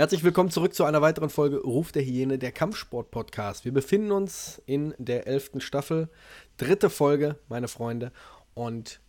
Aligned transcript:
Herzlich 0.00 0.24
willkommen 0.24 0.50
zurück 0.50 0.72
zu 0.72 0.84
einer 0.84 1.02
weiteren 1.02 1.28
Folge 1.28 1.58
Ruf 1.58 1.92
der 1.92 2.02
Hyäne, 2.02 2.38
der 2.38 2.52
Kampfsport-Podcast. 2.52 3.66
Wir 3.66 3.72
befinden 3.74 4.12
uns 4.12 4.62
in 4.64 4.94
der 4.96 5.26
elften 5.26 5.60
Staffel, 5.60 6.08
dritte 6.56 6.88
Folge, 6.88 7.36
meine 7.50 7.68
Freunde. 7.68 8.10
Und 8.54 9.02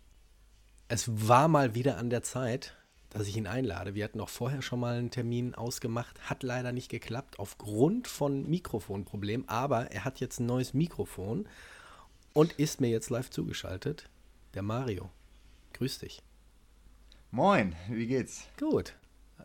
es 0.89 1.29
war 1.29 1.47
mal 1.47 1.75
wieder 1.75 1.95
an 1.95 2.09
der 2.09 2.23
Zeit, 2.23 2.75
dass 3.09 3.25
ich 3.25 3.37
ihn 3.37 3.47
einlade. 3.47 3.95
Wir 3.95 4.03
hatten 4.03 4.19
auch 4.19 4.27
vorher 4.27 4.61
schon 4.61 4.81
mal 4.81 4.97
einen 4.97 5.11
Termin 5.11 5.55
ausgemacht, 5.55 6.29
hat 6.29 6.43
leider 6.43 6.73
nicht 6.73 6.89
geklappt 6.89 7.39
aufgrund 7.39 8.09
von 8.09 8.49
Mikrofonproblemen. 8.49 9.47
Aber 9.47 9.91
er 9.91 10.03
hat 10.03 10.19
jetzt 10.19 10.41
ein 10.41 10.45
neues 10.45 10.73
Mikrofon 10.73 11.47
und 12.33 12.51
ist 12.59 12.81
mir 12.81 12.89
jetzt 12.89 13.09
live 13.09 13.29
zugeschaltet. 13.29 14.09
Der 14.55 14.61
Mario. 14.61 15.09
Grüß 15.71 15.99
dich. 15.99 16.21
Moin, 17.31 17.77
wie 17.87 18.07
geht's? 18.07 18.43
Gut. 18.59 18.93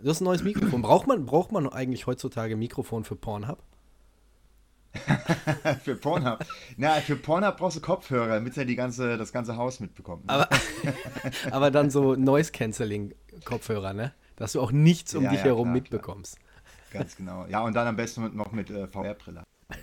Du 0.02 0.10
hast 0.10 0.20
ein 0.20 0.24
neues 0.24 0.42
Mikrofon. 0.42 0.82
Braucht 0.82 1.06
man, 1.06 1.26
braucht 1.26 1.52
man 1.52 1.68
eigentlich 1.68 2.06
heutzutage 2.06 2.54
ein 2.54 2.58
Mikrofon 2.58 3.04
für 3.04 3.16
Pornhub? 3.16 3.62
für 5.84 5.96
Pornhub. 5.96 6.44
Na, 6.76 6.94
für 6.94 7.16
Pornhub 7.16 7.56
brauchst 7.56 7.76
du 7.76 7.80
Kopfhörer, 7.80 8.28
damit 8.34 8.56
er 8.56 8.64
die 8.64 8.76
ganze, 8.76 9.16
das 9.18 9.32
ganze 9.32 9.56
Haus 9.56 9.80
mitbekommt. 9.80 10.26
Ne? 10.26 10.32
Aber, 10.32 10.48
aber 11.50 11.70
dann 11.70 11.90
so 11.90 12.14
Noise-Canceling-Kopfhörer, 12.14 13.92
ne? 13.92 14.12
Dass 14.36 14.52
du 14.52 14.60
auch 14.60 14.72
nichts 14.72 15.14
um 15.14 15.24
Ja, 15.24 15.30
dich 15.30 15.40
ja, 15.40 15.46
herum 15.46 15.64
klar, 15.64 15.74
mitbekommst. 15.74 16.38
Ganz 16.92 17.16
genau. 17.16 17.46
Ja, 17.46 17.62
und 17.62 17.74
dann 17.74 17.86
am 17.86 17.96
besten 17.96 18.36
noch 18.36 18.52
mit 18.52 18.70
äh, 18.70 18.86
VR-Brille. 18.86 19.42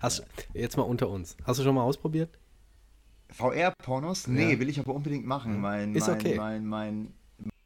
Hast 0.00 0.20
du, 0.20 0.22
jetzt 0.54 0.76
mal 0.76 0.84
unter 0.84 1.08
uns. 1.08 1.36
Hast 1.44 1.60
du 1.60 1.64
schon 1.64 1.74
mal 1.74 1.82
ausprobiert? 1.82 2.38
VR-Pornos? 3.30 4.26
Nee, 4.26 4.52
Ja. 4.52 4.60
will 4.60 4.68
ich 4.68 4.78
aber 4.78 4.94
unbedingt 4.94 5.26
machen. 5.26 5.60
Mein, 5.60 5.94
Ist 5.94 6.06
mein, 6.08 6.16
okay. 6.16 6.34
Mein, 6.36 6.66
mein, 6.66 6.94
mein, 6.96 7.14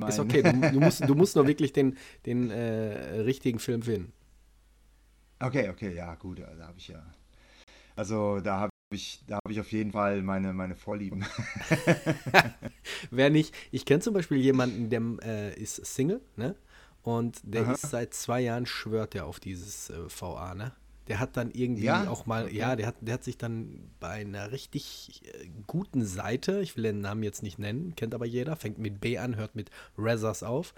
Ist 0.06 0.18
okay. 0.18 0.42
Du, 0.42 0.52
du, 0.72 0.80
musst, 0.80 1.08
du 1.08 1.14
musst 1.14 1.36
nur 1.36 1.46
wirklich 1.46 1.72
den, 1.72 1.96
den 2.26 2.50
äh, 2.50 3.20
richtigen 3.20 3.58
Film 3.58 3.82
finden. 3.82 4.12
Okay, 5.38 5.68
okay, 5.68 5.94
ja, 5.94 6.14
gut, 6.14 6.40
da 6.40 6.66
habe 6.66 6.78
ich 6.78 6.88
ja. 6.88 7.02
Also 7.94 8.40
da 8.40 8.60
habe 8.60 8.70
ich, 8.90 9.22
da 9.26 9.36
habe 9.36 9.52
ich 9.52 9.60
auf 9.60 9.72
jeden 9.72 9.92
Fall 9.92 10.22
meine, 10.22 10.52
meine 10.52 10.76
Vorlieben. 10.76 11.24
Wer 13.10 13.30
nicht, 13.30 13.54
ich 13.70 13.84
kenne 13.84 14.00
zum 14.00 14.14
Beispiel 14.14 14.38
jemanden, 14.38 14.90
der 14.90 15.02
äh, 15.22 15.60
ist 15.60 15.84
Single, 15.84 16.20
ne? 16.36 16.56
Und 17.02 17.40
der 17.44 17.62
Aha. 17.62 17.72
ist 17.72 17.82
seit 17.82 18.14
zwei 18.14 18.40
Jahren 18.40 18.66
schwört 18.66 19.14
er 19.14 19.26
auf 19.26 19.40
dieses 19.40 19.90
äh, 19.90 20.08
VA, 20.08 20.54
ne? 20.54 20.72
Der 21.08 21.20
hat 21.20 21.36
dann 21.36 21.50
irgendwie 21.52 21.84
Ja? 21.84 22.08
auch 22.08 22.26
mal, 22.26 22.44
Okay. 22.46 22.56
ja, 22.56 22.74
der 22.76 22.86
hat, 22.88 22.96
der 23.00 23.14
hat 23.14 23.24
sich 23.24 23.38
dann 23.38 23.90
bei 24.00 24.08
einer 24.08 24.50
richtig 24.52 25.22
äh, 25.24 25.48
guten 25.66 26.04
Seite, 26.04 26.60
ich 26.60 26.76
will 26.76 26.82
den 26.82 27.00
Namen 27.00 27.22
jetzt 27.22 27.42
nicht 27.42 27.58
nennen, 27.58 27.94
kennt 27.94 28.14
aber 28.14 28.26
jeder, 28.26 28.56
fängt 28.56 28.78
mit 28.78 29.00
B 29.00 29.18
an, 29.18 29.36
hört 29.36 29.54
mit 29.54 29.70
Razors 29.96 30.42
auf, 30.42 30.74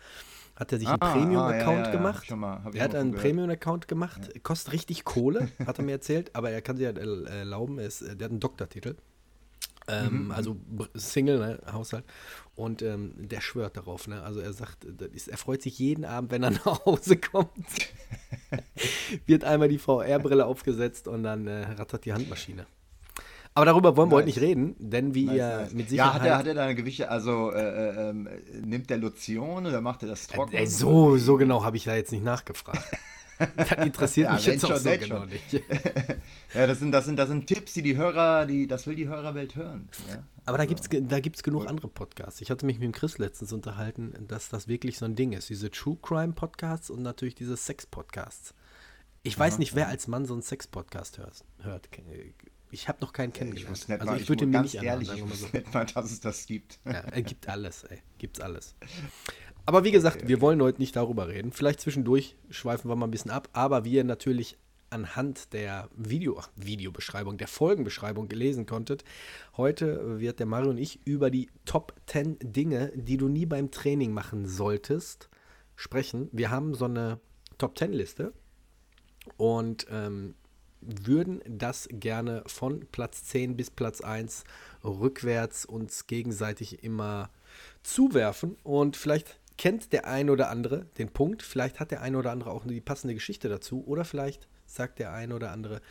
hat 0.56 0.70
er 0.72 0.78
sich 0.78 0.88
einen 0.88 1.00
Ah, 1.00 1.12
Premium-Account 1.12 1.78
ah, 1.78 1.80
ja, 1.80 1.86
ja, 1.86 1.90
gemacht. 1.92 2.30
mal- 2.36 2.60
er 2.74 2.84
hat 2.84 2.94
einen. 2.94 3.12
Premium-Account 3.14 3.88
gemacht, 3.88 4.42
kostet 4.42 4.74
richtig 4.74 5.04
Kohle, 5.04 5.48
hat 5.66 5.78
er 5.78 5.84
mir 5.84 5.92
erzählt, 5.92 6.34
aber 6.34 6.50
er 6.50 6.60
kann 6.60 6.76
sich 6.76 6.84
halt 6.86 6.98
erlauben, 6.98 7.78
er 7.78 7.86
ist, 7.86 8.02
äh, 8.02 8.14
der 8.16 8.26
hat 8.26 8.32
einen 8.32 8.40
Doktortitel. 8.40 8.96
Ähm, 9.88 10.24
Mhm. 10.26 10.30
Also 10.32 10.54
br- 10.54 10.86
Single, 10.94 11.38
ne, 11.38 11.58
Haushalt. 11.72 12.04
Und 12.54 12.82
ähm, 12.82 13.12
der 13.16 13.40
schwört 13.40 13.76
darauf, 13.76 14.06
ne? 14.08 14.22
Also 14.22 14.40
er 14.40 14.52
sagt, 14.52 14.84
ist, 14.84 15.28
er 15.28 15.36
freut 15.38 15.62
sich 15.62 15.78
jeden 15.78 16.04
Abend, 16.04 16.30
wenn 16.30 16.42
er 16.42 16.50
nach 16.64 16.84
Hause 16.84 17.16
kommt. 17.16 17.50
Wird 19.26 19.44
einmal 19.44 19.68
die 19.68 19.78
VR-Brille 19.78 20.44
aufgesetzt 20.46 21.08
und 21.08 21.22
dann 21.22 21.46
äh, 21.46 21.64
rattert 21.78 22.04
die 22.04 22.12
Handmaschine. 22.12 22.66
Aber 23.54 23.66
darüber 23.66 23.96
wollen 23.96 24.10
wir 24.10 24.16
heute 24.16 24.26
Nice. 24.26 24.36
nicht 24.36 24.44
reden, 24.44 24.76
denn 24.78 25.14
wie 25.14 25.24
Nice, 25.24 25.36
ihr 25.36 25.56
nice. 25.58 25.72
mit 25.72 25.90
Ja, 25.90 26.12
Sicherheit. 26.12 26.20
hat 26.20 26.26
er, 26.28 26.38
hat 26.38 26.46
er 26.46 26.54
da 26.54 26.62
eine 26.64 26.74
Gewichte, 26.74 27.10
also 27.10 27.50
äh, 27.52 27.58
äh, 27.60 28.10
ähm, 28.10 28.28
nimmt 28.62 28.88
der 28.90 28.98
Lotion 28.98 29.66
oder 29.66 29.80
macht 29.80 30.02
er 30.02 30.08
das 30.10 30.26
trocken? 30.28 30.54
Ey, 30.54 30.66
so, 30.66 31.16
so 31.16 31.36
genau 31.36 31.64
habe 31.64 31.76
ich 31.76 31.84
da 31.84 31.96
jetzt 31.96 32.12
nicht 32.12 32.24
nachgefragt. 32.24 32.82
Das 33.56 33.72
interessiert 33.84 34.26
Ja, 34.28 34.34
mich 34.34 34.46
jetzt 34.46 34.64
auch 34.64 34.68
schon, 34.70 34.78
so 34.78 34.84
wenn 34.86 35.00
genau 35.00 35.16
schon. 35.20 35.28
nicht. 35.28 35.52
Ja, 36.54 36.66
das 36.66 36.78
sind, 36.78 36.92
das 36.92 37.04
sind, 37.04 37.16
das 37.16 37.28
sind 37.28 37.46
Tipps, 37.46 37.74
die 37.74 37.82
die 37.82 37.96
Hörer, 37.96 38.46
die, 38.46 38.66
das 38.66 38.86
will 38.86 38.94
die 38.96 39.06
Hörerwelt 39.06 39.54
hören. 39.54 39.88
Ja? 40.08 40.22
Aber 40.46 40.56
da 40.56 40.62
Also, 40.64 40.74
gibt 40.74 40.92
es 40.94 41.08
da 41.08 41.20
gibt's 41.20 41.42
genug 41.42 41.62
Cool. 41.62 41.68
andere 41.68 41.88
Podcasts. 41.88 42.40
Ich 42.40 42.50
hatte 42.50 42.64
mich 42.64 42.78
mit 42.78 42.84
dem 42.86 42.92
Chris 42.92 43.18
letztens 43.18 43.52
unterhalten, 43.52 44.14
dass 44.26 44.48
das 44.48 44.66
wirklich 44.66 44.96
so 44.98 45.04
ein 45.04 45.14
Ding 45.14 45.32
ist. 45.34 45.50
Diese 45.50 45.70
True 45.70 45.98
Crime 46.02 46.32
Podcasts 46.32 46.88
und 46.88 47.02
natürlich 47.02 47.34
diese 47.34 47.56
Sex 47.56 47.84
Podcasts. 47.86 48.54
Ich 49.24 49.38
weiß 49.38 49.54
Aha, 49.54 49.58
nicht, 49.58 49.74
wer 49.74 49.88
als 49.88 50.06
Mann 50.08 50.24
so 50.24 50.32
einen 50.32 50.42
Sex 50.42 50.66
Podcast 50.66 51.18
hört. 51.18 51.44
Ich 52.70 52.88
habe 52.88 52.98
noch 53.02 53.12
keinen 53.12 53.28
Ich 53.30 53.34
kennengelernt. 53.34 53.88
nicht 53.88 54.00
also 54.00 54.04
mal, 54.12 54.20
ich 54.20 54.28
würde 54.28 54.46
mir 54.46 54.62
nicht 54.62 54.78
anhören, 54.78 54.94
ehrlich, 55.02 55.08
sagen 55.08 55.30
ich 55.30 55.38
so. 55.40 55.46
nicht 55.52 55.74
mal, 55.74 55.84
dass 55.86 56.10
es 56.10 56.20
das 56.20 56.46
gibt. 56.46 56.78
Ja, 56.86 57.02
gibt 57.20 57.46
alles, 57.48 57.84
ey. 57.84 57.98
Gibt's 58.18 58.40
alles. 58.40 58.74
Aber 59.68 59.84
wie 59.84 59.90
gesagt, 59.90 60.26
wir 60.26 60.40
wollen 60.40 60.62
heute 60.62 60.80
nicht 60.80 60.96
darüber 60.96 61.28
reden. 61.28 61.52
Vielleicht 61.52 61.80
zwischendurch 61.80 62.36
schweifen 62.48 62.88
wir 62.88 62.96
mal 62.96 63.06
ein 63.06 63.10
bisschen 63.10 63.30
ab. 63.30 63.50
Aber 63.52 63.84
wie 63.84 63.92
ihr 63.92 64.04
natürlich 64.04 64.56
anhand 64.88 65.52
der 65.52 65.90
Video, 65.94 66.38
ach, 66.38 66.48
Videobeschreibung, 66.56 67.36
der 67.36 67.48
Folgenbeschreibung 67.48 68.28
gelesen 68.28 68.64
konntet, 68.64 69.04
heute 69.58 70.20
wird 70.20 70.38
der 70.38 70.46
Mario 70.46 70.70
und 70.70 70.78
ich 70.78 71.06
über 71.06 71.30
die 71.30 71.50
Top 71.66 71.92
10 72.06 72.38
Dinge, 72.42 72.92
die 72.94 73.18
du 73.18 73.28
nie 73.28 73.44
beim 73.44 73.70
Training 73.70 74.10
machen 74.10 74.46
solltest, 74.46 75.28
sprechen. 75.76 76.30
Wir 76.32 76.50
haben 76.50 76.72
so 76.72 76.86
eine 76.86 77.20
Top 77.58 77.76
10 77.76 77.92
Liste 77.92 78.32
und 79.36 79.86
ähm, 79.90 80.34
würden 80.80 81.42
das 81.46 81.90
gerne 81.92 82.42
von 82.46 82.86
Platz 82.90 83.24
10 83.24 83.58
bis 83.58 83.70
Platz 83.70 84.00
1 84.00 84.44
rückwärts 84.82 85.66
uns 85.66 86.06
gegenseitig 86.06 86.82
immer 86.82 87.28
zuwerfen. 87.82 88.56
Und 88.62 88.96
vielleicht 88.96 89.38
kennt 89.58 89.92
der 89.92 90.06
ein 90.06 90.30
oder 90.30 90.48
andere 90.48 90.86
den 90.96 91.10
Punkt, 91.10 91.42
vielleicht 91.42 91.80
hat 91.80 91.90
der 91.90 92.00
ein 92.00 92.16
oder 92.16 92.30
andere 92.30 92.50
auch 92.50 92.64
die 92.64 92.80
passende 92.80 93.14
Geschichte 93.14 93.48
dazu 93.48 93.84
oder 93.86 94.04
vielleicht 94.04 94.48
sagt 94.66 94.98
der 94.98 95.12
ein 95.12 95.32
oder 95.32 95.50
andere, 95.50 95.82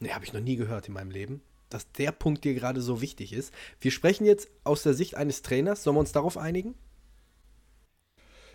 ne, 0.00 0.14
habe 0.14 0.24
ich 0.24 0.32
noch 0.32 0.40
nie 0.40 0.56
gehört 0.56 0.88
in 0.88 0.94
meinem 0.94 1.10
Leben, 1.10 1.42
dass 1.68 1.90
der 1.92 2.12
Punkt 2.12 2.44
dir 2.44 2.54
gerade 2.54 2.80
so 2.80 3.00
wichtig 3.00 3.32
ist. 3.32 3.52
Wir 3.80 3.90
sprechen 3.90 4.24
jetzt 4.24 4.48
aus 4.64 4.82
der 4.82 4.94
Sicht 4.94 5.16
eines 5.16 5.42
Trainers, 5.42 5.82
sollen 5.82 5.96
wir 5.96 6.00
uns 6.00 6.12
darauf 6.12 6.38
einigen? 6.38 6.74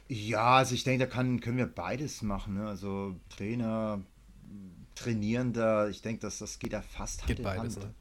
Ja, 0.08 0.58
also 0.58 0.74
ich 0.76 0.84
denke, 0.84 1.06
da 1.06 1.12
kann, 1.12 1.40
können 1.40 1.58
wir 1.58 1.68
beides 1.68 2.22
machen. 2.22 2.56
Ne? 2.56 2.68
Also 2.68 3.16
Trainer, 3.30 4.02
Trainierender, 4.96 5.90
ich 5.90 6.02
denke, 6.02 6.22
dass 6.22 6.40
das 6.40 6.60
geht 6.60 6.74
ja 6.74 6.82
fast 6.82 7.26
Geht 7.28 7.38
Hand 7.38 7.40
in 7.40 7.44
beides, 7.44 7.78
Hand. 7.78 7.96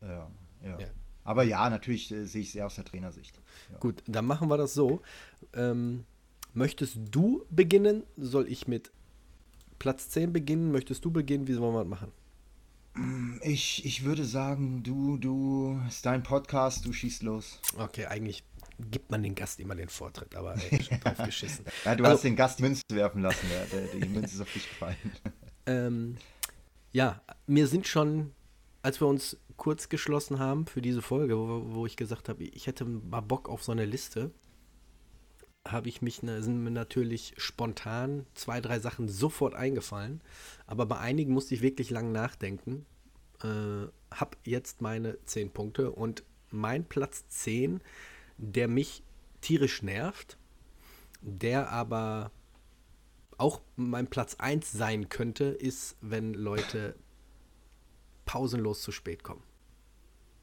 ne? 0.00 0.08
Ja, 0.08 0.30
ja. 0.64 0.80
Ja. 0.80 0.86
Aber 1.24 1.42
ja, 1.42 1.68
natürlich 1.68 2.10
äh, 2.12 2.24
sehe 2.24 2.42
ich 2.42 2.52
sehr 2.52 2.66
aus 2.66 2.76
der 2.76 2.84
Trainersicht. 2.84 3.39
Ja. 3.72 3.78
Gut, 3.78 4.02
dann 4.06 4.26
machen 4.26 4.48
wir 4.48 4.56
das 4.56 4.74
so. 4.74 5.02
Ähm, 5.54 6.04
möchtest 6.54 6.98
du 7.10 7.44
beginnen? 7.50 8.02
Soll 8.16 8.48
ich 8.48 8.66
mit 8.68 8.90
Platz 9.78 10.08
10 10.10 10.32
beginnen? 10.32 10.72
Möchtest 10.72 11.04
du 11.04 11.10
beginnen? 11.10 11.46
Wie 11.48 11.54
sollen 11.54 11.74
wir 11.74 11.80
das 11.80 11.88
machen? 11.88 12.12
Ich, 13.42 13.84
ich 13.84 14.04
würde 14.04 14.24
sagen, 14.24 14.82
du, 14.82 15.16
du, 15.16 15.80
ist 15.88 16.04
dein 16.04 16.22
Podcast, 16.22 16.84
du 16.84 16.92
schießt 16.92 17.22
los. 17.22 17.60
Okay, 17.78 18.06
eigentlich 18.06 18.42
gibt 18.90 19.10
man 19.10 19.22
den 19.22 19.34
Gast 19.34 19.60
immer 19.60 19.74
den 19.76 19.88
Vortritt, 19.88 20.34
aber 20.34 20.54
ey, 20.56 20.82
schon 20.88 21.00
drauf 21.00 21.18
geschissen. 21.24 21.64
Ja, 21.84 21.94
du 21.94 22.04
Also- 22.04 22.16
hast 22.16 22.24
den 22.24 22.36
Gast 22.36 22.58
die 22.58 22.64
Münze 22.64 22.82
werfen 22.90 23.22
lassen, 23.22 23.46
der, 23.48 23.66
der, 23.66 23.86
die 24.00 24.08
Münze 24.08 24.34
ist 24.34 24.40
auf 24.40 24.52
dich 24.52 24.68
gefallen. 24.68 24.96
Ähm, 25.66 26.16
ja, 26.90 27.20
mir 27.46 27.66
sind 27.68 27.86
schon, 27.86 28.32
als 28.82 28.98
wir 29.00 29.06
uns 29.06 29.36
kurz 29.60 29.90
geschlossen 29.90 30.38
haben 30.38 30.66
für 30.66 30.80
diese 30.80 31.02
Folge, 31.02 31.36
wo, 31.36 31.74
wo 31.74 31.86
ich 31.86 31.96
gesagt 31.96 32.30
habe, 32.30 32.44
ich 32.44 32.66
hätte 32.66 32.86
mal 32.86 33.20
Bock 33.20 33.46
auf 33.50 33.62
so 33.62 33.72
eine 33.72 33.84
Liste, 33.84 34.30
habe 35.68 35.90
ich 35.90 36.00
mich, 36.00 36.16
sind 36.16 36.64
mir 36.64 36.70
natürlich 36.70 37.34
spontan 37.36 38.24
zwei, 38.32 38.62
drei 38.62 38.80
Sachen 38.80 39.06
sofort 39.06 39.54
eingefallen, 39.54 40.22
aber 40.66 40.86
bei 40.86 40.96
einigen 40.96 41.34
musste 41.34 41.54
ich 41.54 41.60
wirklich 41.60 41.90
lang 41.90 42.10
nachdenken. 42.10 42.86
Äh, 43.42 43.88
habe 44.10 44.38
jetzt 44.44 44.80
meine 44.80 45.22
zehn 45.26 45.50
Punkte 45.50 45.90
und 45.92 46.24
mein 46.50 46.86
Platz 46.86 47.28
10, 47.28 47.82
der 48.38 48.66
mich 48.66 49.02
tierisch 49.42 49.82
nervt, 49.82 50.38
der 51.20 51.70
aber 51.70 52.32
auch 53.36 53.60
mein 53.76 54.06
Platz 54.06 54.36
1 54.36 54.72
sein 54.72 55.10
könnte, 55.10 55.44
ist, 55.44 55.98
wenn 56.00 56.32
Leute 56.32 56.94
pausenlos 58.24 58.80
zu 58.80 58.90
spät 58.90 59.22
kommen. 59.22 59.49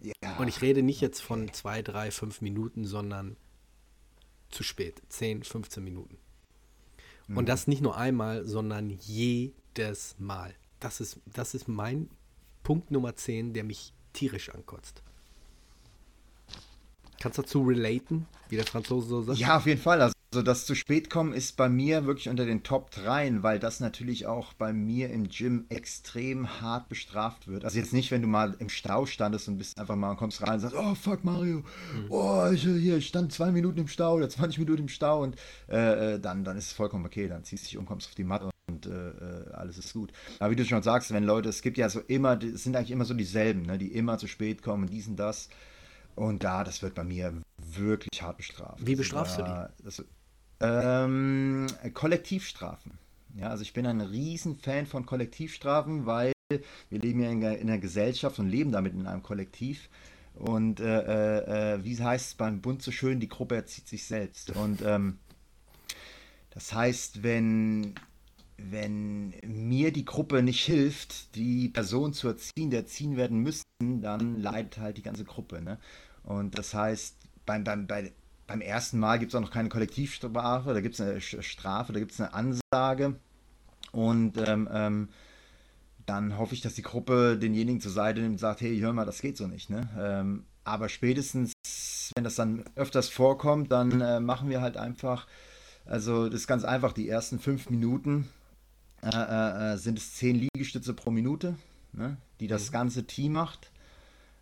Ja, 0.01 0.37
Und 0.37 0.47
ich 0.47 0.61
rede 0.61 0.83
nicht 0.83 1.01
jetzt 1.01 1.21
von 1.21 1.51
2, 1.51 1.81
3, 1.81 2.11
5 2.11 2.41
Minuten, 2.41 2.85
sondern 2.85 3.35
zu 4.49 4.63
spät. 4.63 5.01
10, 5.09 5.43
15 5.43 5.83
Minuten. 5.83 6.17
Mhm. 7.27 7.37
Und 7.37 7.49
das 7.49 7.67
nicht 7.67 7.81
nur 7.81 7.97
einmal, 7.97 8.45
sondern 8.45 8.89
jedes 8.89 10.15
Mal. 10.19 10.53
Das 10.79 11.01
ist, 11.01 11.19
das 11.25 11.53
ist 11.53 11.67
mein 11.67 12.09
Punkt 12.63 12.91
Nummer 12.91 13.15
10, 13.15 13.53
der 13.53 13.63
mich 13.63 13.93
tierisch 14.13 14.49
ankotzt. 14.49 15.01
Kannst 17.19 17.37
du 17.37 17.41
dazu 17.41 17.63
relaten, 17.63 18.27
wie 18.49 18.57
der 18.57 18.65
Franzose 18.65 19.07
so 19.07 19.21
sagt? 19.23 19.39
Ja, 19.39 19.57
auf 19.57 19.65
jeden 19.65 19.81
Fall. 19.81 20.01
Also 20.01 20.13
also 20.33 20.43
das 20.43 20.65
zu 20.65 20.75
spät 20.75 21.09
kommen 21.09 21.31
ist 21.31 21.55
bei 21.55 21.69
mir 21.69 22.05
wirklich 22.05 22.27
unter 22.27 22.45
den 22.45 22.61
Top 22.61 22.91
3, 22.91 23.43
weil 23.43 23.59
das 23.59 23.79
natürlich 23.79 24.25
auch 24.27 24.53
bei 24.53 24.73
mir 24.73 25.09
im 25.09 25.29
Gym 25.29 25.65
extrem 25.69 26.61
hart 26.61 26.89
bestraft 26.89 27.47
wird. 27.47 27.63
Also 27.63 27.79
jetzt 27.79 27.93
nicht, 27.93 28.11
wenn 28.11 28.21
du 28.21 28.27
mal 28.27 28.55
im 28.59 28.67
Stau 28.67 29.05
standest 29.05 29.47
und 29.47 29.57
bist 29.57 29.79
einfach 29.79 29.95
mal 29.95 30.11
und 30.11 30.17
kommst 30.17 30.41
rein 30.41 30.55
und 30.55 30.59
sagst, 30.59 30.75
oh 30.75 30.95
fuck 30.95 31.23
Mario, 31.23 31.59
mhm. 31.59 32.05
oh 32.09 32.49
ich, 32.51 32.63
hier, 32.63 32.97
ich 32.97 33.07
stand 33.07 33.31
zwei 33.31 33.51
Minuten 33.51 33.79
im 33.79 33.87
Stau 33.87 34.15
oder 34.15 34.27
20 34.27 34.59
Minuten 34.59 34.83
im 34.83 34.89
Stau 34.89 35.23
und 35.23 35.37
äh, 35.69 36.15
äh, 36.15 36.19
dann, 36.19 36.43
dann 36.43 36.57
ist 36.57 36.67
es 36.67 36.73
vollkommen 36.73 37.05
okay, 37.05 37.29
dann 37.29 37.45
ziehst 37.45 37.63
du 37.63 37.67
dich 37.69 37.77
um, 37.77 37.85
kommst 37.85 38.07
auf 38.09 38.15
die 38.15 38.25
Matte 38.25 38.49
und 38.69 38.85
äh, 38.85 38.89
äh, 38.89 39.51
alles 39.53 39.77
ist 39.77 39.93
gut. 39.93 40.11
Aber 40.39 40.51
wie 40.51 40.57
du 40.57 40.65
schon 40.65 40.83
sagst, 40.83 41.13
wenn 41.13 41.23
Leute, 41.23 41.47
es 41.47 41.61
gibt 41.61 41.77
ja 41.77 41.87
so 41.87 42.01
immer, 42.01 42.37
es 42.43 42.63
sind 42.63 42.75
eigentlich 42.75 42.91
immer 42.91 43.05
so 43.05 43.13
dieselben, 43.13 43.61
ne, 43.61 43.77
die 43.77 43.93
immer 43.93 44.17
zu 44.17 44.27
spät 44.27 44.61
kommen, 44.61 44.87
dies 44.87 45.07
und 45.07 45.15
das. 45.15 45.47
Und 46.15 46.43
da, 46.43 46.63
das 46.63 46.81
wird 46.81 46.95
bei 46.95 47.03
mir 47.03 47.31
wirklich 47.57 48.21
hart 48.23 48.37
bestraft. 48.37 48.79
Wie 48.79 48.91
also 48.91 49.01
bestrafst 49.01 49.39
also, 49.39 49.53
du 49.53 49.69
die? 49.77 49.83
Das, 49.83 50.03
ähm, 50.59 51.67
Kollektivstrafen. 51.93 52.97
Ja, 53.35 53.49
also 53.49 53.61
ich 53.61 53.73
bin 53.73 53.85
ein 53.85 54.01
Riesenfan 54.01 54.87
von 54.87 55.05
Kollektivstrafen, 55.05 56.05
weil 56.05 56.33
wir 56.49 56.99
leben 56.99 57.21
ja 57.21 57.29
in, 57.29 57.41
in 57.41 57.69
einer 57.69 57.77
Gesellschaft 57.77 58.39
und 58.39 58.49
leben 58.49 58.71
damit 58.71 58.93
in 58.93 59.05
einem 59.05 59.21
Kollektiv. 59.21 59.89
Und 60.33 60.79
äh, 60.79 61.01
äh, 61.01 61.73
äh, 61.73 61.83
wie 61.83 62.01
heißt 62.01 62.27
es 62.27 62.35
beim 62.35 62.61
Bund 62.61 62.81
so 62.81 62.91
schön, 62.91 63.19
die 63.19 63.27
Gruppe 63.27 63.55
erzieht 63.55 63.87
sich 63.87 64.05
selbst. 64.05 64.55
Und 64.55 64.81
ähm, 64.83 65.17
das 66.51 66.73
heißt, 66.73 67.23
wenn, 67.23 67.95
wenn 68.57 69.33
mir 69.45 69.91
die 69.91 70.05
Gruppe 70.05 70.41
nicht 70.41 70.63
hilft, 70.63 71.35
die 71.35 71.69
Person 71.69 72.13
zu 72.13 72.27
erziehen, 72.27 72.69
die 72.69 72.77
erziehen 72.77 73.17
werden 73.17 73.39
müssen, 73.39 73.63
dann 73.79 74.39
leidet 74.39 74.77
halt 74.77 74.97
die 74.97 75.03
ganze 75.03 75.25
Gruppe. 75.25 75.61
Ne? 75.61 75.79
Und 76.23 76.57
das 76.57 76.73
heißt, 76.73 77.17
beim, 77.45 77.63
beim, 77.63 77.87
bei, 77.87 78.11
beim 78.47 78.61
ersten 78.61 78.97
Mal 78.97 79.19
gibt 79.19 79.31
es 79.31 79.35
auch 79.35 79.41
noch 79.41 79.51
keine 79.51 79.69
Kollektivstrafe, 79.69 80.73
da 80.73 80.81
gibt 80.81 80.95
es 80.95 81.01
eine 81.01 81.21
Strafe, 81.21 81.93
da 81.93 81.99
gibt 81.99 82.13
es 82.13 82.21
eine 82.21 82.33
Ansage. 82.33 83.15
Und 83.91 84.37
ähm, 84.37 84.69
ähm, 84.71 85.09
dann 86.05 86.37
hoffe 86.37 86.53
ich, 86.53 86.61
dass 86.61 86.73
die 86.73 86.81
Gruppe 86.81 87.37
denjenigen 87.37 87.81
zur 87.81 87.91
Seite 87.91 88.21
nimmt 88.21 88.33
und 88.33 88.39
sagt, 88.39 88.61
hey, 88.61 88.79
hör 88.79 88.93
mal, 88.93 89.05
das 89.05 89.21
geht 89.21 89.37
so 89.37 89.47
nicht. 89.47 89.69
Ne? 89.69 89.89
Ähm, 89.99 90.45
aber 90.63 90.89
spätestens, 90.89 91.51
wenn 92.15 92.23
das 92.23 92.35
dann 92.35 92.63
öfters 92.75 93.09
vorkommt, 93.09 93.71
dann 93.71 94.01
äh, 94.01 94.19
machen 94.19 94.49
wir 94.49 94.61
halt 94.61 94.77
einfach, 94.77 95.27
also 95.85 96.29
das 96.29 96.41
ist 96.41 96.47
ganz 96.47 96.63
einfach, 96.63 96.93
die 96.93 97.09
ersten 97.09 97.39
fünf 97.39 97.69
Minuten 97.69 98.29
äh, 99.01 99.09
äh, 99.09 99.73
äh 99.73 99.77
sind 99.77 99.97
es 99.97 100.15
zehn 100.15 100.35
Liegestütze 100.35 100.93
pro 100.93 101.11
Minute, 101.11 101.55
ne? 101.91 102.17
die 102.39 102.47
das 102.47 102.69
mhm. 102.69 102.73
ganze 102.73 103.03
Team 103.05 103.33
macht. 103.33 103.71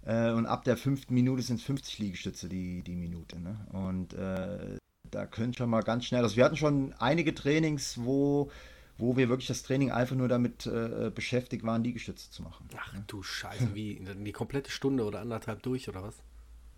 Äh, 0.06 0.32
und 0.32 0.46
ab 0.46 0.64
der 0.64 0.78
fünften 0.78 1.14
Minute 1.14 1.42
sind 1.42 1.60
es 1.60 1.66
50 1.66 2.00
Liegestütze 2.00 2.48
die, 2.48 2.84
die 2.84 2.96
Minute. 2.96 3.40
Ne? 3.40 3.68
Und 3.72 4.14
äh, 4.14 4.78
da 5.12 5.26
können 5.26 5.54
schon 5.54 5.70
mal 5.70 5.82
ganz 5.82 6.06
schnell. 6.06 6.24
Also 6.24 6.36
wir 6.36 6.46
hatten 6.46 6.58
schon 6.58 6.94
einige 7.00 7.34
Trainings, 7.34 7.98
wo, 8.04 8.52
wo 8.98 9.18
wir 9.18 9.30
wirklich 9.30 9.48
das 9.48 9.64
Training 9.64 9.92
einfach 9.92 10.16
nur 10.16 10.28
damit 10.28 10.66
äh, 10.68 11.12
beschäftigt 11.14 11.66
waren, 11.66 11.84
Liegestütze 11.84 12.30
zu 12.32 12.44
machen. 12.44 12.68
Ach 12.78 12.94
ne? 12.94 13.04
du 13.08 13.24
Scheiße, 13.24 13.74
wie 13.74 14.02
die 14.18 14.32
komplette 14.32 14.72
Stunde 14.72 15.04
oder 15.04 15.22
anderthalb 15.22 15.64
durch 15.64 15.90
oder 15.90 16.04
was? 16.04 16.16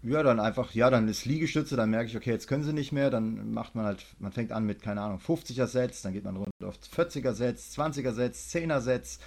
Ja, 0.03 0.21
dann 0.21 0.39
einfach, 0.39 0.73
ja, 0.73 0.89
dann 0.91 1.07
ist 1.07 1.25
Liegestütze, 1.25 1.75
dann 1.75 1.89
merke 1.89 2.09
ich, 2.09 2.15
okay, 2.15 2.29
jetzt 2.29 2.47
können 2.47 2.63
sie 2.63 2.71
nicht 2.71 2.91
mehr, 2.91 3.09
dann 3.09 3.51
macht 3.51 3.73
man 3.73 3.85
halt, 3.85 4.05
man 4.19 4.31
fängt 4.31 4.51
an 4.51 4.63
mit, 4.63 4.83
keine 4.83 5.01
Ahnung, 5.01 5.19
50er 5.19 5.65
Sets, 5.65 6.03
dann 6.03 6.13
geht 6.13 6.23
man 6.23 6.37
runter 6.37 6.67
auf 6.67 6.77
40er 6.95 7.33
Sets, 7.33 7.75
20er 7.77 8.13
Sets, 8.13 8.53
10er 8.53 8.79
Sets, 8.79 9.19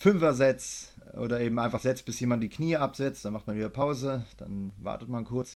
5er 0.00 0.32
Sets, 0.32 0.91
oder 1.14 1.40
eben 1.40 1.58
einfach 1.58 1.80
setzt, 1.80 2.06
bis 2.06 2.20
jemand 2.20 2.42
die 2.42 2.48
Knie 2.48 2.76
absetzt, 2.76 3.24
dann 3.24 3.32
macht 3.32 3.46
man 3.46 3.56
wieder 3.56 3.68
Pause, 3.68 4.24
dann 4.38 4.72
wartet 4.78 5.08
man 5.08 5.24
kurz, 5.24 5.54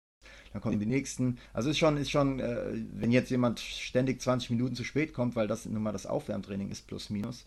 dann 0.53 0.61
kommen 0.61 0.79
die 0.79 0.87
nächsten. 0.87 1.39
Also 1.53 1.71
ist 1.71 1.79
schon, 1.79 1.97
ist 1.97 2.11
schon, 2.11 2.41
äh, 2.41 2.85
wenn 2.93 3.13
jetzt 3.13 3.31
jemand 3.31 3.61
ständig 3.61 4.21
20 4.21 4.51
Minuten 4.51 4.75
zu 4.75 4.85
spät 4.85 5.15
kommt, 5.15 5.37
weil 5.37 5.47
das 5.47 5.67
nun 5.67 5.83
mal 5.83 5.93
das 5.93 6.07
Aufwärmtraining 6.07 6.71
ist, 6.71 6.87
plus 6.87 7.11
minus, 7.11 7.45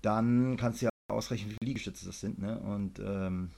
dann 0.00 0.56
kannst 0.56 0.82
du 0.82 0.86
ja 0.86 0.90
ausrechnen, 1.08 1.50
wie 1.50 1.56
viele 1.60 1.68
Liegestütze 1.68 2.06
das 2.06 2.20
sind. 2.20 2.40
Ne? 2.40 2.58
Und 2.58 2.98
ähm, 2.98 3.50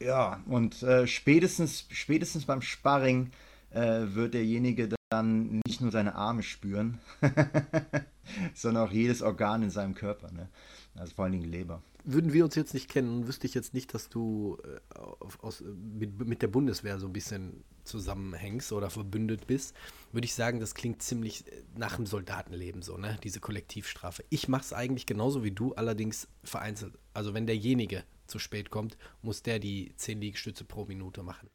ja, 0.00 0.42
und 0.46 0.82
äh, 0.82 1.06
spätestens, 1.06 1.86
spätestens 1.90 2.46
beim 2.46 2.62
Sparring 2.62 3.30
äh, 3.70 4.02
wird 4.06 4.34
derjenige 4.34 4.88
dann 5.10 5.60
nicht 5.66 5.80
nur 5.80 5.92
seine 5.92 6.14
Arme 6.14 6.42
spüren, 6.42 6.98
sondern 8.54 8.88
auch 8.88 8.92
jedes 8.92 9.22
Organ 9.22 9.62
in 9.62 9.70
seinem 9.70 9.94
Körper. 9.94 10.32
Ne? 10.32 10.48
Also 10.96 11.14
vor 11.14 11.24
allen 11.24 11.32
Dingen 11.32 11.50
Leber 11.50 11.82
würden 12.04 12.32
wir 12.32 12.44
uns 12.44 12.54
jetzt 12.54 12.74
nicht 12.74 12.88
kennen, 12.88 13.26
wüsste 13.26 13.46
ich 13.46 13.54
jetzt 13.54 13.72
nicht, 13.72 13.94
dass 13.94 14.08
du 14.08 14.58
äh, 14.62 14.98
aus, 15.40 15.62
mit, 15.62 16.26
mit, 16.26 16.42
der 16.42 16.48
Bundeswehr 16.48 16.98
so 16.98 17.06
ein 17.06 17.12
bisschen 17.12 17.64
zusammenhängst 17.84 18.72
oder 18.72 18.90
verbündet 18.90 19.46
bist, 19.46 19.74
würde 20.12 20.26
ich 20.26 20.34
sagen, 20.34 20.60
das 20.60 20.74
klingt 20.74 21.02
ziemlich 21.02 21.46
äh, 21.46 21.62
nach 21.76 21.96
dem 21.96 22.06
Soldatenleben 22.06 22.82
so, 22.82 22.98
ne? 22.98 23.18
Diese 23.24 23.40
Kollektivstrafe. 23.40 24.24
Ich 24.28 24.48
mache 24.48 24.62
es 24.62 24.72
eigentlich 24.72 25.06
genauso 25.06 25.44
wie 25.44 25.50
du, 25.50 25.74
allerdings 25.74 26.28
vereinzelt. 26.44 26.98
Also 27.14 27.32
wenn 27.32 27.46
derjenige 27.46 28.04
zu 28.26 28.38
spät 28.38 28.70
kommt, 28.70 28.98
muss 29.22 29.42
der 29.42 29.58
die 29.58 29.94
10 29.96 30.20
Liegestütze 30.20 30.64
pro 30.64 30.84
Minute 30.84 31.22
machen. 31.22 31.48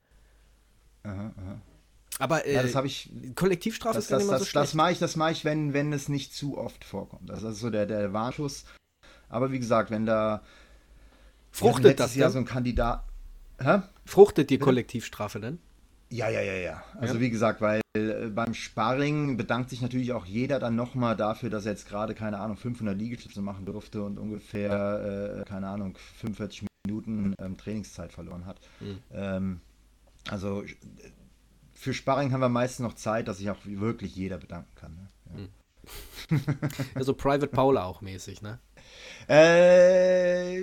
Aha, 1.03 1.33
aha. 1.37 1.61
Aber 2.17 2.45
äh, 2.45 2.55
ja, 2.55 2.63
das 2.63 2.83
ich, 2.85 3.11
Kollektivstrafe 3.35 3.95
das, 3.95 4.05
ist 4.05 4.11
das, 4.11 4.23
immer 4.23 4.31
das, 4.33 4.41
so 4.41 4.45
schlecht. 4.45 4.63
Das 4.63 4.73
mache 4.73 4.91
ich, 4.91 4.99
das 4.99 5.15
mache 5.15 5.31
ich, 5.31 5.45
wenn, 5.45 5.73
wenn 5.73 5.93
es 5.93 6.09
nicht 6.09 6.33
zu 6.33 6.57
oft 6.57 6.83
vorkommt. 6.83 7.29
Das 7.29 7.43
ist 7.43 7.59
so 7.59 7.69
der, 7.69 7.85
der 7.85 8.13
Warnschuss 8.13 8.65
aber 9.29 9.51
wie 9.51 9.59
gesagt, 9.59 9.91
wenn 9.91 10.05
da 10.05 10.41
fruchtet 11.51 11.99
das 11.99 12.15
ja 12.15 12.29
so 12.29 12.39
ein 12.39 12.45
Kandidat. 12.45 13.03
Hä? 13.61 13.81
Fruchtet 14.05 14.49
die 14.49 14.57
Kollektivstrafe 14.57 15.39
denn? 15.39 15.59
Ja, 16.11 16.29
ja, 16.29 16.41
ja, 16.41 16.53
ja. 16.53 16.83
Also 16.99 17.15
ja. 17.15 17.19
wie 17.19 17.29
gesagt, 17.29 17.61
weil 17.61 17.81
äh, 17.95 18.29
beim 18.29 18.53
Sparring 18.53 19.37
bedankt 19.37 19.69
sich 19.69 19.81
natürlich 19.81 20.11
auch 20.11 20.25
jeder 20.25 20.59
dann 20.59 20.75
nochmal 20.75 21.15
dafür, 21.15 21.49
dass 21.49 21.65
er 21.65 21.73
jetzt 21.73 21.87
gerade, 21.87 22.15
keine 22.15 22.39
Ahnung, 22.39 22.57
500 22.57 22.97
Liegestütze 22.97 23.41
machen 23.41 23.65
durfte 23.65 24.01
und 24.01 24.17
ungefähr, 24.17 25.41
äh, 25.41 25.43
keine 25.45 25.67
Ahnung, 25.67 25.95
45 26.17 26.65
Minuten 26.87 27.35
ähm, 27.39 27.57
Trainingszeit 27.57 28.11
verloren 28.11 28.45
hat. 28.47 28.59
Mhm. 28.79 28.97
Ähm, 29.11 29.61
also 30.29 30.63
für 31.73 31.93
Sparring 31.93 32.33
haben 32.33 32.41
wir 32.41 32.49
meistens 32.49 32.83
noch 32.83 32.95
Zeit, 32.95 33.27
dass 33.27 33.37
sich 33.37 33.49
auch 33.49 33.57
wirklich 33.63 34.15
jeder 34.15 34.37
bedanken 34.37 34.73
kann. 34.75 34.95
Ne? 34.95 35.07
Ja. 35.25 35.39
Mhm. 35.41 35.49
also 36.95 37.13
Private 37.13 37.47
Paula 37.47 37.85
auch 37.85 38.01
mäßig, 38.01 38.41
ne? 38.41 38.59
Äh, 39.27 40.61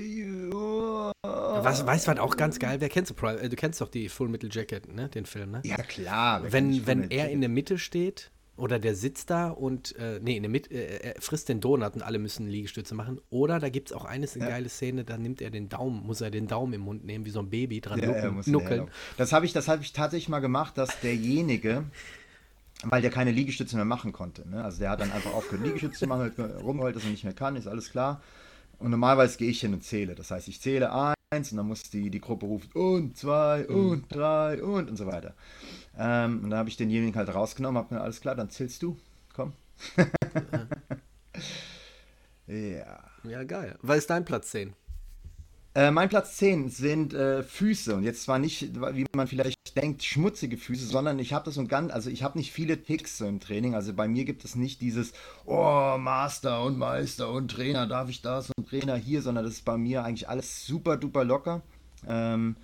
was, 1.23 1.87
weißt 1.87 2.07
du, 2.07 2.13
was 2.13 2.19
auch 2.19 2.37
ganz 2.37 2.59
geil 2.59 2.81
wäre? 2.81 2.89
Kennst 2.89 3.11
du, 3.11 3.27
äh, 3.27 3.49
du 3.49 3.57
kennst 3.57 3.81
doch 3.81 3.89
die 3.89 4.09
Full 4.09 4.29
Metal 4.29 4.51
Jacket, 4.53 4.93
ne? 4.93 5.09
Den 5.09 5.27
Film, 5.27 5.51
ne? 5.51 5.63
Ja, 5.65 5.77
klar. 5.77 6.43
Wenn, 6.51 6.87
wenn 6.87 7.11
er 7.11 7.31
in 7.31 7.41
der 7.41 7.51
Mitte 7.51 7.79
steht 7.79 8.31
oder 8.57 8.79
der 8.79 8.95
sitzt 8.95 9.31
da 9.31 9.51
und, 9.51 9.97
äh, 9.97 10.19
nee, 10.23 10.37
in 10.37 10.43
der 10.43 10.51
Mitte, 10.51 10.73
äh, 10.73 11.15
er 11.15 11.21
frisst 11.21 11.49
den 11.49 11.61
Donut 11.61 11.95
und 11.95 12.03
alle 12.03 12.19
müssen 12.19 12.49
Liegestütze 12.49 12.95
machen. 12.95 13.21
Oder 13.31 13.59
da 13.59 13.69
gibt 13.69 13.91
es 13.91 13.97
auch 13.97 14.05
eine 14.05 14.27
ja. 14.27 14.49
geile 14.49 14.69
Szene, 14.69 15.05
da 15.05 15.19
nimmt 15.19 15.43
er 15.43 15.51
den 15.51 15.69
Daumen, 15.69 16.05
muss 16.07 16.21
er 16.21 16.31
den 16.31 16.47
Daumen 16.47 16.73
im 16.73 16.83
Mund 16.83 17.05
nehmen, 17.05 17.27
wie 17.27 17.31
so 17.31 17.41
ein 17.41 17.51
Baby 17.51 17.81
dran 17.81 18.01
ja, 18.01 18.07
nuckeln. 18.07 18.43
nuckeln. 18.47 18.91
Das 19.17 19.33
habe 19.33 19.47
ich, 19.47 19.55
hab 19.55 19.81
ich 19.81 19.93
tatsächlich 19.93 20.29
mal 20.29 20.41
gemacht, 20.41 20.79
dass 20.79 21.01
derjenige, 21.01 21.85
weil 22.85 23.03
der 23.03 23.11
keine 23.11 23.31
Liegestütze 23.31 23.77
mehr 23.77 23.85
machen 23.85 24.13
konnte. 24.13 24.49
Ne? 24.49 24.63
Also 24.63 24.79
der 24.79 24.91
hat 24.91 25.01
dann 25.01 25.13
einfach 25.13 25.33
aufgehört, 25.33 25.67
Liegestütze 25.67 26.01
zu 26.01 26.07
machen, 26.07 26.33
rumheult, 26.63 26.97
dass 26.97 27.05
er 27.05 27.11
nicht 27.11 27.25
mehr 27.25 27.33
kann, 27.33 27.57
ist 27.57 27.67
alles 27.67 27.91
klar. 27.91 28.21
Und 28.79 28.91
normalerweise 28.91 29.39
gehe 29.39 29.51
ich 29.51 29.61
hin 29.61 29.73
und 29.73 29.83
zähle. 29.83 30.15
Das 30.15 30.31
heißt, 30.31 30.49
ich 30.49 30.61
zähle 30.61 30.93
eins 30.93 31.51
und 31.51 31.57
dann 31.57 31.67
muss 31.67 31.85
die, 31.91 32.11
die 32.11 32.21
Gruppe 32.21 32.47
rufen 32.47 32.71
und 32.73 33.17
zwei 33.17 33.67
mhm. 33.69 33.75
und 33.75 34.15
drei 34.15 34.63
und 34.63 34.91
und 34.91 34.97
so 34.97 35.07
weiter. 35.07 35.35
Ähm, 35.99 36.45
und 36.45 36.51
dann 36.51 36.59
habe 36.59 36.69
ich 36.69 36.77
denjenigen 36.77 37.17
halt 37.17 37.35
rausgenommen, 37.35 37.83
habe 37.83 37.95
mir 37.95 38.01
alles 38.01 38.21
klar, 38.21 38.35
dann 38.35 38.51
zählst 38.51 38.83
du. 38.83 38.97
Komm. 39.35 39.53
ja. 42.47 42.99
Ja, 43.29 43.43
geil. 43.43 43.77
Was 43.83 43.99
ist 43.99 44.11
dein 44.11 44.25
Platz 44.25 44.53
10? 44.53 44.73
Äh, 45.77 45.91
mein 45.91 46.09
Platz 46.09 46.39
10 46.39 46.71
sind 46.71 47.13
äh, 47.13 47.43
Füße 47.43 47.95
und 47.95 48.03
jetzt 48.03 48.23
zwar 48.23 48.39
nicht, 48.39 48.75
wie 48.95 49.05
man 49.15 49.27
vielleicht 49.27 49.77
denkt, 49.77 50.03
schmutzige 50.03 50.57
Füße, 50.57 50.87
sondern 50.87 51.19
ich 51.19 51.35
habe 51.35 51.45
das 51.45 51.59
und 51.59 51.69
ganz, 51.69 51.93
also 51.93 52.09
ich 52.09 52.23
habe 52.23 52.39
nicht 52.39 52.51
viele 52.51 52.83
Ticks 52.83 53.19
so 53.19 53.27
im 53.27 53.41
Training. 53.41 53.75
Also 53.75 53.93
bei 53.93 54.09
mir 54.09 54.25
gibt 54.25 54.43
es 54.47 54.55
nicht 54.55 54.81
dieses, 54.81 55.13
oh, 55.45 55.99
Master 55.99 56.63
und 56.63 56.79
Meister 56.79 57.31
und 57.31 57.51
Trainer, 57.51 57.87
darf 57.87 58.09
ich 58.09 58.23
das 58.23 58.51
und 58.57 58.71
Trainer 58.71 58.97
hier, 58.97 59.21
sondern 59.21 59.45
das 59.45 59.53
ist 59.53 59.67
bei 59.67 59.77
mir 59.77 60.03
eigentlich 60.03 60.31
alles 60.31 60.65
super 60.65 60.97
duper 60.97 61.25
locker. 61.25 61.61
Ähm, 62.09 62.57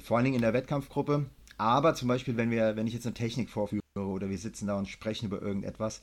vor 0.00 0.16
allen 0.16 0.24
Dingen 0.24 0.36
in 0.36 0.42
der 0.42 0.54
Wettkampfgruppe. 0.54 1.26
Aber 1.58 1.94
zum 1.94 2.08
Beispiel, 2.08 2.38
wenn 2.38 2.50
wir, 2.50 2.74
wenn 2.74 2.86
ich 2.86 2.94
jetzt 2.94 3.04
eine 3.04 3.12
Technik 3.12 3.50
vorführe 3.50 3.82
oder 3.96 4.30
wir 4.30 4.38
sitzen 4.38 4.66
da 4.66 4.78
und 4.78 4.88
sprechen 4.88 5.26
über 5.26 5.42
irgendetwas, 5.42 6.00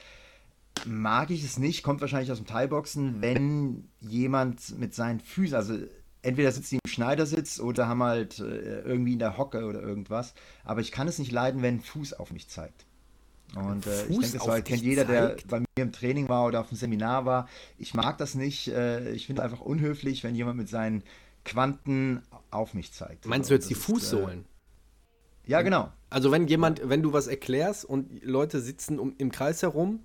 mag 0.85 1.31
ich 1.31 1.43
es 1.43 1.57
nicht, 1.57 1.81
kommt 1.81 1.99
wahrscheinlich 1.99 2.31
aus 2.31 2.37
dem 2.37 2.45
Thai-Boxen, 2.45 3.21
wenn 3.21 3.89
jemand 4.01 4.77
mit 4.77 4.93
seinen 4.93 5.19
Füßen, 5.19 5.55
also 5.55 5.79
entweder 6.21 6.51
sitzt 6.51 6.71
die 6.71 6.79
im 6.83 6.89
Schneidersitz 6.89 7.59
oder 7.59 7.87
haben 7.87 8.03
halt 8.03 8.39
äh, 8.39 8.81
irgendwie 8.81 9.13
in 9.13 9.19
der 9.19 9.37
Hocke 9.37 9.65
oder 9.65 9.81
irgendwas. 9.81 10.33
Aber 10.63 10.81
ich 10.81 10.91
kann 10.91 11.07
es 11.07 11.19
nicht 11.19 11.31
leiden, 11.31 11.61
wenn 11.61 11.75
ein 11.75 11.81
Fuß 11.81 12.13
auf 12.13 12.31
mich 12.31 12.47
zeigt. 12.47 12.85
Und 13.55 13.85
äh, 13.85 14.03
ich 14.03 14.19
denke, 14.19 14.37
das 14.37 14.47
war, 14.47 14.61
kennt 14.61 14.81
jeder, 14.81 15.03
der 15.03 15.35
bei 15.47 15.59
mir 15.59 15.65
im 15.75 15.91
Training 15.91 16.29
war 16.29 16.45
oder 16.45 16.61
auf 16.61 16.69
dem 16.69 16.77
Seminar 16.77 17.25
war. 17.25 17.49
Ich 17.77 17.93
mag 17.93 18.17
das 18.17 18.35
nicht. 18.35 18.69
Äh, 18.69 19.11
ich 19.11 19.25
finde 19.25 19.41
es 19.41 19.45
einfach 19.45 19.61
unhöflich, 19.61 20.23
wenn 20.23 20.35
jemand 20.35 20.57
mit 20.57 20.69
seinen 20.69 21.03
Quanten 21.43 22.21
auf 22.49 22.73
mich 22.73 22.93
zeigt. 22.93 23.25
Meinst 23.25 23.49
du 23.49 23.53
jetzt 23.53 23.69
die 23.69 23.75
Fußsohlen? 23.75 24.41
Äh, 25.45 25.51
ja, 25.51 25.61
genau. 25.63 25.91
Also 26.09 26.31
wenn 26.31 26.47
jemand, 26.47 26.87
wenn 26.87 27.01
du 27.01 27.13
was 27.13 27.27
erklärst 27.27 27.83
und 27.83 28.23
Leute 28.23 28.61
sitzen 28.61 28.99
um, 28.99 29.15
im 29.17 29.31
Kreis 29.31 29.61
herum 29.61 30.01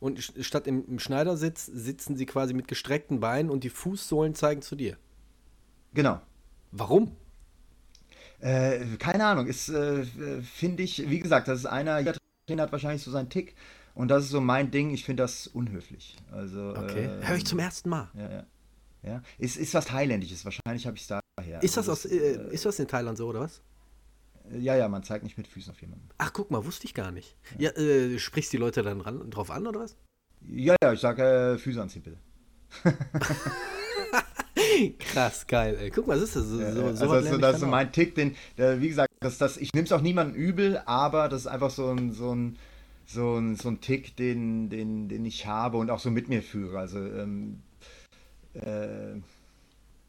und 0.00 0.32
statt 0.40 0.66
im, 0.66 0.86
im 0.86 0.98
Schneidersitz 0.98 1.66
sitzen 1.66 2.16
sie 2.16 2.24
quasi 2.24 2.54
mit 2.54 2.68
gestreckten 2.68 3.20
Beinen 3.20 3.50
und 3.50 3.64
die 3.64 3.70
Fußsohlen 3.70 4.34
zeigen 4.34 4.62
zu 4.62 4.76
dir. 4.76 4.96
Genau. 5.94 6.20
Warum? 6.72 7.16
Äh, 8.40 8.96
keine 8.98 9.24
Ahnung. 9.24 9.46
Ist, 9.46 9.68
äh, 9.68 10.04
finde 10.42 10.82
ich, 10.82 11.08
wie 11.08 11.20
gesagt, 11.20 11.48
das 11.48 11.60
ist 11.60 11.66
einer, 11.66 11.98
jeder 11.98 12.16
Trainer 12.46 12.64
hat 12.64 12.72
wahrscheinlich 12.72 13.02
so 13.02 13.10
seinen 13.10 13.28
Tick. 13.28 13.54
Und 13.94 14.08
das 14.08 14.24
ist 14.24 14.30
so 14.30 14.40
mein 14.40 14.70
Ding. 14.70 14.90
Ich 14.90 15.04
finde 15.04 15.22
das 15.22 15.46
unhöflich. 15.46 16.16
Also, 16.30 16.74
okay. 16.76 17.04
Äh, 17.04 17.26
Höre 17.26 17.36
ich 17.36 17.46
zum 17.46 17.58
ersten 17.58 17.88
Mal. 17.88 18.10
Ja, 18.14 18.30
ja. 18.30 18.44
ja. 19.02 19.22
Ist, 19.38 19.56
ist 19.56 19.72
was 19.72 19.86
Thailändisches. 19.86 20.44
Wahrscheinlich 20.44 20.86
habe 20.86 20.96
ich 20.96 21.02
es 21.02 21.08
daher. 21.08 21.62
Ist 21.62 21.76
das, 21.76 21.88
also, 21.88 21.92
aus, 21.92 22.12
äh, 22.12 22.52
ist 22.52 22.66
das 22.66 22.78
in 22.78 22.88
Thailand 22.88 23.16
so, 23.16 23.26
oder 23.26 23.40
was? 23.40 23.62
Ja, 24.50 24.76
ja, 24.76 24.88
man 24.88 25.02
zeigt 25.02 25.24
nicht 25.24 25.36
mit 25.38 25.48
Füßen 25.48 25.72
auf 25.72 25.80
jemanden. 25.80 26.08
Ach, 26.18 26.32
guck 26.32 26.50
mal, 26.50 26.64
wusste 26.64 26.86
ich 26.86 26.94
gar 26.94 27.10
nicht. 27.10 27.36
Ja, 27.58 27.70
ja 27.76 27.82
äh, 27.82 28.18
sprichst 28.18 28.52
die 28.52 28.58
Leute 28.58 28.82
dann 28.82 29.00
ran, 29.00 29.30
drauf 29.30 29.50
an, 29.50 29.66
oder 29.66 29.80
was? 29.80 29.96
Ja, 30.46 30.76
ja, 30.82 30.92
ich 30.92 31.00
sage 31.00 31.54
äh, 31.54 31.58
Füße 31.58 31.80
anziehen, 31.80 32.02
bitte. 32.02 32.18
Krass, 34.98 35.46
geil, 35.46 35.76
ey. 35.80 35.90
Guck 35.90 36.06
mal, 36.06 36.16
was 36.16 36.24
ist 36.24 36.36
das? 36.36 36.46
So, 36.46 36.60
ja, 36.60 36.72
so, 36.72 36.84
also 36.84 37.14
das, 37.14 37.28
so, 37.28 37.38
das 37.38 37.56
ist 37.56 37.66
mein 37.66 37.92
Tick, 37.92 38.14
den, 38.14 38.36
der, 38.58 38.80
wie 38.80 38.88
gesagt, 38.88 39.10
das, 39.20 39.38
das, 39.38 39.56
ich 39.56 39.72
nehme 39.72 39.86
es 39.86 39.92
auch 39.92 40.00
niemandem 40.00 40.36
übel, 40.36 40.82
aber 40.86 41.28
das 41.28 41.42
ist 41.42 41.46
einfach 41.46 41.70
so 41.70 41.90
ein, 41.90 42.12
so 42.12 42.34
ein, 42.34 42.58
so 43.06 43.36
ein, 43.36 43.56
so 43.56 43.68
ein 43.68 43.80
Tick, 43.80 44.16
den, 44.16 44.68
den, 44.68 45.08
den 45.08 45.24
ich 45.24 45.46
habe 45.46 45.78
und 45.78 45.90
auch 45.90 46.00
so 46.00 46.10
mit 46.10 46.28
mir 46.28 46.42
führe. 46.42 46.78
Also, 46.78 46.98
ähm, 46.98 47.62
äh, 48.54 49.20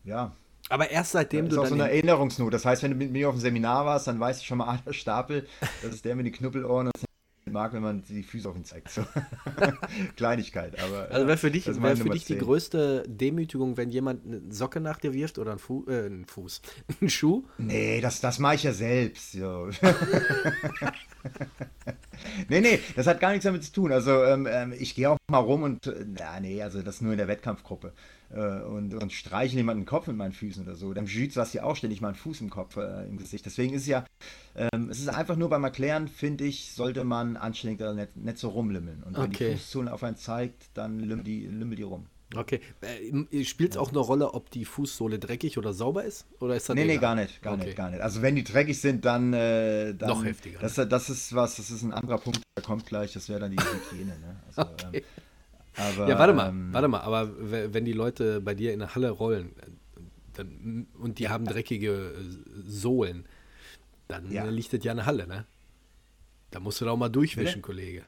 ja. 0.03 0.36
Aber 0.69 0.89
erst 0.89 1.13
seitdem 1.13 1.45
das 1.45 1.55
du. 1.55 1.55
Das 1.55 1.65
ist 1.65 1.74
auch 1.74 1.77
so 1.77 1.83
eine 1.83 1.91
Erinnerungsnot. 1.91 2.53
Das 2.53 2.65
heißt, 2.65 2.83
wenn 2.83 2.91
du 2.91 2.97
mit 2.97 3.12
mir 3.12 3.29
auf 3.29 3.36
dem 3.36 3.41
Seminar 3.41 3.86
warst, 3.86 4.07
dann 4.07 4.19
weißt 4.19 4.41
du 4.41 4.45
schon 4.45 4.57
mal, 4.57 4.67
ah, 4.67 4.79
der 4.86 4.93
Stapel, 4.93 5.47
das 5.81 5.93
ist 5.93 6.05
der 6.05 6.15
mit 6.15 6.25
den 6.25 6.33
Knüppelohren, 6.33 6.89
das 6.93 7.07
mag, 7.51 7.74
wenn 7.74 7.82
man 7.82 8.04
die 8.04 8.24
Füße 8.24 8.50
auf 8.50 8.56
ihn 8.56 8.66
zeigt. 8.66 8.89
So. 8.89 9.06
Kleinigkeit, 10.16 10.82
aber. 10.82 11.10
Also 11.12 11.27
wäre 11.27 11.38
für 11.38 11.51
dich, 11.51 11.68
wär 11.68 11.98
für 11.98 12.10
dich 12.10 12.25
die 12.25 12.38
größte 12.38 13.04
Demütigung, 13.08 13.77
wenn 13.77 13.89
jemand 13.89 14.25
eine 14.25 14.42
Socke 14.50 14.80
nach 14.80 15.00
dir 15.00 15.13
wirft 15.13 15.38
oder 15.38 15.51
einen, 15.51 15.60
Fu 15.60 15.86
äh, 15.88 16.06
einen 16.06 16.25
Fuß, 16.25 16.62
einen 17.01 17.10
Schuh? 17.10 17.44
Nee, 17.58 18.01
das, 18.01 18.22
das 18.22 18.39
mache 18.39 18.56
ich 18.56 18.63
ja 18.63 18.74
selbst. 18.74 19.34
So. 19.34 19.70
nee, 22.50 22.62
nee, 22.62 22.80
das 22.96 23.08
hat 23.08 23.20
gar 23.20 23.30
nichts 23.30 23.46
damit 23.46 23.63
zu 23.63 23.72
tun. 23.72 23.92
Also 23.92 24.24
ähm, 24.24 24.48
ähm 24.50 24.74
ich 24.77 24.96
gehe 24.96 25.10
auch 25.10 25.18
mal 25.30 25.39
rum 25.39 25.63
und, 25.63 25.88
äh, 25.88 26.06
na, 26.08 26.39
nee, 26.39 26.62
also 26.62 26.82
das 26.82 27.01
nur 27.01 27.12
in 27.12 27.18
der 27.18 27.27
Wettkampfgruppe 27.27 27.94
äh, 28.29 28.62
und, 28.62 28.93
und 28.93 29.13
streiche 29.13 29.55
jemanden 29.55 29.81
den 29.84 29.88
Kopf 29.88 30.07
mit 30.07 30.17
meinen 30.17 30.34
Füßen 30.34 30.63
oder 30.63 30.75
so. 30.75 30.93
Dann 30.93 31.05
Jiu-Jitsu 31.05 31.39
hast 31.39 31.53
du 31.53 31.60
ja 31.60 31.63
auch 31.63 31.75
ständig 31.75 32.01
mal 32.01 32.10
einen 32.10 32.17
Fuß 32.17 32.41
im 32.41 32.50
Kopf, 32.50 32.77
äh, 32.77 33.05
im 33.07 33.17
Gesicht. 33.17 33.46
Deswegen 33.46 33.74
ist 33.74 33.84
es 33.84 33.88
ja, 33.88 34.05
ähm, 34.55 34.89
es 34.89 35.00
ist 35.00 35.10
einfach 35.10 35.36
nur 35.36 35.50
beim 35.50 35.63
Erklären, 35.63 36.07
finde 36.07 36.46
ich, 36.46 36.72
sollte 36.74 37.03
man 37.03 37.38
anständig 37.38 37.79
nicht, 37.96 38.17
nicht 38.17 38.38
so 38.38 38.50
rumlimmeln. 38.50 39.03
Und 39.03 39.17
wenn 39.17 39.25
okay. 39.25 39.51
die 39.51 39.57
Fußsohlen 39.57 39.89
auf 39.89 40.03
einen 40.03 40.17
zeigt, 40.17 40.69
dann 40.74 41.00
lümmel 41.00 41.24
die, 41.24 41.46
lümmel 41.48 41.75
die 41.77 41.84
rum. 41.84 42.07
Okay. 42.36 42.60
Äh, 42.81 43.46
Spielt 43.46 43.72
es 43.72 43.77
auch 43.77 43.89
eine 43.89 44.00
Rolle, 44.00 44.34
ob 44.34 44.50
die 44.51 44.65
Fußsohle 44.65 45.17
dreckig 45.17 45.57
oder 45.57 45.72
sauber 45.72 46.03
ist? 46.03 46.25
Oder 46.39 46.55
ist 46.55 46.67
das 46.67 46.75
nee, 46.75 46.81
egal? 46.81 46.96
nee, 46.96 47.00
gar 47.00 47.15
nicht, 47.15 47.41
gar 47.41 47.53
okay. 47.53 47.65
nicht, 47.65 47.77
gar 47.77 47.89
nicht. 47.89 48.01
Also 48.01 48.22
wenn 48.22 48.36
die 48.36 48.43
dreckig 48.43 48.79
sind, 48.79 49.05
dann, 49.05 49.31
äh, 49.34 49.93
dann 49.93 50.10
noch 50.10 50.25
heftiger. 50.25 50.60
Das, 50.60 50.75
das 50.75 51.10
ist 51.10 51.34
was, 51.34 51.55
das 51.55 51.72
ist 51.72 51.84
ein 51.84 51.93
anderer 51.93 52.17
Punkt, 52.17 52.41
der 52.57 52.63
kommt 52.63 52.86
gleich, 52.86 53.13
das 53.13 53.29
wäre 53.29 53.39
dann 53.39 53.51
die 53.51 53.57
Hygiene. 53.57 54.17
Ne? 54.19 54.36
Also, 54.48 54.62
okay. 54.88 54.98
ähm, 54.98 55.03
aber, 55.77 56.10
ja, 56.10 56.19
warte 56.19 56.34
mal, 56.34 56.50
ähm, 56.50 56.74
warte 56.74 56.88
mal, 56.88 57.01
aber 57.01 57.31
wenn 57.74 57.86
die 57.86 57.93
Leute 57.93 58.41
bei 58.41 58.55
dir 58.55 58.74
in 58.74 58.79
der 58.79 58.96
Halle 58.96 59.12
rollen 59.12 59.53
dann, 60.34 60.88
und 61.00 61.19
die 61.19 61.29
haben 61.29 61.46
dreckige 61.46 61.91
äh, 61.91 62.22
Sohlen, 62.67 63.25
dann 64.07 64.31
ja. 64.31 64.46
liegt 64.46 64.74
das 64.74 64.84
ja 64.84 64.91
eine 64.91 65.05
Halle, 65.05 65.27
ne? 65.27 65.46
Da 66.51 66.60
musst 66.60 66.79
du 66.79 66.86
doch 66.86 66.96
mal 66.96 67.10
durchwischen, 67.10 67.55
Bitte? 67.55 67.62
Kollege. 67.62 68.05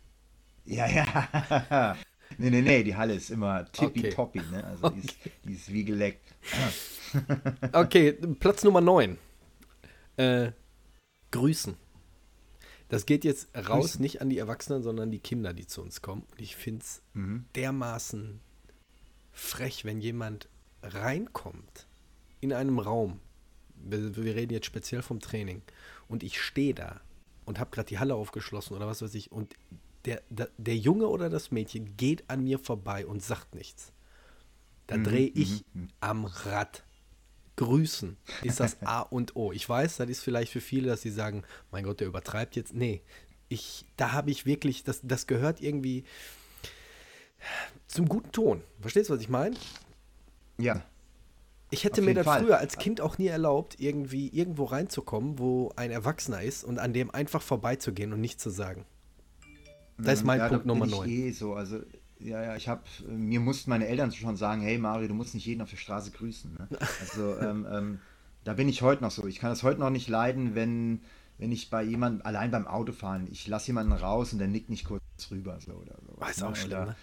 Ja, 0.65 0.87
ja. 0.87 1.97
nee, 2.37 2.49
nee, 2.49 2.61
nee, 2.61 2.83
die 2.83 2.95
Halle 2.95 3.15
ist 3.15 3.29
immer 3.31 3.69
tippitoppi, 3.71 4.39
okay. 4.39 4.51
ne? 4.51 4.63
Also 4.63 4.85
okay. 4.85 5.01
die, 5.01 5.07
ist, 5.07 5.17
die, 5.45 5.53
ist, 5.53 5.73
wie 5.73 5.83
geleckt. 5.83 6.33
okay, 7.73 8.13
Platz 8.39 8.63
Nummer 8.63 8.81
9. 8.81 9.17
Äh, 10.17 10.51
grüßen. 11.31 11.75
Das 12.89 13.05
geht 13.05 13.23
jetzt 13.23 13.49
raus, 13.55 13.99
nicht 13.99 14.21
an 14.21 14.29
die 14.29 14.39
Erwachsenen, 14.39 14.81
sondern 14.81 15.11
die 15.11 15.19
Kinder, 15.19 15.53
die 15.53 15.67
zu 15.67 15.81
uns 15.81 16.01
kommen. 16.01 16.23
Und 16.31 16.41
ich 16.41 16.55
finde 16.55 16.83
es 16.83 17.01
mhm. 17.13 17.45
dermaßen 17.55 18.41
frech, 19.31 19.85
wenn 19.85 20.01
jemand 20.01 20.49
reinkommt 20.81 21.87
in 22.41 22.51
einem 22.51 22.79
Raum. 22.79 23.19
Wir, 23.75 24.15
wir 24.15 24.35
reden 24.35 24.53
jetzt 24.53 24.65
speziell 24.65 25.03
vom 25.03 25.19
Training. 25.19 25.61
Und 26.07 26.23
ich 26.23 26.41
stehe 26.41 26.73
da 26.73 26.99
und 27.45 27.59
habe 27.59 27.69
gerade 27.69 27.87
die 27.87 27.99
Halle 27.99 28.15
aufgeschlossen 28.15 28.75
oder 28.75 28.87
was 28.87 29.01
weiß 29.01 29.13
ich. 29.13 29.31
Und 29.31 29.55
der, 30.05 30.21
der, 30.29 30.49
der, 30.57 30.75
Junge 30.77 31.07
oder 31.07 31.29
das 31.29 31.51
Mädchen 31.51 31.95
geht 31.95 32.29
an 32.29 32.43
mir 32.43 32.57
vorbei 32.57 33.05
und 33.05 33.21
sagt 33.21 33.53
nichts. 33.53 33.91
Da 34.87 34.97
mhm, 34.97 35.03
drehe 35.03 35.27
ich 35.27 35.63
mhm, 35.73 35.81
mhm. 35.81 35.87
am 35.99 36.25
Rad. 36.25 36.83
Grüßen 37.59 38.15
ist 38.43 38.61
das 38.61 38.81
A 38.85 39.01
und 39.01 39.35
O. 39.35 39.51
Ich 39.51 39.67
weiß, 39.67 39.97
das 39.97 40.09
ist 40.09 40.23
vielleicht 40.23 40.49
für 40.49 40.61
viele, 40.61 40.87
dass 40.87 41.01
sie 41.01 41.11
sagen, 41.11 41.43
mein 41.71 41.83
Gott, 41.83 41.99
der 41.99 42.07
übertreibt 42.07 42.55
jetzt. 42.55 42.73
Nee, 42.73 43.01
ich, 43.49 43.85
da 43.97 44.13
habe 44.13 44.31
ich 44.31 44.45
wirklich, 44.45 44.85
das, 44.85 45.01
das 45.03 45.27
gehört 45.27 45.59
irgendwie 45.59 46.05
zum 47.87 48.07
guten 48.07 48.31
Ton. 48.31 48.63
Verstehst 48.79 49.09
du, 49.09 49.13
was 49.13 49.21
ich 49.21 49.27
meine? 49.27 49.57
Ja. 50.57 50.85
Ich 51.69 51.83
hätte 51.83 52.01
mir 52.01 52.13
das 52.13 52.25
Fall. 52.25 52.43
früher 52.43 52.59
als 52.59 52.77
Kind 52.77 53.01
auch 53.01 53.17
nie 53.17 53.27
erlaubt, 53.27 53.75
irgendwie 53.77 54.29
irgendwo 54.29 54.63
reinzukommen, 54.63 55.37
wo 55.37 55.73
ein 55.75 55.91
Erwachsener 55.91 56.41
ist 56.41 56.63
und 56.63 56.79
an 56.79 56.93
dem 56.93 57.11
einfach 57.11 57.41
vorbeizugehen 57.41 58.13
und 58.13 58.21
nichts 58.21 58.41
zu 58.41 58.51
sagen. 58.51 58.85
Das 59.97 60.19
ist 60.19 60.25
mein 60.25 60.39
ja, 60.39 60.47
Punkt 60.47 60.65
Nummer 60.65 60.87
9. 60.87 61.09
Eh 61.09 61.31
so. 61.31 61.55
Also 61.55 61.81
ja, 62.19 62.43
ja, 62.43 62.55
ich 62.55 62.67
habe, 62.67 62.81
mir 63.07 63.39
mussten 63.39 63.69
meine 63.69 63.87
Eltern 63.87 64.11
schon 64.11 64.35
sagen, 64.35 64.61
hey 64.61 64.77
Mario, 64.77 65.07
du 65.07 65.13
musst 65.13 65.33
nicht 65.33 65.45
jeden 65.45 65.61
auf 65.61 65.69
der 65.69 65.77
Straße 65.77 66.11
grüßen. 66.11 66.53
Ne? 66.53 66.67
Also 66.99 67.37
ähm, 67.41 67.65
ähm, 67.71 67.99
da 68.43 68.53
bin 68.53 68.69
ich 68.69 68.81
heute 68.81 69.03
noch 69.03 69.11
so. 69.11 69.25
Ich 69.25 69.39
kann 69.39 69.51
es 69.51 69.63
heute 69.63 69.79
noch 69.79 69.89
nicht 69.89 70.09
leiden, 70.09 70.55
wenn, 70.55 71.01
wenn 71.37 71.51
ich 71.51 71.69
bei 71.69 71.83
jemandem, 71.83 72.25
allein 72.25 72.51
beim 72.51 72.67
Autofahren, 72.67 73.27
ich 73.31 73.47
lasse 73.47 73.67
jemanden 73.67 73.93
raus 73.93 74.33
und 74.33 74.39
der 74.39 74.47
nickt 74.47 74.69
nicht 74.69 74.85
kurz 74.85 75.01
rüber. 75.31 75.59
So, 75.59 75.73
oder 75.73 75.95
so. 76.05 76.17
Oh, 76.19 76.25
ist 76.25 76.43
auch 76.43 76.55
schlimm, 76.55 76.71
oder, 76.71 76.85
ne? 76.85 76.95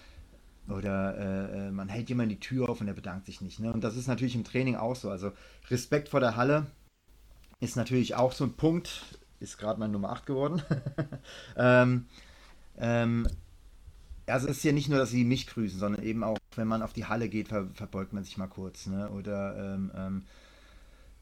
Oder 0.68 1.18
äh, 1.18 1.68
äh, 1.68 1.70
man 1.70 1.88
hält 1.88 2.08
jemand 2.08 2.30
die 2.30 2.40
Tür 2.40 2.68
auf 2.68 2.80
und 2.80 2.88
er 2.88 2.94
bedankt 2.94 3.26
sich 3.26 3.40
nicht. 3.40 3.60
Ne? 3.60 3.72
Und 3.72 3.84
das 3.84 3.96
ist 3.96 4.08
natürlich 4.08 4.34
im 4.34 4.44
Training 4.44 4.76
auch 4.76 4.96
so. 4.96 5.10
Also 5.10 5.32
Respekt 5.70 6.08
vor 6.08 6.20
der 6.20 6.36
Halle 6.36 6.66
ist 7.60 7.76
natürlich 7.76 8.16
auch 8.16 8.32
so 8.32 8.44
ein 8.44 8.54
Punkt, 8.54 9.16
ist 9.40 9.58
gerade 9.58 9.78
mein 9.78 9.92
Nummer 9.92 10.10
8 10.10 10.26
geworden. 10.26 10.62
ähm, 11.56 12.06
ähm, 12.78 13.28
also 14.26 14.48
es 14.48 14.58
ist 14.58 14.64
ja 14.64 14.72
nicht 14.72 14.88
nur, 14.88 14.98
dass 14.98 15.10
sie 15.10 15.24
mich 15.24 15.46
grüßen, 15.46 15.78
sondern 15.78 16.02
eben 16.02 16.24
auch, 16.24 16.38
wenn 16.56 16.68
man 16.68 16.82
auf 16.82 16.92
die 16.92 17.04
Halle 17.04 17.28
geht, 17.28 17.48
ver 17.48 17.68
verbeugt 17.74 18.12
man 18.12 18.24
sich 18.24 18.36
mal 18.36 18.48
kurz. 18.48 18.86
Ne? 18.86 19.10
Oder 19.10 19.74
ähm, 19.74 19.92
ähm, 19.94 20.22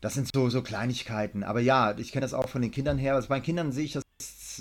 das 0.00 0.14
sind 0.14 0.28
so, 0.34 0.48
so 0.50 0.62
Kleinigkeiten. 0.62 1.42
Aber 1.42 1.60
ja, 1.60 1.96
ich 1.98 2.12
kenne 2.12 2.24
das 2.24 2.34
auch 2.34 2.48
von 2.48 2.62
den 2.62 2.70
Kindern 2.70 2.98
her. 2.98 3.14
Also 3.14 3.28
bei 3.28 3.38
den 3.40 3.44
Kindern 3.44 3.72
sehe 3.72 3.84
ich 3.84 3.92
das, 3.92 4.04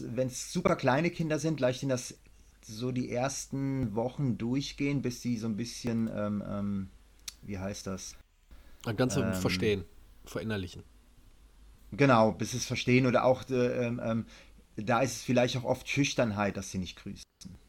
wenn 0.05 0.27
es 0.27 0.51
super 0.51 0.75
kleine 0.75 1.09
Kinder 1.09 1.39
sind, 1.39 1.57
gleich 1.57 1.83
in 1.83 1.89
das 1.89 2.17
so 2.65 2.91
die 2.91 3.11
ersten 3.11 3.95
Wochen 3.95 4.37
durchgehen, 4.37 5.01
bis 5.01 5.21
sie 5.21 5.37
so 5.37 5.47
ein 5.47 5.57
bisschen, 5.57 6.09
ähm, 6.15 6.43
ähm, 6.47 6.89
wie 7.41 7.59
heißt 7.59 7.87
das? 7.87 8.15
Ganz 8.95 9.17
ähm, 9.17 9.33
verstehen, 9.33 9.85
verinnerlichen. 10.25 10.83
Genau, 11.91 12.31
bis 12.31 12.53
es 12.53 12.65
verstehen 12.65 13.05
oder 13.05 13.23
auch 13.23 13.49
äh, 13.49 13.85
ähm, 13.85 14.01
ähm, 14.03 14.25
da 14.75 15.01
ist 15.01 15.17
es 15.17 15.21
vielleicht 15.23 15.57
auch 15.57 15.63
oft 15.63 15.87
Schüchternheit, 15.87 16.57
dass 16.57 16.71
sie 16.71 16.77
nicht 16.77 16.97
grüßen. 16.97 17.23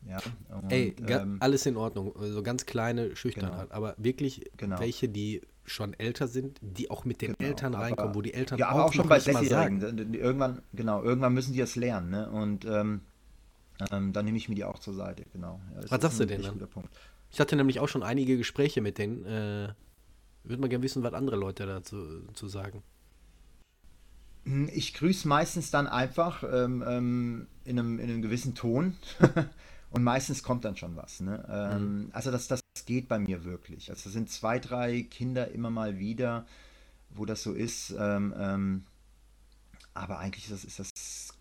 Ja? 0.09 0.19
Und, 0.57 0.73
Ey, 0.73 0.95
ähm, 1.07 1.39
alles 1.41 1.67
in 1.67 1.77
Ordnung. 1.77 2.15
Also 2.17 2.43
ganz 2.43 2.67
kleine 2.67 3.15
Schüchternheit. 3.17 3.69
Genau. 3.69 3.75
Aber 3.75 3.95
wirklich 3.99 4.51
genau. 4.57 4.79
welche, 4.81 5.09
die 5.09 5.43
schon 5.65 5.95
älter 5.95 6.29
sind, 6.29 6.59
die 6.61 6.91
auch 6.91 7.05
mit 7.05 7.23
den 7.23 7.35
genau, 7.35 7.49
Eltern 7.49 7.75
reinkommen, 7.75 8.11
aber, 8.11 8.15
wo 8.15 8.23
die 8.23 8.35
Eltern 8.35 8.59
ja, 8.59 8.69
aber 8.69 8.85
auch, 8.85 8.89
auch 8.89 8.93
schon 8.93 9.09
bei 9.09 9.19
Sechsjährigen. 9.19 10.15
Irgendwann, 10.15 10.63
genau, 10.73 11.03
irgendwann 11.03 11.33
müssen 11.33 11.53
die 11.53 11.59
das 11.59 11.75
lernen. 11.77 12.11
Ne? 12.11 12.31
Und 12.31 12.65
ähm, 12.67 13.01
ähm, 13.91 14.13
dann 14.13 14.25
nehme 14.25 14.37
ich 14.37 14.49
mir 14.49 14.55
die 14.55 14.65
auch 14.65 14.79
zur 14.79 14.95
Seite. 14.95 15.25
Genau. 15.33 15.61
Ja, 15.75 15.91
Was 15.91 16.03
sagst 16.03 16.21
du 16.21 16.27
denn 16.27 16.43
dann? 16.43 16.69
Ich 17.31 17.41
hatte 17.41 17.57
nämlich 17.57 17.81
auch 17.81 17.89
schon 17.89 18.03
einige 18.03 18.37
Gespräche 18.37 18.81
mit 18.81 18.99
denen. 18.99 19.25
Äh, 19.25 19.69
würde 20.45 20.61
mal 20.61 20.69
gerne 20.69 20.85
wissen, 20.85 21.03
was 21.03 21.15
andere 21.15 21.37
Leute 21.37 21.67
dazu 21.67 22.29
zu 22.35 22.49
sagen. 22.49 22.83
Hm, 24.45 24.71
ich 24.73 24.95
grüße 24.95 25.27
meistens 25.29 25.71
dann 25.71 25.87
einfach 25.87 26.43
ähm, 26.43 26.85
ähm, 26.87 27.47
in, 27.65 27.79
einem, 27.79 27.99
in 27.99 28.11
einem 28.11 28.23
gewissen 28.23 28.55
Ton 28.55 28.97
Und 29.95 30.03
meistens 30.03 30.43
kommt 30.43 30.65
dann 30.65 30.77
schon 30.77 30.97
was. 30.97 31.21
Ne? 31.21 31.47
Ähm, 31.49 31.99
mhm. 31.99 32.11
Also 32.13 32.33
das, 32.33 32.49
das 32.49 32.61
geht 32.85 33.07
bei 33.07 33.21
mir 33.21 33.45
wirklich. 33.45 33.91
Also 33.91 34.09
es 34.09 34.13
sind 34.13 34.29
zwei, 34.29 34.59
drei 34.59 35.03
Kinder 35.03 35.53
immer 35.53 35.71
mal 35.71 36.01
wieder, 36.01 36.47
wo 37.11 37.25
das 37.25 37.45
so 37.45 37.53
ist. 37.53 37.95
Ähm, 37.97 38.35
ähm, 38.37 38.87
aber 39.95 40.19
eigentlich 40.19 40.51
ist 40.51 40.53
das, 40.53 40.65
ist 40.65 40.81
das 40.81 41.39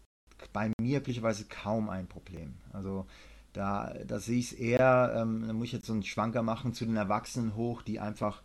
bei 0.54 0.72
mir 0.80 1.00
glücklicherweise 1.00 1.46
kaum 1.46 1.90
ein 1.90 2.06
Problem. 2.06 2.54
Also 2.74 3.08
da, 3.54 3.96
da 4.06 4.20
sehe 4.20 4.38
ich 4.38 4.52
es 4.52 4.54
eher, 4.60 5.16
ähm, 5.18 5.48
da 5.48 5.54
muss 5.54 5.66
ich 5.66 5.74
jetzt 5.74 5.88
so 5.88 5.94
einen 5.94 6.04
Schwanker 6.04 6.44
machen 6.44 6.76
zu 6.76 6.86
den 6.86 6.96
Erwachsenen 6.96 7.56
hoch, 7.56 7.82
die 7.82 8.00
einfach, 8.00 8.44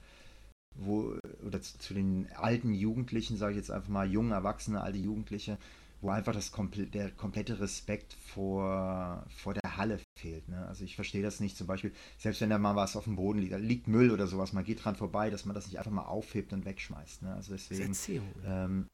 wo, 0.79 1.15
oder 1.45 1.61
zu, 1.61 1.79
zu 1.79 1.95
den 1.95 2.29
alten 2.35 2.73
Jugendlichen, 2.73 3.37
sage 3.37 3.53
ich 3.53 3.59
jetzt 3.59 3.71
einfach 3.71 3.89
mal, 3.89 4.11
jungen 4.11 4.33
Erwachsene, 4.33 4.81
alte 4.81 4.99
Jugendliche, 4.99 5.59
wo 6.01 6.11
einfach 6.11 6.33
das 6.33 6.53
komple 6.53 6.87
der 6.87 7.11
komplette 7.11 7.59
Respekt 7.59 8.15
vor, 8.15 9.27
vor 9.29 9.55
der 9.55 9.77
Halle 9.77 9.99
fehlt. 10.17 10.49
Ne? 10.49 10.65
Also 10.67 10.85
ich 10.85 10.95
verstehe 10.95 11.23
das 11.23 11.41
nicht, 11.41 11.57
zum 11.57 11.67
Beispiel, 11.67 11.93
selbst 12.19 12.41
wenn 12.41 12.51
da 12.51 12.59
mal 12.59 12.77
was 12.77 12.97
auf 12.97 13.05
dem 13.05 13.17
Boden 13.17 13.41
liegt, 13.41 13.53
da 13.53 13.57
liegt 13.57 13.89
Müll 13.89 14.11
oder 14.13 14.29
sowas, 14.29 14.53
man 14.53 14.65
geht 14.65 14.85
dran 14.85 14.95
vorbei, 14.95 15.31
dass 15.31 15.45
man 15.45 15.55
das 15.55 15.67
nicht 15.67 15.79
einfach 15.79 15.91
mal 15.91 16.03
aufhebt 16.03 16.53
und 16.53 16.65
wegschmeißt. 16.65 17.23
Ne? 17.23 17.35
Also 17.35 17.53
deswegen. 17.53 17.83
Ähm, 18.47 18.87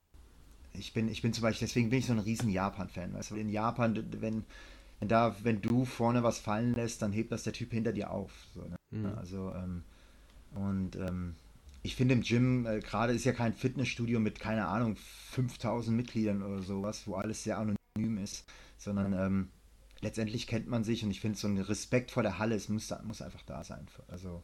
ich 0.73 0.93
bin, 0.93 1.09
ich 1.09 1.23
bin 1.23 1.33
zum 1.33 1.43
Beispiel, 1.43 1.69
deswegen 1.69 1.91
bin 1.91 2.01
ich 2.01 2.07
so 2.07 2.13
ein 2.13 2.19
riesen 2.19 2.49
Japan-Fan. 2.49 3.13
Weißt 3.15 3.31
du, 3.31 3.37
in 3.37 3.49
Japan, 3.49 3.95
wenn, 4.21 4.45
wenn 4.99 5.09
da, 5.09 5.37
wenn 5.43 5.61
du 5.61 5.85
vorne 5.85 6.23
was 6.23 6.39
fallen 6.39 6.75
lässt, 6.75 7.03
dann 7.03 7.13
hebt 7.13 7.31
das 7.31 7.45
der 7.45 7.53
Typ 7.53 7.71
hinter 7.71 7.93
dir 7.93 8.11
auf. 8.11 8.33
So, 8.55 8.63
ne? 8.63 8.77
mhm. 8.91 9.07
Also, 9.17 9.53
ähm, 9.55 9.85
und 10.55 10.97
ähm, 10.97 11.37
ich 11.85 11.97
finde 11.97 12.15
im 12.15 12.23
Gym, 12.23 12.67
äh, 12.67 12.81
gerade 12.81 13.13
ist 13.13 13.25
ja 13.25 13.33
kein 13.33 13.53
Fitnessstudio 13.53 14.19
mit, 14.19 14.41
keine 14.41 14.67
Ahnung, 14.67 14.97
5000 15.33 15.95
Mitgliedern 15.95 16.43
oder 16.43 16.63
sowas, 16.63 17.07
wo 17.07 17.15
alles 17.15 17.45
sehr 17.45 17.59
anonym 17.59 18.19
ist, 18.19 18.47
sondern 18.79 19.13
ähm, 19.13 19.49
letztendlich 20.01 20.47
kennt 20.47 20.67
man 20.67 20.83
sich 20.83 21.05
und 21.05 21.11
ich 21.11 21.21
finde 21.21 21.39
so 21.39 21.47
ein 21.47 21.59
Respekt 21.59 22.11
vor 22.11 22.23
der 22.23 22.39
Halle, 22.39 22.55
es 22.55 22.71
muss, 22.71 22.93
muss 23.05 23.21
einfach 23.21 23.43
da 23.43 23.63
sein. 23.65 23.87
Also 24.09 24.43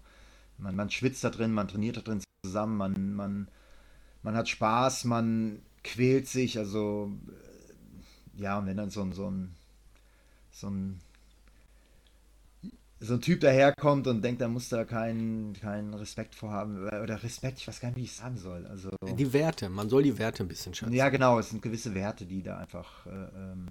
man, 0.58 0.76
man 0.76 0.90
schwitzt 0.90 1.24
da 1.24 1.30
drin, 1.30 1.54
man 1.54 1.66
trainiert 1.66 1.96
da 1.96 2.02
drin 2.02 2.22
zusammen, 2.44 2.76
man, 2.76 3.14
man, 3.14 3.48
man 4.22 4.36
hat 4.36 4.50
Spaß, 4.50 5.04
man 5.04 5.62
quält 5.82 6.28
sich, 6.28 6.58
also 6.58 7.10
äh, 8.36 8.42
ja, 8.42 8.58
und 8.58 8.66
wenn 8.66 8.76
dann 8.76 8.90
so 8.90 9.10
so 9.12 9.30
ein, 9.30 9.54
so 10.52 10.68
ein, 10.68 11.00
so 13.00 13.14
ein 13.14 13.20
Typ 13.22 13.40
daherkommt 13.40 14.06
und 14.06 14.22
denkt, 14.22 14.42
er 14.42 14.48
muss 14.48 14.68
da 14.68 14.84
keinen, 14.84 15.54
keinen 15.54 15.94
Respekt 15.94 16.34
vorhaben, 16.34 16.86
oder 16.86 17.22
Respekt, 17.22 17.58
ich 17.58 17.66
weiß 17.66 17.80
gar 17.80 17.88
nicht, 17.88 17.96
wie 17.96 18.04
ich 18.04 18.10
es 18.10 18.18
sagen 18.18 18.36
soll. 18.36 18.66
Also, 18.66 18.90
die 19.02 19.32
Werte, 19.32 19.70
man 19.70 19.88
soll 19.88 20.02
die 20.02 20.18
Werte 20.18 20.44
ein 20.44 20.48
bisschen 20.48 20.74
schätzen. 20.74 20.92
Ja, 20.92 21.08
genau, 21.08 21.38
es 21.38 21.48
sind 21.48 21.62
gewisse 21.62 21.94
Werte, 21.94 22.26
die 22.26 22.42
da 22.42 22.58
einfach, 22.58 23.06
äh, 23.06 23.10
ähm, 23.10 23.68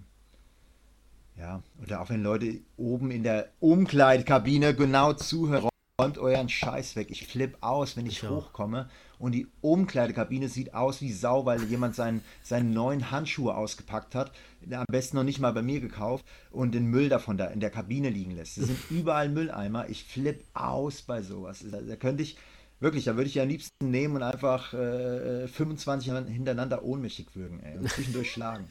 ja, 1.38 1.62
oder 1.82 2.02
auch 2.02 2.10
wenn 2.10 2.24
Leute 2.24 2.60
oben 2.76 3.12
in 3.12 3.22
der 3.22 3.50
Umkleidekabine 3.60 4.74
genau 4.74 5.14
zuhören, 5.14 5.70
räumt 6.00 6.18
euren 6.18 6.50
Scheiß 6.50 6.96
weg. 6.96 7.08
Ich 7.12 7.28
flipp 7.28 7.58
aus, 7.62 7.98
wenn 7.98 8.08
ich 8.08 8.24
ja. 8.24 8.30
hochkomme 8.30 8.90
und 9.20 9.34
die 9.34 9.48
Umkleidekabine 9.62 10.48
sieht 10.48 10.74
aus 10.74 11.02
wie 11.02 11.12
Sau, 11.12 11.46
weil 11.46 11.64
jemand 11.64 11.94
seinen, 11.94 12.24
seinen 12.42 12.74
neuen 12.74 13.12
Handschuhe 13.12 13.54
ausgepackt 13.54 14.16
hat, 14.16 14.32
am 14.72 14.86
besten 14.90 15.18
noch 15.18 15.24
nicht 15.24 15.40
mal 15.40 15.52
bei 15.52 15.62
mir 15.62 15.80
gekauft 15.80 16.26
und 16.52 16.74
den 16.74 16.86
Müll 16.86 17.10
davon 17.10 17.38
da 17.38 17.46
in 17.46 17.60
der 17.60 17.70
Kabine 17.70 18.10
liegen 18.10 18.32
lässt. 18.32 18.58
Es 18.58 18.68
sind 18.68 18.80
überall 18.90 19.30
Mülleimer. 19.30 19.90
Ich 19.90 20.04
flipp 20.04 20.44
aus 20.54 21.02
bei 21.02 21.22
sowas. 21.22 21.64
Da, 21.70 21.82
da 21.82 21.96
könnte 21.96 22.24
ich, 22.24 22.38
wirklich, 22.80 23.06
da 23.06 23.16
würde 23.16 23.28
ich 23.28 23.36
ja 23.36 23.44
am 23.44 23.50
liebsten 23.50 23.90
nehmen 23.90 24.16
und 24.16 24.24
einfach 24.24 24.74
äh, 24.74 25.48
25 25.48 26.12
hintereinander 26.28 26.84
ohnmächtig 26.84 27.36
würgen 27.36 27.60
ey, 27.62 27.78
und 27.78 27.90
zwischendurch 27.90 28.32
schlagen. 28.32 28.68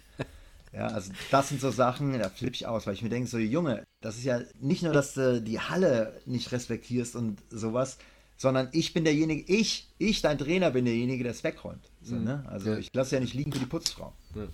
Ja, 0.73 0.88
also 0.88 1.12
das 1.30 1.49
sind 1.49 1.61
so 1.61 1.71
Sachen, 1.71 2.18
da 2.18 2.28
flippe 2.28 2.54
ich 2.54 2.66
aus, 2.66 2.87
weil 2.87 2.95
ich 2.95 3.02
mir 3.02 3.09
denke, 3.09 3.28
so 3.28 3.38
Junge, 3.38 3.85
das 4.02 4.18
ist 4.18 4.25
ja 4.25 4.40
nicht 4.61 4.83
nur, 4.83 4.92
dass 4.92 5.14
du 5.14 5.40
die 5.40 5.61
Halle 5.61 6.21
nicht 6.26 6.52
respektierst 6.52 7.16
und 7.16 7.38
sowas, 7.49 7.99
sondern 8.37 8.68
ich 8.73 8.92
bin 8.92 9.04
derjenige, 9.04 9.52
ich, 9.52 9.88
ich, 9.99 10.21
dein 10.23 10.38
Trainer, 10.38 10.70
bin 10.70 10.85
derjenige, 10.85 11.24
der 11.24 11.33
es 11.33 11.42
wegräumt. 11.42 11.90
So, 12.03 12.14
mhm. 12.14 12.24
ne? 12.24 12.44
Also 12.48 12.70
ja. 12.70 12.79
ich 12.79 12.88
lasse 12.92 13.16
ja 13.16 13.20
nicht 13.20 13.35
liegen 13.35 13.53
für 13.53 13.59
die 13.59 13.66
Putzfrau. 13.66 14.12
Ja. 14.35 14.42
So, 14.44 14.51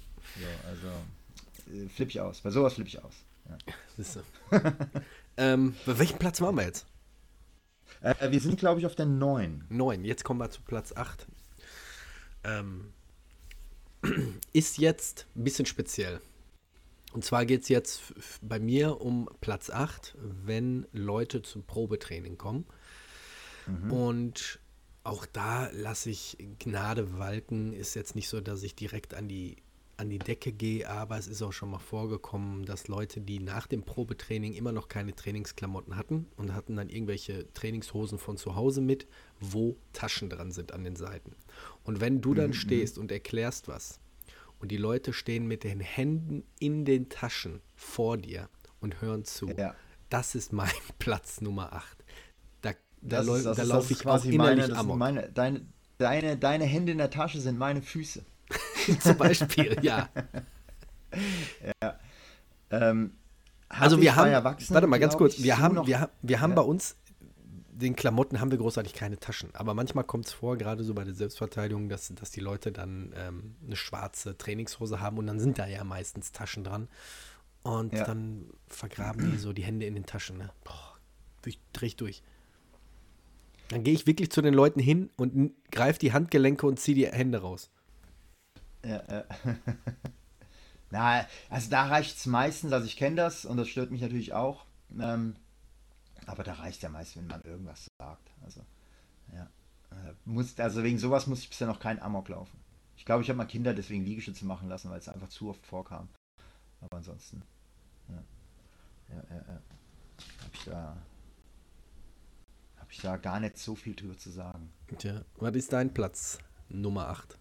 also 0.68 0.88
äh, 1.72 1.88
flippe 1.88 2.10
ich 2.10 2.20
aus. 2.20 2.40
Bei 2.40 2.50
sowas 2.50 2.74
flippe 2.74 2.88
ich 2.88 3.02
aus. 3.02 3.14
Ja. 3.48 4.22
ähm, 5.36 5.74
bei 5.86 5.98
welchem 5.98 6.18
Platz 6.18 6.40
waren 6.40 6.56
wir 6.56 6.64
jetzt? 6.64 6.86
Äh, 8.00 8.30
wir 8.30 8.40
sind, 8.40 8.58
glaube 8.58 8.80
ich, 8.80 8.86
auf 8.86 8.94
der 8.94 9.06
9. 9.06 9.64
9. 9.68 10.04
Jetzt 10.04 10.24
kommen 10.24 10.40
wir 10.40 10.50
zu 10.50 10.62
Platz 10.62 10.92
8. 10.94 11.26
Ähm, 12.44 12.92
ist 14.52 14.78
jetzt 14.78 15.26
ein 15.36 15.44
bisschen 15.44 15.66
speziell. 15.66 16.20
Und 17.12 17.24
zwar 17.24 17.46
geht 17.46 17.62
es 17.62 17.68
jetzt 17.68 18.14
bei 18.42 18.58
mir 18.58 19.00
um 19.00 19.28
Platz 19.40 19.70
8, 19.70 20.16
wenn 20.18 20.86
Leute 20.92 21.42
zum 21.42 21.62
Probetraining 21.62 22.36
kommen 22.38 22.66
Mhm. 23.66 23.92
Und 23.92 24.58
auch 25.02 25.26
da 25.26 25.68
lasse 25.70 26.10
ich 26.10 26.36
Gnade 26.58 27.18
walten. 27.18 27.72
Ist 27.72 27.94
jetzt 27.94 28.14
nicht 28.14 28.28
so, 28.28 28.40
dass 28.40 28.62
ich 28.62 28.74
direkt 28.74 29.14
an 29.14 29.28
die, 29.28 29.56
an 29.96 30.10
die 30.10 30.18
Decke 30.18 30.52
gehe, 30.52 30.88
aber 30.88 31.18
es 31.18 31.26
ist 31.26 31.42
auch 31.42 31.52
schon 31.52 31.70
mal 31.70 31.78
vorgekommen, 31.78 32.64
dass 32.64 32.88
Leute, 32.88 33.20
die 33.20 33.38
nach 33.38 33.66
dem 33.66 33.82
Probetraining 33.82 34.54
immer 34.54 34.72
noch 34.72 34.88
keine 34.88 35.14
Trainingsklamotten 35.14 35.96
hatten 35.96 36.26
und 36.36 36.54
hatten 36.54 36.76
dann 36.76 36.88
irgendwelche 36.88 37.52
Trainingshosen 37.54 38.18
von 38.18 38.36
zu 38.36 38.54
Hause 38.54 38.80
mit, 38.80 39.06
wo 39.40 39.76
Taschen 39.92 40.30
dran 40.30 40.52
sind 40.52 40.72
an 40.72 40.84
den 40.84 40.96
Seiten. 40.96 41.36
Und 41.84 42.00
wenn 42.00 42.20
du 42.20 42.34
dann 42.34 42.48
mhm. 42.48 42.54
stehst 42.54 42.98
und 42.98 43.12
erklärst 43.12 43.68
was 43.68 44.00
und 44.58 44.70
die 44.70 44.76
Leute 44.76 45.12
stehen 45.12 45.46
mit 45.46 45.64
den 45.64 45.80
Händen 45.80 46.44
in 46.58 46.84
den 46.84 47.08
Taschen 47.08 47.60
vor 47.74 48.16
dir 48.16 48.48
und 48.80 49.00
hören 49.00 49.24
zu, 49.24 49.48
ja. 49.50 49.74
das 50.08 50.34
ist 50.34 50.52
mein 50.52 50.72
Platz 50.98 51.40
Nummer 51.40 51.72
8 51.72 52.04
da, 53.04 53.22
das, 53.22 53.56
da 53.56 53.62
laufe 53.62 53.92
ich 53.92 53.98
quasi 53.98 54.34
innerlich 54.34 54.68
meine, 54.68 54.78
amok. 54.78 54.98
Meine, 54.98 55.30
deine, 55.30 55.66
deine, 55.98 56.36
deine 56.36 56.64
Hände 56.64 56.92
in 56.92 56.98
der 56.98 57.10
Tasche 57.10 57.40
sind 57.40 57.58
meine 57.58 57.82
Füße. 57.82 58.24
Zum 59.00 59.16
Beispiel, 59.16 59.76
ja. 59.82 60.08
ja. 61.82 61.98
Ähm, 62.70 63.12
also 63.68 64.00
wir 64.00 64.16
haben, 64.16 64.32
warte 64.32 64.86
mal 64.86 65.00
ganz 65.00 65.16
kurz, 65.16 65.42
wir 65.42 65.58
haben, 65.58 65.86
wir, 65.86 66.10
wir 66.22 66.40
haben 66.40 66.50
ja. 66.50 66.56
bei 66.56 66.62
uns, 66.62 66.96
den 67.72 67.96
Klamotten 67.96 68.40
haben 68.40 68.50
wir 68.50 68.58
großartig 68.58 68.94
keine 68.94 69.18
Taschen, 69.18 69.50
aber 69.54 69.74
manchmal 69.74 70.04
kommt 70.04 70.26
es 70.26 70.32
vor, 70.32 70.56
gerade 70.56 70.84
so 70.84 70.94
bei 70.94 71.04
der 71.04 71.14
Selbstverteidigung, 71.14 71.88
dass, 71.88 72.12
dass 72.14 72.30
die 72.30 72.40
Leute 72.40 72.70
dann 72.70 73.12
ähm, 73.16 73.56
eine 73.66 73.76
schwarze 73.76 74.36
Trainingshose 74.36 75.00
haben 75.00 75.18
und 75.18 75.26
dann 75.26 75.40
sind 75.40 75.58
da 75.58 75.66
ja 75.66 75.82
meistens 75.82 76.32
Taschen 76.32 76.62
dran 76.62 76.88
und 77.62 77.92
ja. 77.92 78.04
dann 78.04 78.46
vergraben 78.68 79.32
die 79.32 79.38
so 79.38 79.52
die 79.52 79.64
Hände 79.64 79.86
in 79.86 79.94
den 79.94 80.06
Taschen. 80.06 80.38
Ne? 80.38 80.50
Boah, 80.62 80.98
durch, 81.42 81.58
dreh 81.72 81.86
ich 81.86 81.96
durch. 81.96 82.22
Dann 83.68 83.82
gehe 83.82 83.94
ich 83.94 84.06
wirklich 84.06 84.30
zu 84.30 84.42
den 84.42 84.54
Leuten 84.54 84.78
hin 84.78 85.10
und 85.16 85.52
greife 85.72 85.98
die 85.98 86.12
Handgelenke 86.12 86.66
und 86.66 86.78
ziehe 86.78 86.94
die 86.94 87.06
Hände 87.06 87.38
raus. 87.38 87.70
Ja. 88.84 89.02
Na, 90.90 91.26
also 91.48 91.70
da 91.70 91.86
reicht 91.86 92.16
es 92.16 92.26
meistens, 92.26 92.72
also 92.72 92.86
ich 92.86 92.96
kenne 92.96 93.16
das 93.16 93.44
und 93.44 93.56
das 93.56 93.68
stört 93.68 93.90
mich 93.90 94.02
natürlich 94.02 94.32
auch. 94.32 94.64
Ähm, 94.98 95.36
aber 96.26 96.44
da 96.44 96.54
reicht 96.54 96.82
ja 96.82 96.88
meist, 96.88 97.16
wenn 97.16 97.26
man 97.26 97.42
irgendwas 97.42 97.88
sagt. 98.00 98.30
Also, 98.44 98.60
ja. 99.32 99.48
Äh, 99.90 100.14
muss, 100.24 100.58
also 100.60 100.84
wegen 100.84 100.98
sowas 100.98 101.26
muss 101.26 101.40
ich 101.40 101.48
bisher 101.48 101.66
noch 101.66 101.80
kein 101.80 102.00
Amok 102.00 102.28
laufen. 102.28 102.58
Ich 102.96 103.04
glaube, 103.04 103.22
ich 103.22 103.28
habe 103.28 103.38
mal 103.38 103.46
Kinder 103.46 103.74
deswegen 103.74 104.04
Liegestütze 104.04 104.46
machen 104.46 104.68
lassen, 104.68 104.90
weil 104.90 104.98
es 104.98 105.08
einfach 105.08 105.28
zu 105.28 105.50
oft 105.50 105.66
vorkam. 105.66 106.08
Aber 106.80 106.98
ansonsten, 106.98 107.42
ja. 108.08 108.22
Ja, 109.08 109.22
ja, 109.30 109.36
ja. 109.36 109.62
Habe 110.42 110.54
ich 110.54 110.64
da 110.64 110.96
ich 112.94 113.02
da 113.02 113.16
gar 113.16 113.40
nicht 113.40 113.58
so 113.58 113.74
viel 113.74 113.94
drüber 113.94 114.16
zu 114.16 114.30
sagen. 114.30 114.72
Tja, 114.98 115.24
was 115.36 115.54
ist 115.54 115.72
dein 115.72 115.92
Platz 115.92 116.38
Nummer 116.68 117.08
8? 117.08 117.38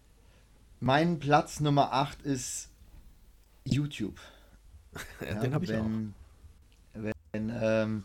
Mein 0.80 1.18
Platz 1.18 1.60
Nummer 1.60 1.92
8 1.92 2.22
ist 2.22 2.68
YouTube. 3.64 4.18
ja, 5.20 5.40
den 5.40 5.54
habe 5.54 5.64
ich 5.64 5.70
wenn, 5.70 6.14
auch. 6.94 7.02
Wenn, 7.32 7.52
ähm, 7.60 8.04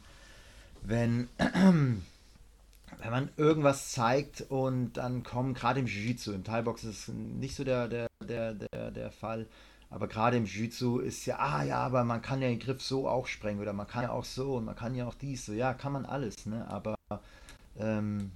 wenn, 0.82 1.30
wenn 1.38 2.04
man 3.12 3.30
irgendwas 3.38 3.92
zeigt 3.92 4.42
und 4.50 4.94
dann 4.94 5.24
kommen, 5.24 5.54
gerade 5.54 5.80
im 5.80 5.88
Jiu-Jitsu, 5.88 6.32
im 6.32 6.44
Thai-Box 6.44 6.84
ist 6.84 7.10
nicht 7.10 7.56
so 7.56 7.64
der, 7.64 7.88
der, 7.88 8.08
der, 8.28 8.54
der, 8.54 8.92
der 8.92 9.12
Fall, 9.12 9.48
aber 9.90 10.08
gerade 10.08 10.38
im 10.38 10.46
Jiu-Jitsu 10.46 11.00
ist 11.00 11.26
ja, 11.26 11.38
ah 11.40 11.64
ja, 11.64 11.78
aber 11.78 12.04
man 12.04 12.22
kann 12.22 12.42
ja 12.42 12.48
den 12.48 12.60
Griff 12.60 12.82
so 12.82 13.08
auch 13.08 13.28
sprengen 13.28 13.62
oder 13.62 13.74
man 13.74 13.88
kann 13.88 14.04
ja 14.04 14.12
auch 14.12 14.26
so 14.26 14.56
und 14.56 14.66
man 14.66 14.76
kann 14.76 14.96
ja 14.96 15.08
auch 15.08 15.16
dies, 15.16 15.46
so 15.46 15.54
ja, 15.54 15.74
kann 15.74 15.94
man 15.94 16.06
alles, 16.06 16.46
ne? 16.46 16.68
Aber 16.70 16.96
ähm, 17.78 18.32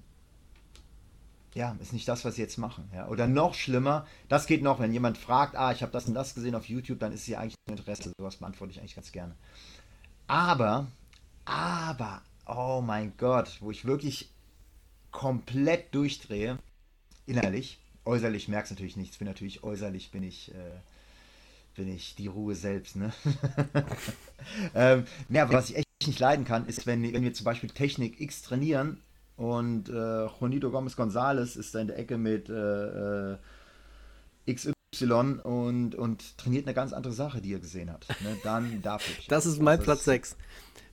ja, 1.56 1.76
ist 1.80 1.94
nicht 1.94 2.08
das, 2.08 2.26
was 2.26 2.36
sie 2.36 2.42
jetzt 2.42 2.58
machen. 2.58 2.90
Ja. 2.94 3.08
Oder 3.08 3.28
noch 3.28 3.54
schlimmer, 3.54 4.08
das 4.28 4.48
geht 4.48 4.64
noch, 4.64 4.80
wenn 4.80 4.94
jemand 4.94 5.18
fragt, 5.18 5.56
ah, 5.56 5.72
ich 5.72 5.82
habe 5.82 5.92
das 5.92 6.06
und 6.06 6.14
das 6.14 6.34
gesehen 6.34 6.56
auf 6.56 6.68
YouTube, 6.68 7.00
dann 7.00 7.14
ist 7.14 7.28
ja 7.28 7.40
eigentlich 7.40 7.56
ein 7.68 7.78
Interesse. 7.78 8.12
Sowas 8.18 8.38
beantworte 8.38 8.72
ich 8.72 8.80
eigentlich 8.80 8.96
ganz 8.96 9.12
gerne. 9.12 9.36
Aber, 10.28 10.88
aber, 11.46 12.22
oh 12.48 12.82
mein 12.84 13.14
Gott, 13.18 13.58
wo 13.60 13.72
ich 13.72 13.86
wirklich 13.86 14.30
komplett 15.12 15.94
durchdrehe, 15.94 16.58
innerlich, 17.26 17.80
äußerlich 18.06 18.48
merkst 18.48 18.72
du 18.72 18.76
natürlich 18.76 18.98
nichts, 18.98 19.18
bin 19.18 19.28
natürlich 19.28 19.64
äußerlich, 19.64 20.12
bin 20.12 20.24
ich, 20.24 20.54
äh, 20.54 20.80
bin 21.76 21.88
ich 21.88 22.16
die 22.16 22.28
Ruhe 22.28 22.56
selbst, 22.56 22.96
ne? 22.96 23.14
ähm, 24.76 25.06
ja, 25.30 25.52
was 25.52 25.70
ich 25.70 25.78
echt 25.78 25.88
nicht 26.06 26.20
leiden 26.20 26.46
kann, 26.46 26.66
ist, 26.66 26.88
wenn, 26.88 27.04
wenn 27.14 27.24
wir 27.24 27.34
zum 27.34 27.46
Beispiel 27.46 27.70
Technik 27.70 28.20
X 28.20 28.42
trainieren 28.42 29.02
und 29.44 29.90
äh, 29.90 30.26
Juanito 30.28 30.72
Gomez 30.72 30.96
González 30.96 31.58
ist 31.58 31.76
da 31.76 31.80
in 31.80 31.88
der 31.88 32.00
Ecke 32.00 32.18
mit 32.18 32.50
äh, 32.50 33.34
äh 33.34 33.38
XY 34.50 35.40
und, 35.44 35.96
und 35.96 36.38
trainiert 36.38 36.66
eine 36.66 36.74
ganz 36.74 36.94
andere 36.94 37.12
Sache, 37.12 37.42
die 37.42 37.54
er 37.54 37.60
gesehen 37.60 37.92
hat. 37.92 38.08
Ne? 38.22 38.38
Dann 38.44 38.82
darf 38.84 39.06
ich. 39.10 39.28
Das 39.28 39.46
ist 39.46 39.62
mein 39.62 39.80
das 39.80 39.86
Platz 39.86 40.06
6. 40.06 40.38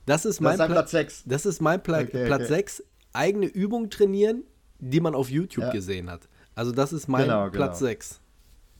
Das 0.05 0.25
ist 0.25 0.41
mein 0.41 0.57
das 0.57 0.67
ist 0.67 0.73
Platz 0.73 0.91
6. 0.91 1.23
Das 1.27 1.45
ist 1.45 1.61
mein 1.61 1.81
Pla 1.81 2.01
okay, 2.01 2.25
Platz 2.25 2.43
okay. 2.43 2.55
6. 2.55 2.83
Eigene 3.13 3.45
Übung 3.45 3.89
trainieren, 3.89 4.43
die 4.79 4.99
man 4.99 5.15
auf 5.15 5.29
YouTube 5.29 5.65
ja. 5.65 5.71
gesehen 5.71 6.09
hat. 6.09 6.27
Also 6.53 6.73
das 6.73 6.91
ist 6.91 7.07
mein 7.07 7.23
genau, 7.23 7.49
Platz 7.51 7.79
genau. 7.79 7.89
6. 7.89 8.19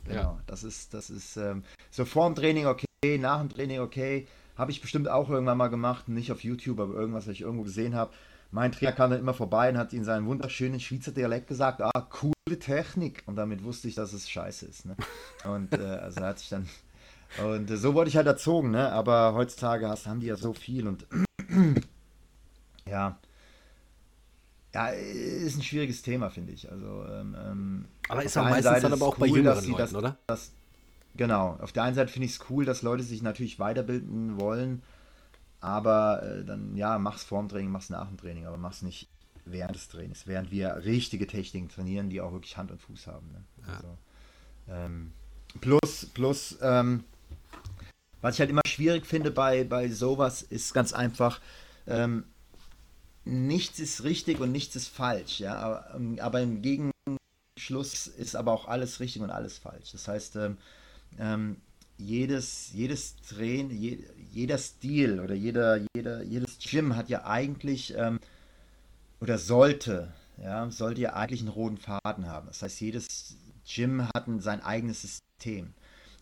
Genau, 0.03 0.19
ja. 0.19 0.41
das 0.47 0.65
ist, 0.65 0.93
das 0.93 1.09
ist 1.09 1.37
ähm, 1.37 1.63
so 1.91 2.03
vor 2.03 2.25
dem 2.25 2.35
Training 2.35 2.65
okay, 2.65 3.17
nach 3.17 3.39
dem 3.39 3.47
Training 3.47 3.79
okay. 3.79 4.27
Habe 4.57 4.71
ich 4.71 4.81
bestimmt 4.81 5.07
auch 5.07 5.29
irgendwann 5.29 5.57
mal 5.57 5.69
gemacht, 5.69 6.09
nicht 6.09 6.31
auf 6.31 6.43
YouTube, 6.43 6.81
aber 6.81 6.93
irgendwas, 6.93 7.25
was 7.25 7.33
ich 7.33 7.41
irgendwo 7.41 7.63
gesehen 7.63 7.95
habe. 7.95 8.11
Mein 8.51 8.73
Trainer 8.73 8.91
kam 8.91 9.11
dann 9.11 9.19
immer 9.19 9.33
vorbei 9.33 9.69
und 9.69 9.77
hat 9.77 9.93
in 9.93 10.03
seinem 10.03 10.27
wunderschönen 10.27 10.79
Schweizer 10.79 11.13
Dialekt 11.13 11.47
gesagt, 11.47 11.81
ah, 11.81 12.07
coole 12.09 12.59
Technik. 12.59 13.23
Und 13.25 13.37
damit 13.37 13.63
wusste 13.63 13.87
ich, 13.87 13.95
dass 13.95 14.11
es 14.11 14.29
scheiße 14.29 14.65
ist. 14.65 14.85
Ne? 14.85 14.97
Und 15.45 15.73
äh, 15.73 15.77
also 15.77 16.21
hat 16.21 16.39
sich 16.39 16.49
dann. 16.49 16.67
Und 17.41 17.71
äh, 17.71 17.77
so 17.77 17.93
wurde 17.93 18.09
ich 18.09 18.17
halt 18.17 18.27
erzogen, 18.27 18.71
ne? 18.71 18.91
Aber 18.91 19.33
heutzutage 19.35 19.87
hast, 19.87 20.05
haben 20.05 20.19
die 20.19 20.27
ja 20.27 20.35
so 20.35 20.53
viel 20.53 20.85
und 20.85 21.07
ja. 22.85 23.17
Ja, 24.73 24.87
ist 24.87 25.57
ein 25.57 25.63
schwieriges 25.63 26.01
Thema, 26.01 26.29
finde 26.29 26.51
ich. 26.51 26.69
Also, 26.69 27.05
ähm, 27.09 27.37
ähm 27.41 27.85
aber 28.09 28.23
ist 28.23 28.35
ja 28.35 28.43
meistens 28.43 28.63
Seite 28.63 28.81
dann 28.81 28.93
aber 28.93 29.05
auch 29.05 29.17
cool, 29.17 29.29
bei 29.29 29.35
jüngeren 29.35 29.63
Leuten, 29.63 29.77
das, 29.77 29.95
oder? 29.95 30.17
Das, 30.27 30.51
genau. 31.15 31.57
Auf 31.61 31.71
der 31.71 31.83
einen 31.83 31.95
Seite 31.95 32.11
finde 32.11 32.25
ich 32.25 32.33
es 32.33 32.49
cool, 32.49 32.65
dass 32.65 32.81
Leute 32.81 33.03
sich 33.03 33.21
natürlich 33.21 33.59
weiterbilden 33.59 34.39
wollen, 34.39 34.81
aber 35.61 36.23
äh, 36.23 36.43
dann, 36.43 36.75
ja, 36.75 36.97
mach's 36.97 37.23
vorm 37.23 37.47
Training, 37.47 37.71
mach's 37.71 37.89
nach 37.89 38.07
dem 38.07 38.17
Training, 38.17 38.47
aber 38.47 38.57
mach's 38.57 38.81
nicht 38.81 39.07
während 39.45 39.75
des 39.75 39.87
Trainings, 39.87 40.27
während 40.27 40.51
wir 40.51 40.83
richtige 40.83 41.27
Techniken 41.27 41.69
trainieren, 41.69 42.09
die 42.09 42.19
auch 42.19 42.31
wirklich 42.31 42.57
Hand 42.57 42.71
und 42.71 42.81
Fuß 42.81 43.07
haben. 43.07 43.31
Ne? 43.31 43.43
Ja. 43.67 43.73
Also, 43.75 43.97
ähm, 44.69 45.13
plus, 45.61 46.07
plus, 46.13 46.57
ähm, 46.61 47.03
was 48.21 48.35
ich 48.35 48.39
halt 48.39 48.49
immer 48.49 48.61
schwierig 48.65 49.05
finde 49.05 49.31
bei, 49.31 49.63
bei 49.63 49.89
sowas, 49.89 50.41
ist 50.41 50.73
ganz 50.73 50.93
einfach, 50.93 51.39
ähm, 51.87 52.25
nichts 53.23 53.79
ist 53.79 54.03
richtig 54.03 54.39
und 54.39 54.51
nichts 54.51 54.75
ist 54.75 54.87
falsch, 54.87 55.39
ja, 55.39 55.55
aber, 55.55 55.95
ähm, 55.95 56.17
aber 56.19 56.41
im 56.41 56.61
Gegenschluss 56.61 58.07
ist 58.07 58.35
aber 58.35 58.51
auch 58.51 58.67
alles 58.67 58.99
richtig 58.99 59.21
und 59.21 59.29
alles 59.29 59.57
falsch. 59.57 59.91
Das 59.91 60.07
heißt, 60.07 60.35
ähm, 60.37 60.57
ähm, 61.19 61.57
jedes, 62.01 62.71
jedes 62.73 63.15
Train, 63.17 63.69
je, 63.69 63.99
jeder 64.31 64.57
Stil 64.57 65.19
oder 65.19 65.35
jeder, 65.35 65.79
jeder, 65.95 66.23
jedes 66.23 66.57
Gym 66.59 66.95
hat 66.95 67.09
ja 67.09 67.25
eigentlich 67.25 67.93
ähm, 67.95 68.19
oder 69.19 69.37
sollte, 69.37 70.13
ja, 70.41 70.69
sollte 70.71 71.01
ja 71.01 71.13
eigentlich 71.13 71.41
einen 71.41 71.49
roten 71.49 71.77
Faden 71.77 72.27
haben. 72.27 72.47
Das 72.47 72.61
heißt, 72.61 72.81
jedes 72.81 73.35
Gym 73.67 74.07
hat 74.15 74.27
ein, 74.27 74.39
sein 74.39 74.61
eigenes 74.61 75.01
System. 75.01 75.73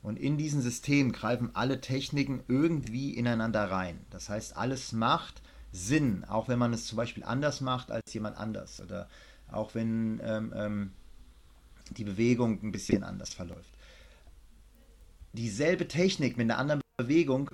Und 0.02 0.18
in 0.18 0.38
diesem 0.38 0.62
System 0.62 1.12
greifen 1.12 1.52
alle 1.54 1.82
Techniken 1.82 2.44
irgendwie 2.48 3.14
ineinander 3.14 3.70
rein. 3.70 4.00
Das 4.12 4.30
heißt, 4.30 4.56
alles 4.56 4.92
macht 4.92 5.42
Sinn, 5.72 6.24
auch 6.26 6.48
wenn 6.48 6.60
man 6.60 6.74
es 6.74 6.88
zum 6.88 6.98
Beispiel 6.98 7.24
anders 7.24 7.62
macht 7.62 7.92
als 7.92 8.14
jemand 8.14 8.38
anders 8.38 8.82
oder 8.82 9.08
auch 9.52 9.76
wenn 9.76 10.20
ähm, 10.24 10.54
ähm, 10.56 10.92
die 11.98 12.04
Bewegung 12.04 12.60
ein 12.64 12.72
bisschen 12.72 13.04
anders 13.04 13.34
verläuft 13.34 13.79
dieselbe 15.34 15.88
Technik 15.88 16.38
mit 16.38 16.50
einer 16.50 16.60
anderen 16.60 16.82
Bewegung, 16.98 17.52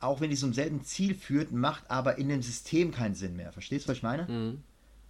auch 0.00 0.20
wenn 0.20 0.30
die 0.30 0.36
zum 0.36 0.52
selben 0.52 0.84
Ziel 0.84 1.14
führt, 1.14 1.52
macht 1.52 1.90
aber 1.90 2.18
in 2.18 2.28
dem 2.28 2.42
System 2.42 2.92
keinen 2.92 3.14
Sinn 3.14 3.36
mehr. 3.36 3.52
Verstehst 3.52 3.86
du, 3.86 3.90
was 3.90 3.98
ich 3.98 4.02
meine? 4.02 4.24
Mhm. 4.24 4.62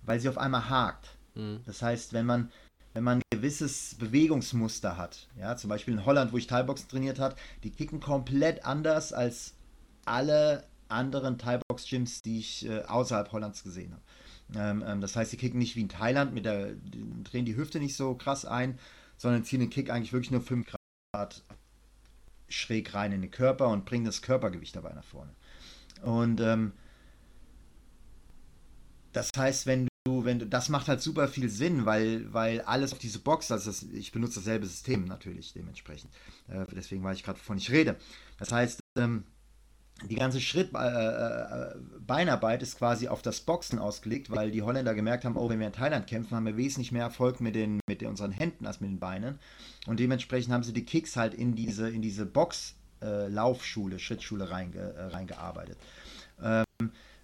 Weil 0.03 0.21
sie 0.21 0.29
auf 0.29 0.39
einmal 0.39 0.69
hakt. 0.69 1.17
Mhm. 1.35 1.61
Das 1.67 1.83
heißt, 1.83 2.13
wenn 2.13 2.27
man, 2.27 2.51
wenn 2.95 3.05
man 3.05 3.19
ein 3.19 3.23
gewisses 3.31 3.97
Bewegungsmuster 3.99 4.97
hat, 4.97 5.29
ja, 5.39 5.57
zum 5.57 5.71
Beispiel 5.71 5.95
in 5.95 6.05
Holland, 6.05 6.33
wo 6.33 6.39
ich 6.39 6.47
Thai-Boxen 6.47 6.89
trainiert 6.89 7.19
habe, 7.19 7.37
die 7.63 7.71
kicken 7.71 8.01
komplett 8.01 8.65
anders 8.65 9.13
als 9.13 9.55
alle 10.05 10.65
anderen 10.89 11.39
Thai-Box-Gyms, 11.39 12.23
die 12.23 12.39
ich 12.39 12.67
äh, 12.67 12.83
außerhalb 12.83 13.31
Hollands 13.33 13.63
gesehen 13.63 13.93
habe. 13.93 14.03
Ähm, 14.55 14.83
ähm, 14.87 15.01
das 15.01 15.15
heißt, 15.15 15.33
die 15.33 15.37
kicken 15.37 15.59
nicht 15.59 15.77
wie 15.77 15.83
in 15.83 15.89
Thailand, 15.91 16.33
mit 16.33 16.47
der, 16.47 16.73
drehen 17.25 17.45
die 17.45 17.57
Hüfte 17.57 17.79
nicht 17.79 17.97
so 17.97 18.15
krass 18.15 18.45
ein, 18.45 18.79
sondern 19.19 19.45
ziehen 19.45 19.61
den 19.61 19.71
Kick 19.71 19.91
eigentlich 19.91 20.13
wirklich 20.13 20.31
nur 20.31 20.41
5 20.41 20.73
Grad 21.13 21.43
schräg 22.49 22.95
rein 22.95 23.13
in 23.13 23.23
den 23.23 23.31
Körper 23.31 23.69
und 23.69 23.85
bringen 23.85 24.05
das 24.05 24.23
Körpergewicht 24.23 24.75
dabei 24.75 24.93
nach 24.93 25.05
vorne. 25.05 25.35
Und 26.03 26.41
ähm, 26.41 26.73
das 29.13 29.31
heißt, 29.37 29.67
wenn 29.67 29.89
du, 30.05 30.25
wenn 30.25 30.39
du, 30.39 30.47
das 30.47 30.69
macht 30.69 30.89
halt 30.89 31.01
super 31.01 31.29
viel 31.29 31.49
Sinn, 31.49 31.87
weil, 31.87 32.33
weil 32.33 32.61
alles 32.63 32.93
auf 32.93 32.99
diese 32.99 33.19
Box, 33.19 33.51
also 33.51 33.71
das, 33.71 33.83
ich 33.83 34.13
benutze 34.13 34.37
dasselbe 34.37 34.67
System 34.67 35.05
natürlich 35.05 35.53
dementsprechend. 35.53 36.13
Äh, 36.49 36.67
deswegen 36.75 37.03
weiß 37.03 37.17
ich 37.17 37.25
gerade, 37.25 37.39
wovon 37.39 37.59
ich 37.59 37.71
rede. 37.71 37.97
Das 38.39 38.53
heißt, 38.53 38.81
ähm, 38.97 39.25
die 40.05 40.15
ganze 40.15 40.41
Schritt-Beinarbeit 40.41 42.61
äh, 42.61 42.63
äh 42.63 42.65
ist 42.67 42.79
quasi 42.79 43.09
auf 43.09 43.21
das 43.21 43.41
Boxen 43.41 43.81
ausgelegt, 43.81 44.31
weil 44.31 44.53
die 44.53 44.63
Holländer 44.63 44.95
gemerkt 44.95 45.25
haben, 45.25 45.37
oh, 45.37 45.51
wenn 45.51 45.59
wir 45.59 45.67
in 45.67 45.73
Thailand 45.73 46.07
kämpfen, 46.07 46.37
haben 46.37 46.47
wir 46.47 46.57
wesentlich 46.57 46.93
mehr 46.93 47.03
Erfolg 47.03 47.41
mit, 47.41 47.57
den, 47.57 47.81
mit 47.89 48.05
unseren 48.05 48.31
Händen 48.31 48.65
als 48.67 48.81
mit 48.81 48.91
den 48.91 49.01
Beinen. 49.01 49.41
Und 49.87 49.99
dementsprechend 49.99 50.53
haben 50.53 50.63
sie 50.63 50.73
die 50.73 50.85
Kicks 50.85 51.17
halt 51.17 51.35
in 51.35 51.57
diese, 51.57 51.91
in 51.91 52.01
diese 52.01 52.27
Box-Laufschule, 52.27 53.97
äh, 53.97 53.99
Schrittschule 53.99 54.51
reinge, 54.51 54.79
äh, 54.79 55.07
reingearbeitet. 55.07 55.79
Ähm, 56.41 56.65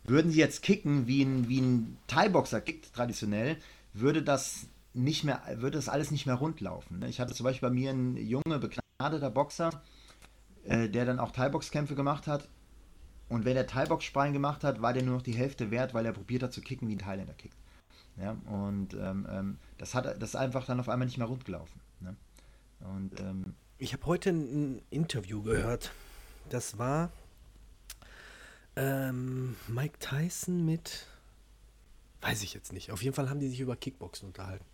würden 0.03 0.33
sie 0.33 0.41
jetzt 0.41 0.63
kicken, 0.63 1.07
wie 1.07 1.23
ein, 1.23 1.49
wie 1.49 1.61
ein 1.61 1.97
Thai-Boxer 2.09 2.61
kickt 2.61 2.93
traditionell, 2.93 3.57
würde 3.93 4.21
das 4.23 4.67
nicht 4.95 5.23
mehr, 5.23 5.41
würde 5.57 5.79
das 5.79 5.89
alles 5.89 6.11
nicht 6.11 6.27
mehr 6.27 6.35
rund 6.35 6.61
laufen. 6.61 6.99
Ne? 6.99 7.09
Ich 7.09 7.21
hatte 7.21 7.35
zum 7.35 7.45
Beispiel 7.45 7.69
bei 7.69 7.75
mir 7.75 7.91
einen 7.91 8.17
junge, 8.17 8.59
begnadeter 8.59 9.31
Boxer, 9.31 9.81
äh, 10.65 10.89
der 10.89 11.05
dann 11.05 11.21
auch 11.21 11.31
Thai-Box-Kämpfe 11.31 11.95
gemacht 11.95 12.27
hat 12.27 12.49
und 13.35 13.45
wenn 13.45 13.55
der 13.55 13.67
Thai-Box-Sparring 13.67 14.33
gemacht 14.33 14.65
hat, 14.65 14.81
war 14.81 14.93
der 14.93 15.03
nur 15.03 15.17
noch 15.17 15.23
die 15.23 15.35
Hälfte 15.35 15.71
wert, 15.71 15.95
weil 15.95 16.07
er 16.07 16.13
probiert 16.13 16.43
hat 16.43 16.53
zu 16.53 16.61
kicken, 16.61 16.89
wie 16.89 16.95
ein 16.95 16.99
Thailänder 16.99 17.35
kickt. 17.35 17.57
Ja, 18.17 18.37
und 18.47 18.95
ähm, 18.95 19.27
ähm, 19.29 19.59
das 19.79 19.95
hat 19.95 20.05
das 20.07 20.31
ist 20.31 20.37
einfach 20.37 20.67
dann 20.67 20.79
auf 20.79 20.89
einmal 20.89 21.07
nicht 21.07 21.19
mehr 21.19 21.27
rund 21.27 21.45
gelaufen. 21.45 21.81
Ne? 22.01 22.17
Und, 22.81 23.19
ähm, 23.21 23.55
ich 23.79 23.93
habe 23.93 24.07
heute 24.07 24.31
ein 24.31 24.83
Interview 24.91 25.43
gehört. 25.43 25.91
Das 26.49 26.79
war 26.79 27.11
ähm, 28.77 29.57
Mike 29.67 29.99
Tyson 29.99 30.65
mit, 30.65 31.07
weiß 32.21 32.43
ich 32.43 32.55
jetzt 32.55 32.73
nicht. 32.73 32.93
Auf 32.93 33.03
jeden 33.03 33.15
Fall 33.15 33.31
haben 33.31 33.41
die 33.41 33.49
sich 33.49 33.61
über 33.61 33.77
Kickboxen 33.77 34.29
unterhalten. 34.29 34.65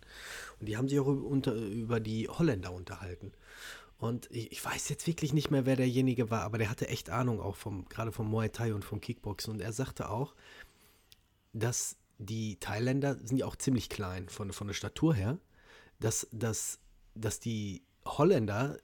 Und 0.59 0.67
die 0.67 0.77
haben 0.77 0.87
sich 0.87 0.99
auch 0.99 1.07
unter, 1.07 1.53
über 1.53 1.99
die 1.99 2.27
Holländer 2.29 2.71
unterhalten. 2.71 3.31
Und 4.01 4.27
ich, 4.31 4.51
ich, 4.51 4.65
weiß 4.65 4.89
jetzt 4.89 5.05
wirklich 5.05 5.31
nicht 5.31 5.51
mehr, 5.51 5.67
wer 5.67 5.75
derjenige 5.75 6.31
war, 6.31 6.41
aber 6.41 6.57
der 6.57 6.71
hatte 6.71 6.87
echt 6.87 7.11
Ahnung 7.11 7.39
auch 7.39 7.55
vom, 7.55 7.85
gerade 7.87 8.11
vom 8.11 8.27
Muay 8.27 8.49
Thai 8.49 8.73
und 8.73 8.83
vom 8.83 8.99
Kickboxen. 8.99 9.53
Und 9.53 9.61
er 9.61 9.71
sagte 9.73 10.09
auch, 10.09 10.33
dass 11.53 11.97
die 12.17 12.55
Thailänder 12.59 13.19
sind 13.23 13.37
ja 13.37 13.45
auch 13.45 13.55
ziemlich 13.55 13.89
klein 13.89 14.27
von, 14.27 14.53
von 14.53 14.65
der 14.65 14.73
Statur 14.73 15.13
her, 15.13 15.37
dass, 15.99 16.27
dass, 16.31 16.79
dass 17.13 17.39
die 17.39 17.83
Holländer, 18.03 18.79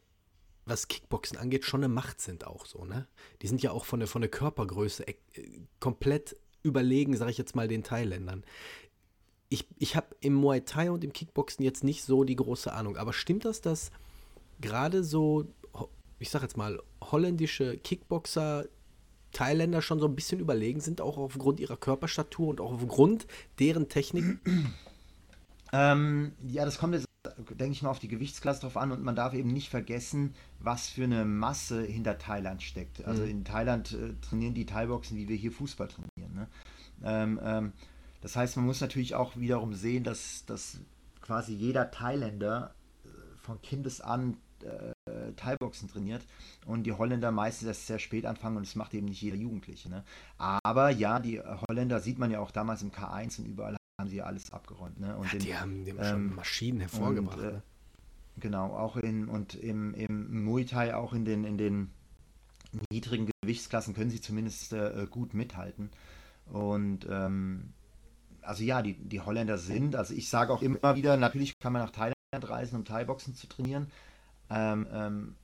was 0.67 0.87
Kickboxen 0.87 1.39
angeht, 1.39 1.65
schon 1.65 1.83
eine 1.83 1.91
Macht 1.91 2.21
sind 2.21 2.45
auch 2.45 2.67
so, 2.67 2.85
ne? 2.85 3.07
Die 3.41 3.47
sind 3.47 3.63
ja 3.63 3.71
auch 3.71 3.85
von 3.85 3.99
der, 3.99 4.07
von 4.07 4.21
der 4.21 4.29
Körpergröße 4.29 5.07
äh, 5.07 5.15
komplett 5.79 6.37
überlegen, 6.61 7.17
sage 7.17 7.31
ich 7.31 7.39
jetzt 7.39 7.55
mal, 7.55 7.67
den 7.67 7.81
Thailändern. 7.81 8.43
Ich, 9.49 9.65
ich 9.79 9.95
habe 9.95 10.15
im 10.19 10.35
Muay 10.35 10.61
Thai 10.61 10.91
und 10.91 11.03
im 11.03 11.11
Kickboxen 11.11 11.65
jetzt 11.65 11.83
nicht 11.83 12.03
so 12.03 12.23
die 12.23 12.35
große 12.35 12.71
Ahnung, 12.71 12.97
aber 12.97 13.13
stimmt 13.13 13.45
das, 13.45 13.61
dass 13.61 13.89
gerade 14.59 15.03
so, 15.03 15.45
ich 16.19 16.29
sag 16.29 16.41
jetzt 16.41 16.57
mal, 16.57 16.81
holländische 17.01 17.77
Kickboxer 17.77 18.65
Thailänder 19.31 19.81
schon 19.81 19.99
so 19.99 20.07
ein 20.07 20.15
bisschen 20.15 20.39
überlegen 20.39 20.79
sind, 20.79 21.01
auch 21.01 21.17
aufgrund 21.17 21.59
ihrer 21.59 21.77
Körperstatur 21.77 22.47
und 22.47 22.61
auch 22.61 22.73
aufgrund 22.73 23.27
deren 23.59 23.89
Technik? 23.89 24.39
Ähm, 25.73 26.31
ja, 26.47 26.63
das 26.63 26.77
kommt 26.77 26.93
jetzt, 26.93 27.07
denke 27.51 27.73
ich 27.73 27.81
mal, 27.81 27.89
auf 27.89 27.99
die 27.99 28.07
Gewichtsklasse 28.07 28.61
drauf 28.61 28.77
an 28.77 28.91
und 28.91 29.03
man 29.03 29.15
darf 29.15 29.33
eben 29.33 29.51
nicht 29.51 29.69
vergessen, 29.69 30.33
was 30.59 30.87
für 30.87 31.03
eine 31.03 31.25
Masse 31.25 31.83
hinter 31.83 32.17
Thailand 32.17 32.63
steckt. 32.63 33.03
Also 33.05 33.23
mhm. 33.23 33.29
in 33.29 33.43
Thailand 33.43 33.91
äh, 33.91 34.13
trainieren 34.21 34.53
die 34.53 34.65
Thai-Boxen, 34.65 35.17
wie 35.17 35.27
wir 35.27 35.35
hier 35.35 35.51
Fußball 35.51 35.89
trainieren. 35.89 36.35
Ne? 36.35 36.47
Ähm, 37.03 37.39
ähm, 37.43 37.73
das 38.21 38.35
heißt, 38.35 38.55
man 38.55 38.65
muss 38.65 38.81
natürlich 38.81 39.13
auch 39.15 39.35
wiederum 39.35 39.73
sehen, 39.73 40.03
dass, 40.03 40.45
dass 40.45 40.79
quasi 41.21 41.53
jeder 41.53 41.91
Thailänder 41.91 42.73
äh, 43.03 43.09
von 43.37 43.61
Kindes 43.61 44.01
an 44.01 44.37
äh, 44.63 45.33
Thai-Boxen 45.35 45.89
trainiert 45.89 46.23
und 46.65 46.83
die 46.83 46.93
Holländer 46.93 47.31
meistens 47.31 47.67
erst 47.67 47.87
sehr 47.87 47.99
spät 47.99 48.25
anfangen 48.25 48.57
und 48.57 48.65
das 48.65 48.75
macht 48.75 48.93
eben 48.93 49.07
nicht 49.07 49.21
jeder 49.21 49.37
Jugendliche. 49.37 49.89
Ne? 49.89 50.03
Aber 50.37 50.89
ja, 50.89 51.19
die 51.19 51.41
Holländer 51.41 51.99
sieht 51.99 52.19
man 52.19 52.31
ja 52.31 52.39
auch 52.39 52.51
damals 52.51 52.81
im 52.81 52.91
K1 52.91 53.39
und 53.39 53.45
überall 53.45 53.77
haben 53.99 54.09
sie 54.09 54.17
ja 54.17 54.25
alles 54.25 54.53
abgeräumt. 54.53 54.99
Ne? 54.99 55.15
Und 55.17 55.25
ja, 55.25 55.31
den, 55.31 55.39
die 55.41 55.55
haben, 55.55 55.85
haben 55.85 55.97
ähm, 55.97 56.03
schon 56.03 56.35
Maschinen 56.35 56.79
hervorgebracht. 56.81 57.37
Und, 57.39 57.43
äh, 57.43 57.51
ne? 57.53 57.63
Genau, 58.39 58.75
auch 58.75 58.97
in 58.97 59.27
und 59.27 59.55
im, 59.55 59.95
im 59.95 60.43
Muay 60.43 60.65
Thai, 60.65 60.95
auch 60.95 61.13
in 61.13 61.25
den, 61.25 61.43
in 61.43 61.57
den 61.57 61.89
niedrigen 62.91 63.29
Gewichtsklassen 63.41 63.95
können 63.95 64.11
sie 64.11 64.21
zumindest 64.21 64.73
äh, 64.73 65.07
gut 65.09 65.33
mithalten. 65.33 65.89
Und 66.45 67.07
ähm, 67.09 67.73
also 68.41 68.63
ja, 68.63 68.81
die, 68.81 68.93
die 68.93 69.21
Holländer 69.21 69.57
sind, 69.57 69.95
also 69.95 70.13
ich 70.13 70.29
sage 70.29 70.53
auch 70.53 70.61
immer 70.61 70.95
wieder, 70.95 71.17
natürlich 71.17 71.53
kann 71.59 71.73
man 71.73 71.81
nach 71.81 71.91
Thailand 71.91 72.15
reisen, 72.33 72.75
um 72.75 72.85
Thai-Boxen 72.85 73.35
zu 73.35 73.47
trainieren. 73.47 73.87
Ähm, 74.49 74.87
ähm, 74.91 75.35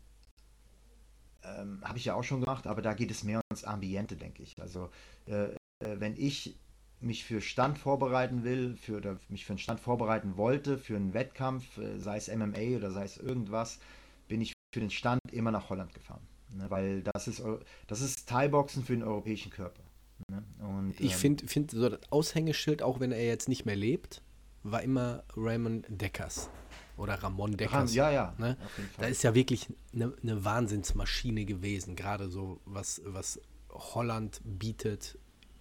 ähm, 1.43 1.81
Habe 1.83 1.97
ich 1.97 2.05
ja 2.05 2.15
auch 2.15 2.23
schon 2.23 2.41
gemacht, 2.41 2.67
aber 2.67 2.81
da 2.81 2.93
geht 2.93 3.11
es 3.11 3.23
mehr 3.23 3.41
ums 3.49 3.63
Ambiente, 3.63 4.15
denke 4.15 4.43
ich. 4.43 4.53
Also 4.61 4.89
äh, 5.27 5.45
äh, 5.45 5.99
wenn 5.99 6.15
ich 6.15 6.55
mich 6.99 7.25
für 7.25 7.41
Stand 7.41 7.77
vorbereiten 7.77 8.43
will, 8.43 8.77
für, 8.77 8.97
oder 8.97 9.19
mich 9.27 9.45
für 9.45 9.53
einen 9.53 9.59
Stand 9.59 9.79
vorbereiten 9.79 10.37
wollte, 10.37 10.77
für 10.77 10.95
einen 10.95 11.13
Wettkampf, 11.13 11.77
äh, 11.77 11.99
sei 11.99 12.17
es 12.17 12.33
MMA 12.33 12.77
oder 12.77 12.91
sei 12.91 13.03
es 13.03 13.17
irgendwas, 13.17 13.79
bin 14.27 14.41
ich 14.41 14.53
für 14.73 14.79
den 14.79 14.89
Stand 14.89 15.19
immer 15.31 15.51
nach 15.51 15.69
Holland 15.69 15.93
gefahren. 15.93 16.25
Ne? 16.55 16.65
Weil 16.69 17.03
das 17.03 17.27
ist, 17.27 17.43
das 17.87 18.01
ist 18.01 18.27
Thai-Boxen 18.29 18.83
für 18.83 18.93
den 18.93 19.03
europäischen 19.03 19.51
Körper. 19.51 19.83
Ne? 20.29 20.43
Und, 20.59 20.99
ich 20.99 21.13
ähm, 21.13 21.19
finde 21.19 21.47
find 21.47 21.71
so 21.71 21.89
das 21.89 21.99
Aushängeschild, 22.09 22.81
auch 22.81 22.99
wenn 22.99 23.11
er 23.11 23.25
jetzt 23.25 23.49
nicht 23.49 23.65
mehr 23.65 23.75
lebt, 23.75 24.21
war 24.63 24.81
immer 24.81 25.23
Raymond 25.35 25.85
Deckers 25.89 26.49
oder 26.97 27.15
Ramon 27.15 27.57
Deckers. 27.57 27.93
Ja, 27.93 28.11
ja. 28.11 28.33
Ne? 28.37 28.57
Da 28.97 29.07
ist 29.07 29.23
ja 29.23 29.33
wirklich 29.33 29.67
eine, 29.93 30.13
eine 30.21 30.45
Wahnsinnsmaschine 30.45 31.45
gewesen, 31.45 31.95
gerade 31.95 32.29
so 32.29 32.59
was, 32.65 33.01
was 33.05 33.39
Holland 33.69 34.41
bietet 34.43 35.17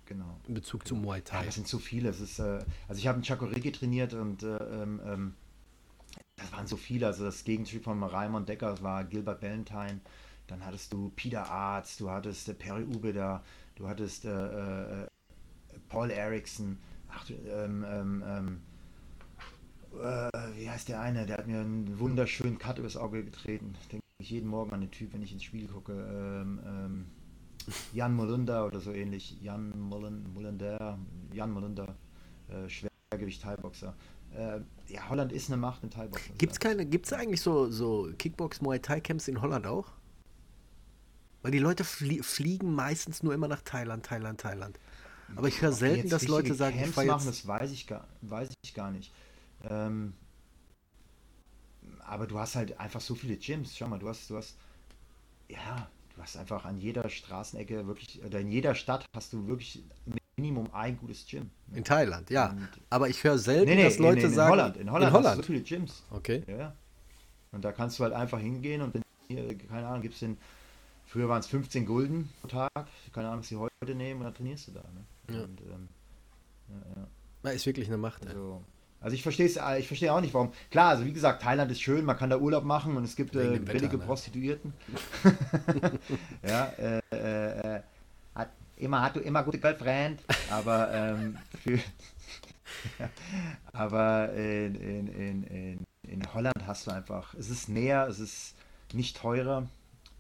genau. 0.07 0.38
in 0.47 0.55
Bezug 0.55 0.85
genau. 0.85 0.88
zu 0.88 0.95
Muay 0.97 1.23
Thai. 1.23 1.38
Ja, 1.38 1.45
das 1.47 1.55
sind 1.55 1.66
zu 1.66 1.79
viele. 1.79 2.11
Es 2.11 2.21
ist, 2.21 2.38
äh, 2.38 2.64
also 2.88 2.99
ich 2.99 3.07
habe 3.07 3.18
in 3.18 3.25
Chakorigi 3.25 3.73
trainiert 3.73 4.14
und 4.14 4.42
äh, 4.42 4.57
ähm, 4.57 5.01
ähm, 5.05 5.35
das 6.37 6.53
waren 6.53 6.66
so 6.66 6.77
viele. 6.77 7.07
Also 7.07 7.25
das 7.25 7.45
Gegenstück 7.45 7.85
von 7.85 8.03
Raymond 8.03 8.49
Deckers 8.49 8.83
war 8.83 9.05
Gilbert 9.05 9.40
Ballantyne. 9.40 10.01
Dann 10.47 10.64
hattest 10.64 10.92
du 10.92 11.11
Peter 11.16 11.49
Arzt, 11.49 12.01
du 12.01 12.11
hattest 12.11 12.49
äh, 12.49 12.55
Perry 12.55 12.85
Ubeda, 12.85 13.42
du 13.77 13.88
hattest 13.88 14.25
äh, 14.25 15.03
äh, 15.03 15.07
Paul 15.88 16.11
Erickson. 16.11 16.79
Ach, 17.09 17.29
ähm, 17.31 17.85
ähm, 17.88 18.25
ähm 18.27 18.62
äh, 20.00 20.31
wie 20.57 20.68
heißt 20.68 20.88
der 20.88 21.00
eine? 21.00 21.26
Der 21.26 21.38
hat 21.38 21.46
mir 21.46 21.61
einen 21.61 21.98
wunderschönen 21.98 22.59
Cut 22.59 22.78
übers 22.78 22.96
Auge 22.96 23.24
getreten. 23.24 23.74
Denke 23.90 24.05
ich 24.18 24.31
jeden 24.31 24.48
Morgen 24.48 24.72
an 24.72 24.81
den 24.81 24.90
Typ, 24.90 25.12
wenn 25.12 25.22
ich 25.22 25.33
ins 25.33 25.42
Spiel 25.42 25.68
gucke. 25.68 25.92
Ähm, 25.92 26.61
ähm, 26.66 27.07
Jan 27.92 28.14
Molunder 28.14 28.66
oder 28.66 28.81
so 28.81 28.92
ähnlich. 28.92 29.40
Jan 29.40 29.78
Molunder, 29.78 30.98
Jan 31.33 31.50
Molunder, 31.50 31.94
äh, 32.48 32.68
Schwergewicht 32.68 33.42
Thai-Boxer. 33.42 33.94
Äh, 34.35 34.61
ja, 34.88 35.09
Holland 35.09 35.33
ist 35.33 35.48
eine 35.50 35.59
Macht 35.59 35.83
im 35.83 35.90
Thai-Boxen. 35.90 36.38
Gibt 36.38 36.52
es 36.52 36.61
keine, 36.61 36.87
gibt 36.87 37.07
es 37.07 37.12
eigentlich 37.12 37.40
so, 37.40 37.70
so 37.70 38.11
Kickbox 38.18 38.62
Muay 38.62 38.78
Thai 38.78 39.00
Camps 39.00 39.28
in 39.28 39.40
Holland 39.42 39.66
auch? 39.66 39.92
Weil 41.42 41.50
die 41.50 41.59
Leute 41.59 41.85
flie 41.85 42.22
fliegen 42.22 42.74
meistens 42.74 43.22
nur 43.22 43.35
immer 43.35 43.48
nach 43.48 43.62
Thailand, 43.62 44.07
Thailand, 44.07 44.40
Thailand. 44.40 44.78
Aber 45.35 45.48
ich 45.48 45.61
höre 45.61 45.72
selten, 45.72 46.09
dass 46.09 46.28
Leute 46.28 46.55
sagen, 46.55 46.78
Camps 46.78 46.98
ich 46.98 47.07
machen, 47.07 47.26
das 47.26 47.46
weiß 47.46 47.72
ich 47.72 47.87
gar, 47.87 48.07
weiß 48.22 48.50
ich 48.62 48.74
gar 48.74 48.90
nicht. 48.90 49.12
Ähm, 49.68 50.14
aber 52.05 52.27
du 52.27 52.38
hast 52.38 52.57
halt 52.57 52.79
einfach 52.79 53.01
so 53.01 53.14
viele 53.14 53.37
Gyms. 53.37 53.77
Schau 53.77 53.88
mal, 53.88 53.98
du 53.98 54.09
hast, 54.09 54.29
du 54.29 54.37
hast, 54.37 54.57
ja, 55.48 55.88
du 56.14 56.22
hast 56.22 56.37
einfach 56.37 56.64
an 56.64 56.79
jeder 56.79 57.09
Straßenecke 57.09 57.87
wirklich, 57.87 58.22
oder 58.25 58.40
in 58.40 58.51
jeder 58.51 58.75
Stadt 58.75 59.05
hast 59.14 59.33
du 59.33 59.46
wirklich 59.46 59.83
Minimum 60.37 60.70
ein 60.72 60.96
gutes 60.98 61.27
Gym. 61.27 61.51
In 61.75 61.85
Thailand, 61.85 62.31
ja. 62.31 62.51
Und 62.51 62.68
aber 62.90 63.09
ich 63.09 63.22
höre 63.22 63.38
selten, 63.38 63.68
nee, 63.68 63.77
nee, 63.77 63.85
dass 63.85 63.98
Leute 63.98 64.20
nee, 64.20 64.25
in 64.25 64.35
sagen. 64.35 64.51
Holland, 64.51 64.77
in 64.77 64.90
Holland, 64.90 65.09
in 65.09 65.12
Holland. 65.12 65.27
hast 65.27 65.38
du 65.38 65.42
so 65.42 65.46
viele 65.46 65.62
Gyms. 65.62 66.03
Okay. 66.11 66.42
Ja. 66.46 66.75
Und 67.53 67.64
da 67.64 67.72
kannst 67.72 67.98
du 67.98 68.05
halt 68.05 68.14
einfach 68.14 68.40
hingehen 68.40 68.81
und 68.81 69.03
hier, 69.29 69.57
keine 69.59 69.87
Ahnung, 69.87 70.01
gibt 70.01 70.14
es 70.14 70.20
den, 70.20 70.38
früher 71.07 71.29
waren 71.29 71.40
es 71.40 71.46
15 71.46 71.85
Gulden 71.85 72.31
pro 72.40 72.48
Tag, 72.48 72.88
keine 73.12 73.29
Ahnung, 73.29 73.40
was 73.40 73.48
sie 73.48 73.57
heute 73.57 73.94
nehmen 73.94 74.20
und 74.20 74.25
dann 74.25 74.35
trainierst 74.35 74.68
du 74.68 74.72
da. 74.72 74.81
Ne? 74.81 75.37
Ja. 75.37 75.44
Und, 75.44 75.61
ähm, 75.61 75.88
ja, 76.68 77.03
ja. 77.44 77.51
Ist 77.51 77.66
wirklich 77.66 77.88
eine 77.88 77.98
Macht. 77.98 78.27
Also, 78.27 78.62
also 79.03 79.15
ich 79.15 79.23
verstehe 79.23 79.49
äh, 79.49 79.81
ich 79.81 79.87
verstehe 79.87 80.12
auch 80.12 80.21
nicht, 80.21 80.33
warum. 80.35 80.53
Klar, 80.71 80.91
also 80.91 81.05
wie 81.05 81.12
gesagt, 81.12 81.43
Thailand 81.43 81.71
ist 81.71 81.81
schön, 81.81 82.05
man 82.05 82.17
kann 82.17 82.31
da 82.31 82.38
Urlaub 82.38 82.65
machen 82.65 82.97
und 82.97 83.05
es 83.05 83.17
gibt 83.17 83.35
äh, 83.35 83.59
billige 83.59 83.67
Wetter, 83.67 83.97
ne? 83.97 84.05
Prostituierten. 84.05 84.73
ja, 86.47 86.73
äh, 86.79 87.01
äh, 87.12 87.77
äh, 87.77 87.83
hat 88.35 88.51
immer 88.77 89.03
hat 89.03 89.17
du 89.17 89.21
immer 89.21 89.43
gute 89.43 89.59
Girlfriend, 89.59 90.21
aber 90.51 90.93
ähm, 90.93 91.38
für, 91.62 91.79
aber 93.73 94.33
in, 94.35 94.75
in, 94.77 95.45
in, 95.45 95.79
in 96.03 96.35
Holland 96.35 96.67
hast 96.67 96.87
du 96.87 96.91
einfach, 96.93 97.35
es 97.35 97.51
ist 97.51 97.69
näher, 97.69 98.07
es 98.09 98.21
ist 98.21 98.55
nicht 98.93 99.17
teurer 99.17 99.69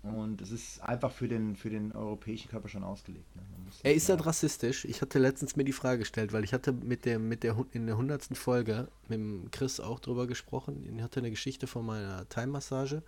und 0.02 0.40
es 0.40 0.50
ist 0.50 0.80
einfach 0.82 1.12
für 1.12 1.28
den, 1.28 1.54
für 1.54 1.70
den 1.70 1.92
europäischen 1.92 2.50
Körper 2.50 2.68
schon 2.68 2.82
ausgelegt. 2.82 3.36
Ne? 3.36 3.42
Er 3.84 3.94
ist 3.94 4.08
halt 4.08 4.26
rassistisch. 4.26 4.84
Ich 4.84 5.00
hatte 5.00 5.20
letztens 5.20 5.54
mir 5.54 5.64
die 5.64 5.72
Frage 5.72 6.00
gestellt, 6.00 6.32
weil 6.32 6.42
ich 6.42 6.52
hatte 6.52 6.72
mit 6.72 7.04
der, 7.04 7.20
mit 7.20 7.44
der 7.44 7.56
in 7.72 7.86
der 7.86 7.96
hundertsten 7.96 8.34
Folge 8.34 8.88
mit 9.08 9.18
dem 9.18 9.48
Chris 9.52 9.78
auch 9.78 10.00
drüber 10.00 10.26
gesprochen. 10.26 10.84
Er 10.98 11.04
hatte 11.04 11.20
eine 11.20 11.30
Geschichte 11.30 11.68
von 11.68 11.86
meiner 11.86 12.28
Thai-Massage 12.28 13.02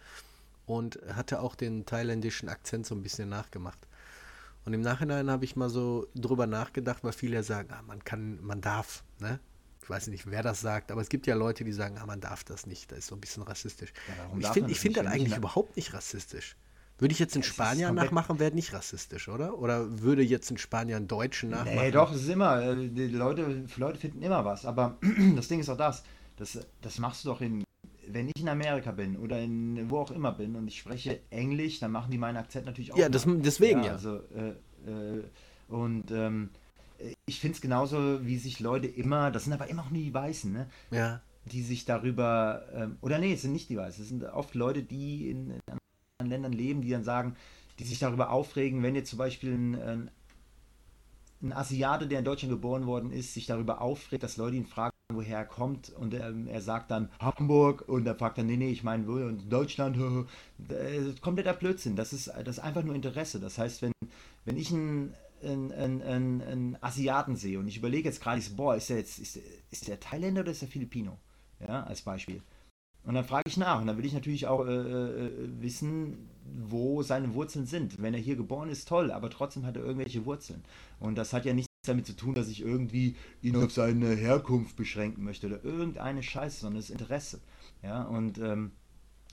und 0.67 1.01
hatte 1.13 1.41
auch 1.41 1.57
den 1.57 1.85
thailändischen 1.85 2.49
Akzent 2.49 2.87
so 2.87 2.95
ein 2.95 3.03
bisschen 3.03 3.29
nachgemacht. 3.29 3.89
Und 4.65 4.73
im 4.73 4.81
Nachhinein 4.81 5.31
habe 5.31 5.45
ich 5.45 5.57
mal 5.57 5.69
so 5.69 6.07
drüber 6.15 6.47
nachgedacht, 6.47 7.03
weil 7.03 7.13
viele 7.13 7.43
sagen, 7.43 7.71
ah, 7.73 7.83
man 7.83 8.05
kann, 8.05 8.43
man 8.43 8.61
darf, 8.61 9.05
ne? 9.19 9.41
Ich 9.83 9.91
weiß 9.91 10.07
nicht, 10.07 10.31
wer 10.31 10.43
das 10.43 10.63
sagt, 10.63 10.91
aber 10.91 11.03
es 11.03 11.11
gibt 11.11 11.27
ja 11.27 11.35
Leute, 11.35 11.63
die 11.63 11.73
sagen, 11.73 11.99
ah, 11.99 12.07
man 12.07 12.21
darf 12.21 12.43
das 12.43 12.67
nicht. 12.67 12.91
Das 12.91 13.01
ist 13.01 13.09
so 13.09 13.17
ein 13.17 13.21
bisschen 13.21 13.43
rassistisch. 13.43 13.93
Ja, 14.39 14.39
ich 14.39 14.49
finde 14.49 14.75
find 14.75 14.97
das 14.97 15.07
eigentlich 15.07 15.37
überhaupt 15.37 15.77
nicht 15.77 15.93
rassistisch. 15.93 16.57
Würde 16.99 17.13
ich 17.13 17.19
jetzt 17.19 17.35
einen 17.35 17.43
Spanier 17.43 17.91
nachmachen, 17.93 18.39
wäre 18.39 18.55
nicht 18.55 18.73
rassistisch, 18.73 19.29
oder? 19.29 19.59
Oder 19.59 20.01
würde 20.01 20.23
jetzt 20.23 20.51
ein 20.51 20.59
Spanier 20.59 20.97
einen 20.97 21.09
Deutschen 21.09 21.51
nachmachen? 21.51 21.77
Nee, 21.77 21.91
doch, 21.91 22.13
es 22.13 22.23
ist 22.23 22.29
immer, 22.29 22.63
äh, 22.63 22.89
die 22.89 23.09
Leute, 23.09 23.65
Leute 23.77 23.99
finden 23.99 24.23
immer 24.23 24.45
was. 24.45 24.65
Aber 24.65 24.97
das 25.37 25.49
Ding 25.49 25.59
ist 25.59 25.69
auch 25.69 25.77
das, 25.77 26.05
das, 26.37 26.59
das 26.81 26.99
machst 26.99 27.25
du 27.25 27.31
doch 27.31 27.41
in, 27.41 27.65
wenn 28.07 28.29
ich 28.29 28.41
in 28.41 28.49
Amerika 28.49 28.93
bin 28.93 29.17
oder 29.17 29.41
in 29.41 29.91
wo 29.91 29.99
auch 29.99 30.13
immer 30.13 30.33
bin 30.33 30.55
und 30.55 30.69
ich 30.69 30.79
spreche 30.79 31.21
Englisch, 31.31 31.81
dann 31.81 31.91
machen 31.91 32.13
die 32.13 32.19
meinen 32.19 32.37
Akzent 32.37 32.67
natürlich 32.67 32.93
auch. 32.93 32.97
Ja, 32.97 33.09
das, 33.09 33.25
deswegen 33.27 33.81
ja. 33.81 33.87
ja. 33.87 33.93
Also, 33.93 34.21
äh, 34.37 34.51
äh, 34.89 35.25
und 35.69 36.13
ähm, 36.13 36.51
ich 37.27 37.41
finde 37.41 37.57
es 37.57 37.61
genauso, 37.61 38.25
wie 38.25 38.39
sich 38.39 38.61
Leute 38.61 38.87
immer, 38.87 39.33
das 39.33 39.45
sind 39.45 39.53
aber 39.53 39.67
immer 39.69 39.83
auch 39.83 39.91
nie 39.91 40.05
die 40.05 40.15
Weißen, 40.15 40.53
ne? 40.53 40.69
Ja. 40.93 41.21
Die 41.47 41.63
sich 41.63 41.85
darüber, 41.85 42.63
ähm, 42.73 42.99
oder 43.01 43.19
nee, 43.19 43.35
es 43.35 43.43
sind 43.43 43.53
nicht 43.53 43.69
die 43.69 43.77
Weißen, 43.77 44.03
es 44.03 44.09
sind 44.09 44.25
oft 44.25 44.55
Leute, 44.55 44.83
die 44.83 45.29
in, 45.31 45.51
in 45.51 45.79
Ländern 46.23 46.53
leben, 46.53 46.83
die 46.83 46.91
dann 46.91 47.05
sagen, 47.05 47.37
die 47.79 47.85
sich 47.85 47.99
darüber 47.99 48.31
aufregen, 48.31 48.83
wenn 48.83 48.95
jetzt 48.95 49.11
zum 49.11 49.19
Beispiel 49.19 49.53
ein, 49.53 50.11
ein, 51.43 51.53
Asiate, 51.53 52.07
der 52.07 52.21
in 52.21 52.25
Deutschland 52.25 52.53
geboren 52.53 52.87
worden 52.87 53.11
ist, 53.11 53.35
sich 53.35 53.47
darüber 53.47 53.81
aufregt, 53.81 54.23
dass 54.23 54.37
Leute 54.37 54.57
ihn 54.57 54.67
fragen, 54.67 54.95
woher 55.13 55.39
er 55.39 55.45
kommt 55.45 55.91
und 55.91 56.15
er, 56.15 56.33
er 56.47 56.63
sagt 56.63 56.91
dann 56.91 57.11
Hamburg 57.19 57.87
und 57.89 58.07
er 58.07 58.15
fragt 58.15 58.39
dann, 58.39 58.47
nee, 58.47 58.57
nee, 58.57 58.71
ich 58.71 58.85
meine 58.85 59.05
Deutschland, 59.49 59.99
kompletter 61.21 61.53
Blödsinn, 61.53 61.97
das 61.97 62.13
ist, 62.13 62.29
das 62.29 62.59
ist 62.59 62.59
einfach 62.61 62.85
nur 62.85 62.95
Interesse. 62.95 63.41
Das 63.41 63.59
heißt, 63.59 63.83
wenn, 63.83 63.93
wenn 64.45 64.57
ich 64.57 64.73
einen, 64.73 65.15
einen, 65.43 65.73
einen, 65.73 66.43
einen 66.43 66.79
Asiaten 66.81 67.37
sehe 67.37 67.59
und 67.59 67.67
ich 67.67 67.77
überlege 67.77 68.09
jetzt 68.09 68.23
gerade, 68.23 68.41
boah, 68.57 68.77
ist 68.77 68.89
der 68.89 68.99
jetzt, 68.99 69.19
ist 69.19 69.41
ist 69.71 69.89
der 69.89 69.99
Thailänder 69.99 70.43
oder 70.43 70.53
ist 70.53 70.63
der 70.63 70.69
Filipino? 70.69 71.19
Ja, 71.61 71.83
als 71.83 72.03
Beispiel. 72.03 72.41
Und 73.05 73.15
dann 73.15 73.25
frage 73.25 73.45
ich 73.49 73.57
nach 73.57 73.81
und 73.81 73.87
dann 73.87 73.99
will 73.99 74.07
ich 74.07 74.15
natürlich 74.15 74.47
auch 74.47 74.67
äh, 74.67 74.73
äh, 74.73 75.31
wissen, 75.61 76.29
wo 76.69 77.03
seine 77.03 77.35
Wurzeln 77.35 77.67
sind. 77.67 78.01
Wenn 78.01 78.15
er 78.15 78.21
hier 78.21 78.37
geboren 78.37 78.71
ist, 78.71 78.89
toll, 78.89 79.11
aber 79.11 79.31
trotzdem 79.31 79.67
hat 79.67 79.77
er 79.77 79.85
irgendwelche 79.85 80.25
Wurzeln. 80.25 80.63
Und 81.01 81.17
das 81.17 81.33
hat 81.33 81.45
ja 81.45 81.53
nichts 81.53 81.69
damit 81.87 82.07
zu 82.07 82.17
tun, 82.17 82.35
dass 82.35 82.49
ich 82.49 82.63
irgendwie 82.63 83.15
ihn 83.43 83.57
auf 83.57 83.73
seine 83.73 84.15
Herkunft 84.15 84.77
beschränken 84.77 85.23
möchte 85.23 85.47
oder 85.47 85.63
irgendeine 85.65 86.23
Scheiße, 86.23 86.61
sondern 86.61 86.81
das 86.81 86.91
Interesse. 86.91 87.41
Ja, 87.83 88.05
und 88.05 88.39
ähm, 88.39 88.73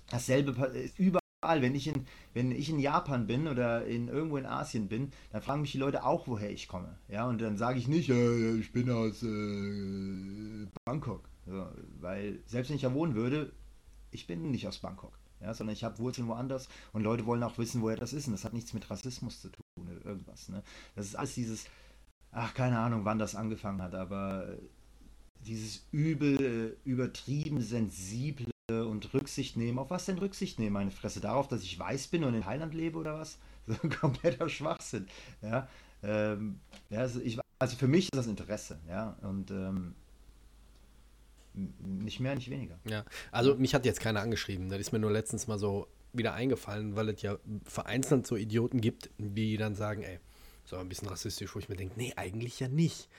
dasselbe 0.10 0.51
ist 0.75 0.99
überall. 0.99 1.21
Wenn 1.43 1.73
ich, 1.73 1.88
in, 1.88 2.05
wenn 2.36 2.51
ich 2.51 2.69
in 2.69 2.77
Japan 2.77 3.25
bin 3.25 3.47
oder 3.47 3.86
in, 3.86 4.10
irgendwo 4.10 4.38
in 4.38 4.45
Asien 4.45 4.88
bin, 4.89 5.12
dann 5.31 5.41
fragen 5.41 5.62
mich 5.62 5.71
die 5.71 5.79
Leute 5.79 6.05
auch, 6.05 6.27
woher 6.27 6.51
ich 6.51 6.67
komme. 6.67 6.99
Ja, 7.07 7.27
und 7.27 7.41
dann 7.41 7.57
sage 7.57 7.79
ich 7.79 7.88
nicht, 7.88 8.10
äh, 8.10 8.55
ich 8.57 8.71
bin 8.71 8.91
aus 8.91 9.23
äh, 9.23 10.67
Bangkok. 10.86 11.27
So, 11.47 11.65
weil 11.99 12.39
selbst 12.45 12.69
wenn 12.69 12.75
ich 12.75 12.84
da 12.84 12.93
wohnen 12.93 13.15
würde, 13.15 13.51
ich 14.12 14.28
bin 14.28 14.52
nicht 14.52 14.67
aus 14.67 14.80
Bangkok, 14.80 15.17
ja, 15.39 15.54
sondern 15.54 15.74
ich 15.74 15.84
habe 15.84 15.97
Wurzeln 16.00 16.28
woanders 16.28 16.69
und 16.93 17.04
Leute 17.04 17.26
wollen 17.26 17.43
auch 17.43 17.58
wissen, 17.58 17.82
woher 17.82 17.97
das 17.97 18.13
ist. 18.13 18.28
Und 18.28 18.34
das 18.34 18.45
hat 18.45 18.54
nichts 18.54 18.74
mit 18.74 18.89
Rassismus 18.89 19.41
zu 19.41 19.50
tun 19.50 19.63
oder 19.78 20.06
irgendwas. 20.06 20.50
Ne? 20.50 20.63
Das 20.95 21.06
ist 21.06 21.15
alles 21.15 21.36
dieses, 21.36 21.65
ach, 22.32 22.54
keine 22.54 22.80
Ahnung, 22.80 23.06
wann 23.06 23.19
das 23.19 23.36
angefangen 23.36 23.82
hat, 23.82 23.95
aber 23.95 24.58
dieses 25.45 25.88
übel, 25.91 26.78
übertrieben 26.84 27.62
sensible 27.62 28.52
und 28.69 29.13
Rücksicht 29.13 29.58
nehmen. 29.58 29.80
Auf 29.80 29.89
was 29.89 30.06
denn 30.06 30.17
Rücksicht 30.17 30.60
nehmen, 30.60 30.74
meine 30.74 30.91
Fresse? 30.91 31.19
Darauf, 31.19 31.47
dass 31.47 31.63
ich 31.63 31.78
weiß 31.78 32.08
bin 32.08 32.24
und 32.24 32.34
in 32.34 32.43
Thailand 32.43 32.74
lebe 32.74 32.97
oder 32.97 33.19
was? 33.19 33.38
So 33.67 33.76
kompletter 33.89 34.50
Schwachsinn. 34.50 35.06
Ja, 35.43 35.69
ähm, 36.02 36.60
ja 36.89 37.02
also, 37.02 37.21
ich, 37.21 37.39
also, 37.60 37.78
für 37.78 37.88
mich 37.88 38.06
ist 38.06 38.15
das 38.15 38.26
Interesse, 38.26 38.80
ja, 38.88 39.15
und 39.21 39.52
ähm, 39.52 39.93
Nicht 41.53 42.19
mehr, 42.19 42.35
nicht 42.35 42.49
weniger. 42.49 42.79
Ja, 42.85 43.03
also 43.31 43.55
mich 43.55 43.73
hat 43.73 43.85
jetzt 43.85 43.99
keiner 43.99 44.21
angeschrieben. 44.21 44.69
Das 44.69 44.79
ist 44.79 44.91
mir 44.91 44.99
nur 44.99 45.11
letztens 45.11 45.47
mal 45.47 45.59
so 45.59 45.87
wieder 46.13 46.33
eingefallen, 46.33 46.95
weil 46.95 47.09
es 47.09 47.21
ja 47.21 47.37
vereinzelt 47.65 48.27
so 48.27 48.35
Idioten 48.35 48.81
gibt, 48.81 49.09
die 49.17 49.57
dann 49.57 49.75
sagen, 49.75 50.03
ey, 50.03 50.19
so 50.65 50.77
ein 50.77 50.89
bisschen 50.89 51.07
rassistisch, 51.07 51.53
wo 51.55 51.59
ich 51.59 51.69
mir 51.69 51.75
denke, 51.75 51.95
nee, 51.97 52.13
eigentlich 52.15 52.59
ja 52.59 52.67
nicht. 52.67 53.09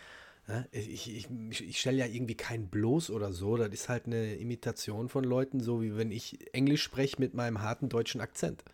Ich, 0.73 1.15
ich, 1.15 1.29
ich 1.61 1.79
stelle 1.79 1.99
ja 1.99 2.07
irgendwie 2.07 2.35
keinen 2.35 2.69
bloß 2.69 3.11
oder 3.11 3.33
so. 3.33 3.57
Das 3.57 3.69
ist 3.69 3.89
halt 3.89 4.07
eine 4.07 4.35
Imitation 4.35 5.09
von 5.09 5.25
Leuten, 5.25 5.61
so 5.61 5.83
wie 5.83 5.97
wenn 5.97 6.11
ich 6.11 6.39
Englisch 6.53 6.83
spreche 6.83 7.17
mit 7.21 7.35
meinem 7.35 7.63
harten 7.63 7.89
deutschen 7.89 8.21
Akzent. 8.21 8.65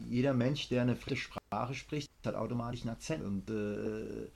Jeder 0.00 0.34
Mensch, 0.34 0.68
der 0.68 0.82
eine 0.82 0.96
frische 0.96 1.30
Sprache 1.30 1.74
spricht, 1.74 2.10
hat 2.24 2.34
automatisch 2.34 2.82
einen 2.82 2.90
Akzent 2.90 3.24
und 3.24 3.48
äh, 3.48 4.28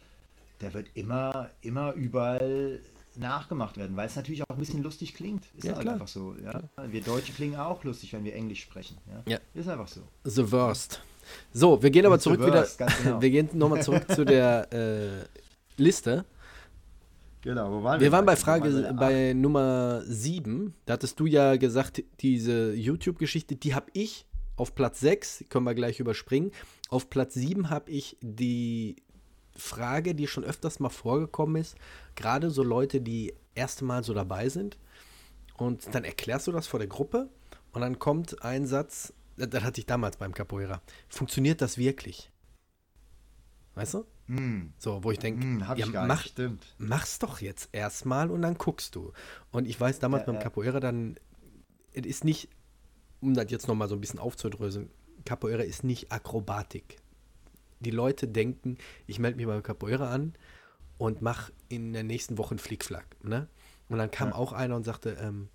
der 0.60 0.74
wird 0.74 0.88
immer, 0.94 1.50
immer 1.62 1.92
überall 1.94 2.80
nachgemacht 3.16 3.76
werden, 3.76 3.96
weil 3.96 4.06
es 4.06 4.16
natürlich 4.16 4.42
auch 4.42 4.50
ein 4.50 4.58
bisschen 4.58 4.82
lustig 4.82 5.14
klingt. 5.14 5.44
Ist 5.56 5.64
ja, 5.64 5.76
halt 5.76 5.88
einfach 5.88 6.08
so. 6.08 6.34
Ja? 6.42 6.62
Wir 6.90 7.02
Deutsche 7.02 7.32
klingen 7.32 7.56
auch 7.56 7.82
lustig, 7.84 8.12
wenn 8.12 8.24
wir 8.24 8.34
Englisch 8.34 8.62
sprechen. 8.62 8.96
Ja? 9.08 9.32
ja. 9.32 9.38
Ist 9.54 9.68
einfach 9.68 9.88
so. 9.88 10.00
The 10.24 10.50
worst. 10.50 11.00
So, 11.52 11.82
wir 11.82 11.90
gehen 11.90 12.06
aber 12.06 12.18
zurück 12.18 12.40
worst, 12.40 12.78
wieder. 12.80 12.90
Genau. 13.02 13.20
Wir 13.22 13.30
gehen 13.30 13.48
nochmal 13.52 13.82
zurück 13.82 14.10
zu 14.10 14.24
der 14.24 14.72
äh, 14.72 15.24
Liste. 15.80 16.24
Genau, 17.42 17.70
wo 17.72 17.82
waren 17.82 18.00
wir? 18.00 18.06
Wir 18.06 18.12
waren 18.12 18.24
bei 18.24 18.36
Frage 18.36 18.94
bei 18.96 19.32
Nummer 19.32 20.02
7. 20.04 20.74
Da 20.86 20.94
hattest 20.94 21.18
du 21.18 21.26
ja 21.26 21.56
gesagt, 21.56 22.02
diese 22.20 22.72
YouTube-Geschichte, 22.72 23.56
die 23.56 23.74
habe 23.74 23.86
ich 23.94 24.26
auf 24.56 24.74
Platz 24.74 25.00
6, 25.00 25.46
können 25.48 25.64
wir 25.64 25.74
gleich 25.74 25.98
überspringen. 25.98 26.52
Auf 26.88 27.10
Platz 27.10 27.34
7 27.34 27.68
habe 27.68 27.90
ich 27.90 28.16
die 28.20 28.96
Frage, 29.56 30.14
die 30.14 30.26
schon 30.26 30.44
öfters 30.44 30.80
mal 30.80 30.88
vorgekommen 30.88 31.60
ist, 31.60 31.76
gerade 32.14 32.50
so 32.50 32.62
Leute, 32.62 33.00
die 33.00 33.34
erste 33.54 33.84
Mal 33.84 34.04
so 34.04 34.14
dabei 34.14 34.48
sind. 34.48 34.78
Und 35.56 35.94
dann 35.94 36.04
erklärst 36.04 36.46
du 36.46 36.52
das 36.52 36.66
vor 36.66 36.80
der 36.80 36.88
Gruppe 36.88 37.28
und 37.72 37.80
dann 37.80 37.98
kommt 37.98 38.42
ein 38.42 38.66
Satz, 38.66 39.12
das 39.36 39.62
hatte 39.62 39.80
ich 39.80 39.86
damals 39.86 40.16
beim 40.16 40.34
Capoeira. 40.34 40.82
Funktioniert 41.08 41.60
das 41.60 41.78
wirklich? 41.78 42.30
Weißt 43.74 43.94
du? 43.94 44.06
Mm. 44.26 44.72
So, 44.78 45.02
wo 45.02 45.10
ich 45.10 45.18
denke, 45.18 45.44
mm, 45.44 45.64
ja, 45.76 45.86
mach, 46.04 46.26
mach's 46.78 47.18
doch 47.18 47.40
jetzt 47.40 47.70
erstmal 47.72 48.30
und 48.30 48.42
dann 48.42 48.54
guckst 48.54 48.94
du. 48.94 49.12
Und 49.50 49.66
ich 49.66 49.80
weiß 49.80 49.98
damals 49.98 50.26
ja, 50.26 50.32
beim. 50.32 50.38
Capoeira 50.38 50.80
dann, 50.80 51.16
es 51.92 52.06
ist 52.06 52.24
nicht, 52.24 52.48
um 53.20 53.34
das 53.34 53.50
jetzt 53.50 53.68
nochmal 53.68 53.88
so 53.88 53.94
ein 53.94 54.00
bisschen 54.00 54.18
aufzudröseln, 54.20 54.90
Capoeira 55.24 55.62
ist 55.62 55.84
nicht 55.84 56.12
Akrobatik. 56.12 57.01
Die 57.82 57.90
Leute 57.90 58.28
denken, 58.28 58.78
ich 59.06 59.18
melde 59.18 59.36
mich 59.36 59.46
beim 59.46 59.62
Capoeira 59.62 60.10
an 60.10 60.34
und 60.98 61.22
mache 61.22 61.52
in 61.68 61.92
der 61.92 62.04
nächsten 62.04 62.38
Woche 62.38 62.52
einen 62.52 62.58
Flickflack. 62.58 63.16
Ne? 63.22 63.48
Und 63.88 63.98
dann 63.98 64.10
kam 64.10 64.30
ja. 64.30 64.34
auch 64.34 64.52
einer 64.52 64.76
und 64.76 64.84
sagte, 64.84 65.16
ähm, 65.20 65.48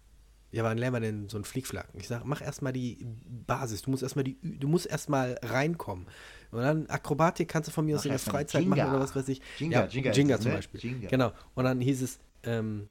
ja, 0.51 0.63
wann 0.63 0.77
lernen 0.77 0.95
wir 0.95 0.99
denn 1.01 1.29
so 1.29 1.37
einen 1.37 1.43
Flickflack? 1.43 1.87
Ich 1.93 2.07
sage, 2.07 2.23
mach 2.25 2.41
erstmal 2.41 2.71
die 2.71 3.05
Basis, 3.45 3.81
du 3.81 3.91
musst 3.91 4.03
erstmal 4.03 4.23
die, 4.23 4.37
du 4.41 4.67
musst 4.67 4.85
erstmal 4.85 5.37
reinkommen. 5.43 6.07
Und 6.51 6.61
dann 6.61 6.89
Akrobatik 6.89 7.49
kannst 7.49 7.67
du 7.67 7.73
von 7.73 7.85
mir 7.85 7.97
aus 7.97 8.05
in 8.05 8.11
der 8.11 8.19
Freizeit 8.19 8.65
machen 8.65 8.89
oder 8.89 8.99
was 8.99 9.15
weiß 9.15 9.27
ich. 9.27 9.41
Jinga, 9.57 9.81
ja, 9.81 9.87
Jinga, 9.87 10.11
Jinga 10.11 10.39
zum 10.39 10.51
ne? 10.51 10.57
Beispiel. 10.57 10.79
Jinga. 10.79 11.07
Genau. 11.09 11.31
Und 11.55 11.65
dann 11.65 11.81
hieß 11.81 12.01
es, 12.01 12.19
ähm, 12.43 12.87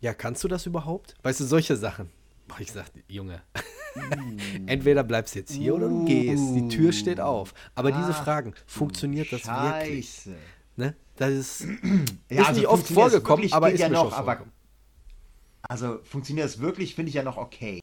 ja, 0.00 0.14
kannst 0.14 0.42
du 0.44 0.48
das 0.48 0.66
überhaupt? 0.66 1.14
Weißt 1.22 1.40
du, 1.40 1.44
solche 1.44 1.76
Sachen. 1.76 2.10
Boah, 2.48 2.60
ich 2.60 2.70
sagte, 2.70 3.02
Junge, 3.08 3.42
uh. 3.56 4.00
entweder 4.66 5.02
bleibst 5.02 5.34
du 5.34 5.40
jetzt 5.40 5.52
hier 5.52 5.74
oder 5.74 5.88
du 5.88 6.04
gehst. 6.04 6.54
Die 6.54 6.68
Tür 6.68 6.92
steht 6.92 7.20
auf. 7.20 7.54
Aber 7.74 7.90
Ach, 7.92 7.98
diese 7.98 8.12
Fragen, 8.12 8.54
funktioniert 8.66 9.32
das 9.32 9.42
Scheiße. 9.42 9.86
wirklich? 9.86 10.28
Ne? 10.76 10.94
Das 11.16 11.30
ist, 11.30 11.60
ja, 12.28 12.40
ist 12.42 12.46
also 12.48 12.60
nicht 12.60 12.68
oft 12.68 12.86
vorgekommen, 12.86 13.52
aber 13.52 13.70
ist 13.70 13.80
ja 13.80 13.88
noch, 13.88 14.12
aber, 14.12 14.44
Also 15.62 16.00
funktioniert 16.04 16.46
das 16.46 16.60
wirklich, 16.60 16.94
finde 16.94 17.08
ich 17.08 17.14
ja 17.14 17.22
noch 17.22 17.38
okay. 17.38 17.80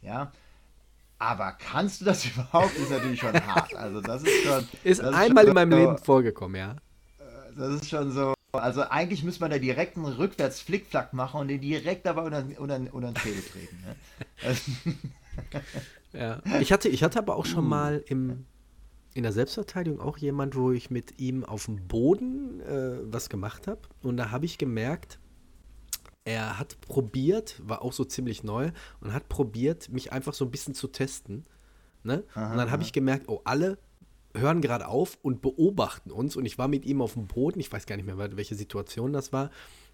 Ja, 0.00 0.32
aber 1.18 1.52
kannst 1.52 2.00
du 2.00 2.04
das 2.04 2.24
überhaupt? 2.26 2.76
Ist 2.76 2.90
natürlich 2.90 3.20
schon 3.20 3.34
hart. 3.34 3.74
Also 3.74 4.00
das 4.00 4.22
ist 4.22 4.44
schon. 4.44 4.68
Ist 4.84 5.00
einmal 5.00 5.44
schon 5.44 5.48
in 5.48 5.54
meinem 5.54 5.72
so, 5.72 5.78
Leben 5.78 5.98
vorgekommen, 5.98 6.56
ja. 6.56 6.72
Äh, 7.18 7.54
das 7.56 7.74
ist 7.74 7.88
schon 7.88 8.12
so. 8.12 8.34
Also 8.52 8.82
eigentlich 8.82 9.24
müsste 9.24 9.42
man 9.42 9.50
da 9.50 9.58
direkt 9.58 9.96
einen 9.96 10.06
rückwärts 10.06 10.60
Flickflack 10.60 11.12
machen 11.12 11.40
und 11.40 11.48
den 11.48 11.60
direkt 11.60 12.06
dabei 12.06 12.22
unter, 12.22 12.44
unter, 12.60 12.94
unter 12.94 13.12
den 13.12 13.16
Schädel 13.16 13.42
treten. 13.42 13.84
Ne? 13.84 14.56
ja. 16.18 16.42
Ich 16.60 16.72
hatte, 16.72 16.88
ich 16.88 17.02
hatte 17.02 17.18
aber 17.18 17.36
auch 17.36 17.44
schon 17.44 17.68
mal 17.68 18.02
im, 18.06 18.46
in 19.12 19.22
der 19.22 19.32
Selbstverteidigung 19.32 20.00
auch 20.00 20.16
jemand, 20.16 20.56
wo 20.56 20.72
ich 20.72 20.90
mit 20.90 21.20
ihm 21.20 21.44
auf 21.44 21.66
dem 21.66 21.88
Boden 21.88 22.60
äh, 22.60 23.12
was 23.12 23.28
gemacht 23.28 23.66
habe. 23.66 23.82
Und 24.02 24.16
da 24.16 24.30
habe 24.30 24.46
ich 24.46 24.56
gemerkt, 24.56 25.18
er 26.24 26.58
hat 26.58 26.80
probiert, 26.80 27.60
war 27.66 27.82
auch 27.82 27.92
so 27.92 28.04
ziemlich 28.04 28.44
neu, 28.44 28.70
und 29.00 29.12
hat 29.12 29.28
probiert, 29.28 29.90
mich 29.90 30.12
einfach 30.12 30.34
so 30.34 30.44
ein 30.46 30.50
bisschen 30.50 30.74
zu 30.74 30.88
testen. 30.88 31.46
Ne? 32.02 32.24
Aha, 32.34 32.52
und 32.52 32.58
dann 32.58 32.70
habe 32.70 32.82
ich 32.82 32.92
gemerkt, 32.92 33.28
oh, 33.28 33.40
alle 33.44 33.78
hören 34.34 34.60
gerade 34.60 34.88
auf 34.88 35.18
und 35.22 35.42
beobachten 35.42 36.10
uns. 36.10 36.36
Und 36.36 36.44
ich 36.44 36.58
war 36.58 36.68
mit 36.68 36.84
ihm 36.84 37.00
auf 37.00 37.14
dem 37.14 37.26
Boden, 37.26 37.60
ich 37.60 37.72
weiß 37.72 37.86
gar 37.86 37.96
nicht 37.96 38.06
mehr, 38.06 38.18
welche 38.36 38.54
Situation 38.54 39.12
das 39.12 39.32
war, 39.32 39.50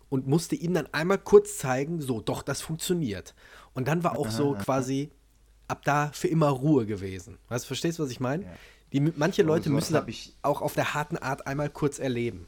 und 0.09 0.27
musste 0.27 0.55
ihm 0.55 0.75
dann 0.75 0.89
einmal 0.93 1.19
kurz 1.19 1.59
zeigen, 1.59 2.01
so, 2.01 2.21
doch, 2.21 2.43
das 2.43 2.61
funktioniert. 2.61 3.35
Und 3.73 3.89
dann 3.89 4.05
war 4.05 4.19
auch 4.19 4.31
so 4.31 4.55
quasi 4.55 5.11
ab 5.69 5.83
da 5.85 6.11
für 6.13 6.29
immer 6.29 6.49
Ruhe 6.49 6.87
gewesen. 6.87 7.39
Weißt 7.49 7.65
du, 7.65 7.69
verstehst 7.69 7.99
du, 7.99 8.05
was 8.05 8.11
ich 8.11 8.21
meine? 8.21 8.45
Ja. 8.93 9.11
manche 9.17 9.43
Leute 9.43 9.71
müssen 9.71 9.95
das 9.95 10.05
auch 10.43 10.63
auf 10.63 10.75
der 10.75 10.95
harten 10.95 11.17
Art 11.17 11.47
einmal 11.47 11.71
kurz 11.71 11.99
erleben. 11.99 12.47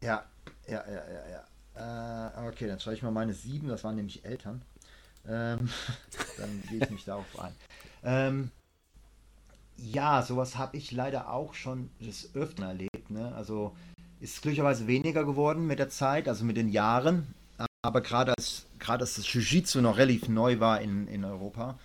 Ja, 0.00 0.24
ja, 0.68 0.84
ja, 0.86 1.02
ja, 1.12 1.30
ja. 1.30 2.38
Äh, 2.44 2.48
okay, 2.48 2.66
dann 2.66 2.80
schreibe 2.80 2.96
ich 2.96 3.02
mal 3.02 3.10
meine 3.10 3.32
sieben, 3.32 3.68
das 3.68 3.84
waren 3.84 3.96
nämlich 3.96 4.24
Eltern. 4.24 4.62
Ähm, 5.26 5.68
dann 6.38 6.62
gehe 6.68 6.82
ich 6.82 6.90
mich 6.90 7.04
darauf 7.04 7.26
ein. 7.38 7.52
Ähm, 8.04 8.50
ja, 9.78 10.22
sowas 10.22 10.58
habe 10.58 10.76
ich 10.76 10.92
leider 10.92 11.30
auch 11.30 11.54
schon 11.54 11.90
des 12.00 12.34
Öfteren 12.34 12.68
erlebt. 12.68 13.10
Ne? 13.10 13.34
Also 13.34 13.76
ist 14.20 14.42
glücklicherweise 14.42 14.86
weniger 14.86 15.24
geworden 15.24 15.66
mit 15.66 15.78
der 15.78 15.88
Zeit, 15.88 16.28
also 16.28 16.44
mit 16.44 16.56
den 16.56 16.68
Jahren. 16.68 17.34
Aber 17.82 18.00
gerade 18.00 18.34
als, 18.36 18.66
gerade 18.78 19.02
als 19.02 19.14
das 19.14 19.32
Jiu-Jitsu 19.32 19.80
noch 19.80 19.96
relativ 19.96 20.28
neu 20.28 20.58
war 20.58 20.80
in, 20.80 21.06
in 21.06 21.24
Europa, 21.24 21.78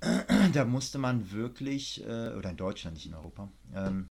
da 0.52 0.64
musste 0.64 0.98
man 0.98 1.30
wirklich, 1.32 2.02
äh, 2.04 2.34
oder 2.34 2.50
in 2.50 2.56
Deutschland, 2.56 2.94
nicht 2.94 3.06
in 3.06 3.14
Europa, 3.14 3.48
ähm, 3.74 4.06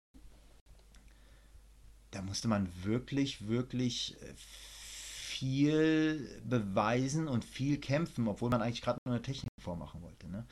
da 2.11 2.23
musste 2.23 2.49
man 2.49 2.69
wirklich, 2.83 3.49
wirklich 3.49 4.17
äh, 4.23 4.35
viel 4.37 6.41
beweisen 6.45 7.29
und 7.29 7.45
viel 7.45 7.79
kämpfen, 7.79 8.29
obwohl 8.29 8.51
man 8.51 8.63
eigentlich 8.63 8.83
gerade 8.83 8.99
nur 9.07 9.15
eine 9.15 9.23
Technik 9.23 9.51
vormachen 9.63 10.03
wollte. 10.03 10.29
Ne? 10.29 10.45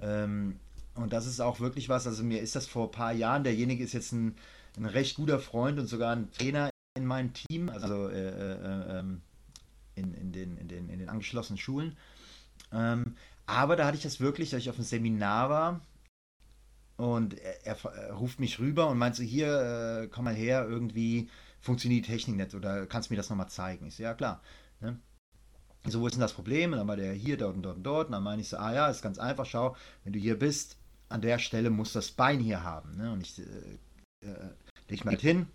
Ähm, 0.00 0.60
und 0.96 1.12
das 1.12 1.26
ist 1.26 1.40
auch 1.40 1.60
wirklich 1.60 1.88
was, 1.88 2.06
also 2.06 2.22
mir 2.22 2.40
ist 2.40 2.56
das 2.56 2.66
vor 2.66 2.88
ein 2.88 2.90
paar 2.90 3.12
Jahren, 3.12 3.44
derjenige 3.44 3.84
ist 3.84 3.92
jetzt 3.92 4.12
ein, 4.12 4.36
ein 4.76 4.86
recht 4.86 5.16
guter 5.16 5.38
Freund 5.38 5.78
und 5.78 5.86
sogar 5.86 6.14
ein 6.14 6.30
Trainer 6.32 6.70
in 6.96 7.06
meinem 7.06 7.32
Team, 7.32 7.68
also 7.68 8.08
äh, 8.08 8.28
äh, 8.28 8.98
ähm, 8.98 9.20
in, 9.94 10.14
in, 10.14 10.32
den, 10.32 10.56
in, 10.56 10.68
den, 10.68 10.88
in 10.88 10.98
den 10.98 11.08
angeschlossenen 11.08 11.58
Schulen. 11.58 11.96
Ähm, 12.72 13.14
aber 13.46 13.76
da 13.76 13.86
hatte 13.86 13.96
ich 13.96 14.02
das 14.02 14.20
wirklich, 14.20 14.50
dass 14.50 14.60
ich 14.60 14.70
auf 14.70 14.76
einem 14.76 14.84
Seminar 14.84 15.50
war 15.50 15.80
und 16.96 17.38
er, 17.38 17.66
er, 17.66 17.84
er 17.84 18.14
ruft 18.14 18.40
mich 18.40 18.58
rüber 18.58 18.88
und 18.88 18.98
meint 18.98 19.16
so, 19.16 19.22
hier, 19.22 20.02
äh, 20.02 20.08
komm 20.08 20.24
mal 20.24 20.34
her, 20.34 20.66
irgendwie 20.68 21.28
funktioniert 21.60 22.06
die 22.06 22.12
Technik 22.12 22.36
nicht 22.36 22.54
oder 22.54 22.86
kannst 22.86 23.10
du 23.10 23.14
mir 23.14 23.18
das 23.18 23.30
nochmal 23.30 23.48
zeigen? 23.48 23.86
Ich 23.86 23.96
so, 23.96 24.02
ja 24.02 24.14
klar. 24.14 24.42
Ne? 24.80 24.98
So, 25.84 26.00
wo 26.00 26.06
ist 26.06 26.14
denn 26.14 26.20
das 26.20 26.32
Problem? 26.32 26.72
Und 26.72 26.78
dann 26.78 26.88
war 26.88 26.96
der 26.96 27.12
hier, 27.12 27.36
dort 27.36 27.54
und 27.54 27.62
dort 27.62 27.76
und 27.76 27.82
dort. 27.84 28.06
Und 28.06 28.12
dann 28.12 28.22
meine 28.22 28.42
ich 28.42 28.48
so, 28.48 28.56
ah 28.56 28.72
ja, 28.72 28.88
ist 28.88 29.02
ganz 29.02 29.18
einfach, 29.18 29.46
schau, 29.46 29.76
wenn 30.02 30.12
du 30.12 30.18
hier 30.18 30.38
bist, 30.38 30.78
an 31.08 31.20
der 31.20 31.38
Stelle 31.38 31.70
muss 31.70 31.92
das 31.92 32.10
Bein 32.10 32.40
hier 32.40 32.62
haben. 32.62 32.96
Ne? 32.96 33.12
Und 33.12 33.22
ich 33.22 33.38
äh, 33.38 34.26
äh, 34.26 34.50
leg 34.88 35.04
mal 35.04 35.16
hin. 35.16 35.46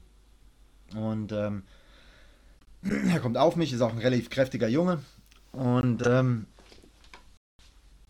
Und 0.96 1.32
ähm, 1.32 1.64
er 2.84 3.20
kommt 3.20 3.38
auf 3.38 3.56
mich, 3.56 3.74
ist 3.74 3.82
auch 3.82 3.92
ein 3.92 4.00
relativ 4.00 4.30
kräftiger 4.30 4.68
Junge. 4.68 5.02
Und, 5.52 6.06
ähm, 6.08 6.48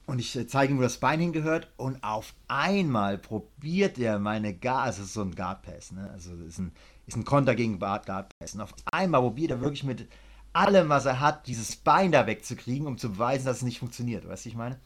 und 0.05 0.19
ich 0.19 0.35
äh, 0.35 0.47
zeige 0.47 0.73
ihm, 0.73 0.77
wo 0.77 0.83
das 0.83 0.97
Bein 0.97 1.19
hingehört. 1.19 1.71
Und 1.77 2.03
auf 2.03 2.33
einmal 2.47 3.17
probiert 3.17 3.97
er 3.97 4.19
meine 4.19 4.53
Guard, 4.53 4.85
also 4.85 5.03
so 5.03 5.21
ein 5.21 5.35
Guard 5.35 5.63
Pass, 5.63 5.91
ne? 5.91 6.09
Also 6.11 6.35
ist 6.35 6.59
ein 6.59 6.71
ist 7.11 7.17
ein 7.17 7.25
Konter 7.25 7.55
gegen 7.55 7.79
Bart 7.79 8.05
Gardpress. 8.05 8.55
Und 8.55 8.61
auf 8.61 8.73
einmal 8.91 9.21
probiert 9.21 9.51
er 9.51 9.61
wirklich 9.61 9.83
mit 9.83 10.07
allem, 10.53 10.89
was 10.89 11.05
er 11.05 11.19
hat, 11.19 11.47
dieses 11.47 11.75
Bein 11.75 12.11
da 12.11 12.27
wegzukriegen, 12.27 12.87
um 12.87 12.97
zu 12.97 13.11
beweisen, 13.11 13.45
dass 13.45 13.57
es 13.57 13.63
nicht 13.63 13.79
funktioniert. 13.79 14.27
Weißt 14.27 14.45
du, 14.45 14.49
ich 14.49 14.55
meine? 14.55 14.79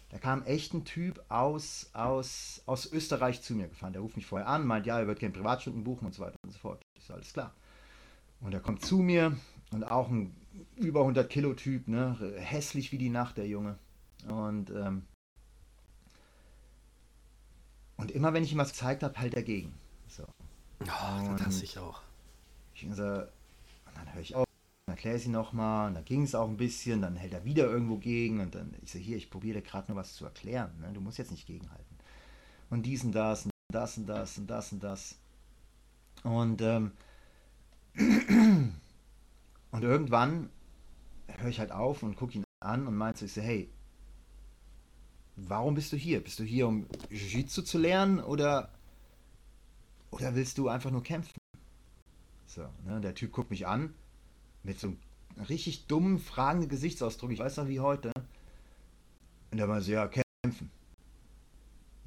Da 0.09 0.19
kam 0.19 0.45
echt 0.45 0.73
ein 0.73 0.85
Typ 0.85 1.25
aus, 1.29 1.91
aus, 1.93 2.63
aus 2.67 2.91
Österreich 2.93 3.43
zu 3.43 3.55
mir 3.55 3.69
gefahren. 3.69 3.93
Der 3.93 4.03
ruft 4.03 4.17
mich 4.17 4.27
vorher 4.27 4.47
an, 4.47 4.67
meint, 4.67 4.87
ja, 4.87 4.99
er 4.99 5.07
wird 5.07 5.19
gerne 5.19 5.35
Privatstunden 5.35 5.83
buchen 5.83 6.07
und 6.07 6.15
so 6.15 6.23
weiter 6.23 6.37
und 6.45 6.53
so 6.53 6.59
fort. 6.59 6.83
Ist 6.97 7.11
alles 7.11 7.33
klar. 7.33 7.53
Und 8.41 8.55
er 8.55 8.61
kommt 8.61 8.85
zu 8.85 8.99
mir 8.99 9.37
und 9.73 9.85
auch 9.85 10.09
ein 10.09 10.37
über 10.77 11.01
100 11.01 11.29
Kilo 11.29 11.55
Typ, 11.55 11.89
ne? 11.89 12.17
Hässlich 12.37 12.93
wie 12.93 12.99
die 12.99 13.09
Nacht, 13.09 13.37
der 13.37 13.49
Junge. 13.49 13.79
Und 14.29 14.71
ähm, 14.71 15.03
und 17.97 18.11
immer 18.11 18.33
wenn 18.33 18.45
ich 18.45 18.53
ihm 18.53 18.59
was 18.59 18.73
gezeigt 18.73 19.03
habe, 19.03 19.19
halt 19.19 19.37
dagegen. 19.37 19.75
So. 20.09 20.25
Oh, 20.83 21.35
das 21.37 21.47
hasse 21.47 21.65
ich 21.65 21.79
auch. 21.79 22.03
Ich 22.75 22.87
so, 22.93 23.03
und 23.03 23.29
dann 23.95 24.13
höre 24.13 24.21
ich 24.21 24.35
auf, 24.35 24.46
dann 24.87 24.95
erkläre 24.95 25.17
ich 25.17 25.25
sie 25.25 25.31
nochmal, 25.31 25.89
und 25.89 25.95
dann 25.95 26.05
ging 26.05 26.23
es 26.23 26.37
auch 26.37 26.49
ein 26.49 26.57
bisschen, 26.57 27.03
dann 27.03 27.17
hält 27.17 27.33
er 27.33 27.45
wieder 27.45 27.65
irgendwo 27.65 27.97
gegen 27.97 28.39
und 28.41 28.55
dann, 28.55 28.73
ich 28.83 28.93
so, 28.93 29.01
hier, 29.01 29.17
ich 29.17 29.31
probiere 29.31 29.61
gerade 29.61 29.91
nur 29.91 30.01
was 30.01 30.15
zu 30.15 30.25
erklären, 30.25 30.71
ne? 30.81 30.93
du 30.93 31.01
musst 31.01 31.19
jetzt 31.19 31.33
nicht 31.33 31.47
gegenhalten. 31.47 31.97
Und 32.71 32.87
dies 32.87 33.03
und 33.03 33.13
das 33.13 33.47
und 33.47 33.53
das 33.73 33.97
und 33.99 34.07
das 34.07 34.39
und 34.39 34.47
das 34.47 34.73
und 34.73 34.85
das. 34.85 35.19
Und, 36.23 36.63
ähm, 36.63 36.93
und 39.73 39.83
irgendwann 39.83 40.51
höre 41.27 41.49
ich 41.49 41.59
halt 41.59 41.73
auf 41.73 42.05
und 42.05 42.15
gucke 42.15 42.35
ihn 42.35 42.45
an 42.61 42.87
und 42.87 42.95
meinte 42.95 43.21
so, 43.21 43.27
ich 43.27 43.33
so, 43.33 43.41
hey, 43.41 43.69
warum 45.35 45.75
bist 45.75 45.93
du 45.93 45.97
hier? 45.97 46.23
Bist 46.23 46.39
du 46.39 46.45
hier, 46.45 46.69
um 46.69 46.87
Jiu-Jitsu 47.11 47.63
zu 47.63 47.79
lernen 47.79 48.21
oder, 48.21 48.71
oder 50.13 50.37
willst 50.37 50.59
du 50.59 50.69
einfach 50.69 50.93
nur 50.93 51.03
kämpfen? 51.03 51.37
So, 52.47 52.69
ne, 52.85 53.01
der 53.01 53.17
Typ 53.17 53.33
guckt 53.33 53.51
mich 53.51 53.67
an 53.67 53.93
mit 54.67 54.81
so 54.81 54.89
einem 54.89 54.99
richtig 55.49 55.87
dummen, 55.87 56.19
fragenden 56.19 56.69
Gesichtsausdruck. 56.69 57.31
Ich 57.31 57.39
weiß 57.39 57.57
noch 57.59 57.69
wie 57.69 57.81
heute. 57.81 58.13
Und 59.53 59.59
er 59.59 59.69
war 59.69 59.81
so, 59.81 59.93
ja, 59.93 60.09
kämpfen. 60.09 60.71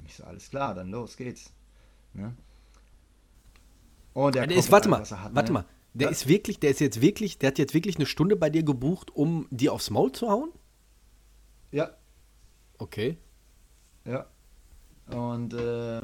Ich 0.04 0.14
so, 0.14 0.24
alles 0.24 0.50
klar, 0.50 0.74
dann 0.74 0.90
los 0.90 1.16
geht's. 1.16 1.52
Ne? 2.12 2.36
Und 4.12 4.34
der 4.34 4.50
ist, 4.50 4.70
warte 4.70 4.88
mal, 4.88 5.00
hat, 5.00 5.34
warte 5.34 5.52
ne? 5.52 5.60
mal. 5.60 5.64
Der 5.94 6.08
ja? 6.08 6.10
ist 6.10 6.28
wirklich, 6.28 6.60
der 6.60 6.70
ist 6.70 6.80
jetzt 6.80 7.00
wirklich, 7.00 7.38
der 7.38 7.48
hat 7.48 7.58
jetzt 7.58 7.74
wirklich 7.74 7.96
eine 7.96 8.06
Stunde 8.06 8.36
bei 8.36 8.50
dir 8.50 8.62
gebucht, 8.62 9.10
um 9.10 9.48
dir 9.50 9.72
aufs 9.72 9.90
Maul 9.90 10.12
zu 10.12 10.28
hauen? 10.28 10.52
Ja. 11.72 11.90
Okay. 12.78 13.16
Ja. 14.04 14.26
Und 15.06 15.54
äh, 15.54 16.00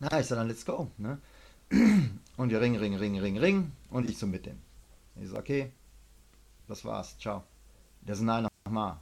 na, 0.00 0.20
ich 0.20 0.26
sag 0.26 0.36
dann, 0.36 0.48
let's 0.48 0.66
go. 0.66 0.90
Ne? 0.98 1.20
Und 2.36 2.50
wir 2.50 2.60
ring, 2.60 2.76
ring, 2.76 2.96
ring, 2.96 3.18
ring, 3.18 3.38
ring. 3.38 3.72
Und 3.90 4.10
ich 4.10 4.18
so 4.18 4.26
mit 4.26 4.44
dem. 4.44 4.58
Ich 5.16 5.28
so, 5.28 5.36
okay, 5.36 5.72
das 6.68 6.84
war's, 6.84 7.18
ciao. 7.18 7.44
Der 8.00 8.16
so, 8.16 8.24
nein, 8.24 8.48
nochmal. 8.64 8.98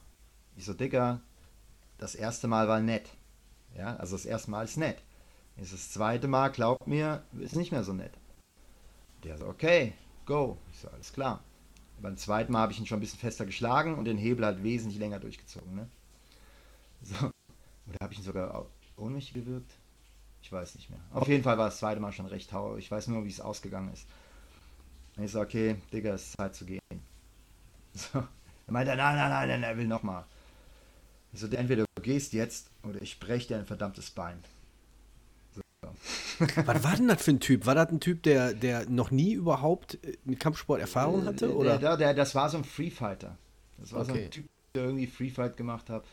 Ich 0.55 0.65
so, 0.65 0.73
Dicker, 0.73 1.21
das 1.97 2.15
erste 2.15 2.47
Mal 2.47 2.67
war 2.67 2.79
nett. 2.79 3.09
Ja, 3.75 3.95
also 3.95 4.15
das 4.15 4.25
erste 4.25 4.51
Mal 4.51 4.65
ist 4.65 4.77
nett. 4.77 5.01
Ist 5.57 5.73
das 5.73 5.91
zweite 5.91 6.27
Mal, 6.27 6.49
glaubt 6.49 6.87
mir, 6.87 7.23
ist 7.39 7.55
nicht 7.55 7.71
mehr 7.71 7.83
so 7.83 7.93
nett. 7.93 8.13
Der 9.23 9.37
so, 9.37 9.47
okay, 9.47 9.93
go. 10.25 10.57
Ich 10.71 10.79
so, 10.79 10.89
alles 10.89 11.13
klar. 11.13 11.43
Beim 12.01 12.17
zweiten 12.17 12.51
Mal 12.51 12.61
habe 12.61 12.71
ich 12.71 12.79
ihn 12.79 12.87
schon 12.87 12.97
ein 12.97 13.01
bisschen 13.01 13.19
fester 13.19 13.45
geschlagen 13.45 13.95
und 13.95 14.05
den 14.05 14.17
Hebel 14.17 14.45
halt 14.45 14.63
wesentlich 14.63 14.99
länger 14.99 15.19
durchgezogen. 15.19 15.75
Ne? 15.75 15.87
So. 17.03 17.15
Oder 17.87 17.97
habe 18.01 18.13
ich 18.13 18.19
ihn 18.19 18.25
sogar 18.25 18.65
ohnmächtig 18.97 19.35
gewirkt? 19.35 19.71
Ich 20.41 20.51
weiß 20.51 20.75
nicht 20.75 20.89
mehr. 20.89 20.99
Auf 21.11 21.27
jeden 21.27 21.43
Fall 21.43 21.57
war 21.57 21.65
das 21.65 21.77
zweite 21.77 22.01
Mal 22.01 22.11
schon 22.11 22.25
recht 22.25 22.51
hau. 22.53 22.77
Ich 22.77 22.89
weiß 22.89 23.07
nur, 23.07 23.23
wie 23.25 23.29
es 23.29 23.41
ausgegangen 23.41 23.93
ist. 23.93 24.07
Und 25.21 25.25
ich 25.25 25.33
so, 25.33 25.41
okay, 25.41 25.75
Digga, 25.93 26.15
es 26.15 26.29
ist 26.29 26.37
Zeit 26.37 26.55
zu 26.55 26.65
gehen. 26.65 26.81
So. 27.93 28.17
Er 28.17 28.73
meinte, 28.73 28.95
nein, 28.95 29.15
nein, 29.15 29.29
nein, 29.29 29.47
nein, 29.49 29.61
er 29.63 29.77
will 29.77 29.85
nochmal. 29.85 30.25
Ich 31.31 31.41
so, 31.41 31.45
entweder 31.45 31.85
du 31.93 32.01
gehst 32.01 32.33
jetzt 32.33 32.71
oder 32.81 32.99
ich 33.03 33.19
breche 33.19 33.49
dir 33.49 33.57
ein 33.57 33.67
verdammtes 33.67 34.09
Bein. 34.09 34.39
So. 35.53 35.61
Was 36.65 36.83
war 36.83 36.95
denn 36.95 37.07
das 37.07 37.21
für 37.21 37.33
ein 37.33 37.39
Typ? 37.39 37.67
War 37.67 37.75
das 37.75 37.89
ein 37.89 37.99
Typ, 37.99 38.23
der, 38.23 38.55
der 38.55 38.89
noch 38.89 39.11
nie 39.11 39.33
überhaupt 39.33 39.99
mit 40.25 40.39
Kampfsport 40.39 40.81
Erfahrung 40.81 41.23
hatte? 41.27 41.55
Oder? 41.55 41.77
Der, 41.77 41.97
der, 41.97 42.15
das 42.15 42.33
war 42.33 42.49
so 42.49 42.57
ein 42.57 42.63
Freefighter. 42.63 43.37
Das 43.77 43.93
war 43.93 44.01
okay. 44.01 44.11
so 44.11 44.17
ein 44.17 44.31
Typ, 44.31 44.45
der 44.73 44.85
irgendwie 44.85 45.05
Freefight 45.05 45.55
gemacht 45.55 45.91
hat. 45.91 46.03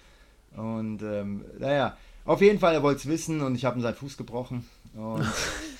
Und 0.54 1.00
ähm, 1.02 1.46
naja, 1.58 1.96
auf 2.26 2.42
jeden 2.42 2.58
Fall, 2.58 2.74
er 2.74 2.82
wollte 2.82 2.98
es 2.98 3.06
wissen 3.06 3.40
und 3.40 3.54
ich 3.54 3.64
habe 3.64 3.78
ihm 3.78 3.82
seinen 3.82 3.94
Fuß 3.94 4.18
gebrochen. 4.18 4.68
Und 4.92 5.26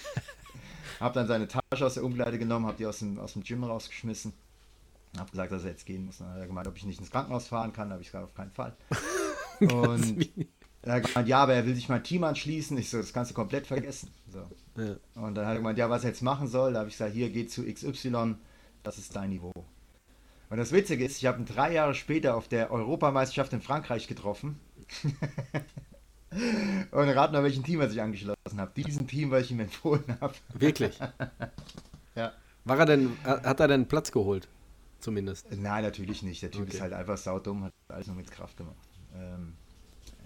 habe 1.00 1.14
dann 1.14 1.26
seine 1.26 1.48
Tasche 1.48 1.86
aus 1.86 1.94
der 1.94 2.04
Umkleide 2.04 2.38
genommen, 2.38 2.66
habe 2.66 2.76
die 2.76 2.86
aus 2.86 2.98
dem, 2.98 3.18
aus 3.18 3.34
dem 3.34 3.42
Gym 3.42 3.64
rausgeschmissen. 3.64 4.32
Habe 5.16 5.30
gesagt, 5.30 5.52
dass 5.52 5.64
er 5.64 5.70
jetzt 5.70 5.86
gehen 5.86 6.04
muss. 6.04 6.18
Dann 6.18 6.28
hat 6.30 6.38
er 6.38 6.46
gemeint, 6.46 6.66
ob 6.66 6.76
ich 6.76 6.84
nicht 6.84 7.00
ins 7.00 7.10
Krankenhaus 7.10 7.48
fahren 7.48 7.72
kann. 7.72 7.88
Da 7.88 7.94
habe 7.94 8.02
ich 8.02 8.08
gesagt, 8.08 8.24
auf 8.24 8.34
keinen 8.34 8.50
Fall. 8.50 8.76
und 9.60 10.28
er 10.82 10.94
hat 10.94 11.06
gemeint, 11.06 11.28
ja, 11.28 11.42
aber 11.42 11.54
er 11.54 11.66
will 11.66 11.74
sich 11.74 11.88
mein 11.88 12.04
Team 12.04 12.24
anschließen. 12.24 12.76
Ich 12.78 12.90
so, 12.90 12.98
das 12.98 13.12
kannst 13.12 13.30
du 13.30 13.34
komplett 13.34 13.66
vergessen. 13.66 14.10
So. 14.30 14.38
Ja. 14.80 14.96
Und 15.14 15.34
dann 15.34 15.46
hat 15.46 15.54
er 15.54 15.58
gemeint, 15.58 15.78
ja, 15.78 15.88
was 15.88 16.04
er 16.04 16.10
jetzt 16.10 16.22
machen 16.22 16.46
soll. 16.46 16.74
Da 16.74 16.80
habe 16.80 16.88
ich 16.88 16.94
gesagt, 16.94 17.14
hier, 17.14 17.30
geh 17.30 17.46
zu 17.46 17.64
XY, 17.64 18.36
das 18.82 18.98
ist 18.98 19.16
dein 19.16 19.30
Niveau. 19.30 19.52
Und 20.50 20.56
das 20.56 20.72
Witzige 20.72 21.04
ist, 21.04 21.18
ich 21.18 21.26
habe 21.26 21.40
ihn 21.40 21.46
drei 21.46 21.72
Jahre 21.72 21.94
später 21.94 22.34
auf 22.36 22.48
der 22.48 22.70
Europameisterschaft 22.70 23.52
in 23.52 23.60
Frankreich 23.60 24.08
getroffen. 24.08 24.58
Und 26.30 27.08
rat 27.08 27.32
mal, 27.32 27.42
welchen 27.42 27.64
Team 27.64 27.80
er 27.80 27.88
sich 27.88 28.00
angeschlossen 28.00 28.60
hat. 28.60 28.76
Diesen 28.76 29.06
Team, 29.06 29.30
weil 29.30 29.42
ich 29.42 29.50
ihm 29.50 29.60
empfohlen 29.60 30.04
habe. 30.20 30.34
Wirklich? 30.54 30.98
ja. 32.14 32.32
War 32.64 32.78
er 32.78 32.86
denn, 32.86 33.16
hat 33.24 33.60
er 33.60 33.68
denn 33.68 33.88
Platz 33.88 34.12
geholt? 34.12 34.48
Zumindest. 35.00 35.46
Nein, 35.50 35.84
natürlich 35.84 36.22
nicht. 36.22 36.42
Der 36.42 36.50
Typ 36.50 36.62
okay. 36.62 36.74
ist 36.74 36.80
halt 36.80 36.92
einfach 36.92 37.16
saudumm, 37.16 37.64
hat 37.64 37.72
alles 37.88 38.08
nur 38.08 38.16
mit 38.16 38.30
Kraft 38.30 38.56
gemacht. 38.56 38.76
Ähm, 39.14 39.54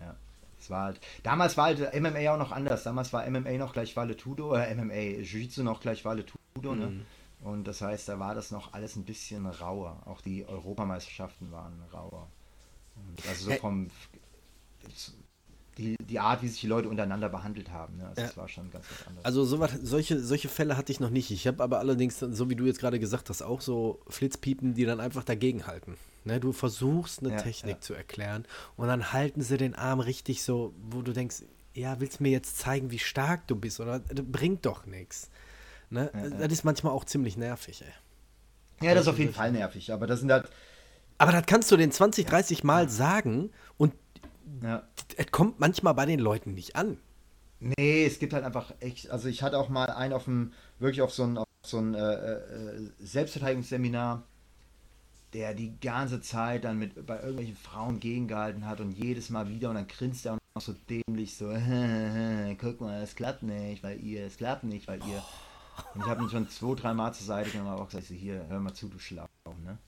ja. 0.00 0.16
Es 0.58 0.70
war 0.70 0.84
halt, 0.84 1.00
damals 1.22 1.56
war 1.56 1.66
halt 1.66 1.94
MMA 1.94 2.32
auch 2.32 2.38
noch 2.38 2.52
anders. 2.52 2.82
Damals 2.82 3.12
war 3.12 3.28
MMA 3.28 3.58
noch 3.58 3.72
gleich 3.72 3.94
Vale 3.96 4.16
Tudo, 4.16 4.54
äh, 4.54 4.74
MMA, 4.74 5.22
Jiu-Jitsu 5.22 5.62
noch 5.62 5.80
gleich 5.80 6.04
Vale 6.04 6.24
Tudo, 6.24 6.74
ne? 6.74 6.86
mhm. 6.86 6.96
ne? 6.98 7.04
Und 7.42 7.64
das 7.64 7.80
heißt, 7.80 8.08
da 8.08 8.20
war 8.20 8.34
das 8.34 8.52
noch 8.52 8.72
alles 8.72 8.94
ein 8.96 9.04
bisschen 9.04 9.46
rauer. 9.46 10.00
Auch 10.06 10.20
die 10.20 10.46
Europameisterschaften 10.46 11.50
waren 11.50 11.82
rauer. 11.92 12.28
Und 12.94 13.28
also 13.28 13.50
so 13.50 13.56
vom 13.56 13.90
die, 15.78 15.96
die 15.98 16.18
Art, 16.18 16.42
wie 16.42 16.48
sich 16.48 16.60
die 16.60 16.66
Leute 16.66 16.88
untereinander 16.88 17.28
behandelt 17.28 17.70
haben. 17.70 17.96
Ne? 17.96 18.06
Also 18.06 18.20
ja. 18.20 18.26
Das 18.26 18.36
war 18.36 18.48
schon 18.48 18.70
ganz 18.70 18.84
was 18.90 19.06
anderes. 19.06 19.24
Also 19.24 19.44
so 19.44 19.58
was, 19.58 19.72
solche, 19.82 20.20
solche 20.20 20.48
Fälle 20.48 20.76
hatte 20.76 20.92
ich 20.92 21.00
noch 21.00 21.10
nicht. 21.10 21.30
Ich 21.30 21.46
habe 21.46 21.62
aber 21.62 21.78
allerdings, 21.78 22.18
so 22.18 22.50
wie 22.50 22.56
du 22.56 22.66
jetzt 22.66 22.80
gerade 22.80 22.98
gesagt 22.98 23.30
hast, 23.30 23.42
auch 23.42 23.60
so 23.60 24.00
Flitzpiepen, 24.08 24.74
die 24.74 24.84
dann 24.84 25.00
einfach 25.00 25.24
dagegen 25.24 25.66
halten. 25.66 25.96
Ne? 26.24 26.40
Du 26.40 26.52
versuchst 26.52 27.20
eine 27.20 27.30
ja, 27.30 27.40
Technik 27.40 27.76
ja. 27.76 27.80
zu 27.80 27.94
erklären 27.94 28.44
und 28.76 28.88
dann 28.88 29.12
halten 29.12 29.40
sie 29.40 29.56
den 29.56 29.74
Arm 29.74 30.00
richtig 30.00 30.42
so, 30.42 30.74
wo 30.90 31.02
du 31.02 31.12
denkst, 31.12 31.42
ja, 31.74 31.98
willst 32.00 32.20
du 32.20 32.24
mir 32.24 32.30
jetzt 32.30 32.58
zeigen, 32.58 32.90
wie 32.90 32.98
stark 32.98 33.46
du 33.46 33.56
bist 33.56 33.80
oder 33.80 34.00
das 34.00 34.24
bringt 34.26 34.66
doch 34.66 34.84
nichts. 34.86 35.30
Ne? 35.88 36.10
Das 36.38 36.52
ist 36.52 36.64
manchmal 36.64 36.92
auch 36.92 37.04
ziemlich 37.04 37.36
nervig, 37.36 37.82
ey. 37.82 38.86
Ja, 38.86 38.94
das 38.94 39.02
ist 39.04 39.08
auf 39.08 39.18
jeden 39.18 39.32
Fall 39.32 39.52
nervig, 39.52 39.92
aber 39.92 40.06
das 40.06 40.20
sind 40.20 40.32
halt. 40.32 40.50
Aber 41.18 41.32
das 41.32 41.46
kannst 41.46 41.70
du 41.70 41.76
den 41.76 41.92
20, 41.92 42.26
30 42.26 42.64
Mal 42.64 42.88
sagen 42.88 43.50
und 43.76 43.92
ja. 44.62 44.82
es 45.16 45.30
kommt 45.30 45.60
manchmal 45.60 45.94
bei 45.94 46.06
den 46.06 46.20
Leuten 46.20 46.54
nicht 46.54 46.76
an. 46.76 46.98
Nee, 47.60 48.04
es 48.04 48.18
gibt 48.18 48.32
halt 48.32 48.44
einfach 48.44 48.72
echt. 48.80 49.10
Also, 49.10 49.28
ich 49.28 49.42
hatte 49.42 49.58
auch 49.58 49.68
mal 49.68 49.86
einen 49.86 50.12
auf 50.12 50.24
dem, 50.24 50.52
wirklich 50.80 51.02
auf 51.02 51.12
so 51.12 51.22
ein, 51.22 51.38
auf 51.38 51.46
so 51.64 51.78
ein 51.78 51.94
äh, 51.94 52.34
äh, 52.34 52.90
Selbstverteidigungsseminar. 52.98 54.24
der 55.32 55.54
die 55.54 55.78
ganze 55.80 56.20
Zeit 56.20 56.64
dann 56.64 56.78
mit 56.78 57.06
bei 57.06 57.16
irgendwelchen 57.16 57.56
Frauen 57.56 58.00
gegengehalten 58.00 58.66
hat 58.66 58.80
und 58.80 58.92
jedes 58.92 59.30
Mal 59.30 59.48
wieder 59.48 59.70
und 59.70 59.76
dann 59.76 59.86
grinst 59.88 60.26
er 60.26 60.34
auch 60.34 60.38
noch 60.54 60.62
so 60.62 60.74
dämlich 60.90 61.36
so, 61.36 61.46
guck 62.60 62.80
mal, 62.80 63.02
es 63.02 63.14
klappt 63.14 63.42
nicht, 63.42 63.82
weil 63.82 64.00
ihr, 64.00 64.26
es 64.26 64.36
klappt 64.36 64.64
nicht, 64.64 64.88
weil 64.88 65.00
ihr. 65.06 65.22
Und 65.94 66.02
ich 66.02 66.06
habe 66.06 66.22
ihn 66.22 66.28
schon 66.28 66.48
zwei, 66.50 66.74
drei 66.74 66.92
Mal 66.92 67.14
zur 67.14 67.26
Seite 67.26 67.50
genommen, 67.50 67.70
aber 67.70 67.82
auch 67.82 67.88
gesagt, 67.88 68.08
so, 68.08 68.14
hier, 68.14 68.44
hör 68.48 68.60
mal 68.60 68.74
zu, 68.74 68.88
du 68.88 68.98
Schlau, 68.98 69.26
ne? 69.64 69.78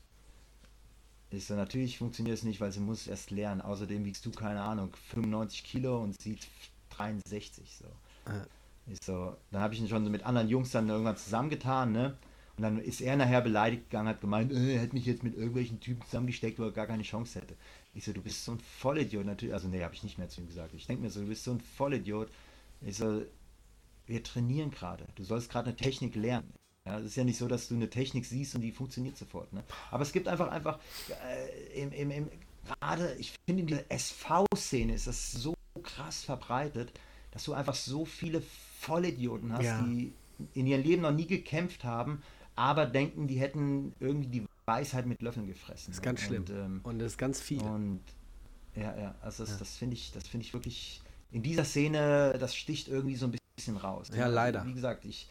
Ich 1.35 1.47
so, 1.47 1.55
natürlich 1.55 1.99
funktioniert 1.99 2.39
es 2.39 2.45
nicht, 2.45 2.61
weil 2.61 2.71
sie 2.71 2.81
muss 2.81 3.07
erst 3.07 3.31
lernen. 3.31 3.61
Außerdem 3.61 4.05
wiegst 4.05 4.25
du, 4.25 4.31
keine 4.31 4.63
Ahnung, 4.63 4.91
95 5.11 5.65
Kilo 5.65 6.01
und 6.03 6.21
sie 6.21 6.39
63, 6.91 7.77
so. 7.77 7.85
Ja. 8.31 8.47
Ich 8.87 8.99
so, 9.03 9.37
dann 9.51 9.63
habe 9.63 9.75
ich 9.75 9.81
ihn 9.81 9.89
schon 9.89 10.05
so 10.05 10.11
mit 10.11 10.25
anderen 10.25 10.49
Jungs 10.49 10.71
dann 10.71 10.89
irgendwann 10.89 11.17
zusammengetan, 11.17 11.93
ne? 11.93 12.17
Und 12.57 12.63
dann 12.63 12.79
ist 12.79 13.01
er 13.01 13.17
nachher 13.17 13.41
beleidigt 13.41 13.91
gegangen, 13.91 14.09
hat 14.09 14.21
gemeint, 14.21 14.53
äh, 14.53 14.75
er 14.75 14.83
hätte 14.83 14.95
mich 14.95 15.07
jetzt 15.07 15.25
mit 15.25 15.35
irgendwelchen 15.35 15.81
Typen 15.81 16.05
zusammengesteckt, 16.05 16.59
wo 16.59 16.65
er 16.65 16.71
gar 16.71 16.87
keine 16.87 17.03
Chance 17.03 17.41
hätte. 17.41 17.57
Ich 17.95 18.05
so, 18.05 18.13
du 18.13 18.23
bist 18.23 18.45
so 18.45 18.53
ein 18.53 18.61
Vollidiot, 18.61 19.25
natürlich. 19.25 19.55
Also, 19.55 19.69
nee, 19.69 19.83
habe 19.83 19.95
ich 19.95 20.05
nicht 20.05 20.19
mehr 20.19 20.29
zu 20.29 20.41
ihm 20.41 20.47
gesagt. 20.47 20.75
Ich 20.75 20.87
denke 20.87 21.03
mir 21.03 21.11
so, 21.11 21.21
du 21.21 21.27
bist 21.27 21.45
so 21.45 21.53
ein 21.53 21.61
Vollidiot. 21.61 22.29
Ich 22.83 22.97
so, 22.97 23.23
wir 24.07 24.23
trainieren 24.23 24.71
gerade. 24.71 25.07
Du 25.17 25.25
sollst 25.25 25.51
gerade 25.51 25.69
eine 25.69 25.77
Technik 25.77 26.15
lernen. 26.15 26.53
Ja, 26.87 26.99
es 26.99 27.07
ist 27.07 27.17
ja 27.17 27.25
nicht 27.25 27.39
so, 27.39 27.49
dass 27.49 27.69
du 27.69 27.75
eine 27.75 27.89
Technik 27.89 28.27
siehst 28.27 28.55
und 28.55 28.61
die 28.61 28.71
funktioniert 28.71 29.17
sofort. 29.17 29.53
Ne? 29.53 29.65
Aber 29.91 30.03
es 30.03 30.13
gibt 30.13 30.29
einfach, 30.29 30.49
einfach, 30.49 30.79
äh, 31.27 31.81
im, 31.81 31.93
im, 31.93 32.11
im, 32.11 32.29
gerade, 32.67 33.15
ich 33.15 33.33
finde, 33.47 33.63
in 33.63 33.67
dieser 33.69 33.91
SV-Szene 33.91 34.95
ist 34.95 35.07
das 35.07 35.33
so 35.33 35.55
krass 35.83 36.25
verbreitet, 36.25 36.93
dass 37.31 37.45
du 37.45 37.55
einfach 37.55 37.75
so 37.75 38.05
viele 38.05 38.43
Vollidioten 38.81 39.53
hast, 39.53 39.65
ja. 39.65 39.83
die 39.83 40.13
in 40.53 40.67
ihrem 40.67 40.83
Leben 40.83 41.03
noch 41.03 41.13
nie 41.13 41.27
gekämpft 41.27 41.85
haben, 41.85 42.23
aber 42.55 42.87
denken, 42.87 43.27
die 43.29 43.37
hätten 43.37 43.95
irgendwie 43.99 44.29
die 44.29 44.47
Weisheit 44.67 45.07
mit 45.07 45.23
Löffeln 45.23 45.47
gefressen. 45.47 45.87
Das 45.89 45.97
ist 45.97 46.03
ganz 46.03 46.21
schlimm. 46.21 46.43
Und, 46.43 46.51
ähm, 46.51 46.81
und 46.83 46.99
das 46.99 47.13
ist 47.13 47.19
ganz 47.19 47.41
viel. 47.41 47.63
Und 47.63 48.01
ja, 48.75 48.97
ja, 48.97 49.15
also 49.23 49.45
das, 49.45 49.53
ja. 49.53 49.59
das 49.59 49.77
finde 49.77 49.95
ich, 49.95 50.13
das 50.13 50.29
finde 50.29 50.47
ich 50.47 50.53
wirklich 50.53 51.01
in 51.33 51.43
dieser 51.43 51.65
Szene, 51.65 52.37
das 52.39 52.55
sticht 52.55 52.89
irgendwie 52.89 53.17
so 53.17 53.27
ein 53.27 53.37
bisschen 53.57 53.77
raus. 53.77 54.11
Ja, 54.15 54.27
leider. 54.27 54.65
Wie 54.67 54.75
gesagt, 54.75 55.05
ich, 55.05 55.29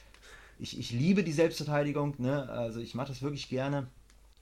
ich, 0.63 0.79
ich 0.79 0.91
liebe 0.91 1.23
die 1.23 1.33
Selbstverteidigung, 1.33 2.15
ne? 2.17 2.49
Also 2.49 2.79
ich 2.79 2.95
mache 2.95 3.09
das 3.09 3.21
wirklich 3.21 3.49
gerne. 3.49 3.87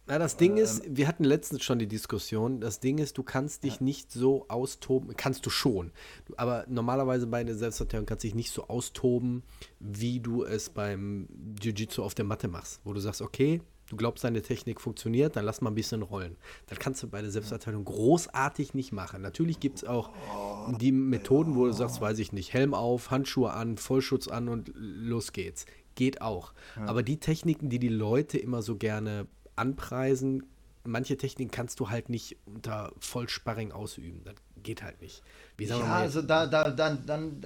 Na, 0.05 0.19
das 0.19 0.37
Ding 0.37 0.57
ähm, 0.57 0.63
ist, 0.63 0.83
wir 0.87 1.07
hatten 1.07 1.23
letztens 1.23 1.63
schon 1.63 1.79
die 1.79 1.87
Diskussion, 1.87 2.59
das 2.61 2.79
Ding 2.79 2.99
ist, 2.99 3.17
du 3.17 3.23
kannst 3.23 3.63
dich 3.63 3.75
ja. 3.75 3.83
nicht 3.83 4.11
so 4.11 4.45
austoben, 4.47 5.15
kannst 5.15 5.45
du 5.45 5.49
schon, 5.49 5.91
aber 6.37 6.65
normalerweise 6.67 7.27
bei 7.27 7.43
der 7.43 7.55
Selbstverteidigung 7.55 8.05
kannst 8.05 8.23
du 8.23 8.27
dich 8.27 8.35
nicht 8.35 8.51
so 8.51 8.67
austoben, 8.67 9.43
wie 9.79 10.19
du 10.19 10.43
es 10.43 10.69
beim 10.69 11.27
Jiu-Jitsu 11.59 12.03
auf 12.03 12.13
der 12.13 12.25
Matte 12.25 12.47
machst, 12.47 12.81
wo 12.83 12.93
du 12.93 12.99
sagst, 12.99 13.21
okay, 13.21 13.61
du 13.89 13.95
glaubst, 13.95 14.23
deine 14.23 14.41
Technik 14.41 14.79
funktioniert, 14.81 15.35
dann 15.35 15.45
lass 15.45 15.61
mal 15.61 15.69
ein 15.69 15.75
bisschen 15.75 16.01
rollen. 16.01 16.37
Das 16.67 16.79
kannst 16.79 17.03
du 17.03 17.07
bei 17.07 17.21
der 17.21 17.29
Selbstverteidigung 17.29 17.85
großartig 17.85 18.73
nicht 18.73 18.91
machen. 18.91 19.21
Natürlich 19.21 19.59
gibt 19.59 19.77
es 19.77 19.83
auch 19.83 20.11
die 20.79 20.91
Methoden, 20.91 21.55
wo 21.55 21.65
du 21.65 21.73
sagst, 21.73 22.01
weiß 22.01 22.19
ich 22.19 22.31
nicht, 22.31 22.53
Helm 22.53 22.73
auf, 22.73 23.11
Handschuhe 23.11 23.51
an, 23.51 23.77
Vollschutz 23.77 24.27
an 24.27 24.47
und 24.49 24.71
los 24.75 25.33
geht's. 25.33 25.65
Geht 25.95 26.21
auch. 26.21 26.53
Aber 26.75 27.03
die 27.03 27.19
Techniken, 27.19 27.69
die 27.69 27.79
die 27.79 27.89
Leute 27.89 28.37
immer 28.37 28.61
so 28.61 28.75
gerne 28.75 29.27
anpreisen. 29.55 30.43
Manche 30.83 31.17
Techniken 31.17 31.51
kannst 31.51 31.79
du 31.79 31.89
halt 31.89 32.09
nicht 32.09 32.37
unter 32.45 32.91
Vollsparring 32.99 33.71
ausüben. 33.71 34.21
Das 34.23 34.35
geht 34.63 34.81
halt 34.83 35.01
nicht. 35.01 35.21
Wie 35.57 35.65
ja, 35.65 35.79
also 35.79 36.21
da, 36.21 36.47
da, 36.47 36.69
dann, 36.69 37.05
dann, 37.05 37.45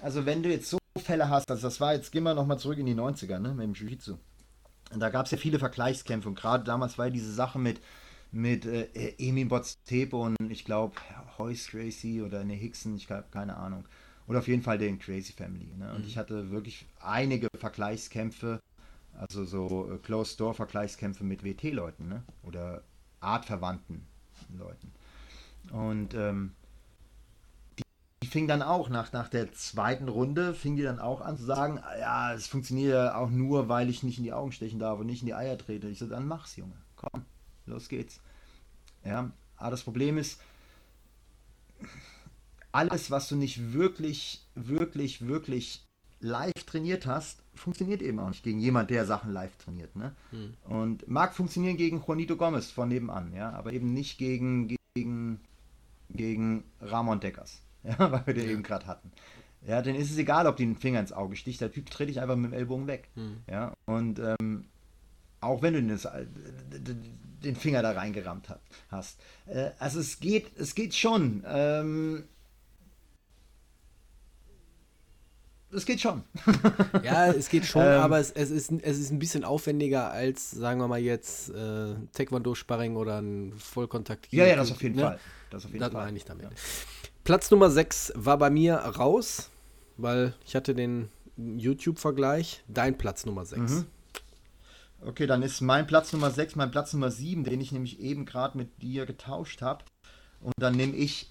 also 0.00 0.26
wenn 0.26 0.42
du 0.42 0.50
jetzt 0.50 0.68
so 0.68 0.78
Fälle 0.98 1.28
hast, 1.28 1.50
also 1.50 1.62
das 1.62 1.80
war 1.80 1.94
jetzt, 1.94 2.12
gehen 2.12 2.24
wir 2.24 2.34
nochmal 2.34 2.58
zurück 2.58 2.78
in 2.78 2.86
die 2.86 2.94
90er, 2.94 3.38
ne, 3.38 3.54
mit 3.54 3.64
dem 3.64 3.72
Jiu-Jitsu. 3.74 4.16
Da 4.94 5.08
gab 5.08 5.26
es 5.26 5.32
ja 5.32 5.38
viele 5.38 5.58
Vergleichskämpfe 5.58 6.28
und 6.28 6.34
gerade 6.34 6.64
damals 6.64 6.98
war 6.98 7.06
ja 7.06 7.10
diese 7.10 7.32
Sache 7.32 7.58
mit, 7.58 7.80
mit 8.30 8.66
äh, 8.66 9.14
Emin 9.18 9.48
Botstepo 9.48 10.22
und 10.22 10.36
ich 10.50 10.64
glaube 10.64 10.96
Hoyce 11.38 11.68
Gracie 11.70 12.20
oder 12.22 12.40
eine 12.40 12.54
Hickson, 12.54 12.96
ich 12.96 13.10
habe 13.10 13.26
keine 13.30 13.56
Ahnung. 13.56 13.86
Oder 14.32 14.38
auf 14.38 14.48
jeden 14.48 14.62
Fall 14.62 14.78
den 14.78 14.98
Crazy 14.98 15.34
Family. 15.34 15.68
Ne? 15.76 15.92
Und 15.92 16.00
mhm. 16.00 16.06
ich 16.06 16.16
hatte 16.16 16.50
wirklich 16.50 16.86
einige 17.00 17.48
Vergleichskämpfe 17.58 18.60
also 19.18 19.44
so 19.44 19.92
äh, 19.92 19.98
Closed-Door-Vergleichskämpfe 19.98 21.22
mit 21.22 21.44
WT-Leuten 21.44 22.08
ne? 22.08 22.22
oder 22.42 22.82
artverwandten 23.20 24.06
Leuten. 24.58 24.90
Und 25.70 26.14
ähm, 26.14 26.54
die, 27.78 27.82
die 28.22 28.28
fing 28.28 28.48
dann 28.48 28.62
auch 28.62 28.88
nach, 28.88 29.12
nach 29.12 29.28
der 29.28 29.52
zweiten 29.52 30.08
Runde, 30.08 30.54
fing 30.54 30.76
die 30.76 30.82
dann 30.82 30.98
auch 30.98 31.20
an 31.20 31.36
zu 31.36 31.44
sagen, 31.44 31.78
ah 31.78 31.98
ja, 31.98 32.34
es 32.34 32.46
funktioniert 32.46 32.94
ja 32.94 33.14
auch 33.16 33.30
nur, 33.30 33.68
weil 33.68 33.90
ich 33.90 34.02
nicht 34.02 34.16
in 34.18 34.24
die 34.24 34.32
Augen 34.32 34.52
stechen 34.52 34.78
darf 34.78 34.98
und 34.98 35.06
nicht 35.06 35.20
in 35.20 35.26
die 35.26 35.34
Eier 35.34 35.58
trete. 35.58 35.88
Ich 35.88 35.98
so, 35.98 36.06
dann 36.06 36.26
mach's, 36.26 36.56
Junge. 36.56 36.76
Komm, 36.96 37.24
los 37.66 37.88
geht's. 37.88 38.20
Ja, 39.04 39.30
aber 39.56 39.70
das 39.70 39.82
Problem 39.82 40.18
ist, 40.18 40.40
alles, 42.72 43.10
was 43.10 43.28
du 43.28 43.36
nicht 43.36 43.72
wirklich, 43.72 44.46
wirklich, 44.54 45.26
wirklich 45.26 45.84
live 46.20 46.64
trainiert 46.66 47.06
hast, 47.06 47.42
funktioniert 47.54 48.00
eben 48.00 48.18
auch 48.18 48.28
nicht 48.28 48.42
gegen 48.42 48.60
jemand, 48.60 48.90
der 48.90 49.04
Sachen 49.04 49.32
live 49.32 49.56
trainiert. 49.56 49.94
Ne? 49.96 50.14
Hm. 50.30 50.54
Und 50.64 51.08
mag 51.08 51.34
funktionieren 51.34 51.76
gegen 51.76 52.02
Juanito 52.06 52.36
Gomez 52.36 52.70
von 52.70 52.88
nebenan, 52.88 53.34
ja, 53.34 53.50
aber 53.50 53.72
eben 53.72 53.92
nicht 53.92 54.18
gegen, 54.18 54.74
gegen, 54.94 55.40
gegen 56.10 56.64
Ramon 56.80 57.20
Deckers, 57.20 57.60
ja, 57.82 58.10
weil 58.10 58.26
wir 58.26 58.34
den 58.34 58.48
eben 58.48 58.62
gerade 58.62 58.86
hatten. 58.86 59.12
Ja, 59.66 59.80
dann 59.82 59.94
ist 59.94 60.10
es 60.10 60.18
egal, 60.18 60.46
ob 60.46 60.56
die 60.56 60.64
den 60.64 60.76
Finger 60.76 61.00
ins 61.00 61.12
Auge 61.12 61.36
sticht, 61.36 61.60
der 61.60 61.70
Typ 61.70 61.88
dreht 61.90 62.08
dich 62.08 62.20
einfach 62.20 62.36
mit 62.36 62.50
dem 62.50 62.54
Ellbogen 62.54 62.86
weg. 62.86 63.08
Hm. 63.14 63.38
Ja, 63.48 63.74
und 63.84 64.18
ähm, 64.18 64.64
auch 65.40 65.62
wenn 65.62 65.74
du 65.74 65.82
den, 65.82 67.18
den 67.42 67.56
Finger 67.56 67.82
da 67.82 67.92
reingerammt 67.92 68.48
hast. 68.90 69.20
Äh, 69.46 69.70
also 69.78 70.00
es 70.00 70.20
geht, 70.20 70.56
es 70.56 70.74
geht 70.74 70.94
schon. 70.94 71.44
Ähm, 71.46 72.24
es 75.72 75.86
geht 75.86 76.00
schon. 76.00 76.22
ja, 77.02 77.28
es 77.28 77.48
geht 77.48 77.64
schon, 77.64 77.82
ähm, 77.82 78.00
aber 78.00 78.18
es, 78.18 78.30
es, 78.30 78.50
ist, 78.50 78.72
es 78.82 78.98
ist 78.98 79.10
ein 79.10 79.18
bisschen 79.18 79.44
aufwendiger 79.44 80.10
als, 80.10 80.50
sagen 80.50 80.80
wir 80.80 80.88
mal 80.88 81.00
jetzt, 81.00 81.50
äh, 81.50 81.94
Taekwondo-Sparring 82.12 82.96
oder 82.96 83.20
ein 83.20 83.54
Vollkontakt. 83.56 84.28
Ja, 84.30 84.46
ja, 84.46 84.56
das 84.56 84.70
auf 84.70 84.82
jeden 84.82 84.96
ne? 84.96 85.02
Fall. 85.02 85.20
Das, 85.50 85.64
auf 85.64 85.70
jeden 85.70 85.80
das 85.80 85.92
Fall. 85.92 86.04
meine 86.04 86.16
ich 86.16 86.24
damit. 86.24 86.44
Ja. 86.44 86.50
Platz 87.24 87.50
Nummer 87.50 87.70
6 87.70 88.12
war 88.16 88.38
bei 88.38 88.50
mir 88.50 88.74
raus, 88.74 89.50
weil 89.96 90.34
ich 90.46 90.56
hatte 90.56 90.74
den 90.74 91.08
YouTube-Vergleich. 91.36 92.62
Dein 92.68 92.98
Platz 92.98 93.24
Nummer 93.26 93.44
6. 93.44 93.72
Mhm. 93.72 93.86
Okay, 95.04 95.26
dann 95.26 95.42
ist 95.42 95.60
mein 95.60 95.86
Platz 95.86 96.12
Nummer 96.12 96.30
6 96.30 96.56
mein 96.56 96.70
Platz 96.70 96.92
Nummer 96.92 97.10
7, 97.10 97.44
den 97.44 97.60
ich 97.60 97.72
nämlich 97.72 98.00
eben 98.00 98.24
gerade 98.24 98.56
mit 98.56 98.82
dir 98.82 99.06
getauscht 99.06 99.62
habe. 99.62 99.84
Und 100.40 100.54
dann 100.58 100.74
nehme 100.74 100.96
ich 100.96 101.30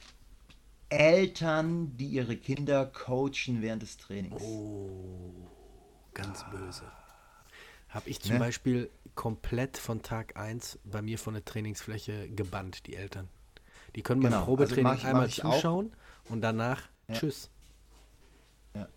Eltern, 0.91 1.95
die 1.95 2.07
ihre 2.07 2.35
Kinder 2.35 2.85
coachen 2.85 3.61
während 3.61 3.81
des 3.81 3.97
Trainings. 3.97 4.41
Oh, 4.43 5.47
ganz 6.13 6.43
ah. 6.43 6.49
böse. 6.49 6.83
Habe 7.89 8.09
ich 8.09 8.21
zum 8.21 8.33
ne? 8.33 8.39
Beispiel 8.39 8.89
komplett 9.15 9.77
von 9.77 10.01
Tag 10.01 10.37
1 10.37 10.79
bei 10.83 11.01
mir 11.01 11.17
von 11.17 11.33
der 11.33 11.45
Trainingsfläche 11.45 12.29
gebannt, 12.29 12.87
die 12.87 12.95
Eltern. 12.95 13.29
Die 13.95 14.01
können 14.01 14.21
beim 14.21 14.31
genau. 14.31 14.45
Probetraining 14.45 14.85
also 14.85 15.07
einmal 15.07 15.29
zuschauen 15.29 15.91
auch. 16.25 16.31
und 16.31 16.41
danach 16.41 16.83
ja. 17.07 17.15
tschüss. 17.15 17.49
Ja, 18.73 18.87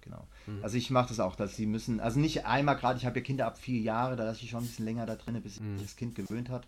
genau. 0.00 0.26
Mhm. 0.46 0.62
Also 0.62 0.76
ich 0.76 0.90
mache 0.90 1.08
das 1.08 1.20
auch, 1.20 1.36
dass 1.36 1.56
sie 1.56 1.66
müssen, 1.66 2.00
also 2.00 2.20
nicht 2.20 2.46
einmal 2.46 2.76
gerade, 2.76 2.98
ich 2.98 3.06
habe 3.06 3.18
ja 3.18 3.24
Kinder 3.24 3.46
ab 3.46 3.58
vier 3.58 3.80
Jahre, 3.80 4.16
da 4.16 4.24
lasse 4.24 4.42
ich 4.44 4.50
schon 4.50 4.60
ein 4.60 4.66
bisschen 4.66 4.84
länger 4.84 5.06
da 5.06 5.16
drin, 5.16 5.40
bis 5.42 5.54
sich 5.54 5.62
mhm. 5.62 5.78
das 5.80 5.96
Kind 5.96 6.14
gewöhnt 6.14 6.48
hat. 6.48 6.66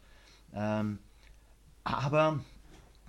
Ähm, 0.52 0.98
aber 1.84 2.40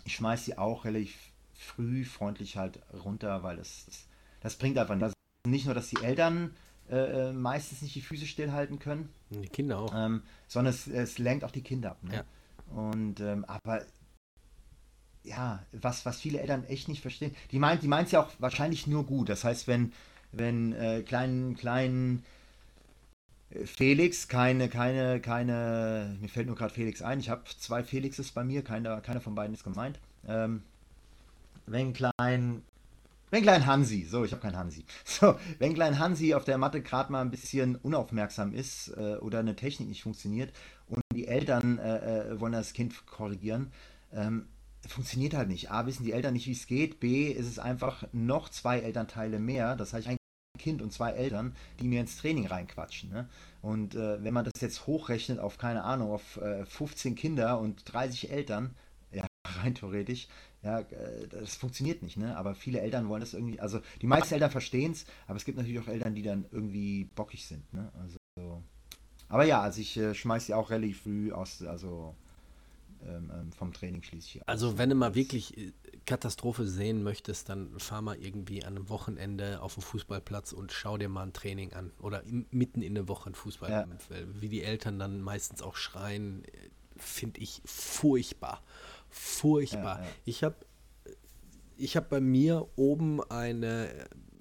ich 0.06 0.16
schmeiße 0.16 0.46
sie 0.46 0.58
auch 0.58 0.86
relativ 0.86 1.16
früh 1.58 2.06
freundlich 2.06 2.58
halt 2.58 2.80
runter, 3.04 3.44
weil 3.44 3.58
das, 3.58 3.86
das, 3.86 4.08
das 4.42 4.56
bringt 4.56 4.78
einfach 4.78 4.96
nichts. 4.96 5.06
Also 5.06 5.16
nicht 5.48 5.66
nur, 5.66 5.76
dass 5.76 5.90
die 5.90 6.04
Eltern 6.04 6.56
äh, 6.90 7.30
äh, 7.30 7.34
meistens 7.34 7.82
nicht 7.82 7.96
die 7.96 8.02
Füße 8.02 8.26
stillhalten 8.26 8.80
können. 8.80 9.10
Die 9.30 9.48
Kinder 9.48 9.80
auch. 9.80 9.94
Ähm, 9.96 10.22
sondern 10.48 10.74
es, 10.74 10.88
es, 10.88 11.18
lenkt 11.18 11.44
auch 11.44 11.52
die 11.52 11.64
Kinder 11.64 11.92
ab. 11.92 12.04
Ne? 12.04 12.16
Ja. 12.16 12.24
Und 12.76 13.20
ähm, 13.20 13.46
aber 13.46 13.84
ja, 15.24 15.64
was, 15.72 16.06
was 16.06 16.22
viele 16.22 16.40
Eltern 16.40 16.64
echt 16.66 16.88
nicht 16.88 17.02
verstehen, 17.02 17.36
die 17.52 17.60
meint, 17.60 17.82
die 17.82 17.88
meint 17.88 18.08
es 18.08 18.12
ja 18.12 18.22
auch 18.22 18.30
wahrscheinlich 18.38 18.86
nur 18.86 19.06
gut. 19.06 19.30
Das 19.30 19.44
heißt, 19.44 19.68
wenn, 19.68 19.94
wenn 20.32 20.74
äh, 20.74 21.02
kleinen, 21.02 21.56
kleinen 21.56 22.24
äh, 23.50 23.66
Felix, 23.66 24.28
keine, 24.28 24.70
keine, 24.70 25.20
keine, 25.22 26.18
mir 26.22 26.30
fällt 26.30 26.46
nur 26.48 26.56
gerade 26.56 26.74
Felix 26.74 27.02
ein, 27.02 27.20
ich 27.20 27.30
habe 27.30 27.44
zwei 27.58 27.84
Felixes 27.84 28.32
bei 28.32 28.44
mir, 28.44 28.64
keiner, 28.64 29.02
keiner 29.02 29.22
von 29.22 29.34
beiden 29.34 29.56
ist 29.56 29.64
gemeint. 29.64 30.00
Ähm, 30.28 30.62
wenn 31.66 31.94
klein, 31.94 32.62
wenn 33.32 33.44
klein 33.44 33.66
Hansi, 33.66 34.04
so, 34.04 34.24
ich 34.24 34.32
habe 34.32 34.42
keinen 34.42 34.58
Hansi. 34.58 34.86
So, 35.06 35.36
wenn 35.60 35.74
klein 35.74 36.00
Hansi 36.00 36.34
auf 36.34 36.46
der 36.46 36.58
Matte 36.58 36.82
gerade 36.82 37.12
mal 37.12 37.22
ein 37.22 37.32
bisschen 37.32 37.76
unaufmerksam 37.76 38.54
ist 38.54 38.90
äh, 38.98 39.18
oder 39.18 39.40
eine 39.40 39.56
Technik 39.56 39.90
nicht 39.90 40.04
funktioniert 40.04 40.54
und 40.88 41.02
die 41.14 41.28
Eltern 41.28 41.80
äh, 41.80 42.32
äh, 42.32 42.40
wollen 42.40 42.54
das 42.54 42.74
Kind 42.74 43.06
korrigieren, 43.06 43.72
ähm, 44.14 44.48
funktioniert 44.88 45.34
halt 45.34 45.50
nicht. 45.50 45.72
A, 45.72 45.86
wissen 45.86 46.04
die 46.04 46.12
Eltern 46.12 46.34
nicht, 46.34 46.48
wie 46.48 46.52
es 46.52 46.68
geht. 46.68 47.00
B, 47.00 47.32
ist 47.32 47.48
es 47.48 47.60
einfach 47.60 48.06
noch 48.12 48.50
zwei 48.50 48.80
Elternteile 48.80 49.40
mehr. 49.40 49.76
Das 49.76 49.94
heißt, 49.94 50.08
ein 50.08 50.18
Kind 50.58 50.82
und 50.82 50.92
zwei 50.92 51.12
Eltern, 51.12 51.56
die 51.80 51.88
mir 51.88 52.02
ins 52.02 52.18
Training 52.18 52.48
reinquatschen. 52.48 53.10
Ne? 53.10 53.28
Und 53.62 53.96
äh, 53.96 54.24
wenn 54.24 54.34
man 54.34 54.46
das 54.46 54.62
jetzt 54.62 54.88
hochrechnet 54.88 55.40
auf, 55.40 55.58
keine 55.58 55.84
Ahnung, 55.84 56.12
auf 56.12 56.38
äh, 56.38 56.66
15 56.66 57.16
Kinder 57.16 57.60
und 57.60 57.82
30 57.92 58.32
Eltern, 58.32 58.76
ja, 59.12 59.26
rein 59.62 59.76
theoretisch, 59.76 60.28
ja, 60.66 60.80
äh, 60.80 61.28
das 61.30 61.56
funktioniert 61.56 62.02
nicht, 62.02 62.18
ne? 62.18 62.36
Aber 62.36 62.56
viele 62.56 62.82
Eltern 62.82 63.08
wollen 63.08 63.22
das 63.22 63.36
irgendwie, 63.36 63.60
also 63.60 63.80
die 64.02 64.08
meisten 64.08 64.34
Eltern 64.34 64.50
verstehen 64.50 64.92
es, 64.94 65.06
aber 65.28 65.38
es 65.38 65.46
gibt 65.46 65.58
natürlich 65.58 65.80
auch 65.80 65.88
Eltern, 65.88 66.16
die 66.16 66.24
dann 66.24 66.46
irgendwie 66.52 67.06
bockig 67.16 67.46
sind, 67.46 67.72
ne? 67.72 67.92
Also, 68.02 68.64
aber 69.30 69.46
ja, 69.46 69.62
also 69.62 69.80
ich 69.80 69.96
äh, 69.96 70.16
schmeiß 70.16 70.48
die 70.48 70.56
auch 70.56 70.72
relativ 70.72 71.04
früh 71.04 71.32
aus, 71.32 71.62
also 71.62 72.16
ähm, 73.06 73.32
ähm 73.32 73.52
vom 73.52 73.74
Training 73.74 74.02
schließlich. 74.02 74.42
Also 74.50 74.80
wenn 74.80 74.90
du 74.90 74.96
mal 74.96 75.14
wirklich 75.14 75.56
äh, 75.56 75.72
Katastrophe 76.08 76.66
sehen 76.66 77.04
möchtest, 77.04 77.50
dann 77.50 77.80
fahr 77.80 78.02
mal 78.02 78.18
irgendwie 78.18 78.64
an 78.64 78.76
einem 78.76 78.90
Wochenende 78.90 79.62
auf 79.62 79.76
den 79.76 79.84
Fußballplatz 79.84 80.52
und 80.52 80.72
schau 80.72 80.98
dir 80.98 81.10
mal 81.10 81.24
ein 81.24 81.34
Training 81.34 81.74
an. 81.74 81.92
Oder 82.00 82.24
im, 82.24 82.48
mitten 82.50 82.82
in 82.82 82.96
der 82.96 83.08
Woche 83.08 83.30
ein 83.30 83.36
Fußball. 83.36 83.70
Ja. 83.70 83.88
Wie 84.34 84.50
die 84.50 84.64
Eltern 84.64 84.98
dann 84.98 85.22
meistens 85.22 85.62
auch 85.62 85.76
schreien, 85.76 86.44
äh, 86.46 86.50
finde 86.98 87.40
ich 87.40 87.62
furchtbar. 87.66 88.64
Furchtbar. 89.10 90.00
Ja, 90.00 90.04
ja. 90.04 90.12
Ich 90.26 90.44
habe 90.44 90.56
ich 91.78 91.98
hab 91.98 92.10
bei 92.10 92.22
mir 92.22 92.68
oben 92.76 93.22
eine, 93.24 93.90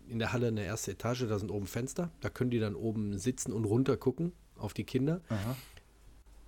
in 0.08 0.18
der 0.18 0.32
Halle 0.32 0.48
eine 0.48 0.64
erste 0.64 0.92
Etage, 0.92 1.26
da 1.28 1.38
sind 1.38 1.50
oben 1.50 1.66
Fenster. 1.66 2.10
Da 2.20 2.30
können 2.30 2.50
die 2.50 2.60
dann 2.60 2.74
oben 2.74 3.18
sitzen 3.18 3.52
und 3.52 3.64
runter 3.64 3.96
gucken 3.96 4.32
auf 4.56 4.74
die 4.74 4.84
Kinder. 4.84 5.20
Aha. 5.28 5.56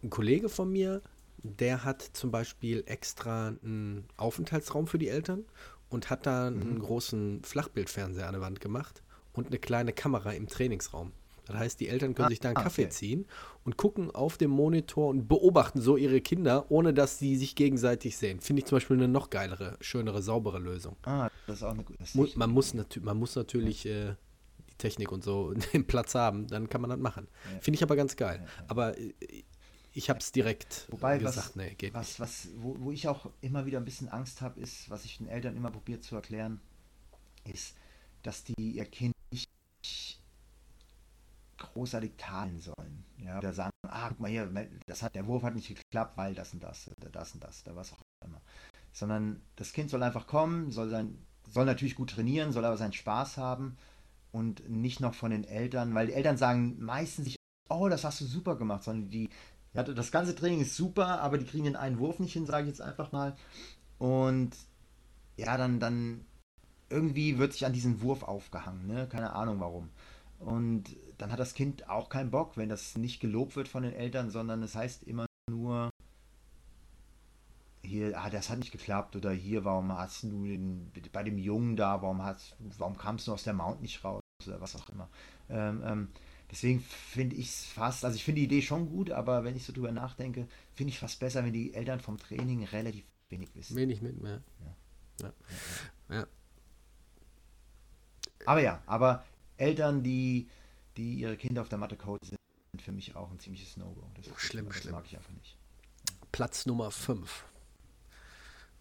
Ein 0.03 0.11
Kollege 0.11 0.49
von 0.49 0.71
mir, 0.71 1.03
der 1.43 1.85
hat 1.85 2.03
zum 2.03 2.31
Beispiel 2.31 2.85
extra 2.87 3.49
einen 3.49 4.05
Aufenthaltsraum 4.17 4.87
für 4.87 4.99
die 4.99 5.09
Eltern 5.09 5.45
und 5.89 6.11
hat 6.11 6.27
da 6.27 6.49
einen 6.49 6.75
mhm. 6.75 6.79
großen 6.81 7.43
Flachbildfernseher 7.45 8.27
an 8.27 8.35
der 8.35 8.43
Wand 8.43 8.61
gemacht 8.61 9.03
und 9.33 9.49
eine 9.49 9.59
kleine 9.59 9.93
Kamera 9.93 10.33
im 10.33 10.49
Trainingsraum. 10.49 11.13
Das 11.47 11.57
heißt, 11.57 11.81
die 11.81 11.89
Eltern 11.89 12.15
können 12.15 12.27
ah, 12.27 12.31
sich 12.31 12.41
da 12.41 12.49
einen 12.49 12.57
Kaffee 12.57 12.83
okay. 12.83 12.91
ziehen 12.91 13.27
und 13.65 13.77
gucken 13.77 14.11
auf 14.11 14.37
dem 14.37 14.51
Monitor 14.51 15.09
und 15.09 15.29
beobachten 15.29 15.81
so 15.81 15.97
ihre 15.97 16.21
Kinder, 16.21 16.71
ohne 16.71 16.93
dass 16.93 17.19
sie 17.19 17.37
sich 17.37 17.55
gegenseitig 17.55 18.17
sehen. 18.17 18.41
Finde 18.41 18.61
ich 18.61 18.67
zum 18.67 18.77
Beispiel 18.77 18.97
eine 18.97 19.09
noch 19.09 19.31
geilere, 19.31 19.77
schönere, 19.81 20.23
saubere 20.23 20.59
Lösung. 20.59 20.97
Ah, 21.05 21.31
das 21.47 21.57
ist 21.57 21.63
auch 21.63 21.71
eine 21.71 21.85
gute 21.85 21.99
Mu 22.15 22.27
Man 22.35 22.51
muss, 22.51 22.75
man 22.75 23.17
muss 23.17 23.37
natürlich 23.37 23.87
äh, 23.87 24.15
die 24.71 24.75
Technik 24.79 25.13
und 25.13 25.23
so 25.23 25.55
den 25.73 25.87
Platz 25.87 26.15
haben, 26.15 26.49
dann 26.49 26.69
kann 26.69 26.81
man 26.81 26.91
das 26.91 26.99
machen. 26.99 27.29
Ja. 27.53 27.61
Finde 27.61 27.77
ich 27.77 27.83
aber 27.83 27.97
ganz 27.97 28.17
geil. 28.17 28.41
Ja, 28.41 28.45
ja. 28.45 28.65
Aber 28.69 28.99
äh, 28.99 29.13
ich 29.93 30.11
habe 30.11 30.19
es 30.19 30.31
direkt 30.31 30.89
Wobei, 30.91 31.17
gesagt, 31.17 31.37
was, 31.37 31.57
nee, 31.57 31.75
geht 31.75 31.95
was, 31.95 32.09
nicht. 32.09 32.21
Was, 32.21 32.49
wo, 32.57 32.77
wo 32.81 32.93
ich 32.93 33.09
auch 33.09 33.31
immer 33.41 33.65
wieder 33.65 33.79
ein 33.79 33.85
bisschen 33.87 34.09
Angst 34.09 34.43
habe, 34.43 34.61
ist, 34.61 34.91
was 34.91 35.07
ich 35.07 35.17
den 35.19 35.29
Eltern 35.29 35.57
immer 35.57 35.71
probiert 35.71 36.05
zu 36.05 36.17
erklären, 36.17 36.61
ist, 37.45 37.77
dass 38.23 38.45
die 38.45 38.73
ihr 38.73 38.85
Kind 38.85 39.15
nicht 39.31 39.49
großartig 41.59 42.13
teilen 42.17 42.61
sollen. 42.61 43.05
Ja, 43.19 43.39
oder 43.39 43.53
sagen, 43.53 43.73
ah, 43.89 44.09
guck 44.09 44.21
mal 44.21 44.31
hier, 44.31 44.51
das 44.87 45.03
hat, 45.03 45.15
der 45.15 45.27
Wurf 45.27 45.43
hat 45.43 45.55
nicht 45.55 45.69
geklappt, 45.69 46.17
weil 46.17 46.35
das 46.35 46.53
und 46.53 46.63
das, 46.63 46.91
oder 47.01 47.11
das 47.11 47.33
und 47.33 47.43
das, 47.43 47.65
oder 47.67 47.77
was 47.77 47.93
auch 47.93 48.03
immer. 48.25 48.41
Sondern 48.93 49.43
das 49.57 49.73
Kind 49.73 49.91
soll 49.91 50.03
einfach 50.03 50.27
kommen, 50.27 50.71
soll 50.71 50.91
sein, 50.91 51.19
soll 51.51 51.65
natürlich 51.65 51.97
gut 51.97 52.11
trainieren, 52.11 52.53
soll 52.53 52.65
aber 52.65 52.77
seinen 52.77 52.93
Spaß 52.93 53.37
haben 53.37 53.77
und 54.33 54.69
nicht 54.69 55.01
noch 55.01 55.15
von 55.15 55.31
den 55.31 55.45
Eltern, 55.45 55.95
weil 55.95 56.09
die 56.09 56.13
Eltern 56.13 56.37
sagen 56.37 56.77
meistens 56.79 57.27
nicht, 57.27 57.37
oh, 57.69 57.89
das 57.89 58.05
hast 58.05 58.21
du 58.21 58.25
super 58.27 58.57
gemacht, 58.57 58.85
sondern 58.85 59.11
die, 59.11 59.31
ja, 59.73 59.83
das 59.83 60.13
ganze 60.13 60.35
Training 60.35 60.61
ist 60.61 60.77
super, 60.77 61.21
aber 61.21 61.39
die 61.39 61.45
kriegen 61.45 61.65
den 61.65 61.77
einen 61.77 61.99
Wurf 61.99 62.19
nicht 62.19 62.33
hin, 62.33 62.47
sage 62.47 62.65
ich 62.65 62.69
jetzt 62.69 62.81
einfach 62.81 63.13
mal. 63.13 63.37
Und 63.99 64.57
ja, 65.37 65.57
dann, 65.57 65.81
dann 65.81 66.25
irgendwie 66.89 67.39
wird 67.39 67.53
sich 67.53 67.67
an 67.67 67.73
diesen 67.73 68.01
Wurf 68.01 68.23
aufgehangen, 68.23 68.87
ne? 68.87 69.09
Keine 69.09 69.33
Ahnung 69.35 69.61
warum. 69.61 69.91
Und 70.39 70.85
dann 71.19 71.33
hat 71.33 71.39
das 71.39 71.55
Kind 71.55 71.89
auch 71.89 72.09
keinen 72.09 72.31
Bock, 72.31 72.57
wenn 72.57 72.69
das 72.69 72.97
nicht 72.97 73.21
gelobt 73.21 73.57
wird 73.57 73.69
von 73.69 73.83
den 73.83 73.93
Eltern, 73.93 74.31
sondern 74.31 74.63
es 74.63 74.75
heißt 74.75 75.05
immer 75.05 75.27
nur, 75.51 75.91
hier, 77.83 78.19
ah, 78.19 78.31
das 78.31 78.51
hat 78.51 78.59
nicht 78.59 78.73
geklappt 78.73 79.17
oder 79.17 79.31
hier, 79.31 79.65
warum 79.65 79.93
hast 79.93 80.25
du 80.25 80.45
den, 80.45 80.91
bei 81.13 81.23
dem 81.23 81.39
Jungen 81.39 81.77
da, 81.77 82.03
warum, 82.03 82.23
hast, 82.23 82.57
warum 82.79 82.99
kamst 82.99 83.27
du 83.27 83.33
aus 83.33 83.45
der 83.45 83.55
Mount 83.55 83.81
nicht 83.81 84.05
raus 84.05 84.21
oder 84.47 84.61
was 84.61 84.77
auch 84.77 84.89
immer. 84.91 85.09
Ähm, 85.49 85.83
ähm, 85.85 86.09
deswegen 86.51 86.81
finde 86.81 87.37
ich 87.37 87.49
es 87.49 87.65
fast, 87.65 88.05
also 88.05 88.17
ich 88.17 88.25
finde 88.25 88.41
die 88.41 88.47
Idee 88.47 88.63
schon 88.63 88.91
gut, 88.91 89.11
aber 89.11 89.45
wenn 89.45 89.57
ich 89.57 89.65
so 89.65 89.73
drüber 89.73 89.93
nachdenke, 89.93 90.49
finde 90.75 90.91
ich 90.91 90.99
fast 90.99 91.21
besser, 91.21 91.45
wenn 91.45 91.53
die 91.53 91.75
Eltern 91.75 92.01
vom 92.01 92.19
Training 92.19 92.65
relativ 92.65 93.05
wenig 93.29 93.55
wissen. 93.55 93.77
Wenig 93.77 94.03
mit 94.03 94.21
mehr. 94.21 94.43
Ja. 95.21 95.33
Ja. 96.09 96.17
ja. 96.17 96.27
Aber 98.45 98.61
ja, 98.61 98.83
aber 98.87 99.25
Eltern, 99.57 100.03
die 100.03 100.49
die 100.97 101.15
ihre 101.15 101.37
Kinder 101.37 101.63
auf 101.63 101.69
der 101.69 101.79
Matte 101.79 101.97
coachen, 101.97 102.21
sind 102.23 102.83
für 102.83 102.93
mich 102.93 103.17
auch 103.17 103.31
ein 103.31 103.39
ziemliches 103.39 103.77
No-Go. 103.77 104.11
Das, 104.15 104.27
schlimm, 104.41 104.67
das 104.67 104.77
schlimm. 104.77 104.93
mag 104.93 105.05
ich 105.07 105.17
einfach 105.17 105.33
nicht. 105.33 105.57
Platz 106.33 106.67
Nummer 106.67 106.91
5. 106.91 107.45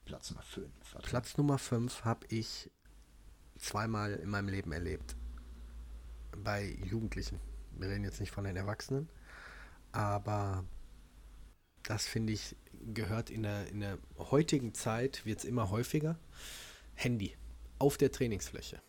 Platz 0.05 0.31
Nummer 0.31 0.43
5. 0.43 0.69
Platz 1.03 1.37
Nummer 1.37 1.57
5 1.57 2.05
habe 2.05 2.25
ich 2.29 2.69
zweimal 3.57 4.13
in 4.13 4.29
meinem 4.29 4.49
Leben 4.49 4.71
erlebt. 4.71 5.15
Bei 6.43 6.77
Jugendlichen. 6.85 7.39
Wir 7.71 7.89
reden 7.89 8.03
jetzt 8.03 8.19
nicht 8.19 8.31
von 8.31 8.43
den 8.43 8.55
Erwachsenen, 8.55 9.09
aber 9.91 10.63
das 11.83 12.05
finde 12.05 12.33
ich 12.33 12.55
gehört 12.93 13.29
in 13.29 13.43
der, 13.43 13.67
in 13.67 13.79
der 13.79 13.97
heutigen 14.17 14.73
Zeit, 14.73 15.25
wird 15.25 15.39
es 15.39 15.45
immer 15.45 15.69
häufiger. 15.69 16.17
Handy 16.93 17.35
auf 17.79 17.97
der 17.97 18.11
Trainingsfläche. 18.11 18.81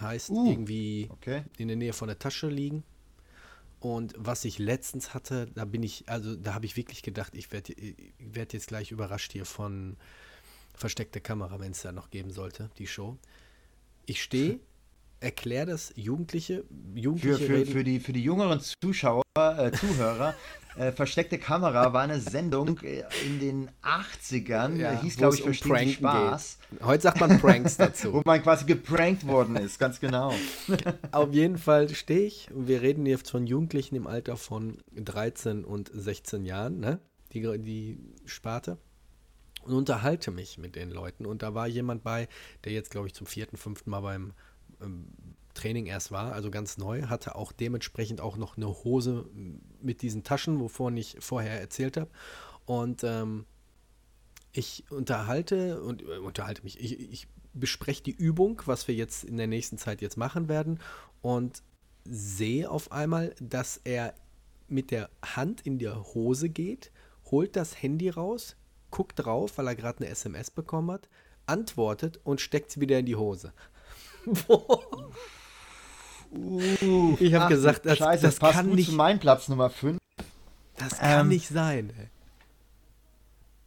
Heißt 0.00 0.30
uh, 0.30 0.50
irgendwie 0.50 1.08
okay. 1.10 1.42
in 1.56 1.68
der 1.68 1.76
Nähe 1.76 1.92
von 1.92 2.08
der 2.08 2.18
Tasche 2.18 2.48
liegen. 2.48 2.84
Und 3.80 4.14
was 4.16 4.44
ich 4.44 4.58
letztens 4.58 5.14
hatte, 5.14 5.46
da 5.54 5.64
bin 5.64 5.82
ich, 5.82 6.08
also 6.08 6.34
da 6.34 6.54
habe 6.54 6.66
ich 6.66 6.76
wirklich 6.76 7.02
gedacht, 7.02 7.34
ich 7.34 7.52
werde 7.52 7.74
werd 8.18 8.52
jetzt 8.52 8.68
gleich 8.68 8.90
überrascht 8.90 9.32
hier 9.32 9.44
von 9.44 9.96
versteckte 10.74 11.20
Kamera, 11.20 11.60
wenn 11.60 11.72
es 11.72 11.82
da 11.82 11.92
noch 11.92 12.10
geben 12.10 12.30
sollte, 12.30 12.70
die 12.78 12.86
Show. 12.86 13.16
Ich 14.06 14.22
stehe 14.22 14.58
erklär 15.20 15.66
das 15.66 15.92
Jugendliche. 15.96 16.64
Jugendliche 16.94 17.38
für, 17.38 17.64
für, 17.64 17.66
für, 17.66 17.84
die, 17.84 18.00
für 18.00 18.12
die 18.12 18.22
jüngeren 18.22 18.60
Zuschauer, 18.60 19.22
äh, 19.36 19.70
Zuhörer, 19.72 20.34
äh, 20.76 20.92
Versteckte 20.92 21.38
Kamera 21.38 21.92
war 21.92 22.02
eine 22.02 22.20
Sendung 22.20 22.78
äh, 22.82 23.02
in 23.26 23.40
den 23.40 23.70
80ern, 23.82 24.76
ja, 24.76 25.00
hieß 25.00 25.16
glaube 25.16 25.34
ich 25.34 25.42
um 25.42 25.52
Verstehen 25.52 25.92
Spaß. 25.92 26.58
Geht. 26.70 26.84
Heute 26.84 27.02
sagt 27.02 27.20
man 27.20 27.40
Pranks 27.40 27.76
dazu. 27.76 28.12
Wo 28.14 28.22
man 28.24 28.42
quasi 28.42 28.64
geprankt 28.64 29.26
worden 29.26 29.56
ist, 29.56 29.78
ganz 29.78 29.98
genau. 29.98 30.32
Auf 31.10 31.32
jeden 31.32 31.58
Fall 31.58 31.88
stehe 31.88 32.26
ich, 32.26 32.48
wir 32.54 32.82
reden 32.82 33.06
jetzt 33.06 33.30
von 33.30 33.46
Jugendlichen 33.46 33.96
im 33.96 34.06
Alter 34.06 34.36
von 34.36 34.78
13 34.94 35.64
und 35.64 35.90
16 35.92 36.44
Jahren, 36.44 36.78
ne? 36.78 37.00
die, 37.32 37.58
die 37.58 37.98
Sparte 38.24 38.78
und 39.64 39.74
unterhalte 39.74 40.30
mich 40.30 40.58
mit 40.58 40.76
den 40.76 40.90
Leuten. 40.90 41.26
Und 41.26 41.42
da 41.42 41.54
war 41.54 41.66
jemand 41.66 42.02
bei, 42.02 42.28
der 42.64 42.72
jetzt, 42.72 42.90
glaube 42.90 43.08
ich, 43.08 43.14
zum 43.14 43.26
vierten, 43.26 43.56
fünften 43.56 43.90
Mal 43.90 44.00
beim 44.00 44.32
Training 45.54 45.86
erst 45.86 46.12
war, 46.12 46.32
also 46.32 46.50
ganz 46.50 46.78
neu, 46.78 47.02
hatte 47.02 47.34
auch 47.34 47.52
dementsprechend 47.52 48.20
auch 48.20 48.36
noch 48.36 48.56
eine 48.56 48.68
Hose 48.68 49.26
mit 49.82 50.02
diesen 50.02 50.22
Taschen, 50.22 50.60
wovon 50.60 50.96
ich 50.96 51.16
vorher 51.20 51.60
erzählt 51.60 51.96
habe. 51.96 52.10
Und 52.64 53.02
ähm, 53.02 53.44
ich 54.52 54.84
unterhalte 54.90 55.82
und 55.82 56.02
äh, 56.02 56.18
unterhalte 56.18 56.62
mich, 56.62 56.80
ich, 56.80 56.98
ich 57.12 57.28
bespreche 57.54 58.02
die 58.02 58.12
Übung, 58.12 58.62
was 58.66 58.88
wir 58.88 58.94
jetzt 58.94 59.24
in 59.24 59.36
der 59.36 59.46
nächsten 59.46 59.78
Zeit 59.78 60.00
jetzt 60.00 60.16
machen 60.16 60.48
werden 60.48 60.78
und 61.22 61.62
sehe 62.04 62.70
auf 62.70 62.92
einmal, 62.92 63.34
dass 63.40 63.80
er 63.84 64.14
mit 64.68 64.90
der 64.90 65.10
Hand 65.24 65.62
in 65.62 65.78
der 65.78 66.14
Hose 66.14 66.48
geht, 66.48 66.92
holt 67.30 67.56
das 67.56 67.82
Handy 67.82 68.10
raus, 68.10 68.56
guckt 68.90 69.18
drauf, 69.18 69.58
weil 69.58 69.66
er 69.66 69.74
gerade 69.74 69.98
eine 69.98 70.08
SMS 70.08 70.50
bekommen 70.50 70.90
hat, 70.90 71.08
antwortet 71.46 72.20
und 72.24 72.40
steckt 72.40 72.70
es 72.70 72.80
wieder 72.80 72.98
in 72.98 73.06
die 73.06 73.16
Hose. 73.16 73.52
Uh, 76.30 77.16
ich 77.20 77.32
habe 77.34 77.54
gesagt, 77.54 77.86
das, 77.86 77.98
Scheiße, 77.98 78.22
das 78.22 78.36
passt 78.36 78.54
kann 78.54 78.70
nicht. 78.70 78.90
Zu 78.90 78.96
mein 78.96 79.18
Platz 79.18 79.48
Nummer 79.48 79.70
5. 79.70 79.98
Das 80.76 80.98
kann 80.98 81.22
ähm, 81.22 81.28
nicht 81.28 81.48
sein. 81.48 81.90
Ey. 81.98 82.08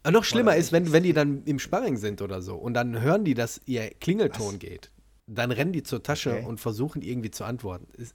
Aber 0.02 0.12
noch 0.12 0.24
schlimmer 0.24 0.56
ist, 0.56 0.72
wenn, 0.72 0.92
wenn 0.92 1.02
die 1.02 1.12
dann 1.12 1.44
im 1.44 1.58
Sparring 1.58 1.96
sind 1.96 2.22
oder 2.22 2.42
so 2.42 2.56
und 2.56 2.74
dann 2.74 3.00
hören 3.00 3.24
die, 3.24 3.34
dass 3.34 3.60
ihr 3.66 3.90
Klingelton 4.00 4.54
was? 4.54 4.58
geht. 4.58 4.90
Dann 5.26 5.52
rennen 5.52 5.72
die 5.72 5.82
zur 5.82 6.02
Tasche 6.02 6.32
okay. 6.32 6.44
und 6.44 6.60
versuchen 6.60 7.02
irgendwie 7.02 7.30
zu 7.30 7.44
antworten. 7.44 7.86
Ist, 7.96 8.14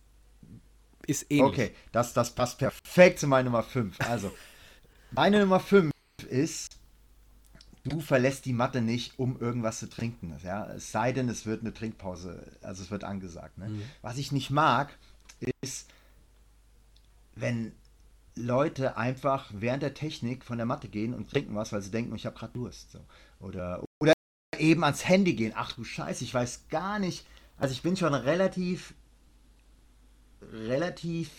ist 1.05 1.25
ähnlich. 1.29 1.47
Okay, 1.47 1.71
das, 1.91 2.13
das 2.13 2.31
passt 2.31 2.59
perfekt 2.59 3.19
zu 3.19 3.27
meiner 3.27 3.49
Nummer 3.49 3.63
5. 3.63 3.95
Also, 4.01 4.31
meine 5.11 5.39
Nummer 5.39 5.59
5 5.59 5.91
ist 6.29 6.76
du 7.87 7.99
verlässt 8.01 8.45
die 8.45 8.53
Matte 8.53 8.81
nicht, 8.81 9.17
um 9.17 9.39
irgendwas 9.39 9.79
zu 9.79 9.89
trinken. 9.89 10.35
Ja? 10.43 10.67
Es 10.67 10.91
sei 10.91 11.11
denn, 11.11 11.29
es 11.29 11.45
wird 11.45 11.61
eine 11.61 11.73
Trinkpause, 11.73 12.43
also 12.61 12.83
es 12.83 12.91
wird 12.91 13.03
angesagt. 13.03 13.57
Ne? 13.57 13.69
Mhm. 13.69 13.81
Was 14.01 14.17
ich 14.17 14.31
nicht 14.31 14.49
mag, 14.49 14.97
ist, 15.61 15.89
wenn 17.35 17.71
Leute 18.35 18.97
einfach 18.97 19.51
während 19.53 19.83
der 19.83 19.93
Technik 19.93 20.43
von 20.43 20.57
der 20.57 20.65
Matte 20.65 20.87
gehen 20.87 21.13
und 21.13 21.29
trinken 21.29 21.55
was, 21.55 21.71
weil 21.71 21.81
sie 21.81 21.91
denken, 21.91 22.15
ich 22.15 22.25
habe 22.25 22.37
gerade 22.37 22.53
Durst. 22.53 22.91
So. 22.91 22.99
Oder, 23.39 23.83
oder 23.99 24.13
eben 24.57 24.83
ans 24.83 25.07
Handy 25.07 25.33
gehen. 25.33 25.53
Ach 25.55 25.71
du 25.71 25.83
Scheiße, 25.83 26.23
ich 26.23 26.33
weiß 26.33 26.69
gar 26.69 26.99
nicht. 26.99 27.25
Also 27.57 27.73
ich 27.73 27.81
bin 27.81 27.97
schon 27.97 28.13
relativ 28.13 28.93
relativ 30.41 31.31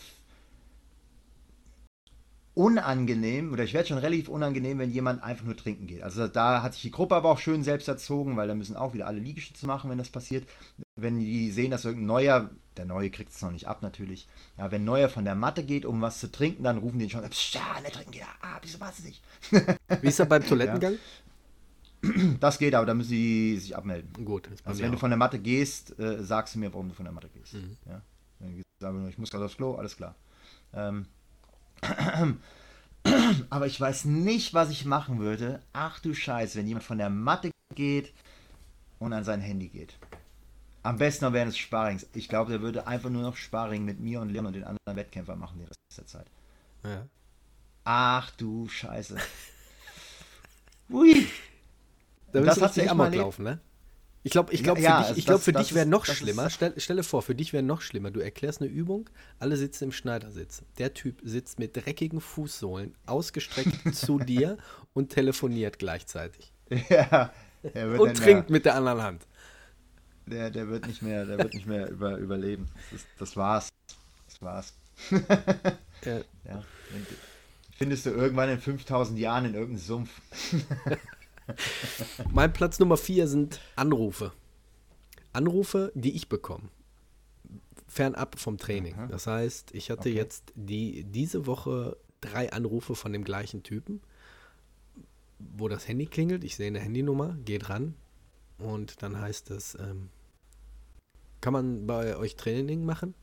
unangenehm, 2.59 3.53
oder 3.53 3.63
ich 3.63 3.73
werde 3.73 3.87
schon 3.87 3.99
relativ 3.99 4.27
unangenehm, 4.27 4.79
wenn 4.79 4.91
jemand 4.91 5.23
einfach 5.23 5.45
nur 5.45 5.55
trinken 5.55 5.87
geht. 5.87 6.03
Also 6.03 6.27
da 6.27 6.61
hat 6.61 6.73
sich 6.73 6.81
die 6.81 6.91
Gruppe 6.91 7.15
aber 7.15 7.29
auch 7.29 7.39
schön 7.39 7.63
selbst 7.63 7.87
erzogen, 7.87 8.35
weil 8.35 8.49
da 8.49 8.53
müssen 8.53 8.75
auch 8.75 8.93
wieder 8.93 9.07
alle 9.07 9.19
Liegestütze 9.19 9.65
machen, 9.65 9.89
wenn 9.89 9.97
das 9.97 10.09
passiert. 10.09 10.45
Wenn 10.97 11.21
die 11.21 11.51
sehen, 11.51 11.71
dass 11.71 11.85
irgendein 11.85 12.07
Neuer, 12.07 12.49
der 12.75 12.83
Neue 12.83 13.11
kriegt 13.11 13.31
es 13.31 13.41
noch 13.41 13.51
nicht 13.51 13.69
ab 13.69 13.81
natürlich, 13.81 14.27
ja, 14.57 14.71
wenn 14.71 14.83
Neuer 14.83 15.07
von 15.07 15.23
der 15.23 15.35
Matte 15.35 15.63
geht, 15.63 15.85
um 15.85 16.01
was 16.01 16.19
zu 16.19 16.29
trinken, 16.29 16.63
dann 16.63 16.79
rufen 16.79 16.99
die 16.99 17.05
ihn 17.05 17.09
schon, 17.09 17.21
ja, 17.21 17.29
nicht 17.81 17.93
trinken, 17.93 18.13
ja, 18.13 18.27
ah, 18.41 18.59
wieso 18.61 18.77
machst 18.77 18.99
du 18.99 19.03
nicht? 19.03 19.23
Wie 20.01 20.07
ist 20.07 20.19
er 20.19 20.25
beim 20.25 20.45
Toilettengang? 20.45 20.93
Ja. 22.01 22.09
Das 22.41 22.59
geht, 22.59 22.75
aber 22.75 22.85
da 22.85 22.93
müssen 22.93 23.09
sie 23.09 23.57
sich 23.57 23.73
abmelden. 23.77 24.25
Gut. 24.25 24.49
Also 24.65 24.81
wenn 24.81 24.89
auch. 24.89 24.95
du 24.95 24.99
von 24.99 25.11
der 25.11 25.17
Matte 25.17 25.39
gehst, 25.39 25.97
äh, 25.97 26.21
sagst 26.21 26.55
du 26.55 26.59
mir, 26.59 26.73
warum 26.73 26.89
du 26.89 26.95
von 26.95 27.05
der 27.05 27.13
Matte 27.13 27.29
gehst. 27.29 27.53
Mhm. 27.53 27.77
Ja? 27.85 28.01
Ich 29.07 29.17
muss 29.17 29.29
gerade 29.29 29.45
aufs 29.45 29.55
Klo, 29.55 29.75
alles 29.75 29.95
klar. 29.95 30.15
Ähm, 30.73 31.05
aber 33.49 33.67
ich 33.67 33.79
weiß 33.79 34.05
nicht, 34.05 34.53
was 34.53 34.69
ich 34.69 34.85
machen 34.85 35.19
würde. 35.19 35.61
Ach 35.73 35.99
du 35.99 36.13
Scheiße, 36.13 36.57
wenn 36.57 36.67
jemand 36.67 36.85
von 36.85 36.97
der 36.97 37.09
Matte 37.09 37.51
geht 37.75 38.13
und 38.99 39.13
an 39.13 39.23
sein 39.23 39.41
Handy 39.41 39.69
geht. 39.69 39.97
Am 40.83 40.97
besten 40.97 41.25
noch 41.25 41.33
während 41.33 41.51
des 41.51 41.57
Sparrings. 41.57 42.07
Ich 42.13 42.29
glaube, 42.29 42.51
der 42.51 42.61
würde 42.61 42.87
einfach 42.87 43.09
nur 43.09 43.21
noch 43.21 43.35
Sparring 43.35 43.83
mit 43.83 43.99
mir 43.99 44.21
und 44.21 44.29
Leon 44.29 44.45
und 44.45 44.53
den 44.53 44.63
anderen 44.63 44.95
Wettkämpfern 44.95 45.37
machen 45.37 45.59
den 45.59 45.67
Rest 45.67 45.97
der 45.97 46.07
Zeit. 46.07 46.27
Ja. 46.83 47.05
Ach 47.83 48.31
du 48.31 48.67
Scheiße. 48.67 49.17
Ui. 50.89 51.27
Da 52.31 52.41
das 52.41 52.61
hat 52.61 52.73
sich 52.73 52.89
Amok 52.89 53.13
laufen, 53.13 53.43
ne? 53.43 53.59
Ich 54.23 54.31
glaube, 54.31 54.53
ich 54.53 54.63
glaube, 54.63 54.81
ja, 54.81 54.97
für 54.97 55.01
ja, 55.01 55.09
dich, 55.09 55.17
ich 55.19 55.25
glaub, 55.25 55.41
für 55.41 55.53
dich 55.53 55.73
wäre 55.73 55.85
noch 55.85 56.05
schlimmer. 56.05 56.49
Stell, 56.49 56.77
stelle 56.79 57.03
vor, 57.03 57.21
für 57.21 57.35
dich 57.35 57.53
wäre 57.53 57.63
noch 57.63 57.81
schlimmer. 57.81 58.11
Du 58.11 58.19
erklärst 58.19 58.61
eine 58.61 58.69
Übung, 58.69 59.09
alle 59.39 59.55
sitzen 59.55 59.85
im 59.85 59.91
Schneidersitz. 59.93 60.61
Der 60.77 60.93
Typ 60.93 61.21
sitzt 61.23 61.57
mit 61.57 61.75
dreckigen 61.75 62.19
Fußsohlen 62.19 62.95
ausgestreckt 63.05 63.73
zu 63.95 64.19
dir 64.19 64.57
und 64.93 65.09
telefoniert 65.09 65.79
gleichzeitig. 65.79 66.51
Ja. 66.89 67.31
und 67.97 68.15
trinkt 68.15 68.49
mit 68.49 68.63
der 68.63 68.75
anderen 68.75 69.01
Hand. 69.01 69.27
Der, 70.27 70.49
der 70.49 70.69
wird 70.69 70.87
nicht 70.87 71.01
mehr, 71.01 71.25
der 71.25 71.37
wird 71.39 71.53
nicht 71.53 71.65
mehr 71.65 71.89
über, 71.91 72.15
überleben. 72.17 72.67
Das, 72.91 73.01
das 73.17 73.35
war's. 73.35 73.69
Das 74.27 74.41
war's. 74.41 74.73
ja. 76.05 76.21
ja. 76.45 76.63
Findest 77.75 78.05
du 78.05 78.11
irgendwann 78.11 78.49
in 78.49 78.59
5000 78.59 79.19
Jahren 79.19 79.45
in 79.45 79.55
irgendeinem 79.55 79.79
Sumpf. 79.79 80.09
mein 82.31 82.53
Platz 82.53 82.79
Nummer 82.79 82.97
vier 82.97 83.27
sind 83.27 83.59
Anrufe. 83.75 84.31
Anrufe, 85.33 85.91
die 85.95 86.15
ich 86.15 86.29
bekomme. 86.29 86.69
Fernab 87.87 88.39
vom 88.39 88.57
Training. 88.57 88.95
Aha. 88.95 89.07
Das 89.07 89.27
heißt, 89.27 89.73
ich 89.73 89.89
hatte 89.89 90.09
okay. 90.09 90.13
jetzt 90.13 90.53
die, 90.55 91.03
diese 91.05 91.47
Woche 91.47 91.97
drei 92.21 92.51
Anrufe 92.51 92.95
von 92.95 93.13
dem 93.13 93.23
gleichen 93.23 93.63
Typen, 93.63 94.01
wo 95.39 95.67
das 95.67 95.87
Handy 95.87 96.05
klingelt. 96.05 96.43
Ich 96.43 96.55
sehe 96.55 96.67
eine 96.67 96.79
Handynummer, 96.79 97.37
gehe 97.45 97.59
dran 97.59 97.95
und 98.57 99.01
dann 99.01 99.19
heißt 99.19 99.51
es, 99.51 99.75
ähm, 99.75 100.09
kann 101.41 101.53
man 101.53 101.87
bei 101.87 102.17
euch 102.17 102.35
Training 102.35 102.85
machen? 102.85 103.15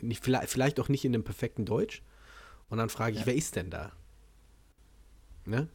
Nicht, 0.00 0.22
vielleicht, 0.22 0.50
vielleicht 0.50 0.80
auch 0.80 0.88
nicht 0.88 1.04
in 1.04 1.12
dem 1.12 1.24
perfekten 1.24 1.64
Deutsch. 1.64 2.02
Und 2.68 2.78
dann 2.78 2.88
frage 2.88 3.14
ich, 3.14 3.20
ja. 3.20 3.26
wer 3.26 3.34
ist 3.34 3.56
denn 3.56 3.70
da? 3.70 3.92
Ne? 5.44 5.68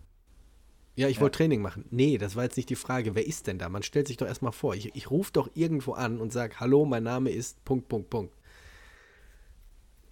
Ja, 1.00 1.08
ich 1.08 1.16
ja. 1.16 1.22
wollte 1.22 1.38
Training 1.38 1.62
machen. 1.62 1.86
Nee, 1.92 2.18
das 2.18 2.36
war 2.36 2.44
jetzt 2.44 2.58
nicht 2.58 2.70
die 2.70 2.76
Frage. 2.76 3.16
Wer 3.16 3.26
ist 3.26 3.48
denn 3.48 3.58
da? 3.58 3.70
Man 3.70 3.84
stellt 3.84 4.10
sich 4.10 4.18
doch 4.18 4.28
erstmal 4.28 4.52
vor. 4.52 4.76
Ich, 4.76 4.94
ich 4.96 5.10
rufe 5.10 5.32
doch 5.32 5.50
irgendwo 5.54 5.94
an 5.94 6.20
und 6.20 6.34
sage, 6.34 6.60
hallo, 6.60 6.84
mein 6.84 7.04
Name 7.04 7.30
ist 7.30 7.64
Punkt, 7.64 7.88
Punkt, 7.88 8.10
Punkt. 8.10 8.34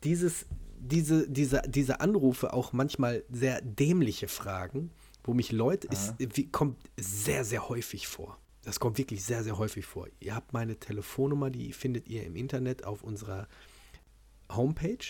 Dieses, 0.06 0.46
diese, 0.80 1.30
diese, 1.30 1.62
diese 1.68 2.00
Anrufe, 2.00 2.54
auch 2.54 2.72
manchmal 2.72 3.26
sehr 3.30 3.62
dämliche 3.62 4.30
Fragen, 4.30 4.92
wo 5.26 5.34
mich 5.34 5.52
Leute, 5.52 5.90
ist, 5.90 6.14
wie, 6.20 6.48
kommt 6.48 6.78
sehr, 6.96 7.44
sehr 7.44 7.68
häufig 7.68 8.08
vor. 8.08 8.40
Das 8.64 8.80
kommt 8.80 8.98
wirklich 8.98 9.26
sehr, 9.26 9.44
sehr 9.44 9.58
häufig 9.58 9.86
vor. 9.86 10.08
Ihr 10.22 10.36
habt 10.36 10.54
meine 10.54 10.78
Telefonnummer, 10.78 11.50
die 11.50 11.74
findet 11.74 12.08
ihr 12.08 12.24
im 12.24 12.38
Internet 12.38 12.86
auf 12.86 13.04
unserer 13.04 13.50
Homepage 14.50 15.06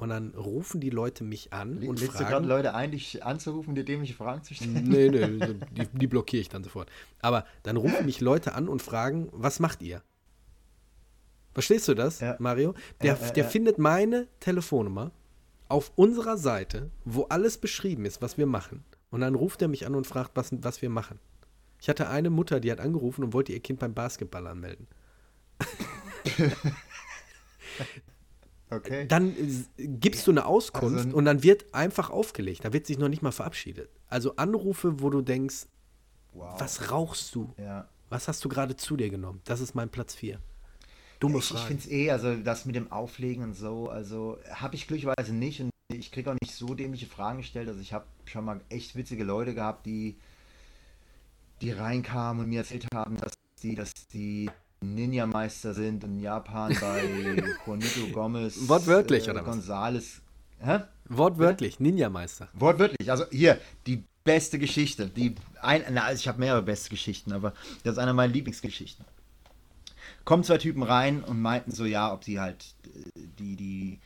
und 0.00 0.08
dann 0.08 0.30
rufen 0.30 0.80
die 0.80 0.90
Leute 0.90 1.24
mich 1.24 1.52
an 1.52 1.78
und 1.78 2.00
Lädst 2.00 2.12
fragen. 2.12 2.24
du 2.24 2.30
gerade 2.30 2.46
Leute 2.46 2.74
ein, 2.74 2.90
dich 2.90 3.24
anzurufen, 3.24 3.74
dir 3.74 3.84
dämliche 3.84 4.14
Fragen 4.14 4.42
zu 4.42 4.54
stellen? 4.54 4.84
Nee, 4.84 5.08
nee, 5.08 5.54
die, 5.76 5.86
die 5.92 6.06
blockiere 6.06 6.40
ich 6.40 6.48
dann 6.48 6.64
sofort. 6.64 6.90
Aber 7.20 7.44
dann 7.62 7.76
rufen 7.76 8.06
mich 8.06 8.20
Leute 8.20 8.54
an 8.54 8.68
und 8.68 8.82
fragen, 8.82 9.28
was 9.32 9.60
macht 9.60 9.82
ihr? 9.82 10.02
Verstehst 11.52 11.88
du 11.88 11.94
das, 11.94 12.20
ja. 12.20 12.36
Mario? 12.38 12.74
Der, 13.02 13.14
ja, 13.14 13.26
ja, 13.26 13.32
der 13.32 13.44
findet 13.44 13.78
meine 13.78 14.28
Telefonnummer 14.38 15.10
auf 15.68 15.92
unserer 15.96 16.36
Seite, 16.36 16.90
wo 17.04 17.24
alles 17.24 17.58
beschrieben 17.58 18.04
ist, 18.04 18.22
was 18.22 18.38
wir 18.38 18.46
machen. 18.46 18.84
Und 19.10 19.20
dann 19.20 19.34
ruft 19.34 19.60
er 19.60 19.68
mich 19.68 19.86
an 19.86 19.94
und 19.94 20.06
fragt, 20.06 20.30
was, 20.34 20.50
was 20.62 20.80
wir 20.80 20.90
machen. 20.90 21.18
Ich 21.80 21.88
hatte 21.88 22.08
eine 22.08 22.30
Mutter, 22.30 22.60
die 22.60 22.70
hat 22.70 22.80
angerufen 22.80 23.24
und 23.24 23.32
wollte 23.32 23.52
ihr 23.52 23.60
Kind 23.60 23.80
beim 23.80 23.94
Basketball 23.94 24.46
anmelden. 24.46 24.86
Okay. 28.70 29.06
Dann 29.08 29.34
gibst 29.76 30.26
du 30.26 30.30
eine 30.30 30.46
Auskunft 30.46 31.06
also, 31.06 31.16
und 31.16 31.24
dann 31.24 31.42
wird 31.42 31.74
einfach 31.74 32.10
aufgelegt. 32.10 32.64
Da 32.64 32.72
wird 32.72 32.86
sich 32.86 32.98
noch 32.98 33.08
nicht 33.08 33.22
mal 33.22 33.32
verabschiedet. 33.32 33.90
Also 34.08 34.36
Anrufe, 34.36 35.00
wo 35.00 35.10
du 35.10 35.22
denkst, 35.22 35.66
wow. 36.32 36.60
was 36.60 36.90
rauchst 36.90 37.34
du? 37.34 37.52
Ja. 37.58 37.88
Was 38.08 38.28
hast 38.28 38.44
du 38.44 38.48
gerade 38.48 38.76
zu 38.76 38.96
dir 38.96 39.10
genommen? 39.10 39.40
Das 39.44 39.60
ist 39.60 39.74
mein 39.74 39.88
Platz 39.88 40.14
4. 40.14 40.38
Dumme 41.18 41.38
ich, 41.38 41.44
Frage. 41.44 41.60
Ich 41.60 41.66
finde 41.66 41.82
es 41.82 41.90
eh, 41.90 42.10
also 42.10 42.36
das 42.36 42.64
mit 42.64 42.76
dem 42.76 42.90
Auflegen 42.90 43.44
und 43.44 43.54
so, 43.54 43.88
also 43.88 44.38
habe 44.50 44.74
ich 44.74 44.86
glücklicherweise 44.86 45.34
nicht 45.34 45.60
und 45.60 45.70
ich 45.92 46.12
kriege 46.12 46.30
auch 46.30 46.36
nicht 46.40 46.54
so 46.54 46.74
dämliche 46.74 47.06
Fragen 47.06 47.38
gestellt. 47.38 47.68
Also 47.68 47.80
ich 47.80 47.92
habe 47.92 48.06
schon 48.24 48.44
mal 48.44 48.60
echt 48.68 48.96
witzige 48.96 49.24
Leute 49.24 49.54
gehabt, 49.54 49.84
die, 49.86 50.16
die 51.60 51.72
reinkamen 51.72 52.44
und 52.44 52.48
mir 52.48 52.60
erzählt 52.60 52.86
haben, 52.94 53.16
dass 53.16 53.32
die, 53.62 53.74
dass 53.74 53.92
die 54.08 54.50
Ninja-Meister 54.82 55.74
sind 55.74 56.04
in 56.04 56.20
Japan 56.20 56.76
bei 56.80 57.02
Juanito 57.66 58.06
Gomez. 58.12 58.68
Wortwörtlich, 58.68 59.26
äh, 59.26 59.30
oder 59.30 59.40
was? 59.40 59.54
Gonzales. 59.54 60.20
Hä? 60.58 60.80
Wortwörtlich, 61.06 61.80
Ninja-Meister. 61.80 62.48
Wortwörtlich, 62.54 63.10
also 63.10 63.24
hier, 63.30 63.60
die 63.86 64.04
beste 64.24 64.58
Geschichte. 64.58 65.08
Die 65.08 65.34
ein, 65.60 65.84
na, 65.90 66.04
also 66.04 66.20
ich 66.20 66.28
habe 66.28 66.38
mehrere 66.38 66.62
beste 66.62 66.90
Geschichten, 66.90 67.32
aber 67.32 67.52
das 67.82 67.92
ist 67.92 67.98
eine 67.98 68.14
meiner 68.14 68.32
Lieblingsgeschichten. 68.32 69.04
Kommen 70.24 70.44
zwei 70.44 70.58
Typen 70.58 70.82
rein 70.82 71.24
und 71.24 71.40
meinten 71.40 71.72
so, 71.72 71.84
ja, 71.84 72.12
ob 72.12 72.24
sie 72.24 72.40
halt, 72.40 72.74
äh, 72.84 73.20
die, 73.38 73.56
die, 73.56 74.00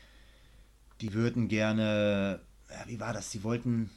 die 1.01 1.12
würden 1.12 1.49
gerne, 1.49 2.41
ja, 2.70 2.89
wie 2.89 3.01
war 3.01 3.12
das? 3.12 3.31
Sie 3.31 3.45
wollten, 3.45 3.91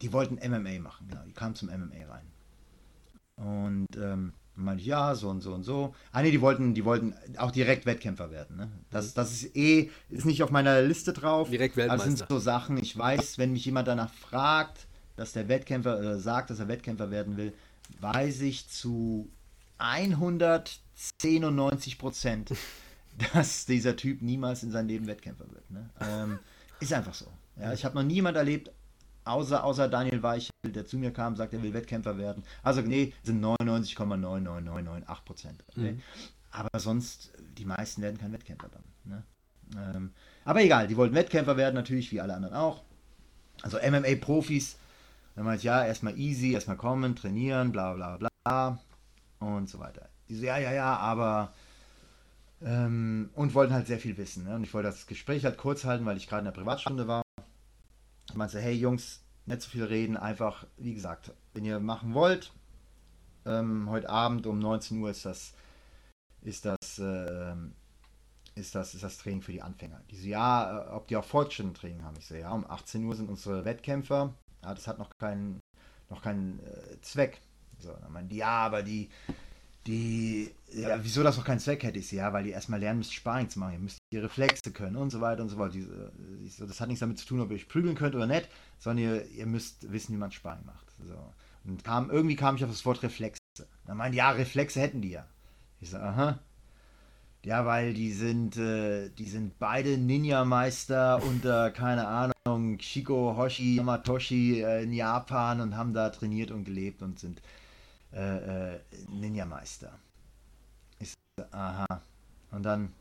die 0.00 0.12
wollten 0.12 0.36
MMA 0.36 0.80
machen, 0.80 1.08
genau, 1.08 1.22
die 1.26 1.32
kamen 1.32 1.54
zum 1.54 1.68
MMA 1.68 2.06
rein. 2.08 2.26
Und 3.36 3.96
ähm, 3.96 4.32
und 4.32 4.39
meinte 4.64 4.82
ich, 4.82 4.86
ja, 4.86 5.14
so 5.14 5.28
und 5.28 5.40
so 5.40 5.54
und 5.54 5.64
so. 5.64 5.94
Ah 6.12 6.22
nee, 6.22 6.30
die 6.30 6.40
wollten, 6.40 6.74
die 6.74 6.84
wollten 6.84 7.14
auch 7.36 7.50
direkt 7.50 7.86
Wettkämpfer 7.86 8.30
werden. 8.30 8.56
Ne? 8.56 8.68
Das, 8.90 9.14
das 9.14 9.32
ist 9.32 9.56
eh, 9.56 9.90
ist 10.08 10.26
nicht 10.26 10.42
auf 10.42 10.50
meiner 10.50 10.82
Liste 10.82 11.12
drauf. 11.12 11.50
Direkt 11.50 11.76
Weltmeister. 11.76 12.08
das 12.08 12.18
sind 12.18 12.28
so 12.28 12.38
Sachen, 12.38 12.76
ich 12.78 12.96
weiß, 12.96 13.38
wenn 13.38 13.52
mich 13.52 13.64
jemand 13.64 13.88
danach 13.88 14.12
fragt, 14.12 14.86
dass 15.16 15.32
der 15.32 15.48
Wettkämpfer 15.48 16.00
äh, 16.00 16.18
sagt, 16.18 16.50
dass 16.50 16.60
er 16.60 16.68
Wettkämpfer 16.68 17.10
werden 17.10 17.36
will, 17.36 17.52
weiß 18.00 18.42
ich 18.42 18.68
zu 18.68 19.28
191 19.78 21.98
Prozent, 21.98 22.52
dass 23.34 23.66
dieser 23.66 23.96
Typ 23.96 24.22
niemals 24.22 24.62
in 24.62 24.70
seinem 24.70 24.88
Leben 24.88 25.06
Wettkämpfer 25.06 25.50
wird. 25.50 25.70
Ne? 25.70 25.90
Ähm, 26.00 26.38
ist 26.80 26.92
einfach 26.92 27.14
so. 27.14 27.26
Ja, 27.60 27.72
ich 27.72 27.84
habe 27.84 27.96
noch 27.96 28.04
niemand 28.04 28.36
erlebt, 28.36 28.70
Außer, 29.24 29.62
außer 29.62 29.88
Daniel 29.88 30.22
Weichel, 30.22 30.50
der 30.64 30.86
zu 30.86 30.98
mir 30.98 31.12
kam, 31.12 31.36
sagt, 31.36 31.52
er 31.52 31.62
will 31.62 31.74
Wettkämpfer 31.74 32.16
werden. 32.18 32.42
Also 32.62 32.80
nee, 32.80 33.12
sind 33.22 33.44
99,99998 33.44 35.24
Prozent. 35.24 35.64
Okay? 35.68 35.92
Mhm. 35.92 36.02
Aber 36.50 36.80
sonst, 36.80 37.32
die 37.58 37.64
meisten 37.64 38.02
werden 38.02 38.18
kein 38.18 38.32
Wettkämpfer 38.32 38.68
dann. 38.68 38.84
Ne? 39.04 39.22
Ähm, 39.76 40.12
aber 40.44 40.62
egal, 40.62 40.88
die 40.88 40.96
wollten 40.96 41.14
Wettkämpfer 41.14 41.56
werden, 41.56 41.74
natürlich, 41.74 42.10
wie 42.12 42.20
alle 42.20 42.34
anderen 42.34 42.54
auch. 42.54 42.82
Also 43.62 43.78
MMA-Profis, 43.78 44.76
dann 45.36 45.44
meinte 45.44 45.58
ich, 45.58 45.64
ja, 45.64 45.84
erstmal 45.84 46.18
easy, 46.18 46.52
erstmal 46.52 46.76
kommen, 46.76 47.14
trainieren, 47.14 47.72
bla 47.72 47.92
bla 47.94 48.16
bla 48.16 48.78
und 49.38 49.68
so 49.68 49.78
weiter. 49.78 50.08
Die 50.28 50.36
so, 50.36 50.44
ja, 50.44 50.58
ja, 50.58 50.72
ja, 50.72 50.96
aber 50.96 51.52
ähm, 52.62 53.30
und 53.34 53.54
wollten 53.54 53.72
halt 53.72 53.86
sehr 53.86 53.98
viel 53.98 54.16
wissen. 54.16 54.44
Ne? 54.44 54.54
Und 54.56 54.64
ich 54.64 54.74
wollte 54.74 54.88
das 54.88 55.06
Gespräch 55.06 55.44
halt 55.44 55.56
kurz 55.56 55.84
halten, 55.84 56.04
weil 56.04 56.16
ich 56.16 56.28
gerade 56.28 56.40
in 56.40 56.44
der 56.46 56.52
Privatstunde 56.52 57.06
war. 57.06 57.22
Ich 58.30 58.36
meinte, 58.36 58.60
hey 58.60 58.74
Jungs, 58.74 59.24
nicht 59.46 59.62
so 59.62 59.70
viel 59.70 59.82
reden, 59.82 60.16
einfach, 60.16 60.64
wie 60.76 60.94
gesagt, 60.94 61.32
wenn 61.52 61.64
ihr 61.64 61.80
machen 61.80 62.14
wollt, 62.14 62.52
ähm, 63.44 63.90
heute 63.90 64.08
Abend 64.08 64.46
um 64.46 64.60
19 64.60 65.02
Uhr 65.02 65.10
ist 65.10 65.24
das, 65.24 65.52
ist 66.42 66.64
das, 66.64 67.00
äh, 67.00 67.54
ist 68.54 68.76
das, 68.76 68.94
ist 68.94 69.02
das 69.02 69.18
Training 69.18 69.42
für 69.42 69.50
die 69.50 69.62
Anfänger. 69.62 70.00
Die 70.12 70.16
so, 70.16 70.28
ja, 70.28 70.78
äh, 70.78 70.90
ob 70.90 71.08
die 71.08 71.16
auch 71.16 71.24
Fortschritttraining 71.24 72.04
haben. 72.04 72.16
Ich 72.20 72.28
so, 72.28 72.36
ja, 72.36 72.52
um 72.52 72.64
18 72.70 73.04
Uhr 73.04 73.16
sind 73.16 73.28
unsere 73.28 73.64
Wettkämpfer. 73.64 74.32
Ja, 74.62 74.74
das 74.74 74.86
hat 74.86 75.00
noch 75.00 75.10
keinen, 75.18 75.58
noch 76.08 76.22
keinen 76.22 76.60
äh, 76.60 77.00
Zweck. 77.00 77.40
So, 77.80 77.92
dann 78.00 78.12
meinen 78.12 78.30
ja, 78.30 78.46
aber 78.46 78.84
die, 78.84 79.10
die, 79.86 80.50
ja, 80.72 81.02
wieso 81.02 81.22
das 81.22 81.38
auch 81.38 81.44
keinen 81.44 81.58
Zweck 81.58 81.82
hätte, 81.82 81.98
ist 81.98 82.10
ja, 82.10 82.32
weil 82.32 82.46
ihr 82.46 82.52
erstmal 82.52 82.80
lernen 82.80 82.98
müsst, 82.98 83.14
Sparring 83.14 83.48
zu 83.48 83.58
machen. 83.58 83.72
Ihr 83.72 83.78
müsst 83.78 83.98
die 84.12 84.18
Reflexe 84.18 84.72
können 84.72 84.96
und 84.96 85.10
so 85.10 85.20
weiter 85.20 85.42
und 85.42 85.48
so 85.48 85.56
fort. 85.56 85.74
So, 86.48 86.66
das 86.66 86.80
hat 86.80 86.88
nichts 86.88 87.00
damit 87.00 87.18
zu 87.18 87.26
tun, 87.26 87.40
ob 87.40 87.50
ihr 87.50 87.56
euch 87.56 87.68
prügeln 87.68 87.94
könnt 87.94 88.14
oder 88.14 88.26
nicht, 88.26 88.48
sondern 88.78 89.04
ihr, 89.04 89.26
ihr 89.30 89.46
müsst 89.46 89.90
wissen, 89.90 90.14
wie 90.14 90.18
man 90.18 90.32
Sparring 90.32 90.66
macht. 90.66 90.86
So. 91.06 91.14
Und 91.64 91.82
kam, 91.84 92.10
irgendwie 92.10 92.36
kam 92.36 92.56
ich 92.56 92.64
auf 92.64 92.70
das 92.70 92.84
Wort 92.84 93.02
Reflexe. 93.02 93.40
Dann 93.86 93.96
meinte, 93.96 94.18
ja, 94.18 94.30
Reflexe 94.30 94.80
hätten 94.80 95.02
die 95.02 95.10
ja. 95.10 95.26
Ich 95.80 95.90
so, 95.90 95.96
aha. 95.96 96.38
Ja, 97.42 97.64
weil 97.64 97.94
die 97.94 98.12
sind, 98.12 98.58
äh, 98.58 99.08
die 99.08 99.24
sind 99.24 99.58
beide 99.58 99.96
Ninja-Meister 99.96 101.22
unter, 101.22 101.70
keine 101.70 102.06
Ahnung, 102.06 102.78
Shiko 102.78 103.34
Hoshi 103.34 103.76
Yamatoshi 103.76 104.62
äh, 104.62 104.82
in 104.82 104.92
Japan 104.92 105.62
und 105.62 105.74
haben 105.74 105.94
da 105.94 106.10
trainiert 106.10 106.50
und 106.50 106.64
gelebt 106.64 107.00
und 107.00 107.18
sind 107.18 107.40
äh, 108.12 108.74
äh 108.74 108.80
Ninja-Meister. 109.08 109.98
Ich 110.98 111.12
so, 111.12 111.44
aha. 111.50 111.86
Und 112.50 112.62
dann 112.62 112.92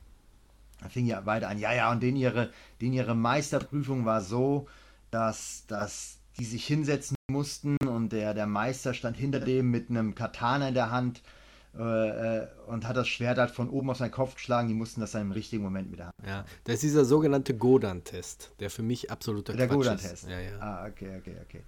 fing 0.89 1.05
ja 1.05 1.25
weiter 1.25 1.49
an, 1.49 1.59
ja, 1.59 1.73
ja, 1.73 1.91
und 1.91 2.01
den 2.01 2.15
ihre, 2.15 2.51
den 2.81 2.93
ihre 2.93 3.15
Meisterprüfung 3.15 4.05
war 4.05 4.21
so, 4.21 4.67
dass, 5.11 5.65
dass 5.67 6.19
die 6.37 6.45
sich 6.45 6.65
hinsetzen 6.65 7.15
mussten 7.29 7.75
und 7.85 8.13
der, 8.13 8.33
der 8.33 8.47
Meister 8.47 8.93
stand 8.93 9.17
hinter 9.17 9.39
dem 9.39 9.69
mit 9.69 9.89
einem 9.89 10.15
Katana 10.15 10.69
in 10.69 10.73
der 10.73 10.91
Hand 10.91 11.21
äh, 11.77 12.39
äh, 12.39 12.47
und 12.67 12.87
hat 12.87 12.97
das 12.97 13.07
Schwert 13.07 13.37
halt 13.37 13.51
von 13.51 13.69
oben 13.69 13.89
auf 13.89 13.97
seinen 13.97 14.11
Kopf 14.11 14.35
geschlagen. 14.35 14.67
Die 14.67 14.73
mussten 14.73 15.01
das 15.01 15.11
dann 15.11 15.23
im 15.23 15.31
richtigen 15.31 15.61
Moment 15.61 15.91
wieder 15.91 16.07
haben. 16.07 16.15
Ja, 16.25 16.45
das 16.63 16.75
ist 16.75 16.83
dieser 16.83 17.05
sogenannte 17.05 17.55
Godan-Test, 17.55 18.51
der 18.59 18.69
für 18.69 18.81
mich 18.81 19.11
absoluter 19.11 19.53
der 19.53 19.67
Quatsch 19.67 19.77
ist. 19.77 19.85
Der 19.85 19.93
Godan-Test. 19.95 20.29
Ja, 20.29 20.39
ja. 20.39 20.59
Ah, 20.59 20.87
okay, 20.87 21.17
okay, 21.17 21.35
okay. 21.43 21.63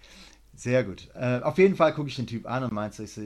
Sehr 0.61 0.83
gut. 0.83 1.09
Äh, 1.15 1.39
auf 1.41 1.57
jeden 1.57 1.75
Fall 1.75 1.91
gucke 1.91 2.07
ich 2.07 2.15
den 2.15 2.27
Typ 2.27 2.45
an 2.45 2.63
und 2.63 2.71
meinte, 2.71 3.01
ich 3.01 3.11
so, 3.11 3.21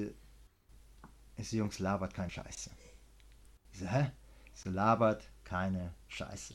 ich 1.36 1.50
so, 1.50 1.58
Jungs, 1.58 1.80
labert 1.80 2.14
kein 2.14 2.30
Scheiße. 2.30 2.70
Ich 3.74 3.80
so, 3.80 3.88
hä? 3.88 4.10
Ich 4.54 4.62
so, 4.62 4.70
labert 4.70 5.28
keine 5.44 5.94
Scheiße. 6.08 6.54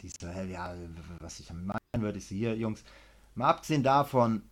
Die 0.00 0.10
so, 0.18 0.26
hä, 0.26 0.50
ja, 0.50 0.74
was 1.20 1.40
ich 1.40 1.48
damit 1.48 1.66
meinen 1.66 2.02
würde, 2.02 2.16
ich 2.16 2.26
so, 2.26 2.34
hier, 2.34 2.56
Jungs, 2.56 2.82
mal 3.34 3.50
abgesehen 3.50 3.82
davon, 3.82 4.42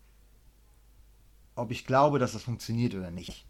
ob 1.54 1.70
ich 1.70 1.86
glaube, 1.86 2.18
dass 2.18 2.32
das 2.32 2.42
funktioniert 2.42 2.94
oder 2.94 3.10
nicht. 3.10 3.46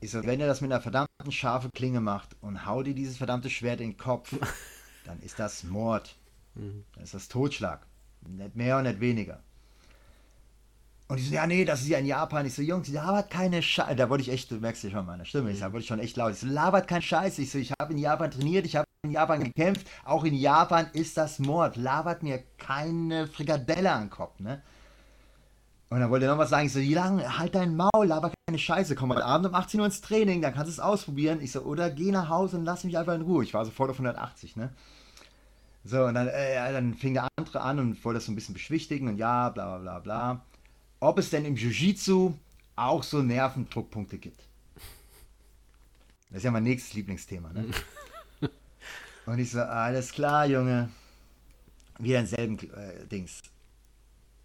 Ich 0.00 0.10
so, 0.10 0.22
wenn 0.26 0.38
er 0.38 0.48
das 0.48 0.60
mit 0.60 0.70
einer 0.70 0.82
verdammten 0.82 1.32
scharfen 1.32 1.70
Klinge 1.74 2.02
macht 2.02 2.36
und 2.42 2.66
hau 2.66 2.82
dir 2.82 2.94
dieses 2.94 3.16
verdammte 3.16 3.48
Schwert 3.48 3.80
in 3.80 3.92
den 3.92 3.96
Kopf, 3.96 4.36
dann 5.04 5.18
ist 5.20 5.38
das 5.38 5.64
Mord. 5.64 6.14
Mhm. 6.56 6.84
Dann 6.92 7.04
ist 7.04 7.14
das 7.14 7.28
Totschlag. 7.28 7.86
Nicht 8.20 8.54
mehr 8.54 8.76
und 8.76 8.82
nicht 8.82 9.00
weniger. 9.00 9.42
Und 11.06 11.18
ich 11.18 11.28
so, 11.28 11.34
ja, 11.34 11.46
nee, 11.46 11.64
das 11.64 11.82
ist 11.82 11.88
ja 11.88 11.98
in 11.98 12.06
Japan. 12.06 12.46
Ich 12.46 12.54
so, 12.54 12.62
Jungs, 12.62 12.88
labert 12.88 13.30
keine 13.30 13.60
Scheiße. 13.60 13.94
Da 13.94 14.08
wollte 14.08 14.22
ich 14.22 14.30
echt, 14.30 14.50
du 14.50 14.56
merkst 14.56 14.84
ja 14.84 14.90
schon 14.90 15.04
meine 15.04 15.26
Stimme, 15.26 15.50
ich, 15.50 15.60
da 15.60 15.70
wurde 15.70 15.80
ich 15.80 15.86
schon 15.86 15.98
echt 15.98 16.16
laut. 16.16 16.32
Ich 16.32 16.38
so, 16.38 16.46
labert 16.46 16.88
kein 16.88 17.02
Scheiße. 17.02 17.42
Ich 17.42 17.50
so, 17.50 17.58
ich 17.58 17.72
habe 17.78 17.92
in 17.92 17.98
Japan 17.98 18.30
trainiert, 18.30 18.64
ich 18.64 18.76
habe 18.76 18.86
in 19.04 19.10
Japan 19.10 19.44
gekämpft. 19.44 19.86
Auch 20.04 20.24
in 20.24 20.34
Japan 20.34 20.86
ist 20.94 21.16
das 21.18 21.38
Mord. 21.38 21.76
Labert 21.76 22.22
mir 22.22 22.42
keine 22.56 23.26
Frikadelle 23.26 23.92
an 23.92 24.04
den 24.04 24.10
Kopf, 24.10 24.40
ne? 24.40 24.62
Und 25.90 26.00
dann 26.00 26.10
wollte 26.10 26.24
er 26.26 26.32
noch 26.32 26.38
was 26.38 26.50
sagen. 26.50 26.66
Ich 26.66 26.72
so, 26.72 26.80
wie 26.80 26.94
lange? 26.94 27.38
Halt 27.38 27.54
dein 27.54 27.76
Maul, 27.76 28.06
laber 28.06 28.32
keine 28.48 28.58
Scheiße. 28.58 28.94
Komm 28.96 29.10
heute 29.10 29.26
Abend 29.26 29.46
um 29.46 29.54
18 29.54 29.78
Uhr 29.80 29.86
ins 29.86 30.00
Training, 30.00 30.40
dann 30.40 30.54
kannst 30.54 30.68
du 30.68 30.72
es 30.72 30.80
ausprobieren. 30.80 31.40
Ich 31.42 31.52
so, 31.52 31.60
oder 31.60 31.90
geh 31.90 32.10
nach 32.10 32.30
Hause 32.30 32.56
und 32.56 32.64
lass 32.64 32.82
mich 32.82 32.96
einfach 32.96 33.14
in 33.14 33.22
Ruhe. 33.22 33.44
Ich 33.44 33.52
war 33.52 33.64
sofort 33.64 33.90
auf 33.90 33.96
180, 33.96 34.56
ne? 34.56 34.70
So, 35.84 36.04
und 36.04 36.14
dann, 36.14 36.28
äh, 36.28 36.72
dann 36.72 36.94
fing 36.94 37.12
der 37.12 37.28
andere 37.36 37.60
an 37.60 37.78
und 37.78 38.04
wollte 38.04 38.16
das 38.16 38.26
so 38.26 38.32
ein 38.32 38.34
bisschen 38.34 38.54
beschwichtigen 38.54 39.06
und 39.06 39.18
ja, 39.18 39.50
bla 39.50 39.76
bla 39.76 39.78
bla 39.78 39.98
bla. 39.98 40.40
Ob 41.04 41.18
es 41.18 41.28
denn 41.28 41.44
im 41.44 41.54
Jiu-Jitsu 41.54 42.32
auch 42.76 43.02
so 43.02 43.20
Nervendruckpunkte 43.20 44.16
gibt. 44.16 44.40
Das 46.30 46.38
ist 46.38 46.44
ja 46.44 46.50
mein 46.50 46.62
nächstes 46.62 46.94
Lieblingsthema, 46.94 47.52
ne? 47.52 47.66
und 49.26 49.38
ich 49.38 49.50
so, 49.50 49.60
alles 49.60 50.12
klar, 50.12 50.46
Junge. 50.46 50.88
Wieder 51.98 52.20
denselben 52.20 52.58
äh, 52.70 53.06
Dings. 53.06 53.42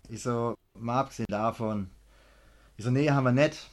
Ich 0.09 0.21
so, 0.21 0.53
mal 0.77 0.99
abgesehen 0.99 1.27
davon. 1.29 1.89
Ich 2.75 2.83
so, 2.83 2.91
nee, 2.91 3.09
haben 3.09 3.23
wir 3.23 3.31
nicht. 3.31 3.69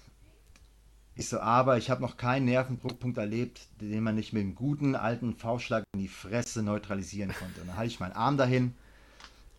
Ich 1.16 1.28
so, 1.28 1.40
aber 1.40 1.78
ich 1.78 1.90
habe 1.90 2.02
noch 2.02 2.16
keinen 2.16 2.44
Nervenpunkt 2.44 3.18
erlebt, 3.18 3.66
den 3.80 4.04
man 4.04 4.14
nicht 4.14 4.32
mit 4.32 4.42
einem 4.42 4.54
guten 4.54 4.94
alten 4.94 5.34
Faustschlag 5.34 5.82
in 5.92 6.02
die 6.02 6.08
Fresse 6.08 6.62
neutralisieren 6.62 7.34
konnte. 7.34 7.62
Und 7.62 7.66
dann 7.66 7.76
halte 7.78 7.92
ich 7.92 7.98
meinen 7.98 8.12
Arm 8.12 8.36
dahin 8.36 8.76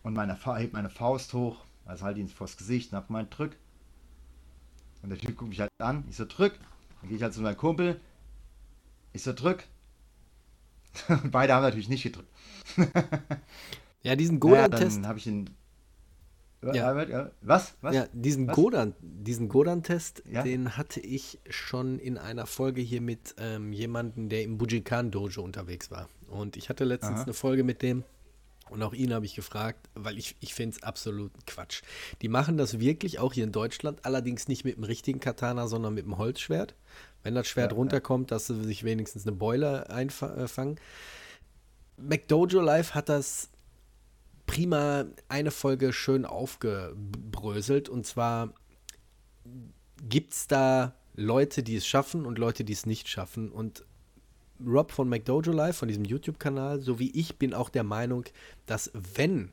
und 0.02 0.14
meine, 0.14 0.38
heb 0.56 0.72
meine 0.72 0.88
Faust 0.88 1.34
hoch, 1.34 1.67
also 1.88 2.04
halte 2.04 2.20
ihn 2.20 2.28
vors 2.28 2.56
Gesicht 2.56 2.92
und 2.92 2.98
hab 2.98 3.10
meinen 3.10 3.30
Drück. 3.30 3.56
Und 5.02 5.08
der 5.10 5.18
Typ 5.18 5.36
guckt 5.36 5.48
mich 5.48 5.60
halt 5.60 5.70
an. 5.78 6.04
Ich 6.08 6.16
so, 6.16 6.26
drück. 6.26 6.58
Dann 7.00 7.08
gehe 7.08 7.16
ich 7.16 7.22
halt 7.22 7.32
zu 7.32 7.40
meinem 7.40 7.56
Kumpel. 7.56 8.00
Ich 9.12 9.22
so, 9.22 9.32
drück. 9.32 9.64
Und 11.08 11.30
beide 11.30 11.54
haben 11.54 11.62
natürlich 11.62 11.88
nicht 11.88 12.02
gedrückt. 12.02 12.28
ja, 14.02 14.16
diesen 14.16 14.38
Golan-Test. 14.38 14.96
Ja, 14.96 15.02
dann 15.02 15.08
habe 15.08 15.18
ich 15.18 15.26
ihn 15.26 15.50
ja. 16.60 17.30
Was? 17.40 17.74
Was? 17.80 17.94
Ja, 17.94 18.06
diesen 18.12 18.48
Was? 18.48 18.56
Godan, 18.56 18.94
diesen 19.00 19.48
Godan-Test, 19.48 20.24
ja? 20.28 20.42
den 20.42 20.76
hatte 20.76 20.98
ich 20.98 21.38
schon 21.48 22.00
in 22.00 22.18
einer 22.18 22.46
Folge 22.46 22.80
hier 22.80 23.00
mit 23.00 23.36
ähm, 23.38 23.72
jemandem, 23.72 24.28
der 24.28 24.42
im 24.42 24.58
Bujikan 24.58 25.12
Dojo 25.12 25.42
unterwegs 25.42 25.92
war. 25.92 26.08
Und 26.26 26.56
ich 26.56 26.68
hatte 26.68 26.84
letztens 26.84 27.18
Aha. 27.18 27.22
eine 27.22 27.32
Folge 27.32 27.62
mit 27.62 27.80
dem 27.82 28.02
und 28.70 28.82
auch 28.82 28.92
ihn 28.92 29.12
habe 29.12 29.26
ich 29.26 29.34
gefragt, 29.34 29.88
weil 29.94 30.18
ich, 30.18 30.36
ich 30.40 30.54
finde 30.54 30.76
es 30.76 30.82
absolut 30.82 31.32
Quatsch. 31.46 31.82
Die 32.22 32.28
machen 32.28 32.56
das 32.56 32.78
wirklich 32.78 33.18
auch 33.18 33.32
hier 33.32 33.44
in 33.44 33.52
Deutschland, 33.52 34.04
allerdings 34.04 34.48
nicht 34.48 34.64
mit 34.64 34.76
dem 34.76 34.84
richtigen 34.84 35.20
Katana, 35.20 35.68
sondern 35.68 35.94
mit 35.94 36.04
dem 36.04 36.18
Holzschwert. 36.18 36.74
Wenn 37.22 37.34
das 37.34 37.48
Schwert 37.48 37.72
ja, 37.72 37.76
runterkommt, 37.76 38.30
dass 38.30 38.46
sie 38.46 38.64
sich 38.64 38.84
wenigstens 38.84 39.26
eine 39.26 39.36
Beule 39.36 39.90
einfangen. 39.90 40.78
McDojo 41.96 42.60
Live 42.60 42.94
hat 42.94 43.08
das 43.08 43.50
prima 44.46 45.04
eine 45.28 45.50
Folge 45.50 45.92
schön 45.92 46.24
aufgebröselt. 46.24 47.88
Und 47.88 48.06
zwar 48.06 48.54
gibt 50.08 50.32
es 50.32 50.46
da 50.46 50.94
Leute, 51.14 51.62
die 51.62 51.76
es 51.76 51.86
schaffen 51.86 52.24
und 52.24 52.38
Leute, 52.38 52.64
die 52.64 52.72
es 52.72 52.86
nicht 52.86 53.08
schaffen. 53.08 53.50
Und 53.50 53.84
Rob 54.64 54.92
von 54.92 55.08
McDojo 55.08 55.52
Live, 55.52 55.76
von 55.76 55.88
diesem 55.88 56.04
YouTube-Kanal, 56.04 56.80
so 56.80 56.98
wie 56.98 57.10
ich, 57.10 57.36
bin 57.36 57.54
auch 57.54 57.68
der 57.68 57.84
Meinung, 57.84 58.24
dass 58.66 58.90
wenn 58.94 59.50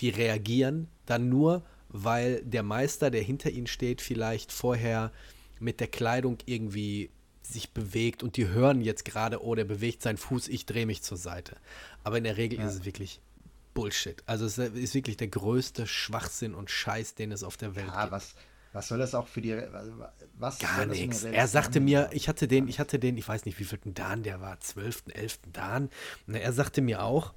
die 0.00 0.10
reagieren, 0.10 0.88
dann 1.06 1.28
nur, 1.28 1.62
weil 1.88 2.42
der 2.44 2.62
Meister, 2.62 3.10
der 3.10 3.22
hinter 3.22 3.50
ihnen 3.50 3.66
steht, 3.66 4.00
vielleicht 4.00 4.52
vorher 4.52 5.12
mit 5.60 5.80
der 5.80 5.88
Kleidung 5.88 6.38
irgendwie 6.46 7.10
sich 7.42 7.70
bewegt 7.70 8.22
und 8.22 8.36
die 8.36 8.48
hören 8.48 8.80
jetzt 8.80 9.04
gerade, 9.04 9.42
oh, 9.42 9.54
der 9.54 9.64
bewegt 9.64 10.02
seinen 10.02 10.16
Fuß, 10.16 10.48
ich 10.48 10.66
drehe 10.66 10.86
mich 10.86 11.02
zur 11.02 11.16
Seite. 11.16 11.56
Aber 12.04 12.18
in 12.18 12.24
der 12.24 12.36
Regel 12.36 12.58
ja. 12.58 12.66
ist 12.66 12.74
es 12.74 12.84
wirklich 12.84 13.20
Bullshit. 13.74 14.22
Also 14.26 14.46
es 14.46 14.58
ist 14.58 14.94
wirklich 14.94 15.16
der 15.16 15.28
größte 15.28 15.86
Schwachsinn 15.86 16.54
und 16.54 16.70
Scheiß, 16.70 17.14
den 17.14 17.32
es 17.32 17.42
auf 17.42 17.56
der 17.56 17.74
Welt 17.74 17.88
ja, 17.88 18.02
gibt. 18.02 18.12
Was, 18.12 18.34
was 18.72 18.88
soll 18.88 18.98
das 18.98 19.14
auch 19.14 19.28
für 19.28 19.40
die 19.40 19.52
was 20.34 20.58
Gar 20.58 20.86
nichts. 20.86 21.24
Er 21.24 21.46
sagte 21.46 21.80
mir, 21.80 22.10
ich 22.12 22.28
hatte 22.28 22.48
den, 22.48 22.68
ich 22.68 22.78
hatte 22.78 22.98
den, 22.98 23.16
ich 23.16 23.28
weiß 23.28 23.44
nicht, 23.44 23.58
wie 23.58 23.64
viel 23.64 23.78
Dan 23.84 24.22
der 24.22 24.40
war, 24.40 24.58
12., 24.60 25.04
11. 25.12 25.38
Dan. 25.52 25.90
Er 26.26 26.52
sagte 26.52 26.82
mir 26.82 27.04
auch, 27.04 27.32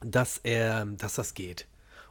dass 0.00 0.38
er, 0.38 0.84
dass 0.86 1.14
das 1.14 1.34
geht. 1.34 1.66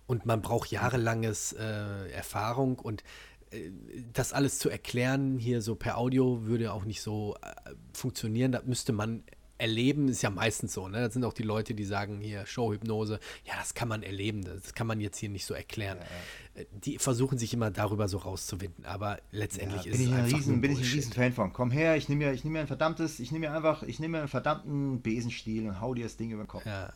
Und 0.07 0.25
man 0.25 0.41
braucht 0.41 0.71
jahrelanges 0.71 1.53
äh, 1.53 2.11
Erfahrung 2.11 2.77
und 2.77 3.03
äh, 3.51 3.71
das 4.13 4.33
alles 4.33 4.59
zu 4.59 4.69
erklären 4.69 5.37
hier 5.39 5.61
so 5.61 5.75
per 5.75 5.97
Audio 5.97 6.45
würde 6.45 6.71
auch 6.73 6.85
nicht 6.85 7.01
so 7.01 7.35
äh, 7.41 7.71
funktionieren. 7.93 8.51
Da 8.51 8.61
müsste 8.65 8.93
man 8.93 9.23
erleben 9.57 10.07
ist 10.07 10.21
ja 10.21 10.29
meistens 10.29 10.73
so, 10.73 10.87
ne? 10.87 11.01
Das 11.01 11.13
sind 11.13 11.23
auch 11.23 11.33
die 11.33 11.43
Leute, 11.43 11.73
die 11.73 11.85
sagen 11.85 12.19
hier 12.19 12.45
Showhypnose, 12.45 13.19
ja, 13.45 13.53
das 13.57 13.73
kann 13.73 13.87
man 13.87 14.03
erleben, 14.03 14.43
das 14.43 14.73
kann 14.73 14.87
man 14.87 14.99
jetzt 14.99 15.17
hier 15.17 15.29
nicht 15.29 15.45
so 15.45 15.53
erklären. 15.53 15.97
Ja, 15.97 16.03
ja. 16.03 16.61
Äh, 16.61 16.65
die 16.71 16.97
versuchen 16.97 17.37
sich 17.37 17.53
immer 17.53 17.71
darüber 17.71 18.07
so 18.07 18.17
rauszuwinden, 18.17 18.85
aber 18.85 19.19
letztendlich 19.31 19.85
ja, 19.85 19.93
ist 19.93 19.99
es 19.99 20.11
einfach 20.11 20.37
riesen, 20.37 20.61
Bin 20.61 20.71
ich 20.71 20.79
ein 20.79 20.83
riesen 20.83 21.13
Fan 21.13 21.33
von. 21.33 21.53
Komm 21.53 21.71
her, 21.71 21.95
ich 21.95 22.09
nehme 22.09 22.25
mir, 22.25 22.33
ich 22.33 22.43
nehme 22.43 22.53
mir 22.53 22.59
ein 22.61 22.67
verdammtes, 22.67 23.19
ich 23.19 23.31
nehme 23.31 23.47
mir 23.47 23.55
einfach, 23.55 23.83
ich 23.83 23.99
nehme 23.99 24.13
mir 24.13 24.19
einen 24.19 24.27
verdammten 24.27 25.01
Besenstiel 25.01 25.67
und 25.67 25.79
hau 25.79 25.93
dir 25.93 26.03
das 26.03 26.17
Ding 26.17 26.31
über 26.31 26.43
den 26.43 26.47
Kopf. 26.47 26.65
Ja, 26.65 26.93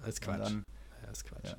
das 0.00 0.08
ist 0.08 0.20
Quatsch. 0.22 0.40
Dann, 0.40 0.64
das 1.06 1.18
ist 1.18 1.24
Quatsch. 1.24 1.54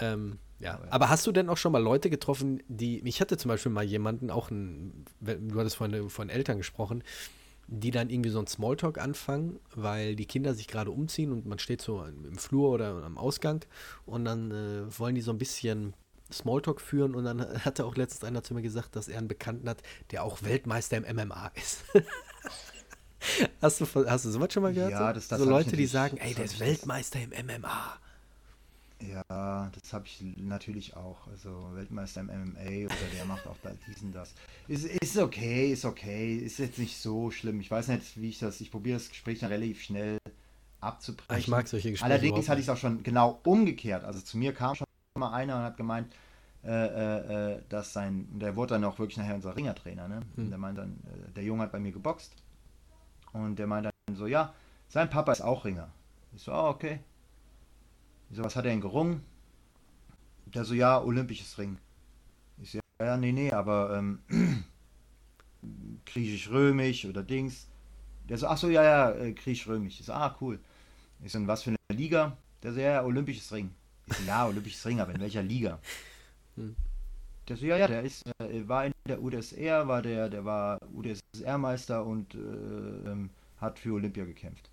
Ähm, 0.00 0.38
ja, 0.58 0.80
aber 0.90 1.08
hast 1.08 1.26
du 1.26 1.32
denn 1.32 1.48
auch 1.48 1.56
schon 1.56 1.72
mal 1.72 1.82
Leute 1.82 2.10
getroffen, 2.10 2.62
die, 2.68 3.06
ich 3.06 3.20
hatte 3.20 3.36
zum 3.36 3.48
Beispiel 3.48 3.72
mal 3.72 3.84
jemanden, 3.84 4.30
auch 4.30 4.50
ein, 4.50 5.04
du 5.20 5.58
hattest 5.58 5.76
von, 5.76 6.10
von 6.10 6.28
Eltern 6.30 6.58
gesprochen, 6.58 7.02
die 7.66 7.90
dann 7.90 8.10
irgendwie 8.10 8.30
so 8.30 8.38
ein 8.38 8.46
Smalltalk 8.46 8.98
anfangen, 8.98 9.58
weil 9.74 10.16
die 10.16 10.26
Kinder 10.26 10.54
sich 10.54 10.68
gerade 10.68 10.90
umziehen 10.90 11.32
und 11.32 11.46
man 11.46 11.58
steht 11.58 11.80
so 11.80 12.04
im 12.04 12.38
Flur 12.38 12.70
oder 12.70 13.04
am 13.04 13.18
Ausgang 13.18 13.64
und 14.06 14.24
dann 14.24 14.50
äh, 14.50 14.98
wollen 14.98 15.14
die 15.14 15.20
so 15.20 15.30
ein 15.30 15.38
bisschen 15.38 15.94
Smalltalk 16.32 16.80
führen 16.80 17.14
und 17.14 17.24
dann 17.24 17.40
hatte 17.64 17.84
auch 17.84 17.96
letztens 17.96 18.24
einer 18.24 18.42
zu 18.42 18.54
mir 18.54 18.62
gesagt, 18.62 18.96
dass 18.96 19.08
er 19.08 19.18
einen 19.18 19.28
Bekannten 19.28 19.68
hat, 19.68 19.82
der 20.10 20.24
auch 20.24 20.42
Weltmeister 20.42 20.96
im 20.96 21.16
MMA 21.16 21.52
ist. 21.54 21.84
hast, 23.60 23.80
du, 23.80 23.86
hast 24.06 24.24
du 24.24 24.30
sowas 24.30 24.52
schon 24.52 24.62
mal 24.62 24.72
gehört? 24.72 24.92
Ja, 24.92 25.12
das, 25.12 25.28
das 25.28 25.40
So 25.40 25.48
Leute, 25.48 25.76
die 25.76 25.86
sagen, 25.86 26.16
ey, 26.18 26.34
der 26.34 26.44
ist 26.44 26.60
Weltmeister 26.60 27.20
im 27.20 27.30
MMA. 27.30 27.98
Ja, 29.08 29.70
das 29.70 29.92
habe 29.92 30.06
ich 30.06 30.22
natürlich 30.36 30.96
auch. 30.96 31.26
Also 31.28 31.70
Weltmeister 31.74 32.20
im 32.20 32.26
MMA 32.26 32.86
oder 32.86 33.08
der 33.14 33.24
macht 33.26 33.46
auch 33.46 33.56
da 33.62 33.70
diesen, 33.86 34.12
das. 34.12 34.34
Ist, 34.68 34.86
ist 34.86 35.16
okay, 35.16 35.72
ist 35.72 35.84
okay. 35.84 36.36
Ist 36.36 36.58
jetzt 36.58 36.78
nicht 36.78 36.98
so 36.98 37.30
schlimm. 37.30 37.60
Ich 37.60 37.70
weiß 37.70 37.88
nicht, 37.88 38.20
wie 38.20 38.28
ich 38.28 38.38
das. 38.38 38.60
Ich 38.60 38.70
probiere 38.70 38.98
das 38.98 39.08
Gespräch 39.08 39.40
dann 39.40 39.50
relativ 39.50 39.82
schnell 39.82 40.18
abzubrechen. 40.80 41.40
Ich 41.40 41.48
mag 41.48 41.66
solche 41.66 41.90
Gespräche. 41.90 42.12
Allerdings 42.12 42.48
hatte 42.48 42.60
ich 42.60 42.66
es 42.66 42.70
auch 42.70 42.76
schon 42.76 43.02
genau 43.02 43.40
umgekehrt. 43.44 44.04
Also 44.04 44.20
zu 44.20 44.38
mir 44.38 44.52
kam 44.52 44.74
schon 44.74 44.86
mal 45.18 45.32
einer 45.32 45.56
und 45.56 45.62
hat 45.62 45.76
gemeint, 45.76 46.12
äh, 46.62 46.70
äh, 46.70 47.52
äh 47.54 47.62
dass 47.68 47.92
sein, 47.92 48.28
der 48.38 48.56
wurde 48.56 48.74
dann 48.74 48.84
auch 48.84 48.98
wirklich 48.98 49.18
nachher 49.18 49.34
unser 49.34 49.56
Ringertrainer, 49.56 50.08
ne? 50.08 50.20
Hm. 50.36 50.50
Der 50.50 50.58
meint 50.58 50.78
dann, 50.78 51.00
äh, 51.04 51.32
der 51.32 51.44
Junge 51.44 51.62
hat 51.62 51.72
bei 51.72 51.78
mir 51.80 51.92
geboxt 51.92 52.34
und 53.32 53.58
der 53.58 53.66
meint 53.66 53.86
dann 53.86 54.16
so, 54.16 54.26
ja, 54.26 54.54
sein 54.88 55.10
Papa 55.10 55.32
ist 55.32 55.40
auch 55.40 55.64
Ringer. 55.64 55.90
Ich 56.34 56.42
so, 56.42 56.52
ah, 56.52 56.68
okay. 56.68 57.00
Ich 58.30 58.36
so, 58.36 58.44
was 58.44 58.56
hat 58.56 58.64
er 58.64 58.70
denn 58.70 58.80
gerungen? 58.80 59.22
Der 60.46 60.64
so, 60.64 60.74
ja, 60.74 61.00
olympisches 61.02 61.58
Ring. 61.58 61.78
Ich 62.58 62.72
so, 62.72 62.78
ja, 63.00 63.16
nee, 63.16 63.32
nee, 63.32 63.50
aber 63.50 63.96
ähm, 63.96 64.18
griechisch-römisch 66.06 67.04
oder 67.06 67.22
Dings. 67.22 67.68
Der 68.28 68.38
so, 68.38 68.46
ach 68.46 68.58
so, 68.58 68.68
ja, 68.68 68.82
ja, 68.82 69.10
äh, 69.12 69.32
griechisch-römisch. 69.32 70.00
Ich 70.00 70.06
so, 70.06 70.12
ah, 70.12 70.36
cool. 70.40 70.58
Ich 71.22 71.32
so, 71.32 71.46
was 71.46 71.62
für 71.62 71.70
eine 71.70 71.98
Liga? 71.98 72.36
Der 72.62 72.72
so, 72.72 72.80
ja, 72.80 72.92
ja, 72.92 73.04
olympisches 73.04 73.52
Ring. 73.52 73.70
Ich 74.06 74.16
so, 74.16 74.24
ja, 74.24 74.46
olympisches 74.46 74.84
Ring, 74.86 75.00
aber 75.00 75.14
in 75.14 75.20
welcher 75.20 75.42
Liga? 75.42 75.80
Hm. 76.56 76.76
Der 77.48 77.56
so, 77.56 77.66
ja, 77.66 77.76
ja, 77.76 77.88
der 77.88 78.02
ist, 78.02 78.22
äh, 78.38 78.68
war 78.68 78.86
in 78.86 78.92
der 79.06 79.20
UdSR, 79.20 79.86
war 79.88 80.00
der, 80.02 80.30
der 80.30 80.44
war 80.44 80.78
UdSR-Meister 80.94 82.06
und 82.06 82.34
äh, 82.34 82.38
ähm, 82.38 83.30
hat 83.58 83.78
für 83.78 83.92
Olympia 83.92 84.24
gekämpft. 84.24 84.70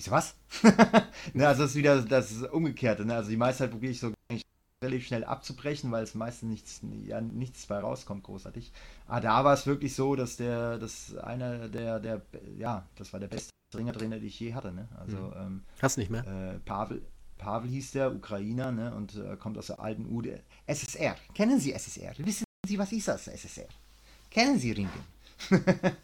Ich 0.00 0.06
so, 0.06 0.12
was? 0.12 0.34
ne, 1.34 1.46
also 1.46 1.62
das 1.62 1.72
ist 1.72 1.76
wieder 1.76 2.00
das 2.00 2.42
Umgekehrte. 2.44 3.04
Ne? 3.04 3.16
Also 3.16 3.28
die 3.28 3.36
meiste 3.36 3.64
Zeit 3.64 3.70
probiere 3.70 3.92
ich 3.92 4.00
so 4.00 4.14
relativ 4.82 5.06
schnell 5.06 5.24
abzubrechen, 5.24 5.92
weil 5.92 6.04
es 6.04 6.14
meistens 6.14 6.48
nichts, 6.48 6.80
ja, 7.04 7.20
nichts 7.20 7.66
bei 7.66 7.78
rauskommt, 7.78 8.22
großartig. 8.22 8.72
Aber 9.06 9.16
ah, 9.16 9.20
da 9.20 9.44
war 9.44 9.52
es 9.52 9.66
wirklich 9.66 9.94
so, 9.94 10.16
dass 10.16 10.38
der, 10.38 10.78
dass 10.78 11.14
einer 11.18 11.68
der, 11.68 12.00
der, 12.00 12.22
ja, 12.56 12.88
das 12.96 13.12
war 13.12 13.20
der 13.20 13.28
beste 13.28 13.50
Ringertrainer, 13.74 14.16
den 14.16 14.26
ich 14.26 14.40
je 14.40 14.54
hatte. 14.54 14.72
Ne? 14.72 14.88
Also, 14.98 15.18
mhm. 15.18 15.34
ähm, 15.36 15.62
Hast 15.82 15.98
nicht 15.98 16.10
mehr? 16.10 16.26
Äh, 16.26 16.60
Pavel, 16.60 17.02
Pavel 17.36 17.68
hieß 17.68 17.92
der, 17.92 18.14
Ukrainer, 18.14 18.72
ne? 18.72 18.94
und 18.94 19.16
äh, 19.16 19.36
kommt 19.36 19.58
aus 19.58 19.66
der 19.66 19.80
alten 19.80 20.06
UD. 20.10 20.40
SSR. 20.66 21.14
Kennen 21.34 21.60
Sie 21.60 21.74
SSR? 21.74 22.14
Wissen 22.16 22.46
Sie, 22.66 22.78
was 22.78 22.90
ist 22.92 23.06
das, 23.06 23.28
SSR? 23.28 23.68
Kennen 24.30 24.58
Sie 24.58 24.72
Ringen? 24.72 24.88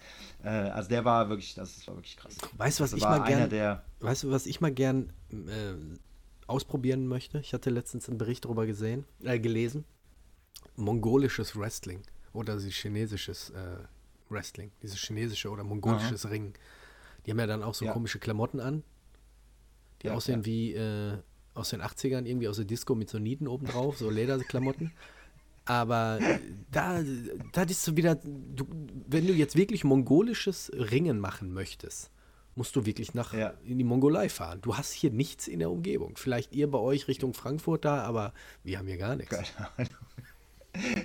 Äh, 0.43 0.49
also 0.49 0.89
der 0.89 1.05
war 1.05 1.29
wirklich, 1.29 1.55
das 1.55 1.87
war 1.87 1.97
wirklich 1.97 2.17
krass. 2.17 2.37
Weißt 2.57 2.79
du, 2.79 2.85
was 2.85 2.93
also 2.93 3.05
ich 3.05 3.11
mal 3.11 3.25
gern, 3.27 3.51
der, 3.51 3.85
weißt 4.01 4.25
du, 4.25 4.31
was 4.31 4.47
ich 4.47 4.61
mal 4.61 4.73
gern 4.73 5.13
äh, 5.31 5.75
ausprobieren 6.47 7.07
möchte? 7.07 7.41
Ich 7.41 7.53
hatte 7.53 7.71
letztens 7.71 8.09
einen 8.09 8.19
Bericht 8.19 8.45
darüber 8.45 8.67
gesehen, 8.67 9.05
äh, 9.23 9.39
gelesen. 9.39 9.85
Mongolisches 10.77 11.57
Wrestling 11.57 12.03
oder 12.33 12.59
chinesisches 12.59 13.51
äh, 13.51 13.79
Wrestling, 14.29 14.71
dieses 14.83 14.99
chinesische 14.99 15.51
oder 15.51 15.65
mongolisches 15.65 16.27
Aha. 16.27 16.33
Ringen. 16.33 16.55
Die 17.25 17.31
haben 17.31 17.39
ja 17.39 17.47
dann 17.47 17.63
auch 17.63 17.75
so 17.75 17.85
ja. 17.85 17.93
komische 17.93 18.19
Klamotten 18.19 18.61
an, 18.61 18.83
die 20.03 20.09
ja, 20.09 20.15
aussehen 20.15 20.41
ja. 20.41 20.47
wie 20.47 20.75
äh, 20.75 21.19
aus 21.55 21.71
den 21.71 21.81
80ern, 21.81 22.25
irgendwie 22.25 22.49
aus 22.49 22.57
der 22.57 22.67
Disco 22.67 22.95
mit 22.95 23.09
so 23.09 23.19
Nieten 23.19 23.49
obendrauf, 23.49 23.99
so 23.99 24.11
Lederklamotten. 24.11 24.93
Aber 25.67 26.19
da, 26.71 27.03
da 27.53 27.63
ist 27.63 27.87
du 27.87 27.97
wieder, 27.97 28.15
du, 28.15 28.67
wenn 29.09 29.27
du 29.27 29.33
jetzt 29.33 29.57
wirklich 29.57 29.85
mongolisches 29.85 30.71
Ringen 30.73 31.19
machen 31.19 31.53
möchtest, 31.53 32.11
musst 32.55 32.75
du 32.75 32.87
wirklich 32.87 33.15
nach 33.15 33.35
ja. 33.35 33.53
in 33.65 33.79
die 33.79 33.85
Mongolei 33.85 34.29
fahren. 34.29 34.61
Du 34.63 34.77
hast 34.77 34.93
hier 34.93 35.11
nichts 35.11 35.49
in 35.49 35.59
der 35.59 35.71
Umgebung. 35.71 36.17
Vielleicht 36.17 36.55
ihr 36.55 36.71
bei 36.71 36.79
euch 36.79 37.09
Richtung 37.09 37.35
Frankfurt 37.35 37.85
da, 37.85 38.03
aber 38.03 38.33
wir 38.65 38.79
haben 38.79 38.87
hier 38.87 38.99
gar 38.99 39.17
nichts. 39.17 39.37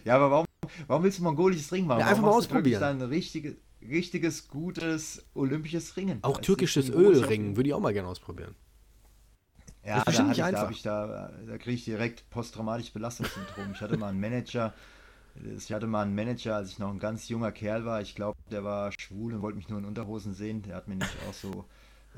Ja, 0.04 0.16
aber 0.18 0.30
warum, 0.32 0.46
warum 0.88 1.04
willst 1.04 1.20
du 1.20 1.24
mongolisches 1.24 1.72
Ringen 1.72 1.88
machen? 1.88 2.02
Ja, 2.02 2.08
einfach 2.08 2.24
mal 2.24 2.32
ausprobieren. 2.32 2.82
Dann 2.82 3.02
ein 3.02 3.08
richtige, 3.08 3.56
richtiges, 3.82 4.50
gutes 4.50 5.24
olympisches 5.34 5.96
Ringen. 5.96 6.20
Auch 6.24 6.40
türkisches 6.40 6.90
Ölringen 6.90 7.56
würde 7.56 7.70
ich 7.70 7.74
auch 7.74 7.80
mal 7.80 7.94
gerne 7.94 8.10
ausprobieren. 8.10 8.54
Ja, 9.84 10.04
das 10.04 10.14
ist 10.14 10.20
da, 10.20 10.24
nicht 10.24 10.44
einfach. 10.44 10.66
Da, 10.66 10.70
ich 10.72 10.82
da, 10.84 11.32
da 11.48 11.58
kriege 11.58 11.76
ich 11.76 11.86
direkt 11.86 12.30
posttraumatisches 12.30 12.92
Belastungssyndrom. 12.92 13.72
Ich 13.74 13.82
hatte 13.82 13.98
mal 13.98 14.10
einen 14.10 14.20
Manager, 14.20 14.74
ich 15.58 15.72
hatte 15.72 15.88
mal 15.88 16.04
einen 16.04 16.16
Manager, 16.16 16.56
als 16.56 16.70
ich 16.70 16.80
noch 16.80 16.92
ein 16.92 17.00
ganz 17.00 17.30
junger 17.30 17.52
Kerl 17.52 17.86
war. 17.86 18.02
Ich 18.02 18.16
glaube, 18.16 18.38
der 18.52 18.64
war 18.64 18.92
schwul 18.92 19.34
und 19.34 19.42
wollte 19.42 19.58
mich 19.58 19.70
nur 19.70 19.80
in 19.80 19.86
Unterhosen 19.86 20.34
sehen. 20.34 20.62
Der 20.64 20.76
hat 20.76 20.88
mir 20.88 20.96
nicht 20.96 21.16
auch 21.28 21.34
so 21.34 21.66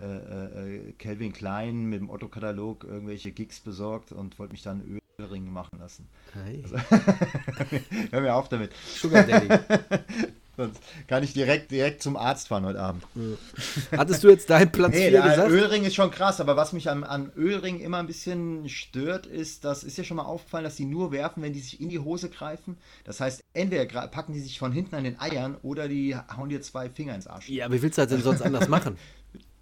äh, 0.01 0.87
äh, 0.87 0.91
Calvin 0.93 1.33
Klein 1.33 1.85
mit 1.85 2.01
dem 2.01 2.09
Otto-Katalog 2.09 2.83
irgendwelche 2.83 3.31
Gigs 3.31 3.59
besorgt 3.59 4.11
und 4.11 4.39
wollte 4.39 4.53
mich 4.53 4.63
dann 4.63 4.99
Ölring 5.19 5.51
machen 5.51 5.79
lassen. 5.79 6.09
Hey. 6.33 6.63
Also, 6.63 6.77
hör 8.11 8.21
mir 8.21 8.33
auf 8.33 8.49
damit. 8.49 8.73
Sugar 8.73 9.23
Daddy. 9.23 9.47
Sonst 10.55 10.81
kann 11.07 11.23
ich 11.23 11.33
direkt, 11.33 11.71
direkt 11.71 12.03
zum 12.03 12.15
Arzt 12.15 12.47
fahren 12.47 12.65
heute 12.65 12.79
Abend. 12.79 13.03
Hattest 13.91 14.23
du 14.23 14.29
jetzt 14.29 14.49
deinen 14.51 14.71
Platz 14.71 14.93
hey, 14.93 15.09
4 15.09 15.21
gesagt? 15.21 15.49
Ölring 15.49 15.83
ist 15.83 15.95
schon 15.95 16.11
krass, 16.11 16.39
aber 16.39 16.55
was 16.55 16.73
mich 16.73 16.89
an, 16.89 17.03
an 17.03 17.31
Ölring 17.35 17.79
immer 17.79 17.97
ein 17.97 18.05
bisschen 18.05 18.69
stört, 18.69 19.25
ist, 19.25 19.65
das 19.65 19.83
ist 19.83 19.97
ja 19.97 20.03
schon 20.03 20.17
mal 20.17 20.23
aufgefallen, 20.23 20.63
dass 20.63 20.75
die 20.75 20.85
nur 20.85 21.11
werfen, 21.11 21.41
wenn 21.41 21.53
die 21.53 21.59
sich 21.59 21.81
in 21.81 21.89
die 21.89 21.97
Hose 21.99 22.29
greifen. 22.29 22.77
Das 23.03 23.19
heißt, 23.19 23.43
entweder 23.53 23.85
packen 24.07 24.33
die 24.33 24.39
sich 24.39 24.59
von 24.59 24.71
hinten 24.71 24.93
an 24.95 25.03
den 25.03 25.19
Eiern 25.19 25.57
oder 25.63 25.87
die 25.87 26.15
hauen 26.15 26.49
dir 26.49 26.61
zwei 26.61 26.87
Finger 26.89 27.15
ins 27.15 27.25
Arsch. 27.25 27.49
Ja, 27.49 27.65
aber 27.65 27.75
wie 27.75 27.81
willst 27.81 27.97
du 27.97 28.03
das 28.03 28.11
denn 28.11 28.21
sonst 28.21 28.41
anders 28.43 28.67
machen? 28.67 28.97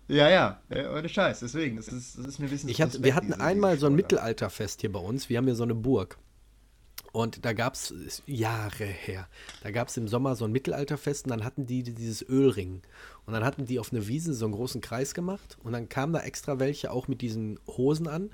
Ja, 0.09 0.29
ja, 0.29 0.59
ohne 0.93 1.07
Scheiß, 1.07 1.39
deswegen, 1.39 1.77
das 1.77 1.87
ist, 1.87 2.17
das 2.17 2.25
ist 2.25 2.39
mir 2.39 2.47
ein 2.47 2.51
bisschen. 2.51 2.67
Ich 2.67 2.81
hatte, 2.81 3.01
wir 3.01 3.15
hatten 3.15 3.31
einmal 3.31 3.79
so 3.79 3.85
ein 3.85 3.95
Mittelalterfest 3.95 4.81
hier 4.81 4.91
bei 4.91 4.99
uns, 4.99 5.29
wir 5.29 5.37
haben 5.37 5.45
hier 5.45 5.55
so 5.55 5.63
eine 5.63 5.75
Burg. 5.75 6.17
Und 7.11 7.43
da 7.45 7.51
gab 7.51 7.73
es 7.73 8.23
Jahre 8.25 8.85
her, 8.85 9.27
da 9.63 9.71
gab 9.71 9.89
es 9.89 9.97
im 9.97 10.07
Sommer 10.07 10.35
so 10.35 10.45
ein 10.45 10.51
Mittelalterfest 10.51 11.25
und 11.25 11.31
dann 11.31 11.43
hatten 11.43 11.65
die 11.65 11.83
dieses 11.83 12.21
Ölring. 12.27 12.81
Und 13.25 13.33
dann 13.33 13.43
hatten 13.43 13.65
die 13.65 13.79
auf 13.79 13.91
einer 13.91 14.07
Wiese 14.07 14.33
so 14.33 14.45
einen 14.45 14.53
großen 14.53 14.79
Kreis 14.79 15.13
gemacht 15.13 15.57
und 15.63 15.73
dann 15.73 15.89
kamen 15.89 16.13
da 16.13 16.21
extra 16.21 16.59
welche 16.59 16.91
auch 16.91 17.07
mit 17.07 17.21
diesen 17.21 17.59
Hosen 17.67 18.07
an. 18.07 18.29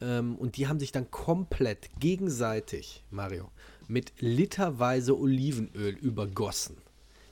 Ähm, 0.00 0.36
und 0.36 0.56
die 0.56 0.68
haben 0.68 0.78
sich 0.78 0.92
dann 0.92 1.10
komplett 1.10 1.90
gegenseitig, 1.98 3.02
Mario, 3.10 3.50
mit 3.88 4.12
literweise 4.18 5.18
Olivenöl 5.18 5.94
übergossen. 5.94 6.76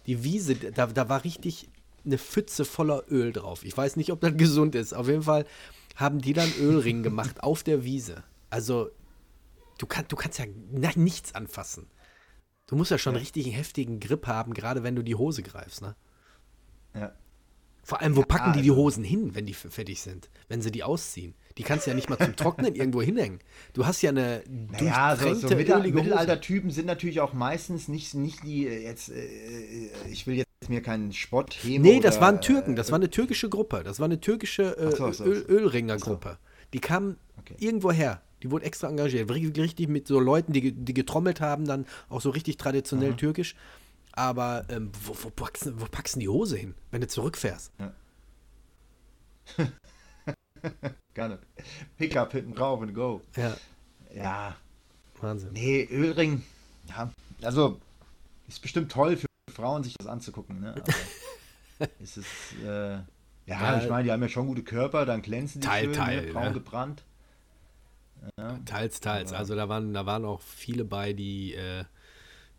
Die 0.06 0.24
Wiese, 0.24 0.56
da, 0.56 0.86
da 0.86 1.08
war 1.08 1.22
richtig 1.24 1.68
eine 2.04 2.18
Pfütze 2.18 2.64
voller 2.64 3.04
Öl 3.10 3.32
drauf. 3.32 3.64
Ich 3.64 3.76
weiß 3.76 3.96
nicht, 3.96 4.10
ob 4.10 4.20
das 4.20 4.32
gesund 4.36 4.74
ist. 4.74 4.92
Auf 4.92 5.06
jeden 5.06 5.22
Fall 5.22 5.46
haben 5.94 6.20
die 6.20 6.32
dann 6.32 6.52
Ölring 6.60 7.02
gemacht 7.02 7.42
auf 7.42 7.62
der 7.62 7.84
Wiese. 7.84 8.24
Also 8.48 8.90
du, 9.80 9.86
kann, 9.86 10.04
du 10.08 10.16
kannst 10.16 10.38
ja 10.38 10.46
nichts 10.96 11.34
anfassen. 11.34 11.88
Du 12.66 12.76
musst 12.76 12.90
ja 12.90 12.98
schon 12.98 13.14
ja. 13.14 13.20
richtig 13.20 13.46
einen 13.46 13.54
heftigen 13.54 13.98
Grip 13.98 14.26
haben, 14.26 14.54
gerade 14.54 14.82
wenn 14.82 14.94
du 14.94 15.02
die 15.02 15.14
Hose 15.14 15.42
greifst, 15.42 15.82
ne? 15.82 15.96
Ja. 16.94 17.12
Vor 17.82 18.00
allem, 18.00 18.14
wo 18.14 18.22
packen 18.22 18.50
also. 18.50 18.58
die 18.58 18.62
die 18.62 18.70
Hosen 18.70 19.02
hin, 19.02 19.34
wenn 19.34 19.46
die 19.46 19.54
fertig 19.54 20.00
sind? 20.00 20.28
Wenn 20.48 20.60
sie 20.60 20.70
die 20.70 20.84
ausziehen? 20.84 21.34
Die 21.56 21.62
kannst 21.62 21.86
du 21.86 21.90
ja 21.90 21.96
nicht 21.96 22.10
mal 22.10 22.18
zum 22.18 22.36
Trocknen 22.36 22.74
irgendwo 22.76 23.02
hinhängen. 23.02 23.40
Du 23.72 23.86
hast 23.86 24.02
ja 24.02 24.10
eine 24.10 24.44
naja, 24.46 25.16
so, 25.16 25.34
so 25.34 25.48
Mittel 25.48 25.90
Mittelaltertypen 25.90 26.70
sind 26.70 26.86
natürlich 26.86 27.20
auch 27.20 27.32
meistens 27.32 27.88
nicht, 27.88 28.14
nicht 28.14 28.44
die 28.44 28.66
äh, 28.66 28.84
jetzt, 28.84 29.08
äh, 29.08 29.24
äh, 29.24 29.90
ich 30.08 30.26
will 30.26 30.36
jetzt 30.36 30.68
mir 30.68 30.82
keinen 30.82 31.12
Spott 31.12 31.54
heben. 31.54 31.82
Nee, 31.82 32.00
das 32.00 32.18
oder, 32.18 32.26
waren 32.26 32.40
Türken, 32.40 32.76
das 32.76 32.92
war 32.92 32.96
eine 32.96 33.10
türkische 33.10 33.48
Gruppe. 33.48 33.82
Das 33.82 33.98
war 33.98 34.04
eine 34.04 34.20
türkische 34.20 34.76
äh, 34.76 34.94
so, 34.94 35.10
so, 35.10 35.24
Öl 35.24 35.44
Ölringergruppe. 35.48 36.38
Die 36.74 36.80
kamen 36.80 37.16
okay. 37.38 37.56
irgendwo 37.58 37.90
her. 37.90 38.22
Die 38.42 38.50
wurde 38.50 38.64
extra 38.64 38.88
engagiert. 38.88 39.30
Richtig 39.30 39.88
mit 39.88 40.06
so 40.06 40.18
Leuten, 40.20 40.52
die, 40.52 40.72
die 40.72 40.94
getrommelt 40.94 41.40
haben, 41.40 41.66
dann 41.66 41.86
auch 42.08 42.20
so 42.20 42.30
richtig 42.30 42.56
traditionell 42.56 43.10
Aha. 43.10 43.16
türkisch. 43.16 43.54
Aber 44.12 44.64
ähm, 44.68 44.90
wo, 45.04 45.14
wo, 45.22 45.30
packst, 45.30 45.72
wo 45.80 45.86
packst 45.86 46.16
du 46.16 46.20
die 46.20 46.28
Hose 46.28 46.56
hin, 46.56 46.74
wenn 46.90 47.00
du 47.00 47.06
zurückfährst? 47.06 47.72
Ja. 47.78 47.92
Gar 51.14 51.28
nicht. 51.28 51.42
Pickup 51.96 52.32
hinten 52.32 52.54
drauf 52.54 52.80
und 52.80 52.94
go. 52.94 53.20
Ja. 53.36 53.56
Ja. 54.14 54.56
Wahnsinn. 55.20 55.52
Nee, 55.52 55.86
Ölring. 55.90 56.42
Ja, 56.88 57.10
also 57.42 57.80
ist 58.48 58.62
bestimmt 58.62 58.90
toll 58.90 59.16
für 59.16 59.26
Frauen, 59.52 59.84
sich 59.84 59.94
das 59.94 60.06
anzugucken. 60.06 60.60
Ne? 60.60 60.74
Aber 60.74 61.90
ist 62.00 62.16
es, 62.16 62.26
äh, 62.64 62.92
ja, 62.96 63.04
ja, 63.46 63.82
ich 63.82 63.88
meine, 63.88 64.04
die 64.04 64.12
haben 64.12 64.22
ja 64.22 64.28
schon 64.28 64.46
gute 64.46 64.62
Körper, 64.62 65.06
dann 65.06 65.22
glänzen 65.22 65.60
die 65.60 65.66
Teil, 65.66 65.84
schön, 65.86 65.94
Teil, 65.94 66.26
ne? 66.26 66.32
braun 66.32 66.44
ne? 66.44 66.52
gebrannt. 66.52 67.04
Ja. 68.36 68.58
Teils, 68.64 69.00
teils. 69.00 69.32
Also 69.32 69.54
da 69.54 69.68
waren, 69.68 69.94
da 69.94 70.06
waren 70.06 70.24
auch 70.24 70.40
viele 70.40 70.84
bei, 70.84 71.12
die 71.12 71.54
äh, 71.54 71.84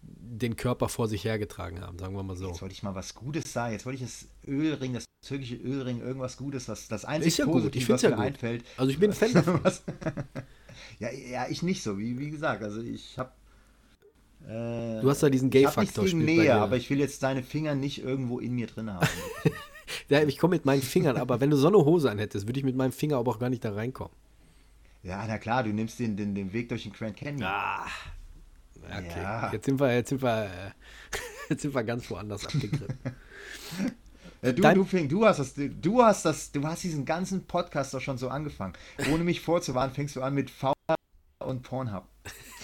den 0.01 0.55
Körper 0.55 0.89
vor 0.89 1.07
sich 1.07 1.24
hergetragen 1.24 1.82
haben, 1.82 1.99
sagen 1.99 2.16
wir 2.16 2.24
mal 2.24 2.36
so. 2.36 2.47
Jetzt 2.47 2.62
wollte 2.62 2.74
ich 2.74 2.84
mal 2.84 2.95
was 2.95 3.14
Gutes 3.14 3.51
sagen. 3.53 3.74
Jetzt 3.74 3.86
wollte 3.86 4.03
ich 4.03 4.09
das 4.09 4.28
Ölring, 4.47 4.93
das 4.93 5.05
türkische 5.22 5.55
Ölring, 5.55 6.01
irgendwas 6.01 6.38
Gutes, 6.38 6.68
was 6.68 6.88
das 6.88 7.05
einzige 7.05 7.28
ist 7.28 7.38
ja 7.38 7.45
Positive, 7.45 7.84
ich 7.84 7.89
was 7.89 8.01
mir 8.01 8.09
ja 8.09 8.16
gut. 8.16 8.26
einfällt. 8.26 8.66
Also 8.78 8.91
ich 8.91 8.99
bin 8.99 9.14
Fan 9.14 9.34
davon. 9.34 9.62
ja, 10.99 11.12
ja, 11.12 11.47
ich 11.49 11.62
nicht 11.62 11.84
so, 11.84 11.99
wie, 11.99 12.18
wie 12.18 12.32
gesagt. 12.32 12.64
Also 12.64 12.82
ich 12.82 13.18
habe 13.20 13.32
äh, 14.47 15.01
du 15.01 15.09
hast 15.09 15.22
da 15.22 15.30
diesen 15.30 15.51
Gay-Faktor. 15.51 16.05
Ich 16.05 16.14
Nähe, 16.14 16.55
aber 16.55 16.78
ich 16.78 16.89
will 16.89 16.99
jetzt 16.99 17.22
deine 17.22 17.43
Finger 17.43 17.76
nicht 17.76 18.03
irgendwo 18.03 18.39
in 18.39 18.53
mir 18.53 18.68
drin 18.68 18.91
haben. 18.91 19.07
ja, 20.09 20.24
ich 20.24 20.39
komme 20.39 20.55
mit 20.55 20.66
meinen 20.66 20.82
Fingern, 20.82 21.18
aber 21.18 21.39
wenn 21.41 21.51
du 21.51 21.57
so 21.57 21.68
eine 21.68 21.78
Hose 21.78 22.09
anhättest, 22.09 22.47
würde 22.47 22.59
ich 22.59 22.66
mit 22.66 22.76
meinem 22.76 22.91
Finger 22.91 23.18
aber 23.18 23.32
auch 23.32 23.39
gar 23.39 23.49
nicht 23.49 23.64
da 23.64 23.74
reinkommen. 23.74 24.14
Ja, 25.04 25.26
na 25.28 25.38
klar, 25.38 25.64
du 25.64 25.72
nimmst 25.72 25.99
den, 25.99 26.16
den, 26.16 26.36
den 26.36 26.54
Weg 26.54 26.70
durch 26.70 26.84
den 26.84 26.93
Grand 26.93 27.18
Canyon. 27.18 27.43
Ah. 27.43 27.88
Okay. 28.84 29.22
Ja. 29.22 29.52
Jetzt 29.52 29.66
sind 29.66 29.80
wir, 29.80 29.93
jetzt 29.93 30.10
sind 30.10 30.22
wir, 30.22 30.49
jetzt 31.49 31.62
sind 31.62 31.74
wir 31.74 31.84
ganz 31.84 32.10
woanders 32.10 32.45
abgegriffen. 32.45 32.97
Äh, 34.43 34.56
du, 34.56 34.62
Dein- 34.64 34.74
du, 34.74 34.84
Fink, 34.84 35.10
du 35.10 35.24
hast 35.24 35.38
das, 35.38 35.54
du 35.56 36.04
hast 36.04 36.26
das, 36.26 36.52
du 36.52 36.64
hast 36.66 36.84
diesen 36.84 37.06
ganzen 37.06 37.45
Podcast 37.45 37.93
doch 37.93 38.02
schon 38.02 38.18
so 38.18 38.30
angefangen. 38.30 38.74
Ohne 39.14 39.24
mich 39.24 39.39
vorzuwarnen, 39.39 39.93
fängst 39.93 40.16
du 40.16 40.24
an 40.24 40.34
mit 40.34 40.49
V 40.49 40.74
und 41.45 41.62
Pornhub. 41.62 42.06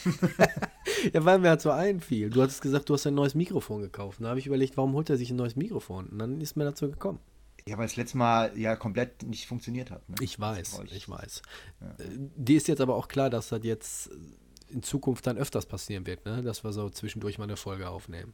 ja, 1.13 1.23
weil 1.25 1.37
mir 1.37 1.49
halt 1.49 1.61
so 1.61 1.69
einfiel. 1.69 2.31
Du 2.31 2.41
hattest 2.41 2.63
gesagt, 2.63 2.89
du 2.89 2.95
hast 2.95 3.05
ein 3.05 3.13
neues 3.13 3.35
Mikrofon 3.35 3.81
gekauft. 3.81 4.19
Da 4.21 4.29
habe 4.29 4.39
ich 4.39 4.47
überlegt, 4.47 4.75
warum 4.77 4.93
holt 4.93 5.09
er 5.11 5.17
sich 5.17 5.29
ein 5.29 5.35
neues 5.35 5.55
Mikrofon? 5.55 6.07
Und 6.07 6.17
dann 6.17 6.41
ist 6.41 6.55
mir 6.55 6.63
dazu 6.63 6.89
gekommen. 6.89 7.19
Ja, 7.67 7.77
weil 7.77 7.85
es 7.85 7.97
letztes 7.97 8.15
Mal 8.15 8.57
ja 8.57 8.75
komplett 8.75 9.23
nicht 9.23 9.45
funktioniert 9.45 9.91
hat. 9.91 10.07
Ne? 10.09 10.15
Ich 10.21 10.39
weiß, 10.39 10.79
ich 10.91 11.09
weiß. 11.09 11.41
Äh, 11.81 12.03
Dir 12.35 12.57
ist 12.57 12.67
jetzt 12.67 12.79
aber 12.79 12.95
auch 12.95 13.09
klar, 13.09 13.29
dass 13.29 13.49
das 13.49 13.59
jetzt 13.63 14.09
in 14.69 14.83
Zukunft 14.83 15.27
dann 15.27 15.37
öfters 15.37 15.65
passieren 15.65 16.05
wird, 16.05 16.25
ne? 16.25 16.41
dass 16.43 16.63
wir 16.63 16.71
so 16.71 16.89
zwischendurch 16.89 17.37
mal 17.37 17.43
eine 17.43 17.57
Folge 17.57 17.89
aufnehmen. 17.89 18.33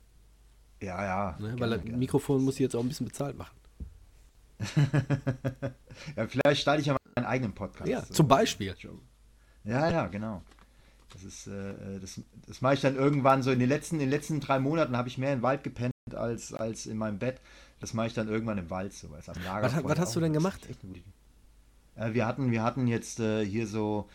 Ja, 0.81 1.03
ja. 1.03 1.37
Ne? 1.39 1.55
Weil 1.57 1.69
das. 1.71 1.83
Mikrofon 1.83 2.43
muss 2.43 2.55
ich 2.55 2.59
jetzt 2.59 2.75
auch 2.75 2.81
ein 2.81 2.87
bisschen 2.87 3.07
bezahlt 3.07 3.37
machen. 3.37 3.55
ja, 6.15 6.27
vielleicht 6.27 6.61
starte 6.61 6.81
ich 6.81 6.87
ja 6.87 6.93
mal 6.93 6.99
meinen 7.15 7.25
eigenen 7.25 7.53
Podcast. 7.53 7.89
Ja, 7.89 8.03
zum 8.03 8.27
Beispiel. 8.27 8.75
Ja, 9.63 9.89
ja, 9.89 10.07
genau. 10.07 10.43
Das 11.11 11.23
ist, 11.23 11.47
äh, 11.47 11.99
das, 11.99 12.19
das 12.47 12.61
mache 12.61 12.73
ich 12.75 12.81
dann 12.81 12.95
irgendwann 12.95 13.43
so 13.43 13.51
in 13.51 13.59
den 13.59 13.69
letzten, 13.69 13.95
in 13.95 14.01
den 14.01 14.09
letzten 14.09 14.39
drei 14.39 14.59
Monaten 14.59 14.97
habe 14.97 15.07
ich 15.07 15.17
mehr 15.17 15.33
im 15.33 15.41
Wald 15.41 15.63
gepennt 15.63 15.93
als, 16.13 16.53
als 16.53 16.85
in 16.85 16.97
meinem 16.97 17.19
Bett. 17.19 17.39
Das 17.83 17.93
mache 17.93 18.07
ich 18.07 18.13
dann 18.13 18.29
irgendwann 18.29 18.57
im 18.57 18.69
Wald 18.69 18.93
so. 18.93 19.09
es 19.19 19.27
am 19.27 19.35
Was, 19.35 19.43
Lagerfeuer 19.43 19.75
hat- 19.75 19.83
was 19.89 19.99
hast 19.99 20.15
du 20.15 20.21
denn 20.21 20.31
gemacht? 20.31 20.61
Äh, 21.97 22.13
wir 22.13 22.25
hatten, 22.25 22.49
wir 22.49 22.63
hatten 22.63 22.87
jetzt 22.87 23.19
äh, 23.19 23.45
hier 23.45 23.67
so 23.67 24.07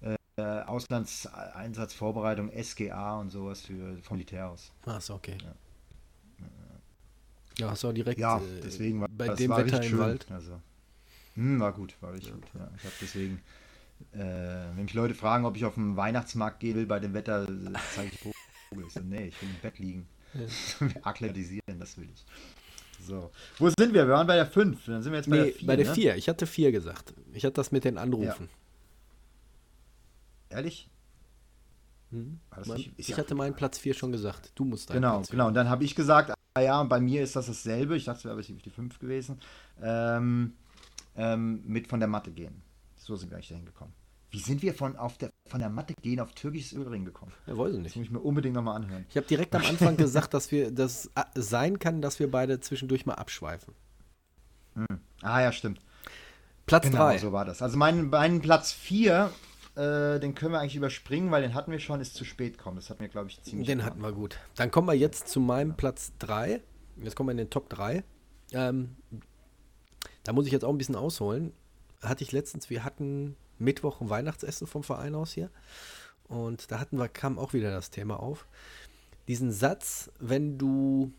äh, 0.00 0.16
Auslandseinsatzvorbereitung, 0.42 2.50
SGA 2.50 3.20
und 3.20 3.30
sowas 3.30 3.60
für 3.60 3.96
vom 4.02 4.16
Militär 4.16 4.50
aus. 4.50 4.72
Ach 4.86 5.00
so, 5.00 5.14
okay. 5.14 5.38
Ja, 7.58 7.70
hast 7.70 7.84
du 7.84 7.90
auch 7.90 7.92
direkt 7.92 8.18
Ja, 8.18 8.38
äh, 8.38 8.60
deswegen 8.64 9.02
war 9.02 9.08
bei 9.08 9.28
das 9.28 9.38
dem 9.38 9.50
war 9.50 9.64
Wetter 9.64 9.80
im 9.84 9.88
schön. 9.88 9.98
Wald. 10.00 10.26
Also, 10.28 10.60
hm, 11.36 11.60
war 11.60 11.72
gut, 11.74 11.94
war 12.00 12.12
richtig 12.14 12.32
gut. 12.32 12.42
Ja. 12.54 12.68
Ich 12.76 12.82
habe 12.84 12.94
deswegen, 13.00 13.40
äh, 14.14 14.18
wenn 14.74 14.82
mich 14.84 14.94
Leute 14.94 15.14
fragen, 15.14 15.44
ob 15.44 15.56
ich 15.56 15.64
auf 15.64 15.74
den 15.74 15.96
Weihnachtsmarkt 15.96 16.58
gehe 16.58 16.74
will 16.74 16.86
bei 16.86 16.98
dem 16.98 17.14
Wetter, 17.14 17.48
äh, 17.48 17.72
zeige 17.94 18.10
ich 18.12 18.18
Vogel. 18.18 18.86
Ich 18.88 18.92
so, 18.94 19.00
nee, 19.00 19.26
ich 19.28 19.40
will 19.40 19.48
im 19.48 19.60
Bett 19.60 19.78
liegen. 19.78 20.08
Akklimatisieren, 21.02 21.78
das 21.78 21.96
will 21.98 22.08
ich. 22.12 22.24
So. 23.06 23.30
Wo 23.58 23.68
sind 23.68 23.92
wir? 23.94 24.06
Wir 24.06 24.08
waren 24.14 24.26
bei 24.26 24.36
der 24.36 24.46
5. 24.46 24.86
Dann 24.86 25.02
sind 25.02 25.12
wir 25.12 25.18
jetzt 25.18 25.28
bei 25.30 25.36
Nee, 25.38 25.44
der 25.44 25.52
4. 25.54 25.66
bei 25.66 25.76
der 25.76 25.86
ne? 25.86 25.94
4. 25.94 26.16
Ich 26.16 26.28
hatte 26.28 26.46
4 26.46 26.72
gesagt. 26.72 27.14
Ich 27.32 27.44
hatte 27.44 27.54
das 27.54 27.72
mit 27.72 27.84
den 27.84 27.98
Anrufen. 27.98 28.48
Ehrlich? 30.50 30.88
Mhm. 32.10 32.38
War 32.50 32.58
das 32.58 32.68
Mein- 32.68 32.76
nicht- 32.78 32.92
ich 32.96 33.08
ja- 33.08 33.16
hatte 33.16 33.34
meinen 33.34 33.54
Platz 33.54 33.78
4 33.78 33.94
schon 33.94 34.12
gesagt. 34.12 34.52
Du 34.54 34.64
musst 34.64 34.90
deinen 34.90 34.96
Genau, 34.96 35.16
Platz 35.18 35.30
genau. 35.30 35.48
Und 35.48 35.54
dann 35.54 35.68
habe 35.68 35.84
ich 35.84 35.94
gesagt, 35.94 36.32
ah 36.54 36.60
ja, 36.60 36.80
und 36.80 36.88
bei 36.88 37.00
mir 37.00 37.22
ist 37.22 37.36
das 37.36 37.46
dasselbe. 37.46 37.96
Ich 37.96 38.04
dachte, 38.04 38.18
es 38.18 38.24
wäre 38.24 38.34
aber 38.34 38.42
die 38.42 38.70
5 38.70 38.98
gewesen. 38.98 39.40
Ähm, 39.82 40.52
ähm, 41.16 41.62
mit 41.66 41.86
von 41.88 42.00
der 42.00 42.08
Matte 42.08 42.30
gehen. 42.30 42.62
So 42.96 43.16
sind 43.16 43.30
wir 43.30 43.36
eigentlich 43.36 43.48
dahin 43.48 43.64
gekommen. 43.66 43.92
Wie 44.30 44.38
sind 44.38 44.62
wir 44.62 44.72
von, 44.74 44.96
auf 44.96 45.18
der, 45.18 45.30
von 45.52 45.60
der 45.60 45.68
Matte 45.68 45.92
gehen 46.00 46.18
auf 46.18 46.32
türkisches 46.32 46.72
Ölring 46.72 47.04
gekommen? 47.04 47.30
Ja, 47.46 47.56
weiß 47.58 47.68
ich 47.74 47.74
Das 47.76 47.82
nicht. 47.84 47.96
muss 47.96 48.04
ich 48.06 48.10
mir 48.10 48.20
unbedingt 48.20 48.54
nochmal 48.54 48.76
anhören. 48.76 49.04
Ich 49.10 49.16
habe 49.18 49.26
direkt 49.26 49.54
am 49.54 49.62
Anfang 49.64 49.96
gesagt, 49.98 50.32
dass 50.34 50.50
wir 50.50 50.70
das 50.72 51.10
äh, 51.14 51.22
sein 51.34 51.78
kann, 51.78 52.00
dass 52.00 52.18
wir 52.18 52.30
beide 52.30 52.58
zwischendurch 52.60 53.04
mal 53.06 53.14
abschweifen. 53.14 53.74
Ah 55.20 55.40
ja, 55.42 55.52
stimmt. 55.52 55.80
Platz 56.66 56.84
Genau, 56.86 56.96
3. 57.04 57.18
so 57.18 57.32
war 57.32 57.44
das. 57.44 57.60
Also 57.60 57.76
mein, 57.76 58.08
mein 58.08 58.40
Platz 58.40 58.72
4, 58.72 59.30
äh, 59.76 60.18
den 60.20 60.34
können 60.34 60.52
wir 60.52 60.60
eigentlich 60.60 60.76
überspringen, 60.76 61.30
weil 61.30 61.42
den 61.42 61.52
hatten 61.54 61.70
wir 61.70 61.78
schon, 61.78 62.00
ist 62.00 62.14
zu 62.14 62.24
spät 62.24 62.56
kommen. 62.56 62.76
Das 62.76 62.88
hat 62.88 63.00
mir, 63.00 63.08
glaube 63.10 63.28
ich, 63.28 63.42
ziemlich 63.42 63.66
Den 63.66 63.78
gemacht. 63.78 63.90
hatten 63.92 64.02
wir 64.02 64.12
gut. 64.12 64.38
Dann 64.56 64.70
kommen 64.70 64.88
wir 64.88 64.94
jetzt 64.94 65.28
zu 65.28 65.40
meinem 65.40 65.76
Platz 65.76 66.12
3. 66.20 66.62
Jetzt 66.96 67.14
kommen 67.16 67.28
wir 67.28 67.32
in 67.32 67.36
den 67.38 67.50
Top 67.50 67.68
3. 67.68 68.02
Ähm, 68.52 68.96
da 70.24 70.32
muss 70.32 70.46
ich 70.46 70.52
jetzt 70.52 70.64
auch 70.64 70.70
ein 70.70 70.78
bisschen 70.78 70.96
ausholen. 70.96 71.52
Hatte 72.00 72.24
ich 72.24 72.32
letztens, 72.32 72.70
wir 72.70 72.84
hatten 72.84 73.36
Mittwoch 73.58 74.00
ein 74.00 74.10
Weihnachtsessen 74.10 74.66
vom 74.66 74.82
Verein 74.82 75.14
aus 75.14 75.32
hier. 75.32 75.50
Und 76.24 76.70
da 76.70 76.78
hatten 76.78 76.98
wir, 76.98 77.08
kam 77.08 77.38
auch 77.38 77.52
wieder 77.52 77.70
das 77.70 77.90
Thema 77.90 78.20
auf. 78.20 78.46
Diesen 79.28 79.52
Satz, 79.52 80.10
wenn 80.18 80.58
du 80.58 81.12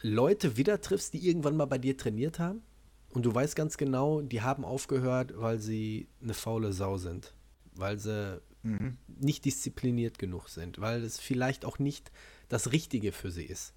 Leute 0.00 0.56
wieder 0.56 0.80
triffst, 0.80 1.14
die 1.14 1.26
irgendwann 1.26 1.56
mal 1.56 1.66
bei 1.66 1.78
dir 1.78 1.96
trainiert 1.96 2.38
haben 2.38 2.62
und 3.10 3.24
du 3.26 3.34
weißt 3.34 3.56
ganz 3.56 3.76
genau, 3.76 4.20
die 4.22 4.42
haben 4.42 4.64
aufgehört, 4.64 5.32
weil 5.36 5.58
sie 5.58 6.08
eine 6.22 6.34
faule 6.34 6.72
Sau 6.72 6.96
sind. 6.96 7.34
Weil 7.74 7.98
sie 7.98 8.40
Mhm. 8.62 8.96
nicht 9.06 9.44
diszipliniert 9.44 10.18
genug 10.18 10.48
sind, 10.48 10.80
weil 10.80 11.02
es 11.02 11.18
vielleicht 11.20 11.64
auch 11.64 11.78
nicht 11.78 12.10
das 12.48 12.72
Richtige 12.72 13.12
für 13.12 13.30
sie 13.30 13.44
ist. 13.44 13.72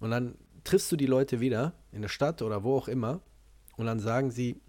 Und 0.00 0.10
dann 0.10 0.36
triffst 0.62 0.90
du 0.92 0.96
die 0.96 1.06
Leute 1.06 1.40
wieder 1.40 1.74
in 1.92 2.02
der 2.02 2.08
Stadt 2.08 2.42
oder 2.42 2.62
wo 2.62 2.76
auch 2.76 2.88
immer 2.88 3.20
und 3.76 3.86
dann 3.86 4.00
sagen 4.00 4.30
sie, 4.30 4.60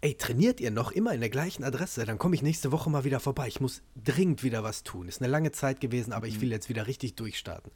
ey, 0.00 0.14
trainiert 0.14 0.60
ihr 0.60 0.70
noch 0.70 0.92
immer 0.92 1.12
in 1.14 1.20
der 1.20 1.30
gleichen 1.30 1.64
Adresse? 1.64 2.04
Dann 2.04 2.18
komme 2.18 2.34
ich 2.34 2.42
nächste 2.42 2.72
Woche 2.72 2.90
mal 2.90 3.04
wieder 3.04 3.20
vorbei. 3.20 3.48
Ich 3.48 3.60
muss 3.60 3.82
dringend 4.02 4.42
wieder 4.42 4.62
was 4.62 4.82
tun. 4.82 5.08
Ist 5.08 5.20
eine 5.22 5.30
lange 5.30 5.52
Zeit 5.52 5.80
gewesen, 5.80 6.12
aber 6.12 6.26
ich 6.26 6.40
will 6.40 6.50
jetzt 6.50 6.68
wieder 6.68 6.86
richtig 6.86 7.14
durchstarten. 7.16 7.70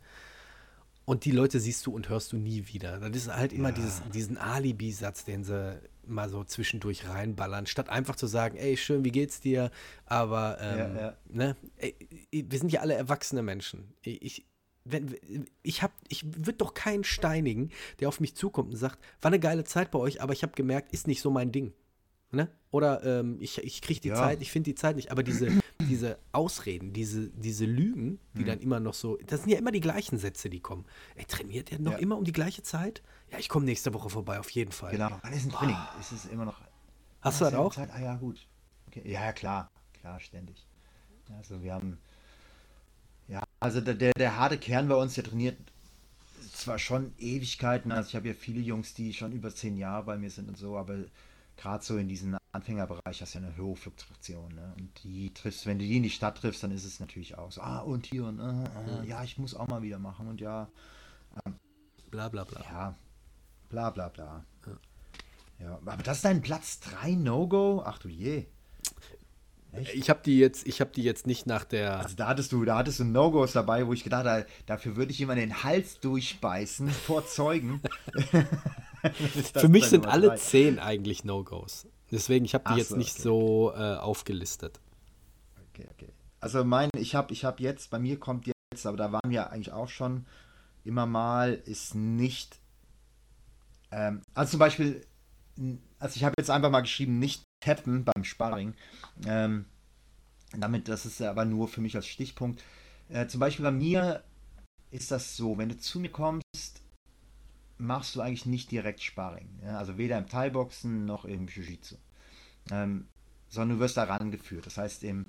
Und 1.04 1.24
die 1.24 1.30
Leute 1.30 1.59
siehst 1.59 1.86
du 1.86 1.92
und 1.94 2.11
hörst 2.11 2.32
du 2.32 2.36
nie 2.36 2.66
wieder. 2.68 2.98
Das 3.00 3.16
ist 3.16 3.34
halt 3.34 3.52
immer 3.54 3.70
Ja. 3.70 3.74
dieses, 3.74 4.02
diesen 4.12 4.36
Alibi-Satz, 4.36 5.24
den 5.24 5.42
sie 5.42 5.80
mal 6.06 6.28
so 6.28 6.44
zwischendurch 6.44 7.09
reinballern, 7.09 7.66
statt 7.66 7.88
einfach 7.88 8.16
zu 8.16 8.26
sagen, 8.26 8.56
ey, 8.59 8.76
schön, 8.76 9.04
wie 9.04 9.11
geht's 9.11 9.40
dir? 9.40 9.70
Aber, 10.04 10.59
ähm, 10.61 10.78
Ja, 10.78 11.00
ja. 11.00 11.16
Ne? 11.28 11.56
Ey, 11.76 11.94
wir 12.30 12.59
sind 12.59 12.72
ja 12.72 12.80
alle 12.80 12.94
erwachsene 12.94 13.42
Menschen. 13.42 13.94
Ich, 14.02 14.44
wenn, 14.84 15.16
ich, 15.62 15.82
hab- 15.82 15.92
ich 16.09 16.24
würde 16.26 16.54
doch 16.59 16.74
keinen 16.74 17.04
steinigen, 17.04 17.70
der 18.00 18.09
auf 18.09 18.20
mich 18.20 18.34
zukommt 18.36 18.70
und 18.72 18.76
sagt, 18.76 18.98
war 19.22 19.30
eine 19.30 19.40
geile 19.40 19.64
Zeit 19.64 19.90
bei 19.90 19.98
euch, 19.98 20.20
aber 20.22 20.32
ich 20.34 20.42
habe 20.42 20.52
gemerkt, 20.54 20.92
ist 20.92 21.06
nicht 21.06 21.22
so 21.22 21.30
mein 21.30 21.52
Ding. 21.52 21.72
Ne? 22.31 22.49
Oder 22.70 23.03
ähm, 23.05 23.39
ich, 23.41 23.57
ich 23.59 23.81
kriege 23.81 24.01
die 24.01 24.09
Ja. 24.09 24.14
Zeit, 24.16 24.43
ich 24.43 24.53
finde 24.53 24.70
die 24.70 24.74
Zeit 24.74 24.97
nicht. 24.97 25.11
Aber 25.11 25.22
diese, 25.22 25.49
diese 25.81 26.18
Ausreden, 26.33 26.93
diese, 26.93 27.31
diese 27.31 27.64
Lügen, 27.64 28.18
die 28.35 28.43
Mhm. 28.43 28.47
dann 28.47 28.61
immer 28.61 28.81
noch 28.81 28.93
so, 28.93 29.16
das 29.26 29.43
sind 29.43 29.51
ja 29.51 29.59
immer 29.59 29.72
die 29.72 29.81
gleichen 29.81 30.18
Sätze, 30.18 30.51
die 30.51 30.61
kommen. 30.61 30.85
Ey, 31.14 31.24
trainiert 31.24 31.72
ihr 31.72 31.79
noch 31.79 31.93
Ja. 31.93 31.99
immer 31.99 32.18
um 32.18 32.24
die 32.24 32.33
gleiche 32.33 32.62
Zeit? 32.62 33.03
Ja, 33.31 33.39
ich 33.39 33.49
komme 33.49 33.64
nächste 33.64 33.95
Woche 33.95 34.11
vorbei, 34.11 34.39
auf 34.39 34.51
jeden 34.51 34.72
Fall. 34.72 34.93
Genau, 34.93 35.11
wann 35.22 35.33
ist 35.33 35.47
ein 35.47 35.53
Training? 35.53 35.76
Ist 36.01 36.12
es 36.12 36.26
immer 36.26 36.45
noch. 36.45 36.61
Hast 37.22 37.41
du 37.41 37.47
das 37.47 37.55
auch? 37.55 37.74
Zeit? 37.74 37.91
Ah 37.93 38.01
ja, 38.01 38.16
gut. 38.16 38.47
Okay. 38.89 39.03
Ja, 39.07 39.24
ja, 39.24 39.33
klar. 39.33 39.70
Klar, 40.01 40.20
ständig. 40.20 40.66
Also 41.39 41.62
wir 41.62 41.72
haben. 41.74 41.99
Ja, 43.29 43.43
also 43.61 43.81
der, 43.81 43.95
der, 43.95 44.12
der 44.12 44.37
harte 44.37 44.59
Kern 44.59 44.89
bei 44.89 44.95
uns, 44.95 45.14
der 45.14 45.24
trainiert 45.24 45.57
zwar 46.53 46.79
schon 46.79 47.12
Ewigkeiten. 47.18 47.93
Also 47.93 48.09
ich 48.09 48.16
habe 48.16 48.29
ja 48.29 48.35
viele 48.35 48.61
Jungs, 48.61 48.95
die 48.95 49.12
schon 49.12 49.33
über 49.33 49.55
zehn 49.55 49.76
Jahre 49.76 50.05
bei 50.05 50.16
mir 50.16 50.31
sind 50.31 50.49
und 50.49 50.57
so, 50.57 50.76
aber 50.76 50.99
gerade 51.59 51.84
so 51.84 51.98
in 51.98 52.09
diesem 52.09 52.38
Anfängerbereich 52.52 53.20
hast 53.20 53.34
du 53.34 53.40
ja 53.40 53.46
eine 53.46 53.56
hohe 53.59 53.76
Fluktuation. 53.76 54.54
Ne? 54.54 54.74
Und 54.78 55.04
die 55.04 55.34
triffst, 55.34 55.66
wenn 55.66 55.78
du 55.78 55.84
die 55.84 55.96
in 55.96 56.02
die 56.02 56.11
Stadt 56.11 56.38
triffst, 56.38 56.62
dann 56.62 56.70
ist 56.70 56.84
es 56.84 57.00
natürlich 57.00 57.36
auch 57.36 57.52
so, 57.52 57.61
ah, 57.61 57.80
und 57.80 58.06
hier 58.06 58.24
und 58.24 58.38
äh, 58.40 59.02
äh, 59.02 59.06
ja, 59.06 59.22
ich 59.22 59.36
muss 59.36 59.54
auch 59.54 59.68
mal 59.68 59.82
wieder 59.82 59.98
machen 59.98 60.28
und 60.28 60.40
ja, 60.40 60.68
Bla 62.11 62.28
bla 62.28 62.44
bla. 62.44 62.62
ja, 62.62 62.95
bla 63.68 63.91
bla 63.91 64.08
bla. 64.08 64.45
Ja, 65.61 65.78
aber 65.84 66.03
das 66.03 66.18
ist 66.18 66.24
dein 66.24 66.41
Platz 66.41 66.80
3 66.80 67.12
No-Go? 67.12 67.83
Ach 67.84 67.99
du 67.99 68.08
je. 68.08 68.46
Echt? 69.72 69.95
Ich 69.95 70.08
habe 70.08 70.20
die 70.24 70.38
jetzt, 70.38 70.66
ich 70.66 70.80
habe 70.80 70.92
die 70.95 71.03
jetzt 71.03 71.26
nicht 71.26 71.46
nach 71.46 71.64
der. 71.64 71.99
Also 71.99 72.16
da 72.16 72.28
hattest 72.28 72.53
du, 72.53 72.64
da 72.64 72.78
hattest 72.78 73.00
du 73.00 73.04
No-Gos 73.04 73.53
dabei, 73.53 73.87
wo 73.87 73.92
ich 73.92 74.04
gedacht 74.04 74.24
habe, 74.24 74.46
dafür 74.66 74.96
würde 74.96 75.12
ich 75.12 75.18
jemand 75.18 75.38
den 75.41 75.62
Hals 75.62 76.00
durchbeißen 76.00 76.88
vor 76.88 77.26
Zeugen. 77.26 77.83
Für 79.54 79.68
mich 79.68 79.87
sind 79.87 80.07
alle 80.07 80.34
zehn 80.37 80.79
eigentlich 80.79 81.25
No-Gos. 81.25 81.87
Deswegen, 82.11 82.45
ich 82.45 82.54
habe 82.54 82.64
die 82.64 82.72
Ach 82.72 82.76
jetzt 82.76 82.91
so, 82.91 82.96
nicht 82.96 83.12
okay. 83.12 83.22
so 83.22 83.72
äh, 83.75 83.96
aufgelistet. 83.96 84.80
Okay, 85.70 85.87
okay. 85.92 86.08
Also 86.41 86.64
mein, 86.64 86.91
ich 86.96 87.14
habe 87.14 87.33
ich 87.33 87.45
hab 87.45 87.61
jetzt, 87.61 87.91
bei 87.91 87.99
mir 87.99 88.18
kommt 88.18 88.46
jetzt, 88.46 88.87
aber 88.87 88.96
da 88.96 89.12
waren 89.12 89.30
wir 89.30 89.50
eigentlich 89.50 89.72
auch 89.72 89.88
schon 89.88 90.26
immer 90.84 91.07
mal, 91.07 91.53
ist 91.53 91.95
nicht, 91.95 92.58
ähm, 93.91 94.22
also 94.34 94.53
zum 94.53 94.61
Beispiel, 94.61 95.04
also 95.99 96.16
ich 96.16 96.25
habe 96.25 96.34
jetzt 96.38 96.50
einfach 96.50 96.70
mal 96.70 96.80
geschrieben, 96.80 97.18
nicht 97.18 97.42
tappen 97.61 98.04
beim 98.04 98.25
Sparring. 98.25 98.75
Ähm, 99.26 99.66
damit, 100.57 100.88
das 100.88 101.04
ist 101.04 101.20
aber 101.20 101.45
nur 101.45 101.68
für 101.68 101.80
mich 101.80 101.96
als 101.96 102.07
Stichpunkt. 102.07 102.62
Äh, 103.08 103.26
zum 103.26 103.41
Beispiel 103.41 103.64
bei 103.64 103.72
mir 103.72 104.22
ist 104.91 105.11
das 105.11 105.37
so, 105.37 105.58
wenn 105.58 105.68
du 105.68 105.76
zu 105.76 106.00
mir 106.00 106.11
kommst, 106.11 106.80
machst 107.79 108.14
du 108.17 108.21
eigentlich 108.21 108.46
nicht 108.46 108.71
direkt 108.71 109.03
Sparring. 109.03 109.49
Ja? 109.63 109.79
Also 109.79 109.96
weder 109.96 110.18
im 110.18 110.29
Thai-Boxen 110.29 111.07
noch 111.07 111.25
im 111.25 111.46
Jiu-Jitsu. 111.46 111.96
Ähm, 112.71 113.09
sondern 113.49 113.79
du 113.79 113.83
wirst 113.83 113.96
da 113.96 114.05
rangeführt. 114.05 114.67
Das 114.67 114.76
heißt, 114.76 115.05
im, 115.05 115.26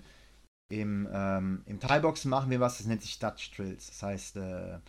im, 0.69 1.07
ähm, 1.11 1.63
im 1.65 1.79
Thai-Boxen 1.79 2.29
machen 2.29 2.49
wir 2.49 2.59
was, 2.59 2.79
das 2.79 2.87
nennt 2.87 3.01
sich 3.01 3.19
Dutch 3.19 3.51
Drills. 3.55 3.87
Das 3.87 4.03
heißt, 4.03 4.35
äh, 4.37 4.79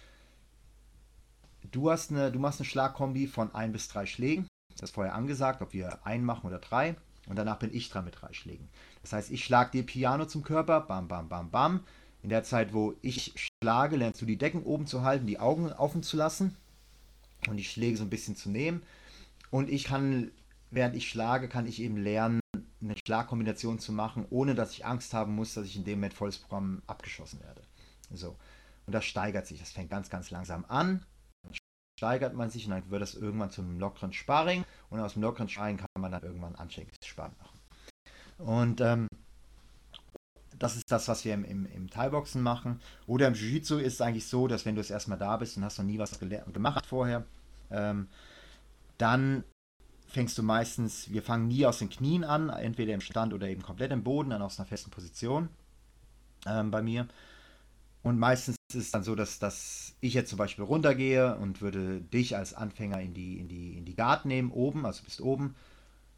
du, 1.70 1.90
hast 1.90 2.10
eine, 2.10 2.32
du 2.32 2.38
machst 2.38 2.60
eine 2.60 2.66
Schlagkombi 2.66 3.26
von 3.26 3.54
ein 3.54 3.72
bis 3.72 3.88
drei 3.88 4.06
Schlägen. 4.06 4.46
Das 4.72 4.90
ist 4.90 4.94
vorher 4.94 5.14
angesagt, 5.14 5.62
ob 5.62 5.72
wir 5.72 6.04
einen 6.06 6.24
machen 6.24 6.46
oder 6.46 6.58
drei. 6.58 6.96
Und 7.28 7.36
danach 7.36 7.58
bin 7.58 7.72
ich 7.72 7.90
dran 7.90 8.06
mit 8.06 8.20
drei 8.20 8.32
Schlägen. 8.32 8.68
Das 9.02 9.12
heißt, 9.12 9.30
ich 9.30 9.44
schlage 9.44 9.70
dir 9.70 9.86
Piano 9.86 10.24
zum 10.24 10.42
Körper, 10.42 10.80
bam, 10.80 11.06
bam, 11.06 11.28
bam, 11.28 11.50
bam. 11.50 11.84
In 12.22 12.30
der 12.30 12.42
Zeit, 12.42 12.72
wo 12.72 12.94
ich 13.02 13.34
schlage, 13.62 13.96
lernst 13.96 14.20
du 14.20 14.26
die 14.26 14.36
Decken 14.36 14.62
oben 14.64 14.86
zu 14.86 15.02
halten, 15.02 15.26
die 15.26 15.38
Augen 15.38 15.72
offen 15.72 16.02
zu 16.02 16.16
lassen 16.16 16.56
und 17.48 17.56
die 17.56 17.64
Schläge 17.64 17.96
so 17.96 18.04
ein 18.04 18.10
bisschen 18.10 18.36
zu 18.36 18.50
nehmen. 18.50 18.82
Und 19.50 19.68
ich 19.68 19.84
kann, 19.84 20.30
während 20.70 20.94
ich 20.94 21.08
schlage, 21.08 21.48
kann 21.48 21.66
ich 21.66 21.80
eben 21.80 21.96
lernen, 21.96 22.40
eine 22.82 22.94
Schlagkombination 22.96 23.78
zu 23.78 23.92
machen, 23.92 24.26
ohne 24.30 24.54
dass 24.54 24.72
ich 24.72 24.86
Angst 24.86 25.12
haben 25.12 25.34
muss, 25.34 25.54
dass 25.54 25.66
ich 25.66 25.76
in 25.76 25.84
dem 25.84 25.98
Moment 25.98 26.14
volles 26.14 26.38
Programm 26.38 26.82
abgeschossen 26.86 27.40
werde. 27.40 27.62
So. 28.12 28.36
Und 28.86 28.94
das 28.94 29.04
steigert 29.04 29.46
sich. 29.46 29.60
Das 29.60 29.70
fängt 29.70 29.90
ganz, 29.90 30.10
ganz 30.10 30.30
langsam 30.30 30.64
an. 30.66 31.04
Dann 31.42 31.54
steigert 31.98 32.34
man 32.34 32.50
sich 32.50 32.64
und 32.66 32.72
dann 32.72 32.90
wird 32.90 33.02
das 33.02 33.14
irgendwann 33.14 33.50
zum 33.50 33.78
lockeren 33.78 34.12
Sparring. 34.12 34.64
Und 34.88 35.00
aus 35.00 35.14
dem 35.14 35.22
lockeren 35.22 35.48
Sparring 35.48 35.76
kann 35.76 35.86
man 35.98 36.12
dann 36.12 36.22
irgendwann 36.22 36.54
anständiges 36.56 36.98
Sparring 37.04 37.36
machen. 37.38 37.60
Und 38.38 38.80
ähm, 38.80 39.06
das 40.60 40.76
ist 40.76 40.92
das, 40.92 41.08
was 41.08 41.24
wir 41.24 41.34
im, 41.34 41.44
im, 41.44 41.66
im 41.66 41.90
Thai-Boxen 41.90 42.42
machen. 42.42 42.80
Oder 43.06 43.26
im 43.26 43.34
Jiu-Jitsu 43.34 43.78
ist 43.78 43.94
es 43.94 44.00
eigentlich 44.00 44.26
so, 44.26 44.46
dass 44.46 44.66
wenn 44.66 44.74
du 44.74 44.82
es 44.82 44.90
erstmal 44.90 45.18
da 45.18 45.36
bist 45.38 45.56
und 45.56 45.64
hast 45.64 45.78
noch 45.78 45.86
nie 45.86 45.98
was 45.98 46.18
gemacht 46.20 46.86
vorher, 46.86 47.24
ähm, 47.70 48.08
dann 48.98 49.42
fängst 50.06 50.36
du 50.36 50.42
meistens, 50.42 51.10
wir 51.10 51.22
fangen 51.22 51.48
nie 51.48 51.64
aus 51.64 51.78
den 51.78 51.88
Knien 51.88 52.24
an, 52.24 52.50
entweder 52.50 52.92
im 52.92 53.00
Stand 53.00 53.32
oder 53.32 53.48
eben 53.48 53.62
komplett 53.62 53.90
im 53.90 54.04
Boden, 54.04 54.30
dann 54.30 54.42
aus 54.42 54.58
einer 54.58 54.66
festen 54.66 54.90
Position 54.90 55.48
ähm, 56.46 56.70
bei 56.70 56.82
mir. 56.82 57.08
Und 58.02 58.18
meistens 58.18 58.56
ist 58.68 58.76
es 58.76 58.90
dann 58.90 59.02
so, 59.02 59.14
dass, 59.14 59.38
dass 59.38 59.94
ich 60.00 60.12
jetzt 60.12 60.28
zum 60.28 60.38
Beispiel 60.38 60.64
runtergehe 60.64 61.36
und 61.36 61.62
würde 61.62 62.02
dich 62.02 62.36
als 62.36 62.52
Anfänger 62.52 63.00
in 63.00 63.14
die, 63.14 63.38
in 63.38 63.48
die, 63.48 63.78
in 63.78 63.86
die 63.86 63.96
Guard 63.96 64.26
nehmen, 64.26 64.50
oben, 64.50 64.84
also 64.84 65.04
bist 65.04 65.22
oben. 65.22 65.54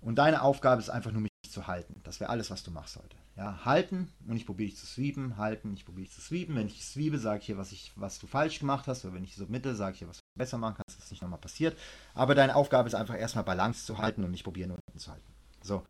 Und 0.01 0.17
deine 0.17 0.43
Aufgabe 0.43 0.81
ist 0.81 0.91
einfach 0.91 1.13
nur, 1.13 1.23
mich 1.23 1.31
zu 1.49 1.69
halten. 1.69 2.01
Das 2.03 2.19
wäre 2.19 2.31
alles, 2.31 2.51
was 2.51 2.65
du 2.65 2.73
machst 2.73 2.97
heute. 2.97 3.17
Ja, 3.35 3.65
halten 3.65 4.13
und 4.29 4.37
ich 4.37 4.45
probiere 4.45 4.69
dich 4.69 4.79
zu 4.79 4.85
sweepen, 4.85 5.39
halten, 5.39 5.73
ich 5.75 5.87
probiere 5.87 6.05
dich 6.05 6.15
zu 6.15 6.21
sweepen. 6.21 6.55
Wenn 6.55 6.67
ich 6.67 6.85
sweepe, 6.85 7.19
sage 7.19 7.41
ich 7.41 7.47
hier, 7.47 7.57
was, 7.57 7.73
ich, 7.73 7.93
was 7.97 8.19
du 8.19 8.27
falsch 8.27 8.59
gemacht 8.59 8.87
hast. 8.87 9.07
Oder 9.07 9.15
wenn 9.15 9.25
ich 9.25 9.37
so 9.37 9.47
mitte, 9.47 9.75
sage 9.75 9.93
ich 9.95 10.01
hier, 10.01 10.09
was 10.09 10.19
du 10.19 10.23
besser 10.39 10.59
machen 10.59 10.75
kannst, 10.77 10.99
dass 10.99 11.05
das 11.05 11.11
nicht 11.11 11.23
nochmal 11.23 11.39
passiert. 11.39 11.79
Aber 12.13 12.35
deine 12.35 12.55
Aufgabe 12.55 12.89
ist 12.89 12.95
einfach 12.95 13.17
erstmal 13.17 13.45
Balance 13.45 13.87
zu 13.87 13.97
halten 13.97 14.23
und 14.23 14.33
nicht 14.33 14.45
probieren, 14.45 14.73
unten 14.73 14.99
zu 14.99 15.11
halten. 15.11 15.33
So. 15.63 15.83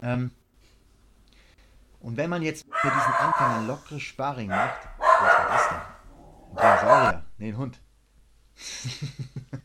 Ähm, 0.00 0.30
und 2.00 2.16
wenn 2.16 2.30
man 2.30 2.42
jetzt 2.42 2.66
mit 2.66 2.76
diesen 2.84 3.12
Anfängern 3.18 3.66
lockere 3.66 4.00
Sparring 4.00 4.48
macht, 4.48 4.80
was 4.98 5.22
war 5.22 5.48
das 5.48 5.68
denn? 5.68 5.78
Ein 6.56 6.78
Dinosaurier. 6.78 7.24
Nee, 7.36 7.48
ein 7.48 7.56
Hund. 7.58 7.80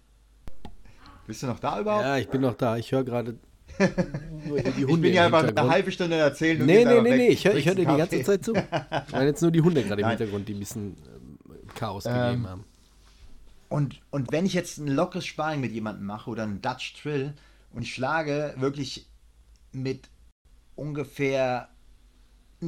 Bist 1.25 1.41
du 1.41 1.47
noch 1.47 1.59
da 1.59 1.79
überhaupt? 1.79 2.03
Ja, 2.03 2.17
ich 2.17 2.29
bin 2.29 2.41
noch 2.41 2.55
da. 2.55 2.75
Ich 2.75 2.91
höre 2.91 3.05
gerade 3.05 3.31
nur. 3.31 3.52
Ich 3.79 4.85
bin 4.85 5.13
ja 5.13 5.25
einfach 5.25 5.43
eine 5.43 5.69
halbe 5.69 5.91
Stunde 5.91 6.15
erzählen. 6.17 6.61
Und 6.61 6.67
nee, 6.67 6.85
nee, 6.85 7.01
nee, 7.01 7.17
nee, 7.17 7.27
ich 7.29 7.45
höre 7.45 7.53
hör 7.53 7.75
dir 7.75 7.85
die 7.85 7.97
ganze 7.97 8.23
Zeit 8.23 8.43
zu. 8.43 8.53
Ich 8.53 9.11
meine 9.13 9.25
jetzt 9.27 9.41
nur 9.41 9.51
die 9.51 9.61
Hunde 9.61 9.83
gerade 9.83 10.01
im 10.01 10.07
Hintergrund, 10.07 10.47
die 10.47 10.53
ein 10.53 10.59
bisschen 10.59 10.97
äh, 11.49 11.73
Chaos 11.75 12.05
ähm, 12.05 12.13
gegeben 12.13 12.47
haben. 12.47 12.65
Und, 13.69 14.01
und 14.11 14.31
wenn 14.31 14.45
ich 14.45 14.53
jetzt 14.53 14.77
ein 14.77 14.87
lockeres 14.87 15.25
Sparring 15.25 15.61
mit 15.61 15.71
jemandem 15.71 16.05
mache 16.05 16.29
oder 16.29 16.43
einen 16.43 16.61
Dutch 16.61 16.93
Trill 17.01 17.33
und 17.71 17.81
ich 17.81 17.93
schlage 17.93 18.53
wirklich 18.57 19.07
mit 19.71 20.09
ungefähr 20.75 21.69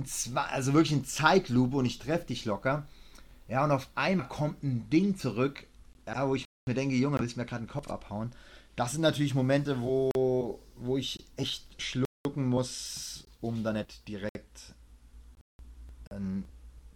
zwei, 0.03 0.41
also 0.41 0.73
wirklich 0.73 0.94
in 0.94 1.06
Zeitlupe 1.06 1.77
und 1.77 1.86
ich 1.86 1.99
treffe 1.99 2.26
dich 2.26 2.45
locker, 2.45 2.88
ja, 3.48 3.64
und 3.64 3.72
auf 3.72 3.88
einmal 3.94 4.27
kommt 4.27 4.64
ein 4.64 4.90
Ding 4.90 5.15
zurück, 5.15 5.68
ja, 6.07 6.27
wo 6.27 6.34
ich 6.34 6.45
mir 6.68 6.73
denke, 6.73 6.95
Junge, 6.95 7.19
willst 7.19 7.36
du 7.36 7.40
mir 7.40 7.45
gerade 7.45 7.64
den 7.64 7.69
Kopf 7.69 7.90
abhauen? 7.90 8.32
Das 8.76 8.94
sind 8.94 9.02
natürlich 9.02 9.36
Momente, 9.36 9.80
wo 9.82 10.10
wo 10.96 10.98
ich 10.98 11.26
echt 11.36 11.66
schlucken 11.82 12.48
muss, 12.48 13.28
um 13.42 13.66
da 13.66 13.74
nicht 13.74 14.08
direkt 14.08 14.74
ein 16.10 16.46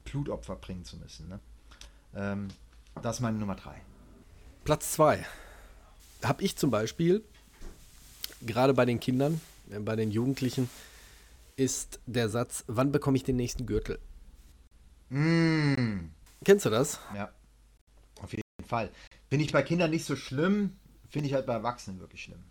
Blutopfer 0.06 0.56
bringen 0.56 0.86
zu 0.86 0.96
müssen. 0.96 1.28
Ne? 1.28 1.42
Ähm, 2.16 2.48
das 3.02 3.18
ist 3.18 3.22
meine 3.22 3.38
Nummer 3.38 3.56
drei. 3.56 3.82
Platz 4.64 4.94
zwei. 4.94 5.26
Habe 6.24 6.44
ich 6.44 6.56
zum 6.56 6.72
Beispiel, 6.72 7.26
gerade 8.42 8.74
bei 8.74 8.86
den 8.86 9.02
Kindern, 9.02 9.42
äh, 9.70 9.80
bei 9.80 9.98
den 9.98 10.12
Jugendlichen, 10.12 10.70
ist 11.58 12.00
der 12.06 12.30
Satz, 12.30 12.64
wann 12.68 12.94
bekomme 12.94 13.18
ich 13.18 13.26
den 13.26 13.36
nächsten 13.36 13.66
Gürtel? 13.66 14.00
Mm. 15.10 16.12
Kennst 16.46 16.66
du 16.66 16.70
das? 16.70 17.02
Ja, 17.14 17.34
auf 18.22 18.32
jeden 18.32 18.66
Fall. 18.66 18.92
Finde 19.30 19.44
ich 19.44 19.52
bei 19.52 19.62
Kindern 19.62 19.92
nicht 19.92 20.06
so 20.06 20.16
schlimm, 20.16 20.78
finde 21.10 21.28
ich 21.28 21.34
halt 21.34 21.46
bei 21.46 21.54
Erwachsenen 21.54 22.00
wirklich 22.00 22.24
schlimm. 22.24 22.46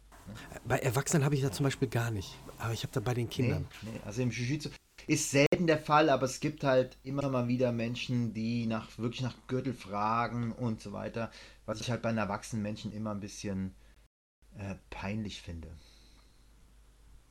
Bei 0.67 0.79
Erwachsenen 0.79 1.25
habe 1.25 1.35
ich 1.35 1.43
das 1.43 1.53
zum 1.53 1.65
Beispiel 1.65 1.89
gar 1.89 2.11
nicht. 2.11 2.37
Aber 2.59 2.73
ich 2.73 2.83
habe 2.83 2.93
da 2.93 3.01
bei 3.01 3.15
den 3.15 3.29
Kindern. 3.29 3.67
Nee, 3.83 3.91
nee. 3.93 4.01
Also 4.05 4.23
im 4.23 4.31
Jiu-Jitsu 4.31 4.71
ist 5.07 5.31
selten 5.31 5.67
der 5.67 5.79
Fall, 5.79 6.11
aber 6.11 6.25
es 6.25 6.41
gibt 6.41 6.65
halt 6.65 6.97
immer 7.03 7.29
mal 7.29 7.49
wieder 7.49 7.73
Menschen, 7.73 8.35
die 8.35 8.67
nach 8.67 8.99
wirklich 8.99 9.23
nach 9.23 9.35
Gürtel 9.47 9.73
fragen 9.73 10.53
und 10.53 10.81
so 10.81 10.93
weiter. 10.93 11.31
Was 11.67 11.81
ich 11.81 11.91
halt 11.91 12.03
bei 12.03 12.11
einem 12.11 12.19
erwachsenen 12.19 12.63
Menschen 12.63 12.93
immer 12.93 13.13
ein 13.13 13.21
bisschen 13.21 13.75
äh, 14.57 14.75
peinlich 14.91 15.41
finde. 15.41 15.69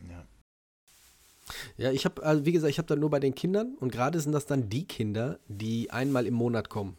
Ja. 0.09 0.25
Ja, 1.77 1.91
ich 1.91 2.05
habe, 2.05 2.23
also 2.23 2.45
wie 2.45 2.51
gesagt, 2.51 2.71
ich 2.71 2.77
habe 2.77 2.87
da 2.87 2.95
nur 2.95 3.09
bei 3.09 3.19
den 3.19 3.35
Kindern 3.35 3.75
und 3.79 3.91
gerade 3.91 4.19
sind 4.19 4.31
das 4.31 4.45
dann 4.45 4.69
die 4.69 4.85
Kinder, 4.85 5.39
die 5.47 5.91
einmal 5.91 6.25
im 6.25 6.33
Monat 6.33 6.69
kommen. 6.69 6.97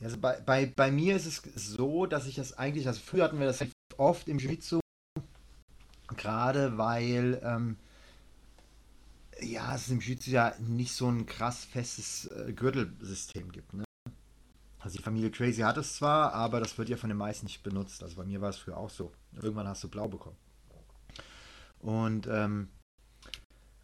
Also 0.00 0.16
bei, 0.16 0.40
bei, 0.40 0.66
bei 0.66 0.90
mir 0.90 1.16
ist 1.16 1.26
es 1.26 1.42
so, 1.54 2.06
dass 2.06 2.26
ich 2.26 2.36
das 2.36 2.56
eigentlich, 2.56 2.86
also 2.86 3.00
früher 3.00 3.24
hatten 3.24 3.40
wir 3.40 3.46
das 3.46 3.64
oft 3.96 4.28
im 4.28 4.38
Jiu-Jitsu, 4.38 4.78
gerade 6.16 6.78
weil 6.78 7.40
ähm, 7.42 7.76
ja, 9.40 9.74
es 9.74 9.88
im 9.88 10.00
Jiu-Jitsu 10.00 10.30
ja 10.30 10.54
nicht 10.60 10.92
so 10.92 11.08
ein 11.08 11.26
krass 11.26 11.64
festes 11.64 12.26
äh, 12.26 12.52
Gürtelsystem 12.52 13.50
gibt. 13.50 13.74
Ne? 13.74 13.84
Also 14.78 14.96
die 14.96 15.02
Familie 15.02 15.30
Crazy 15.30 15.62
hat 15.62 15.76
es 15.76 15.96
zwar, 15.96 16.32
aber 16.32 16.60
das 16.60 16.78
wird 16.78 16.88
ja 16.88 16.96
von 16.96 17.08
den 17.08 17.18
meisten 17.18 17.46
nicht 17.46 17.64
benutzt. 17.64 18.02
Also 18.02 18.16
bei 18.16 18.24
mir 18.24 18.40
war 18.40 18.50
es 18.50 18.58
früher 18.58 18.76
auch 18.76 18.90
so. 18.90 19.12
Irgendwann 19.34 19.66
hast 19.66 19.82
du 19.82 19.88
blau 19.88 20.08
bekommen. 20.08 20.36
Und 21.80 22.28
ähm, 22.28 22.68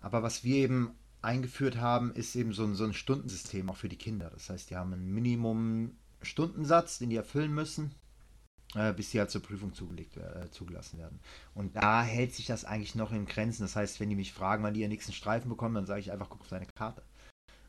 aber 0.01 0.23
was 0.23 0.45
wir 0.45 0.57
eben 0.57 0.95
eingeführt 1.23 1.79
haben, 1.79 2.13
ist 2.13 2.37
eben 2.37 2.53
so 2.53 2.65
ein, 2.65 2.75
so 2.75 2.85
ein 2.85 2.93
Stundensystem 2.93 3.71
auch 3.71 3.77
für 3.77 3.89
die 3.89 3.97
Kinder. 3.97 4.31
Das 4.31 4.51
heißt, 4.51 4.71
die 4.71 4.77
haben 4.77 4.93
ein 4.93 5.13
Minimum 5.13 5.97
Stundensatz, 6.25 6.99
den 6.99 7.11
die 7.11 7.17
erfüllen 7.17 7.53
müssen, 7.53 7.95
äh, 8.75 8.93
bis 8.93 9.11
sie 9.11 9.19
halt 9.19 9.31
zur 9.31 9.43
Prüfung 9.43 9.75
zugelegt, 9.75 10.17
äh, 10.17 10.51
zugelassen 10.51 10.99
werden. 10.99 11.21
Und 11.55 11.77
da 11.77 12.03
hält 12.03 12.35
sich 12.35 12.47
das 12.47 12.65
eigentlich 12.65 12.95
noch 12.95 13.13
in 13.13 13.27
Grenzen. 13.27 13.63
Das 13.63 13.77
heißt, 13.77 14.01
wenn 14.01 14.11
die 14.11 14.17
mich 14.17 14.33
fragen, 14.33 14.63
wann 14.63 14.75
die 14.75 14.81
ihren 14.81 14.91
nächsten 14.91 15.13
Streifen 15.13 15.49
bekommen, 15.49 15.75
dann 15.75 15.87
sage 15.87 16.01
ich 16.01 16.13
einfach, 16.13 16.29
guck 16.29 16.43
auf 16.43 16.49
deine 16.49 16.67
Karte. 16.67 17.03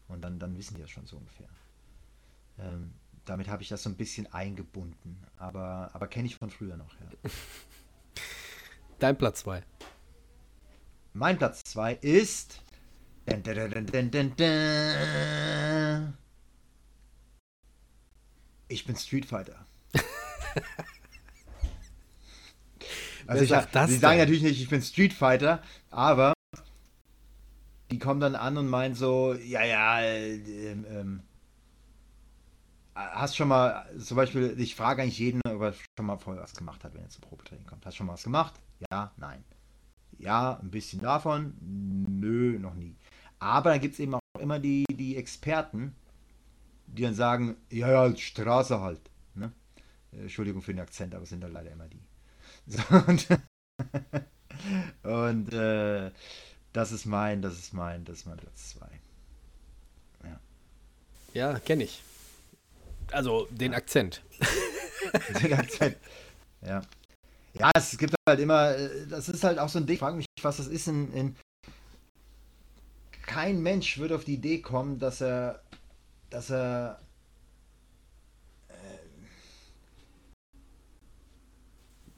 Und 0.07 0.22
dann, 0.22 0.40
dann 0.40 0.57
wissen 0.57 0.76
die 0.76 0.82
das 0.82 0.91
schon 0.91 1.06
so 1.06 1.18
ungefähr. 1.18 1.49
Ähm, 2.60 2.94
damit 3.26 3.48
habe 3.48 3.64
ich 3.64 3.69
das 3.69 3.84
so 3.84 3.90
ein 3.90 3.98
bisschen 3.98 4.32
eingebunden. 4.34 5.23
Aber, 5.38 5.90
aber 5.94 6.07
kenne 6.07 6.27
ich 6.27 6.36
von 6.36 6.49
früher 6.49 6.77
noch, 6.77 6.94
ja. 6.99 7.07
Dein 8.99 9.18
Platz 9.18 9.41
2. 9.41 9.64
Mein 11.14 11.38
Platz 11.38 11.64
2 11.64 11.95
ist. 11.95 12.61
Dun, 13.26 13.44
dun, 13.44 14.11
dun, 14.11 16.18
ich 18.67 18.85
bin 18.85 18.95
Street 18.95 19.25
Fighter. 19.25 19.65
also 23.27 23.43
ich, 23.43 23.49
sagt 23.49 23.75
das 23.75 23.89
sie 23.89 23.97
sagen 23.97 24.19
natürlich 24.19 24.43
nicht, 24.43 24.61
ich 24.61 24.69
bin 24.69 24.81
Street 24.81 25.13
Fighter, 25.13 25.61
aber 25.91 26.33
die 27.91 27.99
kommen 27.99 28.19
dann 28.19 28.35
an 28.35 28.57
und 28.57 28.67
meinen 28.67 28.95
so, 28.95 29.33
ja, 29.33 29.63
ja, 29.63 30.01
äh, 30.01 30.35
ähm, 30.71 31.21
hast 32.95 33.35
schon 33.35 33.49
mal, 33.49 33.85
zum 33.99 34.17
Beispiel, 34.17 34.55
ich 34.57 34.75
frage 34.75 35.01
eigentlich 35.01 35.19
jeden, 35.19 35.41
ob 35.47 35.61
er 35.61 35.73
schon 35.73 36.05
mal 36.05 36.17
vorher 36.17 36.43
was 36.43 36.55
gemacht 36.55 36.83
hat, 36.83 36.93
wenn 36.93 37.03
er 37.03 37.09
zum 37.09 37.21
Probetraining 37.21 37.65
kommt. 37.65 37.85
Hast 37.85 37.95
du 37.95 37.97
schon 37.97 38.07
mal 38.07 38.13
was 38.13 38.23
gemacht? 38.23 38.55
Ja, 38.91 39.11
nein. 39.17 39.43
Ja, 40.17 40.59
ein 40.61 40.71
bisschen 40.71 41.01
davon? 41.01 41.55
Nö, 41.61 42.57
noch 42.57 42.73
nie. 42.73 42.95
Aber 43.39 43.71
dann 43.71 43.81
gibt 43.81 43.95
es 43.95 43.99
eben 43.99 44.15
auch 44.15 44.39
immer 44.39 44.59
die, 44.59 44.85
die 44.89 45.17
Experten, 45.17 45.93
die 46.88 47.03
dann 47.03 47.14
sagen, 47.14 47.57
ja, 47.70 47.90
ja, 47.90 48.16
Straße 48.16 48.80
halt. 48.80 49.02
Ne? 49.34 49.52
Entschuldigung 50.12 50.62
für 50.62 50.74
den 50.74 50.82
Akzent, 50.82 51.14
aber 51.14 51.24
es 51.24 51.30
sind 51.30 51.41
dann 51.41 51.52
leider 51.52 51.72
immer 51.72 51.88
die. 51.88 52.02
So, 52.68 52.82
und, 52.95 53.28
und 55.03 55.53
äh, 55.53 56.10
das 56.74 56.91
ist 56.91 57.06
mein, 57.06 57.44
das 57.44 57.53
ist 57.53 57.74
mein, 57.74 58.03
das 58.06 58.18
ist 58.18 58.26
mein 58.26 58.38
Platz 58.38 58.70
2. 58.70 58.88
Ja, 60.24 60.40
ja 61.34 61.60
kenne 61.60 61.84
ich. 61.84 62.02
Also 63.12 63.48
den 63.52 63.74
ja. 63.74 63.78
Akzent. 63.78 64.24
den 65.44 65.53
Akzent. 65.53 65.98
Ja. 66.62 66.82
Ja, 67.53 67.72
es 67.76 67.98
gibt 67.98 68.16
halt 68.28 68.40
immer, 68.40 68.76
äh, 68.76 69.07
das 69.07 69.30
ist 69.30 69.44
halt 69.44 69.60
auch 69.60 69.70
so 69.70 69.80
ein 69.80 69.86
Ding, 69.86 69.94
ich 69.94 69.99
frage 69.99 70.18
mich, 70.18 70.26
was 70.41 70.57
das 70.57 70.68
ist 70.68 70.88
in, 70.88 71.14
in 71.14 71.36
kein 73.26 73.62
Mensch 73.62 73.98
würde 73.98 74.16
auf 74.16 74.26
die 74.26 74.36
Idee 74.36 74.60
kommen, 74.60 74.99
dass 74.99 75.22
er 75.22 75.62
dass 76.36 76.49
er 76.49 76.99
äh, 78.68 78.74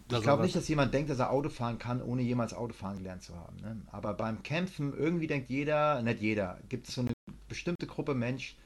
ich 0.10 0.22
glaube 0.24 0.42
nicht, 0.42 0.56
dass 0.56 0.68
jemand 0.68 0.92
denkt, 0.92 1.12
dass 1.12 1.20
er 1.20 1.30
Auto 1.30 1.50
fahren 1.50 1.78
kann, 1.78 2.02
ohne 2.02 2.24
jemals 2.24 2.54
Autofahren 2.56 2.98
gelernt 2.98 3.22
zu 3.22 3.36
haben. 3.36 3.58
Ne? 3.58 3.80
Aber 3.92 4.16
beim 4.16 4.42
Kämpfen, 4.42 4.98
irgendwie 4.98 5.28
denkt 5.28 5.50
jeder, 5.50 6.02
nicht 6.02 6.20
jeder, 6.20 6.60
gibt 6.68 6.88
es 6.88 6.96
so 6.96 7.02
eine 7.02 7.14
bestimmte 7.48 7.86
Gruppe 7.86 8.16
Mensch, 8.16 8.58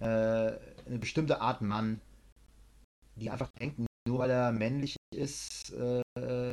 äh, 0.00 0.06
eine 0.06 0.98
bestimmte 0.98 1.42
Art 1.42 1.60
Mann, 1.60 2.00
die 3.16 3.28
einfach 3.28 3.50
denken, 3.60 3.86
nur 4.06 4.20
weil 4.20 4.30
er 4.30 4.52
männlich 4.52 4.96
ist, 5.14 5.74
äh, 5.74 6.00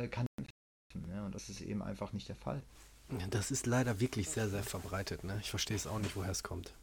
kann 0.08 0.26
er 0.36 0.44
kämpfen. 0.44 1.10
Ne? 1.10 1.24
Und 1.24 1.34
das 1.34 1.48
ist 1.48 1.62
eben 1.62 1.82
einfach 1.82 2.12
nicht 2.12 2.28
der 2.28 2.36
Fall. 2.36 2.62
Das 3.30 3.50
ist 3.50 3.64
leider 3.64 3.98
wirklich 4.00 4.28
sehr, 4.28 4.48
sehr 4.50 4.64
verbreitet. 4.64 5.24
Ne? 5.24 5.38
Ich 5.40 5.48
verstehe 5.48 5.76
es 5.76 5.86
auch 5.86 6.00
nicht, 6.00 6.16
woher 6.16 6.32
es 6.32 6.42
kommt. 6.42 6.74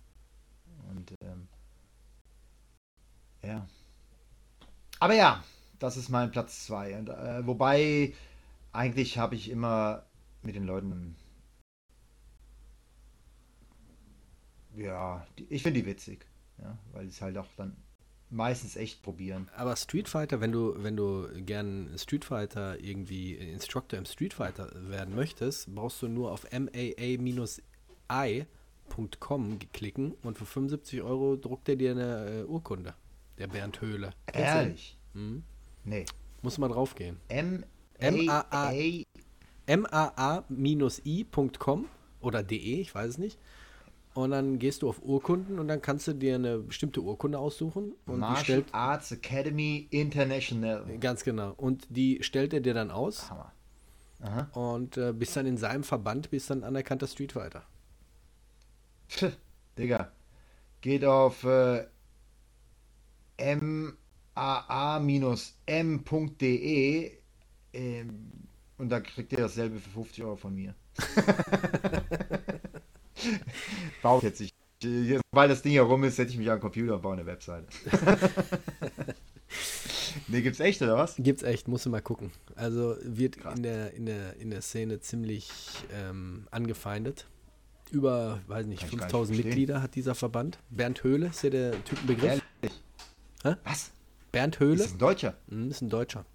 Und 0.90 1.14
ähm, 1.22 1.48
ja. 3.46 3.68
Aber 5.00 5.16
ja, 5.16 5.44
das 5.80 5.98
ist 5.98 6.10
mein 6.10 6.32
Platz 6.32 6.66
2. 6.66 6.92
Äh, 6.92 7.46
wobei, 7.46 8.14
eigentlich 8.72 9.18
habe 9.18 9.36
ich 9.36 9.50
immer 9.50 10.06
mit 10.42 10.56
den 10.56 10.66
Leuten. 10.66 11.16
Ja, 14.76 15.28
die, 15.38 15.46
ich 15.50 15.62
finde 15.62 15.82
die 15.82 15.86
witzig. 15.86 16.26
Ja, 16.62 16.78
weil 16.94 17.08
es 17.08 17.22
halt 17.22 17.38
auch 17.38 17.48
dann 17.58 17.76
meistens 18.30 18.76
echt 18.76 19.02
probieren. 19.04 19.50
Aber 19.56 19.76
Street 19.76 20.10
Fighter, 20.10 20.42
wenn 20.42 20.52
du, 20.52 20.76
wenn 20.78 20.96
du 20.96 21.28
gern 21.44 21.90
Street 21.98 22.26
Fighter 22.26 22.80
irgendwie 22.80 23.34
Instructor 23.34 24.00
im 24.00 24.06
Street 24.06 24.34
Fighter 24.34 24.72
werden 24.90 25.16
möchtest, 25.16 25.74
brauchst 25.74 26.02
du 26.02 26.08
nur 26.08 26.32
auf 26.32 26.48
maa-i.com 26.52 26.80
klicken 29.72 30.14
und 30.24 30.38
für 30.38 30.46
75 30.46 31.02
Euro 31.02 31.36
druckt 31.36 31.70
er 31.70 31.76
dir 31.76 31.92
eine 31.92 32.42
äh, 32.42 32.44
Urkunde. 32.46 32.96
Der 33.38 33.48
Bernd 33.48 33.82
Höhle. 33.82 34.12
Ehrlich? 34.32 34.98
Hm? 35.14 35.44
Nee. 35.84 36.06
Muss 36.42 36.58
mal 36.58 36.68
drauf 36.68 36.96
gehen. 36.96 37.18
M-A-A-i.com 37.28 38.36
oder 42.22 42.44
de, 42.44 42.82
ich 42.82 42.94
weiß 42.94 43.10
es 43.10 43.18
nicht. 43.18 43.38
Und 44.14 44.32
dann 44.32 44.60
gehst 44.60 44.84
du 44.84 44.90
auf 44.90 45.02
Urkunden 45.02 45.58
und 45.60 45.68
dann 45.68 45.82
kannst 45.82 46.08
du 46.08 46.14
dir 46.14 46.36
eine 46.36 46.60
bestimmte 46.60 47.02
Urkunde 47.02 47.40
aussuchen. 47.40 47.94
Und 48.06 48.20
Martial 48.20 48.44
stellt, 48.44 48.74
Arts 48.74 49.12
Academy 49.12 49.88
International. 49.90 50.86
Ganz 51.00 51.24
genau. 51.24 51.54
Und 51.58 51.88
die 51.90 52.20
stellt 52.22 52.54
er 52.54 52.60
dir 52.62 52.76
dann 52.76 52.92
aus. 52.92 53.32
Hammer. 53.32 53.52
Aha. 54.22 54.48
Und 54.54 54.98
äh, 54.98 55.14
bist 55.14 55.36
dann 55.36 55.48
in 55.48 55.58
seinem 55.58 55.84
Verband, 55.84 56.30
bist 56.30 56.50
dann 56.50 56.64
anerkannter 56.64 57.08
Street 57.08 57.32
Fighter. 57.32 57.64
Pff, 59.10 59.36
Digga. 59.78 60.12
Geht 60.82 61.04
auf 61.06 61.44
äh, 61.44 61.88
maa-m.de 63.40 65.12
ähm, 67.74 68.32
und 68.78 68.90
da 68.90 69.00
kriegt 69.00 69.32
ihr 69.32 69.40
dasselbe 69.40 69.80
für 69.80 69.90
50 69.90 70.24
Euro 70.24 70.36
von 70.36 70.54
mir. 70.56 70.76
baue 74.02 74.22
jetzt 74.24 74.42
nicht. 74.42 74.54
Weil 75.32 75.48
das 75.48 75.62
Ding 75.62 75.72
hier 75.72 75.84
rum 75.84 76.04
ist, 76.04 76.18
setze 76.18 76.34
ich 76.34 76.38
mich 76.38 76.50
an 76.50 76.58
den 76.58 76.62
Computer 76.62 76.96
und 76.96 77.02
baue 77.02 77.14
eine 77.14 77.26
Webseite. 77.26 77.68
ne, 80.28 80.42
gibt's 80.42 80.60
echt, 80.60 80.82
oder 80.82 80.98
was? 80.98 81.16
Gibt's 81.18 81.44
echt, 81.44 81.70
musst 81.70 81.86
du 81.86 81.90
mal 81.90 82.02
gucken. 82.02 82.32
Also 82.56 82.98
wird 83.02 83.38
in 83.38 83.64
der, 83.64 83.94
in, 83.94 84.06
der, 84.06 84.36
in 84.38 84.50
der 84.50 84.62
Szene 84.62 85.00
ziemlich 85.00 85.50
ähm, 85.94 86.48
angefeindet. 86.52 87.28
Über, 87.92 88.42
weiß 88.48 88.66
nicht, 88.66 88.84
5000 88.84 89.38
Mitglieder 89.38 89.82
hat 89.82 89.96
dieser 89.96 90.16
Verband. 90.16 90.60
Bernd 90.70 91.04
Höhle 91.04 91.28
ist 91.28 91.44
ja 91.44 91.50
der 91.50 91.84
Typenbegriff. 91.86 92.42
Ehrlich? 92.62 92.83
Hä? 93.44 93.56
Was? 93.64 93.92
Bernd 94.32 94.60
Höhle. 94.60 94.84
Ist 94.84 94.96
ein 94.96 95.00
Deutscher? 95.00 95.36
Mhm, 95.48 95.70
ist 95.70 95.82
ein 95.82 95.90
Deutscher. 95.90 96.26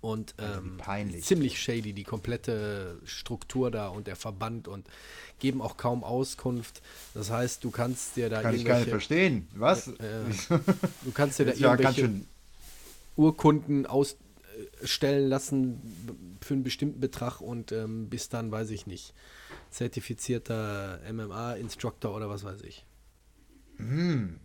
Und 0.00 0.34
ähm, 0.38 0.80
ziemlich 1.20 1.60
shady, 1.60 1.92
die 1.92 2.04
komplette 2.04 2.98
Struktur 3.04 3.70
da 3.70 3.88
und 3.88 4.06
der 4.06 4.16
Verband 4.16 4.66
und 4.66 4.86
geben 5.38 5.60
auch 5.60 5.76
kaum 5.76 6.04
Auskunft. 6.04 6.80
Das 7.12 7.30
heißt, 7.30 7.62
du 7.64 7.70
kannst 7.70 8.16
dir 8.16 8.30
da 8.30 8.40
Kann 8.40 8.54
ich 8.54 8.64
gar 8.64 8.78
nicht 8.78 8.88
verstehen. 8.88 9.48
Was? 9.54 9.88
Äh, 9.88 10.24
du 11.04 11.12
kannst 11.12 11.38
dir 11.38 11.46
da 11.46 11.52
irgendwelche 11.52 12.10
Urkunden 13.16 13.84
ausstellen 13.84 15.28
lassen 15.28 15.80
für 16.40 16.54
einen 16.54 16.62
bestimmten 16.62 17.00
Betrag 17.00 17.42
und 17.42 17.72
ähm, 17.72 18.08
bist 18.08 18.32
dann, 18.32 18.50
weiß 18.50 18.70
ich 18.70 18.86
nicht, 18.86 19.12
zertifizierter 19.70 21.00
MMA-Instructor 21.12 22.14
oder 22.14 22.30
was 22.30 22.42
weiß 22.42 22.62
ich. 22.62 22.86
Hm. 23.76 24.40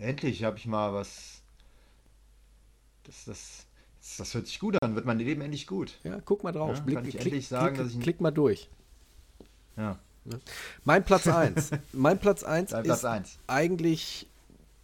Endlich 0.00 0.44
habe 0.44 0.56
ich 0.56 0.66
mal 0.66 0.94
was. 0.94 1.42
Das, 3.04 3.24
das, 3.26 3.66
das 4.18 4.34
hört 4.34 4.46
sich 4.46 4.58
gut 4.58 4.82
an. 4.82 4.94
Wird 4.94 5.04
mein 5.04 5.18
Leben 5.18 5.42
endlich 5.42 5.66
gut. 5.66 5.98
Ja, 6.02 6.20
guck 6.24 6.42
mal 6.42 6.52
drauf. 6.52 6.78
Ja, 6.78 6.82
Blick, 6.82 6.96
kann 6.96 7.04
ich 7.04 7.10
klick, 7.12 7.26
endlich 7.26 7.48
sagen, 7.48 7.74
klick, 7.74 7.86
dass 7.86 7.94
ich. 7.94 8.00
Klick 8.00 8.20
mal 8.20 8.30
durch. 8.30 8.68
Ja. 9.76 9.98
Mein 10.84 11.04
Platz 11.04 11.26
1. 11.26 11.70
mein 11.92 12.18
Platz 12.18 12.42
1 12.44 12.72
ist 12.72 12.82
Platz 12.82 13.04
1. 13.04 13.38
eigentlich, 13.46 14.26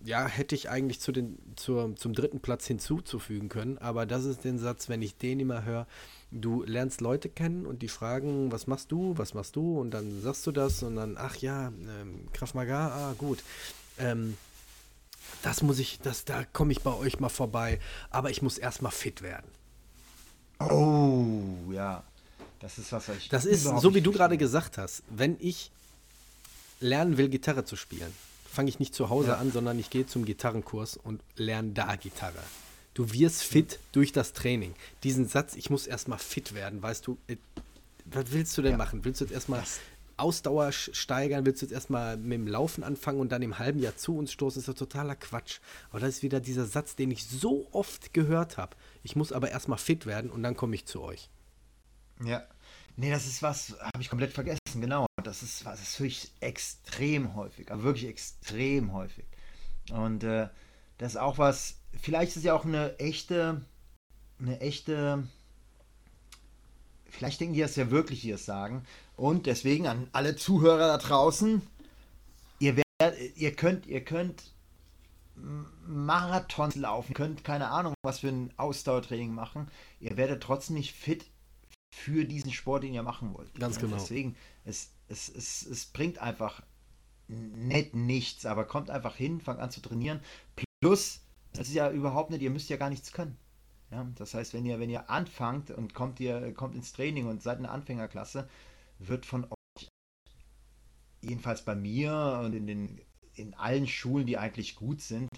ja, 0.00 0.26
hätte 0.26 0.54
ich 0.54 0.70
eigentlich 0.70 1.00
zu 1.00 1.12
den, 1.12 1.38
zur, 1.56 1.94
zum 1.96 2.14
dritten 2.14 2.40
Platz 2.40 2.66
hinzuzufügen 2.66 3.48
können, 3.48 3.78
aber 3.78 4.06
das 4.06 4.24
ist 4.24 4.44
den 4.44 4.58
Satz, 4.58 4.88
wenn 4.88 5.02
ich 5.02 5.16
den 5.18 5.40
immer 5.40 5.64
höre, 5.64 5.86
du 6.30 6.62
lernst 6.64 7.00
Leute 7.00 7.28
kennen 7.28 7.66
und 7.66 7.82
die 7.82 7.88
fragen, 7.88 8.50
was 8.50 8.66
machst 8.66 8.90
du, 8.92 9.16
was 9.18 9.34
machst 9.34 9.56
du 9.56 9.78
und 9.78 9.90
dann 9.90 10.22
sagst 10.22 10.46
du 10.46 10.52
das 10.52 10.82
und 10.82 10.96
dann, 10.96 11.16
ach 11.18 11.36
ja, 11.36 11.68
ähm, 11.68 12.28
Krav 12.32 12.54
Maga, 12.54 12.88
ah 12.88 13.14
gut. 13.18 13.42
Ähm, 13.98 14.36
das 15.42 15.62
muss 15.62 15.78
ich, 15.78 16.00
das, 16.00 16.24
da 16.24 16.44
komme 16.44 16.72
ich 16.72 16.82
bei 16.82 16.92
euch 16.92 17.20
mal 17.20 17.28
vorbei, 17.28 17.78
aber 18.10 18.30
ich 18.30 18.42
muss 18.42 18.58
erstmal 18.58 18.92
fit 18.92 19.22
werden. 19.22 19.46
Oh, 20.58 21.72
ja. 21.72 22.02
Das 22.60 22.78
ist 22.78 22.90
was 22.92 23.08
ich. 23.10 23.28
Das 23.28 23.44
ist, 23.44 23.64
so 23.64 23.94
wie 23.94 24.00
du 24.00 24.12
gerade 24.12 24.38
gesagt 24.38 24.78
hast, 24.78 25.02
wenn 25.10 25.36
ich 25.40 25.70
lernen 26.80 27.18
will, 27.18 27.28
Gitarre 27.28 27.64
zu 27.64 27.76
spielen, 27.76 28.12
fange 28.50 28.70
ich 28.70 28.78
nicht 28.78 28.94
zu 28.94 29.10
Hause 29.10 29.28
ja. 29.28 29.36
an, 29.36 29.52
sondern 29.52 29.78
ich 29.78 29.90
gehe 29.90 30.06
zum 30.06 30.24
Gitarrenkurs 30.24 30.96
und 30.96 31.20
lerne 31.36 31.72
da 31.72 31.96
Gitarre. 31.96 32.42
Du 32.94 33.12
wirst 33.12 33.42
fit 33.42 33.78
durch 33.92 34.12
das 34.12 34.32
Training. 34.32 34.74
Diesen 35.02 35.28
Satz, 35.28 35.54
ich 35.54 35.68
muss 35.68 35.86
erstmal 35.86 36.18
fit 36.18 36.54
werden, 36.54 36.82
weißt 36.82 37.06
du, 37.06 37.18
äh, 37.28 37.36
was 38.06 38.32
willst 38.32 38.56
du 38.56 38.62
denn 38.62 38.72
ja. 38.72 38.78
machen? 38.78 39.04
Willst 39.04 39.20
du 39.20 39.26
jetzt 39.26 39.34
erstmal 39.34 39.62
Ausdauer 40.16 40.72
steigern? 40.72 41.44
Willst 41.44 41.62
du 41.62 41.66
jetzt 41.66 41.72
erstmal 41.72 42.16
mit 42.16 42.32
dem 42.32 42.46
Laufen 42.46 42.84
anfangen 42.84 43.20
und 43.20 43.32
dann 43.32 43.42
im 43.42 43.58
halben 43.58 43.78
Jahr 43.78 43.96
zu 43.96 44.16
uns 44.16 44.32
stoßen? 44.32 44.60
Ist 44.60 44.68
ja 44.68 44.74
totaler 44.74 45.16
Quatsch. 45.16 45.60
Aber 45.90 46.00
das 46.00 46.16
ist 46.16 46.22
wieder 46.22 46.40
dieser 46.40 46.66
Satz, 46.66 46.96
den 46.96 47.10
ich 47.10 47.26
so 47.26 47.68
oft 47.72 48.14
gehört 48.14 48.56
habe. 48.56 48.76
Ich 49.02 49.16
muss 49.16 49.32
aber 49.32 49.50
erstmal 49.50 49.78
fit 49.78 50.06
werden 50.06 50.30
und 50.30 50.42
dann 50.42 50.56
komme 50.56 50.74
ich 50.74 50.86
zu 50.86 51.02
euch. 51.02 51.28
Ja. 52.24 52.46
Nee, 52.96 53.10
das 53.10 53.26
ist 53.26 53.42
was, 53.42 53.76
habe 53.78 54.00
ich 54.00 54.08
komplett 54.08 54.32
vergessen, 54.32 54.80
genau. 54.80 55.06
Das 55.22 55.42
ist 55.42 55.66
was, 55.66 55.80
das 55.80 55.98
höre 55.98 56.06
ich 56.06 56.32
extrem 56.40 57.34
häufig, 57.34 57.70
aber 57.70 57.82
wirklich 57.82 58.08
extrem 58.08 58.94
häufig. 58.94 59.26
Und 59.90 60.24
äh, 60.24 60.48
das 60.96 61.12
ist 61.12 61.18
auch 61.18 61.36
was, 61.36 61.76
vielleicht 62.00 62.36
ist 62.36 62.44
ja 62.44 62.54
auch 62.54 62.64
eine 62.64 62.98
echte, 62.98 63.60
eine 64.40 64.60
echte, 64.60 65.28
vielleicht 67.16 67.40
denken 67.40 67.54
die 67.54 67.60
das 67.60 67.76
ja 67.76 67.90
wirklich, 67.90 68.20
die 68.20 68.30
es 68.30 68.44
sagen. 68.44 68.84
Und 69.16 69.46
deswegen 69.46 69.86
an 69.86 70.08
alle 70.12 70.36
Zuhörer 70.36 70.86
da 70.86 70.98
draußen, 70.98 71.62
ihr 72.58 72.76
werdet, 72.76 73.36
ihr 73.36 73.54
könnt, 73.54 73.86
ihr 73.86 74.04
könnt 74.04 74.52
Marathons 75.86 76.76
laufen, 76.76 77.14
könnt 77.14 77.44
keine 77.44 77.68
Ahnung, 77.68 77.94
was 78.02 78.20
für 78.20 78.28
ein 78.28 78.52
Ausdauertraining 78.56 79.34
machen. 79.34 79.68
Ihr 80.00 80.16
werdet 80.16 80.42
trotzdem 80.42 80.76
nicht 80.76 80.92
fit 80.92 81.26
für 81.92 82.24
diesen 82.24 82.52
Sport, 82.52 82.84
den 82.84 82.94
ihr 82.94 83.02
machen 83.02 83.34
wollt. 83.34 83.54
Ganz 83.58 83.78
genau. 83.78 83.96
Deswegen, 83.96 84.36
es, 84.64 84.90
es, 85.08 85.28
es, 85.28 85.66
es 85.66 85.86
bringt 85.86 86.18
einfach 86.18 86.62
nicht 87.28 87.94
nichts, 87.94 88.46
aber 88.46 88.64
kommt 88.64 88.90
einfach 88.90 89.16
hin, 89.16 89.40
fangt 89.40 89.60
an 89.60 89.70
zu 89.70 89.80
trainieren. 89.80 90.20
Plus, 90.80 91.20
das 91.52 91.68
ist 91.68 91.74
ja 91.74 91.90
überhaupt 91.90 92.30
nicht, 92.30 92.42
ihr 92.42 92.50
müsst 92.50 92.68
ja 92.68 92.76
gar 92.76 92.90
nichts 92.90 93.12
können. 93.12 93.36
Ja, 93.90 94.06
das 94.16 94.34
heißt, 94.34 94.54
wenn 94.54 94.66
ihr, 94.66 94.80
wenn 94.80 94.90
ihr 94.90 95.10
anfangt 95.10 95.70
und 95.70 95.94
kommt 95.94 96.18
ihr, 96.20 96.52
kommt 96.54 96.74
ins 96.74 96.92
Training 96.92 97.26
und 97.26 97.42
seid 97.42 97.58
eine 97.58 97.70
Anfängerklasse, 97.70 98.48
wird 98.98 99.26
von 99.26 99.44
euch, 99.44 99.88
jedenfalls 101.20 101.62
bei 101.62 101.74
mir 101.74 102.40
und 102.44 102.54
in 102.54 102.66
den 102.66 103.00
in 103.34 103.54
allen 103.54 103.86
Schulen, 103.86 104.26
die 104.26 104.38
eigentlich 104.38 104.76
gut 104.76 105.00
sind, 105.00 105.28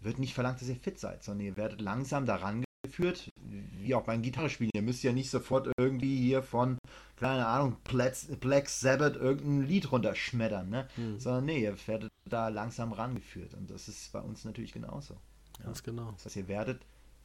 wird 0.00 0.18
nicht 0.18 0.34
verlangt, 0.34 0.60
dass 0.60 0.68
ihr 0.68 0.76
fit 0.76 0.98
seid, 0.98 1.22
sondern 1.22 1.46
ihr 1.46 1.56
werdet 1.56 1.80
langsam 1.80 2.26
daran 2.26 2.64
geführt, 2.84 3.30
wie 3.36 3.94
auch 3.94 4.04
beim 4.04 4.22
Gitarrespielen. 4.22 4.70
Ihr 4.74 4.82
müsst 4.82 5.02
ja 5.02 5.12
nicht 5.12 5.30
sofort 5.30 5.70
irgendwie 5.78 6.16
hier 6.16 6.42
von, 6.42 6.78
keine 7.16 7.46
Ahnung, 7.46 7.76
Black 7.84 8.68
Sabbath 8.68 9.16
irgendein 9.16 9.66
Lied 9.66 9.90
runterschmettern, 9.90 10.68
ne? 10.68 10.88
Hm. 10.96 11.18
Sondern 11.18 11.46
nee, 11.46 11.62
ihr 11.62 11.76
werdet 11.86 12.10
da 12.28 12.48
langsam 12.48 12.92
rangeführt. 12.92 13.54
Und 13.54 13.70
das 13.70 13.88
ist 13.88 14.12
bei 14.12 14.20
uns 14.20 14.44
natürlich 14.44 14.72
genauso. 14.72 15.14
Ja. 15.60 15.66
Ganz 15.66 15.82
genau. 15.82 16.12
Das 16.12 16.26
heißt, 16.26 16.36
ihr 16.36 16.48
werdet 16.48 16.84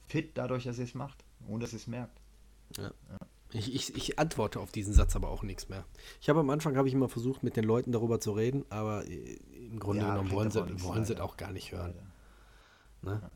fit 0.09 0.37
dadurch, 0.37 0.65
dass 0.65 0.77
ihr 0.77 0.83
es 0.83 0.95
macht, 0.95 1.23
ohne 1.47 1.61
dass 1.61 1.73
ihr 1.73 1.79
es 1.79 1.87
merkt. 1.87 2.19
Ja. 2.77 2.83
ja. 2.83 3.19
Ich, 3.51 3.73
ich, 3.73 3.95
ich, 3.95 4.19
antworte 4.19 4.59
auf 4.59 4.71
diesen 4.71 4.93
Satz 4.93 5.15
aber 5.15 5.29
auch 5.29 5.41
nichts 5.41 5.69
mehr. 5.69 5.83
Ich 6.21 6.29
habe 6.29 6.39
am 6.39 6.49
Anfang 6.51 6.77
habe 6.77 6.87
ich 6.87 6.93
immer 6.93 7.09
versucht, 7.09 7.41
mit 7.41 7.55
den 7.55 7.63
Leuten 7.63 7.91
darüber 7.91 8.19
zu 8.19 8.31
reden, 8.31 8.63
aber 8.69 9.05
äh, 9.07 9.39
im 9.65 9.79
Grunde 9.79 10.03
ja, 10.03 10.11
genommen 10.11 10.31
wollen 10.31 10.51
sie, 10.51 10.83
wollen 10.83 11.05
sie 11.05 11.19
auch 11.19 11.35
gar 11.35 11.51
nicht 11.51 11.71
hören. 11.71 11.95
Ne? 13.01 13.31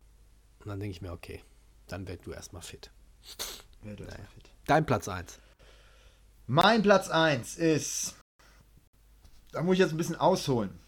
Und 0.60 0.68
dann 0.68 0.80
denke 0.80 0.92
ich 0.92 1.02
mir, 1.02 1.12
okay, 1.12 1.42
dann 1.88 2.08
werd 2.08 2.26
du 2.28 2.32
erstmal 2.32 2.62
fit. 2.62 2.92
Werde 3.82 4.04
naja. 4.04 4.26
fit. 4.36 4.52
Dein 4.68 4.86
Platz 4.86 5.08
1. 5.08 5.40
Mein 6.46 6.84
Platz 6.84 7.10
1 7.10 7.58
ist. 7.58 8.16
Da 9.52 9.62
muss 9.64 9.74
ich 9.74 9.80
jetzt 9.80 9.92
ein 9.92 9.98
bisschen 9.98 10.16
ausholen. 10.16 10.80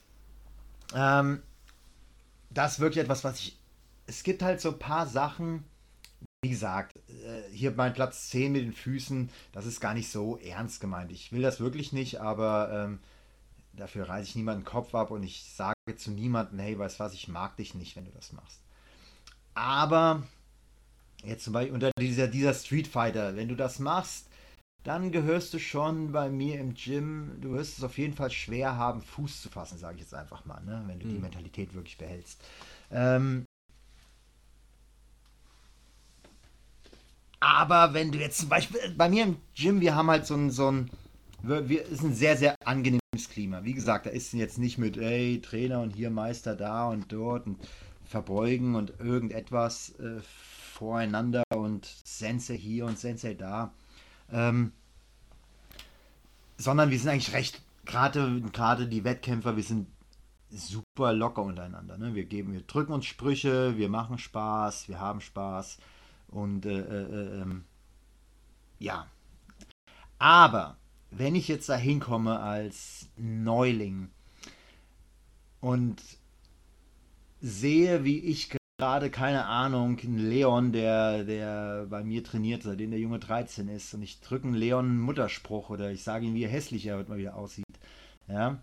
Ähm, 0.93 1.41
das 2.49 2.73
ist 2.73 2.79
wirklich 2.79 3.03
etwas, 3.03 3.23
was 3.23 3.39
ich. 3.39 3.59
Es 4.07 4.23
gibt 4.23 4.43
halt 4.43 4.61
so 4.61 4.69
ein 4.69 4.79
paar 4.79 5.07
Sachen, 5.07 5.65
wie 6.45 6.49
gesagt, 6.49 6.95
äh, 7.07 7.51
hier 7.51 7.71
mein 7.71 7.93
Platz 7.93 8.29
10 8.29 8.51
mit 8.51 8.61
den 8.61 8.73
Füßen, 8.73 9.31
das 9.51 9.65
ist 9.65 9.81
gar 9.81 9.95
nicht 9.95 10.11
so 10.11 10.37
ernst 10.37 10.79
gemeint. 10.79 11.11
Ich 11.11 11.31
will 11.31 11.41
das 11.41 11.59
wirklich 11.59 11.91
nicht, 11.91 12.21
aber 12.21 12.69
ähm, 12.71 12.99
dafür 13.73 14.07
reiße 14.07 14.29
ich 14.29 14.35
niemanden 14.35 14.61
den 14.61 14.69
Kopf 14.69 14.93
ab 14.93 15.09
und 15.09 15.23
ich 15.23 15.43
sage 15.43 15.73
zu 15.97 16.11
niemandem, 16.11 16.59
hey, 16.59 16.77
weißt 16.77 16.99
was, 16.99 17.15
ich 17.15 17.27
mag 17.27 17.57
dich 17.57 17.73
nicht, 17.73 17.95
wenn 17.95 18.05
du 18.05 18.11
das 18.11 18.31
machst. 18.31 18.61
Aber 19.55 20.21
jetzt 21.23 21.45
zum 21.45 21.53
Beispiel 21.53 21.73
unter 21.73 21.89
dieser, 21.97 22.27
dieser 22.27 22.53
Street 22.53 22.87
Fighter, 22.87 23.35
wenn 23.35 23.47
du 23.47 23.55
das 23.55 23.79
machst, 23.79 24.27
dann 24.83 25.11
gehörst 25.11 25.51
du 25.51 25.57
schon 25.57 26.11
bei 26.11 26.29
mir 26.29 26.59
im 26.59 26.75
Gym, 26.75 27.41
du 27.41 27.53
wirst 27.53 27.79
es 27.79 27.83
auf 27.83 27.97
jeden 27.97 28.13
Fall 28.13 28.29
schwer 28.29 28.77
haben, 28.77 29.01
Fuß 29.01 29.41
zu 29.41 29.49
fassen, 29.49 29.79
sage 29.79 29.95
ich 29.95 30.01
jetzt 30.01 30.13
einfach 30.13 30.45
mal, 30.45 30.61
ne? 30.63 30.83
wenn 30.85 30.99
du 30.99 31.07
mhm. 31.07 31.13
die 31.13 31.19
Mentalität 31.21 31.73
wirklich 31.73 31.97
behältst. 31.97 32.39
Ähm, 32.91 33.45
aber 37.45 37.93
wenn 37.93 38.11
du 38.11 38.17
jetzt 38.17 38.39
zum 38.39 38.49
Beispiel, 38.49 38.79
bei 38.97 39.07
mir 39.07 39.23
im 39.23 39.37
Gym, 39.55 39.79
wir 39.79 39.93
haben 39.93 40.09
halt 40.09 40.25
so 40.25 40.33
ein, 40.33 40.49
so 40.49 40.71
ein, 40.71 40.89
wir, 41.43 41.85
ist 41.85 42.01
ein 42.01 42.15
sehr, 42.15 42.35
sehr 42.37 42.55
angenehmes 42.65 43.29
Klima. 43.29 43.63
Wie 43.63 43.73
gesagt, 43.73 44.07
da 44.07 44.09
ist 44.09 44.33
jetzt 44.33 44.57
nicht 44.57 44.79
mit, 44.79 44.97
ey, 44.97 45.39
Trainer 45.41 45.81
und 45.81 45.91
hier 45.91 46.09
Meister 46.09 46.55
da 46.55 46.87
und 46.87 47.11
dort 47.11 47.45
und 47.45 47.59
verbeugen 48.03 48.73
und 48.73 48.99
irgendetwas 48.99 49.93
äh, 49.99 50.21
voreinander 50.73 51.43
und 51.53 51.85
Sensei 52.03 52.57
hier 52.57 52.87
und 52.87 52.97
Sensei 52.97 53.35
da. 53.35 53.71
Ähm, 54.31 54.71
sondern 56.57 56.89
wir 56.89 56.97
sind 56.97 57.09
eigentlich 57.09 57.33
recht, 57.33 57.61
gerade 57.85 58.41
gerade 58.53 58.87
die 58.87 59.03
Wettkämpfer, 59.03 59.55
wir 59.55 59.63
sind 59.63 59.85
super 60.49 61.13
locker 61.13 61.43
untereinander. 61.43 61.99
Ne? 61.99 62.15
Wir 62.15 62.25
geben, 62.25 62.53
wir 62.53 62.61
drücken 62.61 62.93
uns 62.93 63.05
Sprüche, 63.05 63.77
wir 63.77 63.89
machen 63.89 64.17
Spaß, 64.17 64.89
wir 64.89 64.99
haben 64.99 65.21
Spaß 65.21 65.77
und 66.35 66.65
äh, 66.65 66.79
äh, 66.79 67.41
ähm, 67.41 67.63
ja. 68.77 69.07
Aber 70.19 70.77
wenn 71.11 71.33
ich 71.33 71.47
jetzt 71.47 71.69
da 71.69 71.77
hinkomme 71.77 72.39
als 72.39 73.07
Neuling 73.15 74.09
und 75.61 76.01
sehe, 77.39 78.03
wie 78.03 78.19
ich 78.19 78.49
gerade, 78.77 79.09
keine 79.09 79.45
Ahnung, 79.45 79.97
einen 80.03 80.19
Leon, 80.19 80.73
der, 80.73 81.23
der 81.23 81.87
bei 81.89 82.03
mir 82.03 82.21
trainiert, 82.23 82.63
seitdem 82.63 82.91
der 82.91 82.99
Junge 82.99 83.19
13 83.19 83.69
ist, 83.69 83.93
und 83.93 84.01
ich 84.01 84.19
drücke 84.19 84.47
einen 84.47 84.55
Leon 84.55 84.85
einen 84.85 84.99
Mutterspruch 84.99 85.69
oder 85.69 85.91
ich 85.91 86.03
sage 86.03 86.25
ihm, 86.25 86.35
wie 86.35 86.47
hässlich 86.47 86.85
er 86.85 86.97
heute 86.97 87.11
mal 87.11 87.17
wieder 87.17 87.37
aussieht. 87.37 87.65
Ja. 88.27 88.61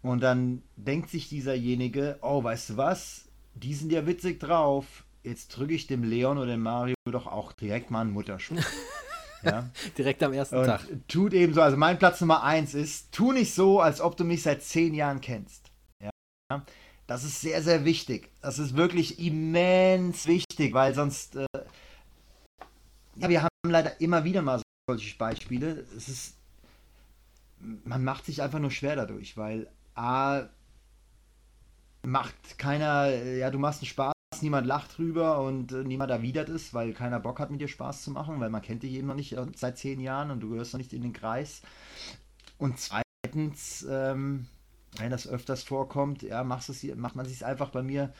Und 0.00 0.22
dann 0.22 0.62
denkt 0.76 1.10
sich 1.10 1.28
dieserjenige, 1.28 2.18
oh, 2.22 2.42
weißt 2.42 2.70
du 2.70 2.76
was? 2.78 3.28
Die 3.54 3.74
sind 3.74 3.92
ja 3.92 4.06
witzig 4.06 4.40
drauf. 4.40 5.04
Jetzt 5.22 5.48
drücke 5.48 5.74
ich 5.74 5.86
dem 5.86 6.02
Leon 6.02 6.38
oder 6.38 6.52
dem 6.52 6.62
Mario 6.62 6.94
doch 7.10 7.26
auch 7.26 7.52
direkt 7.52 7.90
mal 7.90 8.02
einen 8.02 8.12
Mutterspruch. 8.12 8.58
Ja? 9.42 9.70
Direkt 9.96 10.22
am 10.22 10.34
ersten 10.34 10.56
und 10.56 10.66
Tag. 10.66 10.82
Tut 11.08 11.32
eben 11.32 11.54
so, 11.54 11.62
also 11.62 11.76
mein 11.76 11.98
Platz 11.98 12.20
Nummer 12.20 12.42
eins 12.42 12.74
ist, 12.74 13.10
tu 13.10 13.32
nicht 13.32 13.54
so, 13.54 13.80
als 13.80 14.02
ob 14.02 14.16
du 14.18 14.24
mich 14.24 14.42
seit 14.42 14.62
zehn 14.62 14.92
Jahren 14.92 15.22
kennst. 15.22 15.70
Ja? 16.02 16.62
Das 17.06 17.24
ist 17.24 17.40
sehr, 17.40 17.62
sehr 17.62 17.84
wichtig. 17.84 18.30
Das 18.42 18.58
ist 18.58 18.76
wirklich 18.76 19.18
immens 19.18 20.26
wichtig, 20.26 20.74
weil 20.74 20.94
sonst, 20.94 21.36
äh, 21.36 21.46
ja, 23.16 23.28
wir 23.28 23.42
haben 23.42 23.48
leider 23.64 24.00
immer 24.00 24.24
wieder 24.24 24.42
mal 24.42 24.60
solche 24.88 25.16
Beispiele. 25.16 25.86
Es 25.96 26.08
ist, 26.08 26.36
man 27.58 28.04
macht 28.04 28.26
sich 28.26 28.42
einfach 28.42 28.58
nur 28.58 28.70
schwer 28.70 28.96
dadurch, 28.96 29.36
weil 29.36 29.68
A, 29.94 30.42
macht 32.02 32.58
keiner, 32.58 33.08
ja, 33.08 33.50
du 33.50 33.58
machst 33.58 33.80
einen 33.80 33.88
Spaß, 33.88 34.12
niemand 34.42 34.66
lacht 34.66 34.98
drüber 34.98 35.40
und 35.40 35.72
äh, 35.72 35.84
niemand 35.84 36.10
erwidert 36.10 36.48
es, 36.48 36.74
weil 36.74 36.92
keiner 36.92 37.20
Bock 37.20 37.38
hat, 37.40 37.50
mit 37.50 37.60
dir 37.60 37.68
Spaß 37.68 38.02
zu 38.02 38.10
machen, 38.10 38.40
weil 38.40 38.50
man 38.50 38.62
kennt 38.62 38.82
dich 38.82 38.92
eben 38.92 39.06
noch 39.06 39.14
nicht 39.14 39.32
äh, 39.32 39.46
seit 39.54 39.78
zehn 39.78 40.00
Jahren 40.00 40.30
und 40.30 40.40
du 40.40 40.50
gehörst 40.50 40.72
noch 40.72 40.78
nicht 40.78 40.92
in 40.92 41.02
den 41.02 41.12
Kreis. 41.12 41.62
Und 42.58 42.78
zweitens, 42.78 43.86
ähm, 43.88 44.46
wenn 44.96 45.10
das 45.10 45.26
öfters 45.26 45.62
vorkommt, 45.62 46.22
ja, 46.22 46.42
es, 46.42 46.84
macht 46.96 47.16
man 47.16 47.26
sich 47.26 47.44
einfach 47.44 47.70
bei 47.70 47.82
mir 47.82 48.12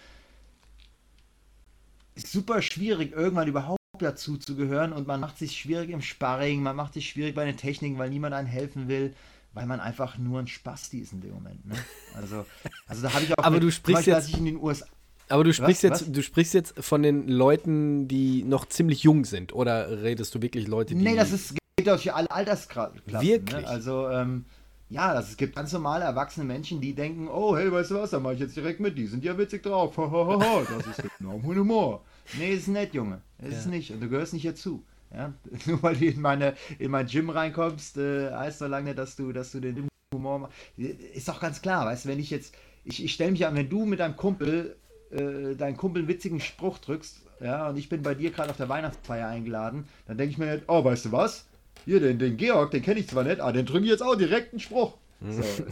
ist 2.15 2.33
super 2.33 2.63
schwierig, 2.63 3.13
irgendwann 3.13 3.49
überhaupt 3.49 3.79
dazu 3.99 4.37
zu 4.37 4.57
gehören 4.57 4.93
und 4.93 5.07
man 5.07 5.21
macht 5.21 5.39
sich 5.39 5.59
schwierig 5.59 5.91
im 5.91 6.03
Sparring, 6.03 6.63
man 6.63 6.77
macht 6.77 6.95
sich 6.95 7.09
schwierig 7.09 7.35
bei 7.35 7.45
den 7.45 7.57
Techniken, 7.57 7.99
weil 7.99 8.11
niemand 8.11 8.35
einem 8.35 8.49
helfen 8.49 8.89
will, 8.89 9.15
weil 9.53 9.67
man 9.67 9.81
einfach 9.81 10.19
nur 10.19 10.41
ein 10.41 10.47
Spasti 10.47 11.01
ist 11.01 11.13
in 11.13 11.21
dem 11.21 11.33
Moment. 11.35 11.65
Ne? 11.67 11.75
Also, 12.15 12.47
also 12.87 13.03
da 13.03 13.13
habe 13.13 13.25
ich 13.25 13.33
auch. 13.39 13.45
Aber 13.45 13.57
mit, 13.57 13.63
du 13.63 13.71
sprichst 13.71 14.07
Beispiel, 14.07 14.13
jetzt, 14.13 14.25
als 14.25 14.29
ich 14.29 14.39
in 14.39 14.45
den 14.45 14.57
USA. 14.57 14.87
Aber 15.31 15.45
du 15.45 15.53
sprichst 15.53 15.85
was, 15.85 15.91
jetzt, 15.91 16.09
was? 16.09 16.13
du 16.13 16.23
sprichst 16.23 16.55
jetzt 16.55 16.75
von 16.85 17.03
den 17.03 17.29
Leuten, 17.29 18.09
die 18.09 18.43
noch 18.45 18.67
ziemlich 18.67 19.03
jung 19.03 19.25
sind, 19.25 19.55
oder 19.55 20.03
redest 20.03 20.35
du 20.35 20.43
wirklich 20.43 20.67
Leute, 20.67 20.95
die. 20.95 21.03
Nee, 21.03 21.17
das 21.17 21.33
ist, 21.33 21.55
geht 21.77 21.87
durch 21.87 22.13
alle 22.13 22.31
Altersklassen. 22.31 23.01
Ne? 23.07 23.21
Wirklich? 23.21 23.63
Ne? 23.63 23.69
Also, 23.69 24.09
ähm, 24.09 24.45
ja, 24.89 25.15
das, 25.15 25.31
es 25.31 25.37
gibt 25.37 25.55
ganz 25.55 25.73
normale 25.73 26.05
erwachsene 26.05 26.45
Menschen, 26.45 26.81
die 26.81 26.95
denken, 26.95 27.29
oh, 27.29 27.57
hey, 27.57 27.71
weißt 27.71 27.93
du 27.93 27.95
was, 27.97 28.11
da 28.11 28.19
mache 28.19 28.35
ich 28.35 28.41
jetzt 28.41 28.57
direkt 28.57 28.81
mit, 28.81 28.99
die 28.99 29.07
sind 29.07 29.25
ja 29.25 29.39
witzig 29.39 29.63
drauf. 29.63 29.95
das 29.97 30.99
ist 30.99 31.09
genau 31.19 31.39
mein 31.39 31.59
Humor. 31.59 32.03
Nee, 32.39 32.55
ist 32.55 32.69
nett, 32.69 32.93
Junge. 32.93 33.21
Es 33.39 33.53
ja. 33.53 33.59
ist 33.59 33.67
nicht. 33.67 33.93
Und 33.93 34.01
du 34.01 34.09
gehörst 34.09 34.33
nicht 34.33 34.47
dazu. 34.47 34.85
Ja? 35.15 35.33
Nur 35.67 35.83
weil 35.83 35.97
du 35.97 36.07
in, 36.07 36.21
meine, 36.21 36.55
in 36.79 36.91
mein 36.91 37.07
Gym 37.07 37.31
reinkommst, 37.31 37.99
äh, 37.99 38.33
heißt 38.33 38.61
doch 38.61 38.69
lange, 38.69 38.95
dass 38.95 39.15
du, 39.15 39.33
dass 39.33 39.53
du 39.53 39.61
den 39.61 39.89
Humor 40.13 40.41
machst. 40.41 40.55
Ist 40.77 41.29
doch 41.29 41.41
ganz 41.41 41.63
klar, 41.63 41.87
weißt 41.87 42.05
du, 42.05 42.09
wenn 42.09 42.19
ich 42.19 42.31
jetzt, 42.31 42.55
ich, 42.85 43.05
ich 43.05 43.13
stelle 43.13 43.31
mich 43.31 43.47
an, 43.47 43.55
wenn 43.55 43.69
du 43.69 43.85
mit 43.85 44.01
deinem 44.01 44.17
Kumpel, 44.17 44.77
äh, 45.11 45.55
deinen 45.55 45.77
Kumpel 45.77 46.03
einen 46.03 46.09
witzigen 46.09 46.41
Spruch 46.41 46.79
drückst, 46.79 47.23
ja, 47.41 47.69
und 47.69 47.77
ich 47.77 47.89
bin 47.89 48.03
bei 48.03 48.15
dir 48.15 48.31
gerade 48.31 48.51
auf 48.51 48.57
der 48.57 48.69
Weihnachtsfeier 48.69 49.29
eingeladen, 49.29 49.85
dann 50.07 50.19
denke 50.19 50.33
ich 50.33 50.39
mir, 50.39 50.49
halt, 50.49 50.65
oh, 50.67 50.85
weißt 50.85 51.07
du 51.07 51.13
was? 51.13 51.47
Hier, 51.85 52.01
den, 52.01 52.19
den 52.19 52.37
Georg, 52.37 52.71
den 52.71 52.83
kenne 52.83 53.01
ich 53.01 53.09
zwar 53.09 53.25
nicht, 53.25 53.41
aber 53.41 53.53
den 53.53 53.67
drücke 53.67 53.85
ich 53.85 53.91
jetzt 53.91 54.03
auch 54.03 54.17
direkt 54.17 54.53
einen 54.53 54.61
Spruch. 54.61 54.95
So, 55.23 55.43
äh, 55.43 55.65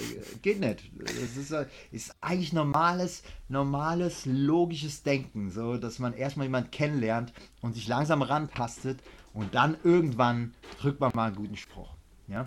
geht 0.43 0.61
nicht. 0.61 0.91
Das 0.99 1.37
ist, 1.37 1.53
äh, 1.53 1.67
ist, 1.91 2.15
eigentlich 2.21 2.53
normales, 2.53 3.23
normales, 3.49 4.27
logisches 4.27 5.03
Denken, 5.03 5.51
so 5.51 5.79
dass 5.79 5.99
man 5.99 6.13
erstmal 6.13 6.47
jemanden 6.47 6.71
kennenlernt 6.71 7.33
und 7.63 7.75
sich 7.75 7.89
langsam 7.89 8.21
rantastet 8.21 8.99
und 9.33 9.55
dann 9.55 9.77
irgendwann 9.85 10.55
drückt 10.81 11.01
man 11.01 11.13
mal 11.15 11.27
einen 11.29 11.37
guten 11.37 11.57
Spruch. 11.57 11.95
Ja? 12.29 12.45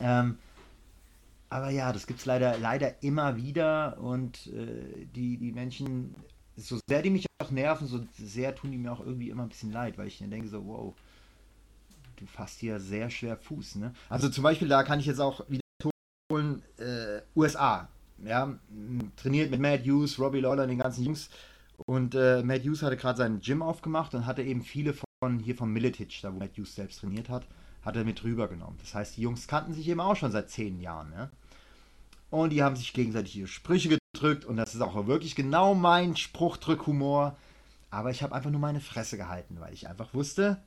Ähm, 0.00 0.38
aber 1.50 1.70
ja, 1.70 1.92
das 1.92 2.06
gibt 2.06 2.20
es 2.20 2.26
leider, 2.26 2.56
leider 2.58 3.02
immer 3.02 3.36
wieder 3.36 3.98
und 3.98 4.46
äh, 4.46 5.06
die, 5.14 5.36
die 5.36 5.50
Menschen, 5.50 6.14
so 6.56 6.78
sehr 6.88 7.02
die 7.02 7.10
mich 7.10 7.26
auch 7.42 7.50
nerven, 7.50 7.88
so 7.88 8.00
sehr 8.16 8.54
tun 8.54 8.70
die 8.70 8.78
mir 8.78 8.92
auch 8.92 9.00
irgendwie 9.00 9.30
immer 9.30 9.42
ein 9.42 9.48
bisschen 9.48 9.72
leid, 9.72 9.98
weil 9.98 10.06
ich 10.06 10.20
dann 10.20 10.30
denke 10.30 10.48
so, 10.48 10.64
wow, 10.64 10.94
du 12.16 12.26
fasst 12.26 12.60
hier 12.60 12.78
sehr 12.78 13.10
schwer 13.10 13.36
Fuß. 13.36 13.76
Ne? 13.76 13.92
Also 14.08 14.28
zum 14.28 14.44
Beispiel, 14.44 14.68
da 14.68 14.84
kann 14.84 15.00
ich 15.00 15.06
jetzt 15.06 15.20
auch 15.20 15.44
wiederholen, 15.48 16.62
äh, 16.78 17.22
USA. 17.34 17.88
Ja, 18.22 18.54
trainiert 19.16 19.50
mit 19.50 19.60
Matt 19.60 19.86
Hughes, 19.86 20.18
Robbie 20.18 20.40
Lawler, 20.40 20.66
den 20.66 20.78
ganzen 20.78 21.04
Jungs. 21.04 21.30
Und 21.86 22.14
äh, 22.14 22.42
Matt 22.42 22.62
Hughes 22.62 22.82
hatte 22.82 22.98
gerade 22.98 23.16
sein 23.16 23.40
Gym 23.40 23.62
aufgemacht 23.62 24.14
und 24.14 24.26
hatte 24.26 24.42
eben 24.42 24.62
viele 24.62 24.92
von 24.92 25.38
hier 25.38 25.56
von 25.56 25.72
Militic, 25.72 26.20
da 26.22 26.32
wo 26.32 26.38
Matt 26.38 26.56
Hughes 26.56 26.74
selbst 26.74 27.00
trainiert 27.00 27.28
hat, 27.30 27.46
hat 27.82 27.96
er 27.96 28.04
mit 28.04 28.22
rübergenommen. 28.22 28.78
Das 28.80 28.94
heißt, 28.94 29.16
die 29.16 29.22
Jungs 29.22 29.48
kannten 29.48 29.72
sich 29.72 29.88
eben 29.88 30.00
auch 30.00 30.16
schon 30.16 30.30
seit 30.30 30.50
zehn 30.50 30.80
Jahren. 30.80 31.12
Ja? 31.12 31.30
Und 32.30 32.50
die 32.50 32.62
haben 32.62 32.76
sich 32.76 32.92
gegenseitig 32.92 33.36
ihre 33.36 33.48
Sprüche 33.48 33.98
gedrückt 34.14 34.44
und 34.44 34.56
das 34.56 34.74
ist 34.74 34.80
auch 34.80 35.06
wirklich 35.06 35.34
genau 35.34 35.74
mein 35.74 36.16
Spruchdrückhumor. 36.16 37.36
Aber 37.90 38.10
ich 38.10 38.22
habe 38.22 38.34
einfach 38.34 38.50
nur 38.50 38.60
meine 38.60 38.80
Fresse 38.80 39.16
gehalten, 39.16 39.56
weil 39.58 39.74
ich 39.74 39.88
einfach 39.88 40.14
wusste, 40.14 40.62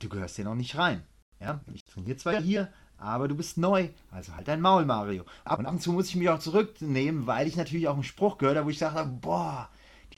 du 0.00 0.08
gehörst 0.08 0.36
hier 0.36 0.44
noch 0.44 0.56
nicht 0.56 0.76
rein. 0.76 1.04
Ja, 1.40 1.60
ich 1.72 1.84
trainiere 1.84 2.16
zwar 2.16 2.40
hier, 2.42 2.72
aber 2.96 3.28
du 3.28 3.36
bist 3.36 3.58
neu, 3.58 3.90
also 4.10 4.34
halt 4.34 4.48
dein 4.48 4.60
Maul, 4.60 4.84
Mario. 4.84 5.24
Ab 5.44 5.60
und 5.60 5.80
zu 5.80 5.92
muss 5.92 6.08
ich 6.08 6.16
mich 6.16 6.28
auch 6.28 6.40
zurücknehmen, 6.40 7.28
weil 7.28 7.46
ich 7.46 7.56
natürlich 7.56 7.86
auch 7.86 7.94
einen 7.94 8.02
Spruch 8.02 8.38
gehört 8.38 8.56
habe, 8.56 8.66
wo 8.66 8.70
ich 8.70 8.78
dachte, 8.78 9.04
boah, 9.04 9.68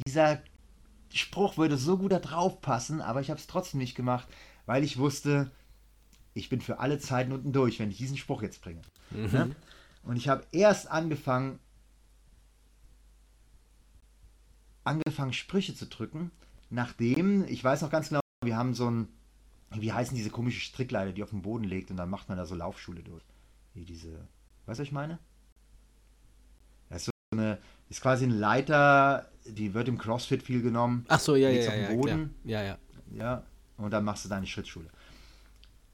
dieser 0.07 0.41
Spruch 1.13 1.59
würde 1.59 1.77
so 1.77 1.99
gut 1.99 2.13
da 2.13 2.19
drauf 2.19 2.63
passen, 2.63 3.03
aber 3.03 3.21
ich 3.21 3.29
habe 3.29 3.39
es 3.39 3.47
trotzdem 3.47 3.81
nicht 3.81 3.95
gemacht, 3.95 4.27
weil 4.65 4.83
ich 4.83 4.97
wusste, 4.97 5.51
ich 6.33 6.49
bin 6.49 6.63
für 6.63 6.79
alle 6.79 6.99
Zeiten 6.99 7.33
unten 7.33 7.53
durch, 7.53 7.79
wenn 7.79 7.91
ich 7.91 7.99
diesen 7.99 8.17
Spruch 8.17 8.43
jetzt 8.43 8.63
bringe. 8.63 8.81
Mhm. 9.11 9.29
Ja? 9.33 9.49
Und 10.03 10.17
ich 10.17 10.29
habe 10.29 10.47
erst 10.53 10.91
angefangen, 10.91 11.59
angefangen 14.85 15.33
Sprüche 15.33 15.75
zu 15.75 15.87
drücken, 15.87 16.31
nachdem, 16.71 17.45
ich 17.47 17.63
weiß 17.63 17.83
noch 17.83 17.91
ganz 17.91 18.09
genau, 18.09 18.21
wir 18.45 18.57
haben 18.57 18.75
so 18.75 18.91
ein 18.91 19.09
wie 19.77 19.93
heißen 19.93 20.17
diese 20.17 20.31
komische 20.31 20.61
Strickleiter, 20.61 21.13
die 21.13 21.23
auf 21.23 21.31
dem 21.31 21.43
Boden 21.43 21.65
legt 21.65 21.91
und 21.91 21.97
dann 21.97 22.11
macht 22.11 22.29
man 22.29 22.39
da 22.39 22.45
so 22.45 22.55
Laufschule 22.55 23.03
durch. 23.03 23.23
Wie 23.75 23.85
diese, 23.85 24.09
weißt 24.11 24.19
du, 24.19 24.29
was 24.67 24.81
ich 24.81 24.93
meine? 24.93 25.19
Das 26.89 27.03
ist 27.03 27.05
so 27.05 27.39
eine, 27.39 27.59
ist 27.89 28.01
quasi 28.01 28.25
eine 28.25 28.35
Leiter, 28.35 29.31
die 29.47 29.75
wird 29.75 29.87
im 29.89 29.97
CrossFit 29.97 30.43
viel 30.43 30.61
genommen. 30.61 31.05
Ach 31.09 31.21
so, 31.21 31.37
ja, 31.37 31.51
ja, 31.51 31.63
ja, 31.63 31.69
auf 31.69 31.75
dem 31.75 31.97
Boden. 31.97 32.35
Ja, 32.45 32.63
ja. 32.63 32.79
Ja, 33.13 33.45
und 33.77 33.93
dann 33.93 34.05
machst 34.05 34.25
du 34.25 34.29
deine 34.29 34.47
Schrittschule. 34.47 34.89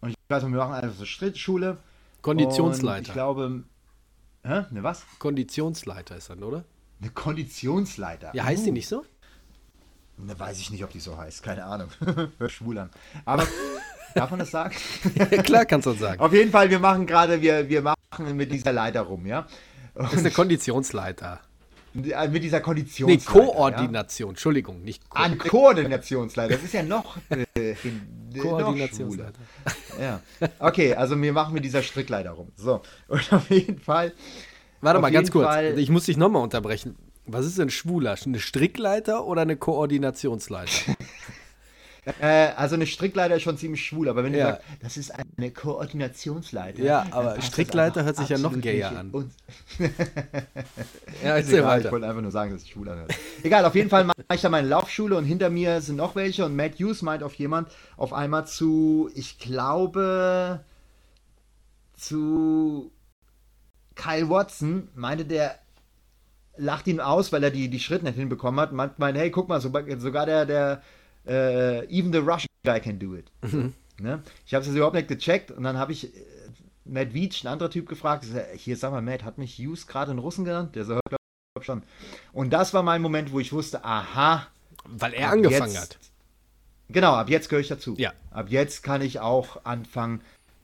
Und 0.01 0.11
ich 0.11 0.17
weiß, 0.29 0.43
wir 0.43 0.49
machen 0.51 0.75
einfach 0.75 0.97
so 0.97 1.05
Schrittschule. 1.05 1.79
Konditionsleiter. 2.23 3.09
Ich 3.09 3.13
glaube, 3.13 3.63
hä? 4.47 4.65
Ne 4.71 4.83
was? 4.83 5.03
Konditionsleiter 5.19 6.17
ist 6.17 6.31
dann, 6.31 6.43
oder? 6.43 6.65
Eine 7.01 7.11
Konditionsleiter. 7.11 8.31
Ja, 8.35 8.45
heißt 8.45 8.63
Uh. 8.63 8.65
die 8.67 8.73
nicht 8.73 8.89
so? 8.89 9.05
Ne, 10.19 10.39
weiß 10.39 10.59
ich 10.59 10.71
nicht, 10.71 10.83
ob 10.83 10.91
die 10.91 11.01
so 11.01 11.17
heißt. 11.19 11.43
Keine 11.43 11.65
Ahnung. 11.65 11.89
Hör 12.39 12.49
schwul 12.49 12.79
an. 12.79 12.91
Aber 13.27 13.47
darf 14.15 14.31
man 14.31 14.39
das 14.39 14.51
sagen? 14.51 14.75
Ja, 15.15 15.27
klar 15.43 15.67
kannst 15.67 15.87
du 15.87 15.91
das 15.91 16.01
sagen. 16.01 16.21
Auf 16.21 16.33
jeden 16.33 16.51
Fall, 16.51 16.71
wir 16.71 16.79
machen 16.79 17.07
gerade, 17.07 17.43
wir, 17.43 17.69
wir 17.69 17.83
machen 17.83 18.37
mit 18.37 18.51
dieser 18.51 18.73
Leiter 18.73 19.03
rum, 19.03 19.27
ja? 19.27 19.47
Das 19.95 20.13
ist 20.15 20.21
eine 20.21 20.31
Konditionsleiter. 20.31 21.41
Äh, 22.05 22.29
Mit 22.29 22.43
dieser 22.43 22.59
Nee, 22.59 22.63
Konditionsleiter. 22.65 23.33
Koordination. 23.47 24.31
Entschuldigung, 24.31 24.83
nicht 24.83 25.09
Ko 25.09 25.19
Ja? 25.19 25.25
An 25.25 25.39
Koordinationsleiter. 25.39 26.55
Das 26.55 26.63
ist 26.65 26.75
ja 26.75 26.83
noch, 26.83 27.17
äh, 27.31 27.45
äh. 27.73 27.75
Koordinationsleiter. 28.39 29.33
Ja. 30.01 30.21
Okay, 30.59 30.95
also 30.95 31.21
wir 31.21 31.33
machen 31.33 31.55
mit 31.55 31.65
dieser 31.65 31.83
Strickleiter 31.83 32.31
rum. 32.33 32.49
So. 32.57 32.83
Und 33.09 33.33
auf 33.33 33.51
jeden 33.51 33.79
Fall. 33.79 34.13
Warte 34.81 35.01
mal, 35.01 35.11
ganz 35.11 35.31
kurz. 35.31 35.47
Fall- 35.47 35.79
Ich 35.79 35.89
muss 35.91 36.05
dich 36.05 36.17
nochmal 36.17 36.43
unterbrechen. 36.43 36.97
Was 37.29 37.45
ist 37.47 37.59
denn 37.59 37.71
schwuler? 37.71 38.15
Eine 38.25 38.39
Strickleiter 38.39 39.25
oder 39.27 39.43
eine 39.43 39.57
Koordinationsleiter? 39.57 40.96
Äh, 42.21 42.53
also 42.57 42.77
eine 42.77 42.87
Strickleiter 42.87 43.35
ist 43.37 43.43
schon 43.43 43.59
ziemlich 43.59 43.85
schwul, 43.85 44.09
aber 44.09 44.23
wenn 44.23 44.33
du 44.33 44.39
Ja. 44.39 44.47
sagst, 44.53 44.63
das 44.81 44.97
ist 44.97 45.13
eine 45.39 45.51
Koordinationsleiter. 45.51 46.83
Ja, 46.83 47.05
aber 47.11 47.41
Strickleiter 47.43 48.05
hört 48.05 48.17
sich 48.17 48.29
ja 48.29 48.39
noch 48.39 48.59
gayer 48.61 48.97
an. 48.97 49.13
ja, 51.23 51.37
erzähl 51.37 51.55
egal, 51.59 51.79
ich 51.79 51.85
weiter. 51.85 51.91
wollte 51.93 52.09
einfach 52.09 52.23
nur 52.23 52.31
sagen, 52.31 52.53
dass 52.53 52.63
es 52.63 52.69
schwul 52.69 52.89
anhört. 52.89 53.13
Egal, 53.43 53.65
auf 53.65 53.75
jeden 53.75 53.91
Fall 53.91 54.05
mache 54.05 54.17
ich 54.33 54.41
da 54.41 54.49
meine 54.49 54.69
Laufschule 54.69 55.17
und 55.17 55.25
hinter 55.25 55.51
mir 55.51 55.81
sind 55.81 55.97
noch 55.97 56.15
welche 56.15 56.45
und 56.45 56.55
Matt 56.55 56.79
Hughes 56.79 57.03
meint 57.03 57.25
auf 57.25 57.35
jemand 57.35 57.69
auf 57.97 58.13
einmal 58.13 58.47
zu, 58.47 59.11
ich 59.15 59.39
glaube, 59.41 60.61
zu 61.95 62.93
Kyle 63.97 64.29
Watson, 64.31 64.89
meinte 64.95 65.25
der, 65.25 65.59
lacht 66.57 66.87
ihn 66.87 67.01
aus, 67.01 67.33
weil 67.33 67.43
er 67.43 67.51
die, 67.51 67.69
die 67.69 67.81
Schritte 67.81 68.05
nicht 68.05 68.17
hinbekommen 68.17 68.61
hat. 68.61 68.73
Meint, 68.73 68.99
meint 68.99 69.19
hey, 69.19 69.31
guck 69.31 69.49
mal, 69.49 69.61
sogar 69.61 70.27
der, 70.27 70.47
der 70.47 70.83
äh, 71.27 71.85
even 71.89 72.13
the 72.13 72.19
Russian 72.19 72.49
guy 72.65 72.81
can 72.81 72.99
do 72.99 73.15
it. 73.15 73.31
Ne? 74.01 74.23
Ich 74.47 74.55
habe 74.55 74.65
es 74.65 74.71
überhaupt 74.75 74.95
nicht 74.95 75.09
gecheckt 75.09 75.51
und 75.51 75.63
dann 75.65 75.79
habe 75.79 75.93
ich 75.93 76.15
äh, 76.15 76.21
Matt 76.85 77.15
Veach, 77.15 77.45
ein 77.45 77.49
anderer 77.49 77.71
Typ, 77.71 77.89
gefragt. 77.89 78.25
Ich 78.25 78.31
sag, 78.33 78.47
Hier, 78.55 78.77
sag 78.77 78.93
mal, 78.93 79.03
Matt, 79.03 79.25
hat 79.25 79.39
mich 79.39 79.59
Hughes 79.59 79.87
gerade 79.87 80.11
einen 80.11 80.21
Russen 80.21 80.45
genannt? 80.45 80.77
Der 80.77 80.85
so, 80.85 80.93
glaub 81.09 81.21
glaub 81.55 81.65
schon. 81.65 81.83
Und 82.33 82.53
das 82.53 82.75
war 82.75 82.83
mein 82.83 83.03
Moment, 83.03 83.33
wo 83.33 83.41
ich 83.41 83.53
wusste, 83.53 83.85
aha, 83.85 84.47
Weil 84.85 85.15
er 85.15 85.31
angefangen 85.31 85.73
jetzt- 85.73 85.81
hat. 85.95 85.99
Genau, 86.89 87.15
ab 87.15 87.29
jetzt 87.29 87.49
gehöre 87.49 87.63
ich 87.63 87.69
dazu. 87.69 87.97
Ja. 87.99 88.13
Ab 88.31 88.47
jetzt 88.51 88.83
kann 88.85 89.03
ich 89.03 89.19
auch 89.19 89.65
anfangen, 89.65 90.21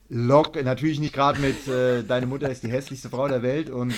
lock, 0.07 0.55
natürlich 0.63 0.99
nicht 1.01 1.13
gerade 1.13 1.39
mit, 1.41 1.67
äh, 1.67 2.03
deine 2.03 2.27
Mutter 2.27 2.49
ist 2.49 2.63
die 2.63 2.71
hässlichste 2.71 3.09
Frau 3.09 3.27
der 3.27 3.41
Welt 3.41 3.69
und 3.69 3.93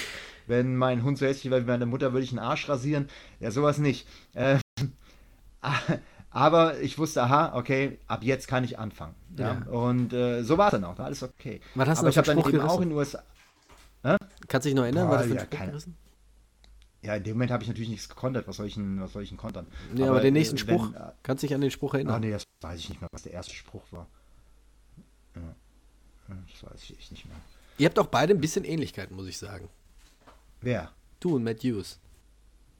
wenn 0.47 0.75
mein 0.75 1.03
Hund 1.03 1.17
so 1.19 1.25
hässlich 1.27 1.51
wäre 1.51 1.61
wie 1.61 1.67
meine 1.67 1.85
Mutter, 1.85 2.13
würde 2.13 2.23
ich 2.23 2.31
einen 2.31 2.39
Arsch 2.39 2.67
rasieren. 2.69 3.09
Ja, 3.39 3.51
sowas 3.51 3.77
nicht. 3.77 4.07
Äh, 4.33 4.57
aber 6.35 6.81
ich 6.81 6.97
wusste, 6.97 7.23
aha, 7.23 7.55
okay, 7.55 7.97
ab 8.07 8.21
jetzt 8.21 8.49
kann 8.49 8.65
ich 8.65 8.77
anfangen. 8.77 9.15
Ja. 9.37 9.53
Ja. 9.53 9.71
Und 9.71 10.11
äh, 10.11 10.43
so 10.43 10.57
war 10.57 10.67
es 10.67 10.71
dann 10.71 10.83
auch, 10.83 10.99
alles 10.99 11.23
okay. 11.23 11.61
Was 11.75 11.87
hast 11.87 11.99
du 11.99 12.01
aber 12.01 12.09
ich 12.09 12.17
habe 12.17 12.27
dann 12.27 12.39
eben 12.39 12.49
Spruch 12.49 12.63
auch 12.69 12.81
in 12.81 12.89
den 12.89 12.97
USA. 12.97 13.23
Kannst 14.49 14.65
du 14.65 14.69
dich 14.69 14.75
noch 14.75 14.83
erinnern? 14.83 15.07
Boah, 15.07 15.19
ein 15.19 15.33
ja, 15.33 15.45
keine- 15.45 15.71
gerissen? 15.71 15.95
Ja, 17.03 17.15
in 17.15 17.23
dem 17.23 17.35
Moment 17.35 17.51
habe 17.51 17.63
ich 17.63 17.69
natürlich 17.69 17.89
nichts 17.89 18.09
gekontert. 18.09 18.49
Was 18.49 18.57
soll 18.57 18.65
ich 18.65 18.73
denn, 18.73 18.99
was 18.99 19.13
soll 19.13 19.23
ich 19.23 19.29
denn 19.29 19.37
kontern? 19.37 19.65
Nee, 19.93 20.03
aber, 20.03 20.19
den 20.19 20.33
nächsten 20.33 20.57
äh, 20.57 20.59
Spruch. 20.59 20.91
Wenn, 20.91 21.01
kannst 21.23 21.41
du 21.41 21.47
dich 21.47 21.55
an 21.55 21.61
den 21.61 21.71
Spruch 21.71 21.93
erinnern? 21.93 22.15
Ach 22.15 22.19
nee, 22.19 22.31
das 22.31 22.43
weiß 22.61 22.79
ich 22.81 22.89
nicht 22.89 22.99
mehr, 22.99 23.09
was 23.13 23.23
der 23.23 23.31
erste 23.31 23.53
Spruch 23.53 23.83
war. 23.91 24.07
Ja. 25.35 25.41
Ja, 26.27 26.35
Das 26.51 26.69
weiß 26.69 26.83
ich 26.83 26.97
echt 26.97 27.11
nicht 27.11 27.25
mehr. 27.27 27.37
Ihr 27.77 27.85
habt 27.85 27.97
auch 27.97 28.07
beide 28.07 28.33
ein 28.33 28.41
bisschen 28.41 28.65
Ähnlichkeiten, 28.65 29.15
muss 29.15 29.27
ich 29.27 29.37
sagen. 29.37 29.69
Wer? 30.59 30.91
Du 31.21 31.35
und 31.37 31.45
Matt 31.45 31.63
Hughes. 31.63 31.99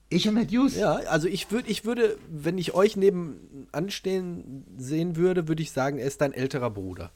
Ich 0.10 0.28
und 0.28 0.36
Matt 0.36 0.52
Hughes? 0.52 0.76
Ja, 0.76 0.94
also 0.96 1.28
ich 1.28 1.52
würde, 1.52 1.70
ich 1.70 1.84
würde, 1.84 2.18
wenn 2.30 2.58
ich 2.58 2.74
euch 2.74 2.96
nebenan 2.96 3.90
stehen 3.90 4.64
sehen 4.78 5.16
würde, 5.16 5.48
würde 5.48 5.64
ich 5.64 5.72
sagen, 5.72 5.98
er 5.98 6.06
ist 6.06 6.22
dein 6.22 6.32
älterer 6.32 6.70
Bruder. 6.70 7.12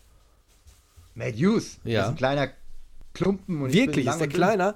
Matt 1.13 1.35
Hughes? 1.35 1.77
Ja. 1.83 2.03
Ist 2.03 2.09
ein 2.09 2.15
kleiner 2.15 2.49
Klumpen. 3.13 3.61
Und 3.61 3.73
Wirklich, 3.73 4.07
ist 4.07 4.17
der 4.17 4.27
kleiner. 4.27 4.75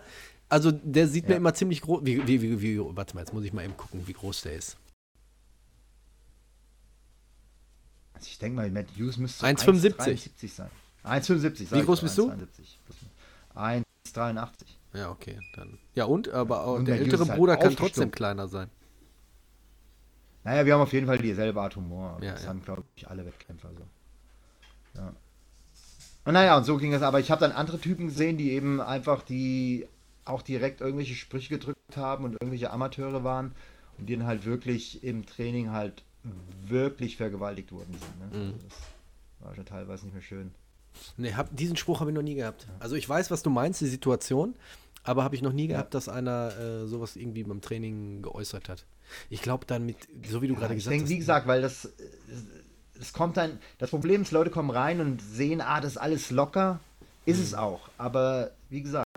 Also 0.49 0.71
der 0.71 1.07
sieht 1.07 1.25
mir 1.25 1.31
Ja. 1.31 1.37
immer 1.37 1.53
ziemlich 1.53 1.81
groß. 1.81 2.01
Wie, 2.05 2.27
wie, 2.27 2.41
wie, 2.41 2.61
wie, 2.61 2.79
warte 2.79 3.15
mal, 3.15 3.21
jetzt 3.21 3.33
muss 3.33 3.43
ich 3.43 3.53
mal 3.53 3.63
eben 3.63 3.75
gucken, 3.75 4.05
wie 4.05 4.13
groß 4.13 4.43
der 4.43 4.53
ist. 4.53 4.77
Also 8.13 8.27
ich 8.27 8.37
denke 8.37 8.57
mal, 8.57 8.69
Matt 8.69 8.87
Hughes 8.97 9.17
müsste 9.17 9.39
so 9.39 9.45
1,75. 9.47 10.29
1,73 10.39 10.47
sein. 10.53 10.69
1,75. 11.03 11.67
sag 11.67 11.79
Wie 11.79 11.83
groß 11.85 12.01
bist 12.01 12.17
du? 12.17 12.29
1,72. 13.55 13.83
1,83. 14.15 14.47
Ja, 14.93 15.09
okay. 15.11 15.39
Dann. 15.55 15.79
Ja, 15.95 16.05
und? 16.05 16.29
Aber 16.29 16.65
auch 16.65 16.75
Und 16.75 16.85
der 16.85 16.95
Hughes 16.95 17.05
ältere 17.05 17.23
ist 17.23 17.29
halt 17.29 17.39
Bruder 17.39 17.57
kann 17.57 17.75
trotzdem 17.75 18.11
kleiner 18.11 18.47
sein. 18.47 18.69
Naja, 20.43 20.65
wir 20.65 20.73
haben 20.73 20.81
auf 20.81 20.93
jeden 20.93 21.07
Fall 21.07 21.17
dieselbe 21.17 21.61
Art 21.61 21.75
Humor. 21.75 22.19
Ja, 22.21 22.33
das 22.33 22.43
ja. 22.43 22.49
haben, 22.49 22.61
glaube 22.63 22.83
ich, 22.95 23.07
alle 23.07 23.25
Wettkämpfer 23.25 23.69
so. 23.73 24.99
Ja. 24.99 25.13
Und 26.25 26.33
naja, 26.33 26.57
und 26.57 26.65
so 26.65 26.77
ging 26.77 26.93
es. 26.93 27.01
Aber 27.01 27.19
ich 27.19 27.31
habe 27.31 27.41
dann 27.41 27.51
andere 27.51 27.79
Typen 27.79 28.07
gesehen, 28.07 28.37
die 28.37 28.51
eben 28.51 28.81
einfach 28.81 29.23
die 29.23 29.87
auch 30.25 30.41
direkt 30.41 30.81
irgendwelche 30.81 31.15
Sprüche 31.15 31.49
gedrückt 31.49 31.97
haben 31.97 32.23
und 32.23 32.33
irgendwelche 32.33 32.71
Amateure 32.71 33.23
waren 33.23 33.53
und 33.97 34.07
die 34.07 34.15
dann 34.15 34.25
halt 34.25 34.45
wirklich 34.45 35.03
im 35.03 35.25
Training 35.25 35.71
halt 35.71 36.03
wirklich 36.65 37.17
vergewaltigt 37.17 37.71
worden 37.71 37.93
sind. 37.99 38.19
Ne? 38.19 38.37
Mhm. 38.37 38.53
Also 38.53 38.67
Das 38.67 39.47
war 39.47 39.55
schon 39.55 39.65
teilweise 39.65 40.05
nicht 40.05 40.13
mehr 40.13 40.23
schön. 40.23 40.51
Nee, 41.17 41.33
hab, 41.33 41.55
diesen 41.55 41.75
Spruch 41.75 41.99
habe 41.99 42.11
ich 42.11 42.15
noch 42.15 42.21
nie 42.21 42.35
gehabt. 42.35 42.67
Also 42.79 42.95
ich 42.95 43.07
weiß, 43.07 43.31
was 43.31 43.43
du 43.43 43.49
meinst, 43.49 43.81
die 43.81 43.87
Situation, 43.87 44.55
aber 45.03 45.23
habe 45.23 45.35
ich 45.35 45.41
noch 45.41 45.53
nie 45.53 45.67
gehabt, 45.67 45.93
dass 45.93 46.09
einer 46.09 46.57
äh, 46.57 46.87
sowas 46.87 47.15
irgendwie 47.15 47.43
beim 47.43 47.61
Training 47.61 48.21
geäußert 48.21 48.69
hat. 48.69 48.85
Ich 49.29 49.41
glaube 49.41 49.65
dann 49.65 49.85
mit, 49.85 49.97
so 50.29 50.41
wie 50.41 50.47
du 50.47 50.55
gerade 50.55 50.73
ich 50.73 50.79
gesagt 50.79 50.93
denke, 50.93 51.05
hast. 51.05 51.09
wie 51.11 51.17
gesagt, 51.17 51.47
weil 51.47 51.61
das, 51.61 51.89
es 52.99 53.13
kommt 53.13 53.37
dann, 53.37 53.59
das 53.77 53.89
Problem 53.89 54.21
ist, 54.21 54.31
Leute 54.31 54.49
kommen 54.49 54.69
rein 54.69 55.01
und 55.01 55.21
sehen, 55.21 55.61
ah, 55.61 55.81
das 55.81 55.93
ist 55.93 55.97
alles 55.97 56.31
locker. 56.31 56.79
Ist 57.25 57.37
Mhm. 57.37 57.43
es 57.43 57.53
auch. 57.53 57.89
Aber 57.97 58.51
wie 58.69 58.81
gesagt, 58.81 59.07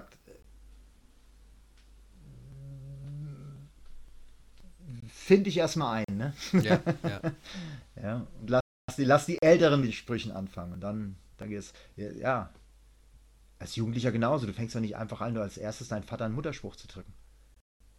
finde 5.08 5.48
ich 5.50 5.56
erstmal 5.58 6.04
ein, 6.08 6.16
ne? 6.16 6.32
ja, 6.52 6.80
ja. 7.08 7.20
Ja. 8.02 8.26
Und 8.40 8.50
lass 8.50 8.60
die, 8.96 9.04
lass 9.04 9.26
die 9.26 9.40
Älteren 9.40 9.80
mit 9.80 9.94
Sprüchen 9.94 10.30
anfangen. 10.32 10.74
Und 10.74 10.80
dann, 10.80 11.16
dann 11.38 11.48
geht's. 11.48 11.72
Ja, 11.96 12.10
ja. 12.12 12.50
Als 13.58 13.76
Jugendlicher 13.76 14.12
genauso. 14.12 14.46
Du 14.46 14.52
fängst 14.52 14.74
doch 14.74 14.80
nicht 14.80 14.96
einfach 14.96 15.20
an, 15.20 15.32
nur 15.34 15.42
als 15.42 15.56
erstes 15.56 15.88
deinen 15.88 16.02
Vater 16.02 16.24
einen 16.26 16.34
Mutterspruch 16.34 16.76
zu 16.76 16.86
drücken. 16.88 17.12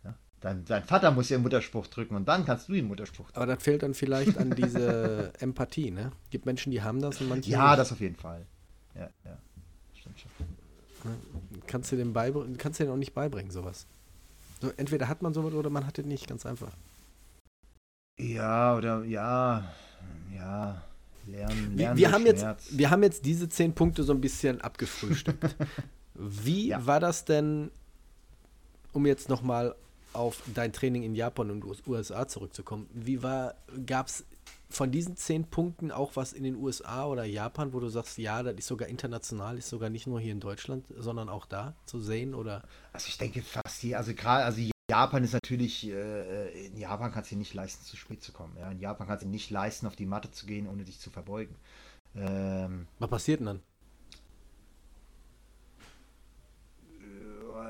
Ja? 0.04 0.16
Dein, 0.40 0.66
dein 0.66 0.84
Vater 0.84 1.10
muss 1.12 1.30
dir 1.30 1.36
einen 1.36 1.44
Mutterspruch 1.44 1.88
drücken 1.88 2.16
und 2.16 2.28
dann 2.28 2.46
kannst 2.46 2.70
du 2.70 2.74
einen 2.74 2.88
Mutterspruch 2.88 3.26
drücken. 3.32 3.38
Aber 3.42 3.56
das 3.56 3.64
fehlt 3.64 3.82
dann 3.84 3.94
vielleicht 3.96 4.38
an 4.38 4.52
diese 4.52 5.34
Empathie, 5.40 5.90
ne? 5.92 6.12
Gibt 6.30 6.46
Menschen, 6.46 6.72
die 6.72 6.82
haben 6.84 7.02
das 7.02 7.20
und 7.22 7.30
manche 7.30 7.50
Ja, 7.50 7.70
nicht. 7.70 7.80
das 7.80 7.92
auf 7.92 8.00
jeden 8.00 8.16
Fall. 8.16 8.46
Ja, 8.96 9.10
ja. 9.26 9.38
Stimmt 9.96 10.20
schon. 10.20 10.32
kannst 11.66 11.92
du 11.92 11.96
dem 11.96 12.14
beibringen, 12.14 12.58
kannst 12.58 12.80
du 12.80 12.84
denen 12.84 12.94
auch 12.94 13.00
nicht 13.00 13.14
beibringen, 13.14 13.52
sowas. 13.52 13.88
So, 14.62 14.72
entweder 14.78 15.08
hat 15.08 15.22
man 15.22 15.34
sowas 15.34 15.54
oder 15.54 15.70
man 15.70 15.86
hat 15.88 15.98
es 16.00 16.06
nicht, 16.06 16.28
ganz 16.28 16.46
einfach. 16.46 16.72
Ja, 18.20 18.76
oder 18.76 19.04
ja, 19.06 19.72
ja. 20.36 20.82
Lernen, 21.28 21.72
Wir, 21.72 21.78
lernen 21.78 21.98
wir, 21.98 22.12
haben 22.12 22.26
jetzt, 22.26 22.78
wir 22.78 22.90
haben 22.90 23.04
jetzt 23.04 23.26
diese 23.26 23.50
zehn 23.50 23.74
Punkte 23.74 24.04
so 24.04 24.14
ein 24.14 24.22
bisschen 24.22 24.62
abgefrühstückt. 24.62 25.56
Wie 26.16 26.70
Ja. 26.70 26.86
war 26.86 27.00
das 27.00 27.26
denn, 27.26 27.70
um 28.94 29.06
jetzt 29.06 29.30
nochmal 29.30 29.76
auf 30.14 30.42
dein 30.54 30.74
Training 30.74 31.04
in 31.04 31.14
Japan 31.16 31.52
und 31.52 31.64
US- 31.64 31.84
USA 31.86 32.28
zurückzukommen? 32.28 32.88
Wie 32.94 33.22
war, 33.22 33.56
gab 33.86 34.08
es 34.08 34.26
von 34.70 34.92
diesen 34.92 35.16
zehn 35.16 35.46
Punkten 35.46 35.92
auch 35.92 36.16
was 36.16 36.34
in 36.34 36.44
den 36.44 36.56
USA 36.56 37.06
oder 37.06 37.24
Japan, 37.24 37.72
wo 37.74 37.80
du 37.80 37.88
sagst, 37.88 38.18
ja, 38.18 38.44
das 38.44 38.56
ist 38.56 38.68
sogar 38.68 38.88
international, 38.90 39.58
ist 39.58 39.70
sogar 39.70 39.90
nicht 39.90 40.08
nur 40.08 40.20
hier 40.20 40.32
in 40.34 40.40
Deutschland, 40.40 40.86
sondern 40.98 41.30
auch 41.30 41.46
da 41.46 41.74
zu 41.86 42.00
sehen 42.02 42.34
oder? 42.34 42.64
Also 42.92 43.08
ich 43.08 43.18
denke 43.18 43.42
fast 43.42 43.80
hier, 43.80 43.98
also 43.98 44.14
gerade, 44.14 44.44
also 44.46 44.60
Japan 44.90 45.24
ist 45.24 45.34
natürlich, 45.34 45.88
äh, 45.88 46.68
in 46.68 46.78
Japan 46.78 47.12
kannst 47.12 47.32
du 47.32 47.36
dir 47.36 47.40
nicht 47.40 47.54
leisten, 47.54 47.84
zu 47.84 47.98
spät 47.98 48.24
zu 48.24 48.32
kommen. 48.32 48.56
Ja? 48.58 48.72
In 48.72 48.80
Japan 48.80 49.08
kannst 49.08 49.24
du 49.24 49.28
dir 49.28 49.32
nicht 49.32 49.50
leisten, 49.50 49.86
auf 49.86 49.96
die 49.96 50.06
Matte 50.06 50.32
zu 50.32 50.46
gehen, 50.46 50.68
ohne 50.68 50.86
dich 50.86 51.00
zu 51.00 51.10
verbeugen. 51.10 51.56
Ähm, 52.16 52.88
Was 53.00 53.10
passiert 53.10 53.40
denn 53.42 53.48
dann? 53.48 53.62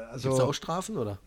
also 0.10 0.30
Gibt 0.30 0.42
es 0.42 0.46
auch 0.46 0.54
Strafen 0.54 0.98
oder? 0.98 1.20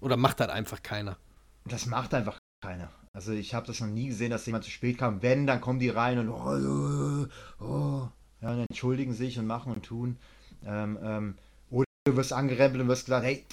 Oder 0.00 0.16
macht 0.16 0.40
das 0.40 0.48
einfach 0.48 0.82
keiner? 0.82 1.16
das 1.64 1.86
macht 1.86 2.14
einfach 2.14 2.38
keiner. 2.62 2.90
Also 3.12 3.32
ich 3.32 3.54
habe 3.54 3.66
das 3.66 3.80
noch 3.80 3.88
nie 3.88 4.08
gesehen, 4.08 4.30
dass 4.30 4.46
jemand 4.46 4.64
zu 4.64 4.70
spät 4.70 4.98
kam. 4.98 5.22
Wenn, 5.22 5.46
dann 5.46 5.60
kommen 5.60 5.78
die 5.78 5.88
rein 5.88 6.18
und 6.18 6.28
oh, 6.28 7.26
oh, 7.60 7.64
oh, 7.64 8.08
ja, 8.40 8.52
und 8.52 8.66
entschuldigen 8.68 9.14
sich 9.14 9.38
und 9.38 9.46
machen 9.46 9.72
und 9.72 9.84
tun. 9.84 10.16
Ähm, 10.64 10.98
ähm, 11.02 11.34
oder 11.70 11.86
du 12.04 12.16
wirst 12.16 12.32
angerempelt 12.32 12.82
und 12.82 12.88
wirst 12.88 13.06
gesagt, 13.06 13.24
hey, 13.24 13.44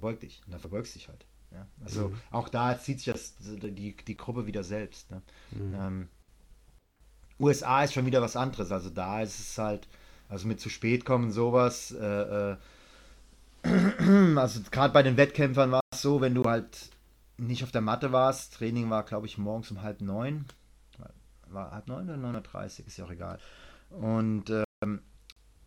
verbeug 0.00 0.20
dich. 0.20 0.40
Und 0.46 0.52
dann 0.52 0.60
verbeugst 0.60 0.94
du 0.94 0.98
dich 0.98 1.08
halt. 1.08 1.24
Ja? 1.52 1.66
Also 1.84 2.08
Mhm. 2.08 2.16
auch 2.30 2.48
da 2.48 2.78
zieht 2.78 3.00
sich 3.00 3.12
das, 3.12 3.34
die, 3.38 3.96
die 3.96 4.16
Gruppe 4.16 4.46
wieder 4.46 4.64
selbst. 4.64 5.10
Ne? 5.10 5.22
Mhm. 5.52 5.74
Ähm, 5.74 6.08
USA 7.38 7.84
ist 7.84 7.94
schon 7.94 8.06
wieder 8.06 8.22
was 8.22 8.36
anderes. 8.36 8.70
Also 8.72 8.90
da 8.90 9.22
ist 9.22 9.38
es 9.38 9.58
halt, 9.58 9.88
also 10.28 10.46
mit 10.46 10.60
zu 10.60 10.68
spät 10.68 11.04
kommen, 11.04 11.32
sowas. 11.32 11.92
Äh, 11.92 12.52
äh, 12.52 12.56
also 14.36 14.60
gerade 14.70 14.92
bei 14.92 15.02
den 15.02 15.16
Wettkämpfern 15.16 15.70
war 15.70 15.80
es 15.92 16.02
so, 16.02 16.20
wenn 16.20 16.34
du 16.34 16.44
halt 16.44 16.90
nicht 17.38 17.64
auf 17.64 17.72
der 17.72 17.80
Matte 17.80 18.12
warst, 18.12 18.54
Training 18.54 18.90
war, 18.90 19.02
glaube 19.04 19.26
ich, 19.26 19.38
morgens 19.38 19.70
um 19.70 19.82
halb 19.82 20.00
neun. 20.00 20.44
War 21.48 21.72
halb 21.72 21.88
neun 21.88 22.08
oder 22.08 22.18
9.30 22.18 22.86
ist 22.86 22.96
ja 22.96 23.04
auch 23.06 23.10
egal. 23.10 23.40
Und 23.90 24.52
ähm, 24.82 25.00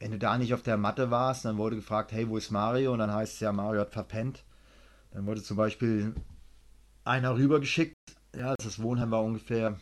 wenn 0.03 0.11
du 0.11 0.19
da 0.19 0.37
nicht 0.37 0.53
auf 0.53 0.61
der 0.61 0.75
Matte 0.75 1.11
warst, 1.11 1.45
dann 1.45 1.57
wurde 1.57 1.77
gefragt, 1.77 2.11
hey, 2.11 2.27
wo 2.27 2.35
ist 2.35 2.51
Mario? 2.51 2.91
Und 2.91 2.99
dann 2.99 3.13
heißt 3.13 3.35
es 3.35 3.39
ja, 3.39 3.53
Mario 3.53 3.79
hat 3.79 3.93
verpennt. 3.93 4.43
Dann 5.11 5.25
wurde 5.25 5.41
zum 5.41 5.55
Beispiel 5.55 6.13
einer 7.05 7.37
rübergeschickt. 7.37 7.95
Ja, 8.37 8.53
das 8.61 8.81
Wohnheim 8.81 9.11
war 9.11 9.23
ungefähr 9.23 9.79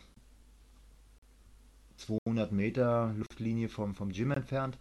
200 1.96 2.52
Meter 2.52 3.12
Luftlinie 3.16 3.68
vom, 3.68 3.96
vom 3.96 4.12
Gym 4.12 4.30
entfernt. 4.30 4.78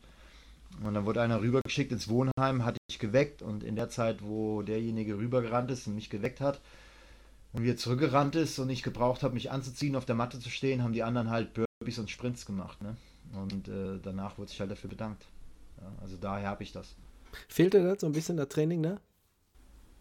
Und 0.83 0.93
dann 0.93 1.07
wurde 1.07 1.23
einer 1.23 1.41
rübergeschickt 1.41 1.91
ins 1.91 2.07
Wohnheim, 2.07 2.63
hatte 2.63 2.77
ich 2.87 2.99
geweckt 2.99 3.41
und 3.41 3.63
in 3.63 3.75
der 3.75 3.89
Zeit, 3.89 4.21
wo 4.21 4.61
derjenige 4.61 5.17
rübergerannt 5.17 5.71
ist 5.71 5.87
und 5.87 5.95
mich 5.95 6.11
geweckt 6.11 6.39
hat 6.39 6.61
und 7.51 7.63
wieder 7.63 7.77
zurückgerannt 7.77 8.35
ist 8.35 8.59
und 8.59 8.69
ich 8.69 8.83
gebraucht 8.83 9.23
habe, 9.23 9.33
mich 9.33 9.49
anzuziehen, 9.49 9.95
auf 9.95 10.05
der 10.05 10.15
Matte 10.15 10.39
zu 10.39 10.51
stehen, 10.51 10.83
haben 10.83 10.93
die 10.93 11.03
anderen 11.03 11.31
halt 11.31 11.55
Burpees 11.55 11.97
und 11.97 12.11
Sprints 12.11 12.45
gemacht. 12.45 12.79
Ne? 12.83 12.95
Und 13.33 13.67
äh, 13.67 13.99
danach 14.01 14.37
wurde 14.37 14.49
sich 14.49 14.59
halt 14.59 14.71
dafür 14.71 14.89
bedankt. 14.89 15.25
Ja, 15.79 15.91
also 16.01 16.17
daher 16.17 16.49
habe 16.49 16.63
ich 16.63 16.71
das. 16.71 16.95
Fehlte 17.47 17.83
das 17.83 18.01
so 18.01 18.07
ein 18.07 18.11
bisschen 18.11 18.37
das 18.37 18.49
Training 18.49 18.83
da? 18.83 18.99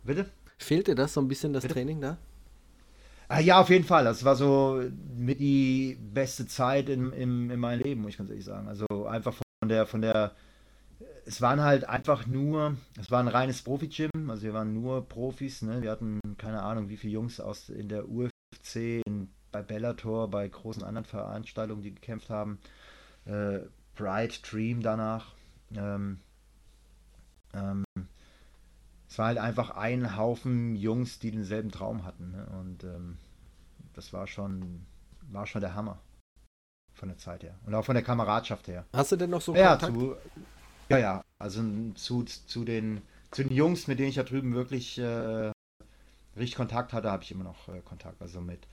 Bitte? 0.02 0.30
Fehlte 0.58 0.94
das 0.94 1.14
so 1.14 1.20
ein 1.20 1.28
bisschen 1.28 1.52
das 1.52 1.62
Bitte? 1.62 1.74
Training 1.74 2.00
da? 2.00 2.18
Ah, 3.28 3.38
ja, 3.38 3.60
auf 3.60 3.70
jeden 3.70 3.84
Fall. 3.84 4.04
Das 4.04 4.24
war 4.24 4.34
so 4.34 4.82
mit 5.16 5.38
die 5.38 5.96
beste 6.12 6.46
Zeit 6.46 6.88
in, 6.88 7.12
in, 7.12 7.48
in 7.50 7.60
meinem 7.60 7.80
Leben, 7.80 8.02
muss 8.02 8.10
ich 8.10 8.18
ganz 8.18 8.28
ehrlich 8.28 8.44
sagen. 8.44 8.66
Also 8.66 8.86
einfach 9.06 9.34
von 9.34 9.68
der, 9.68 9.86
von 9.86 10.00
der, 10.00 10.34
es 11.26 11.40
waren 11.40 11.60
halt 11.60 11.84
einfach 11.84 12.26
nur, 12.26 12.76
es 12.98 13.10
war 13.10 13.20
ein 13.20 13.28
reines 13.28 13.62
Profi-Gym, 13.62 14.30
also 14.30 14.42
wir 14.42 14.52
waren 14.52 14.74
nur 14.74 15.08
Profis, 15.08 15.62
ne? 15.62 15.80
Wir 15.80 15.92
hatten 15.92 16.18
keine 16.38 16.62
Ahnung, 16.62 16.88
wie 16.88 16.96
viele 16.96 17.12
Jungs 17.12 17.38
aus 17.38 17.68
in 17.68 17.88
der 17.88 18.08
UFC, 18.08 19.00
in, 19.06 19.30
bei 19.52 19.62
Bellator, 19.62 20.28
bei 20.28 20.48
großen 20.48 20.82
anderen 20.82 21.04
Veranstaltungen, 21.04 21.82
die 21.82 21.94
gekämpft 21.94 22.30
haben. 22.30 22.58
Äh, 23.26 23.60
Bright 23.94 24.40
Dream 24.50 24.82
danach. 24.82 25.34
Ähm, 25.74 26.20
ähm, 27.54 27.84
es 29.08 29.18
war 29.18 29.26
halt 29.26 29.38
einfach 29.38 29.70
ein 29.70 30.16
Haufen 30.16 30.76
Jungs, 30.76 31.18
die 31.18 31.30
denselben 31.30 31.70
Traum 31.70 32.04
hatten. 32.04 32.30
Ne? 32.30 32.46
Und 32.60 32.84
ähm, 32.84 33.18
das 33.94 34.12
war 34.12 34.26
schon, 34.26 34.86
war 35.30 35.46
schon 35.46 35.60
der 35.60 35.74
Hammer. 35.74 36.00
Von 36.94 37.08
der 37.08 37.18
Zeit 37.18 37.42
her. 37.42 37.58
Und 37.66 37.74
auch 37.74 37.84
von 37.84 37.94
der 37.94 38.04
Kameradschaft 38.04 38.68
her. 38.68 38.84
Hast 38.92 39.12
du 39.12 39.16
denn 39.16 39.30
noch 39.30 39.40
so 39.40 39.54
ja, 39.54 39.76
Kontakt? 39.76 39.94
Zu, 39.94 40.16
ja, 40.88 40.98
ja. 40.98 41.24
Also 41.38 41.62
zu, 41.94 42.24
zu, 42.24 42.64
den, 42.64 43.02
zu 43.30 43.42
den 43.42 43.52
Jungs, 43.52 43.86
mit 43.86 43.98
denen 43.98 44.10
ich 44.10 44.16
da 44.16 44.22
drüben 44.22 44.54
wirklich 44.54 44.98
äh, 44.98 45.50
richtig 46.36 46.56
Kontakt 46.56 46.92
hatte, 46.92 47.10
habe 47.10 47.22
ich 47.22 47.32
immer 47.32 47.44
noch 47.44 47.68
äh, 47.68 47.80
Kontakt. 47.80 48.20
Also 48.20 48.40
mit, 48.40 48.66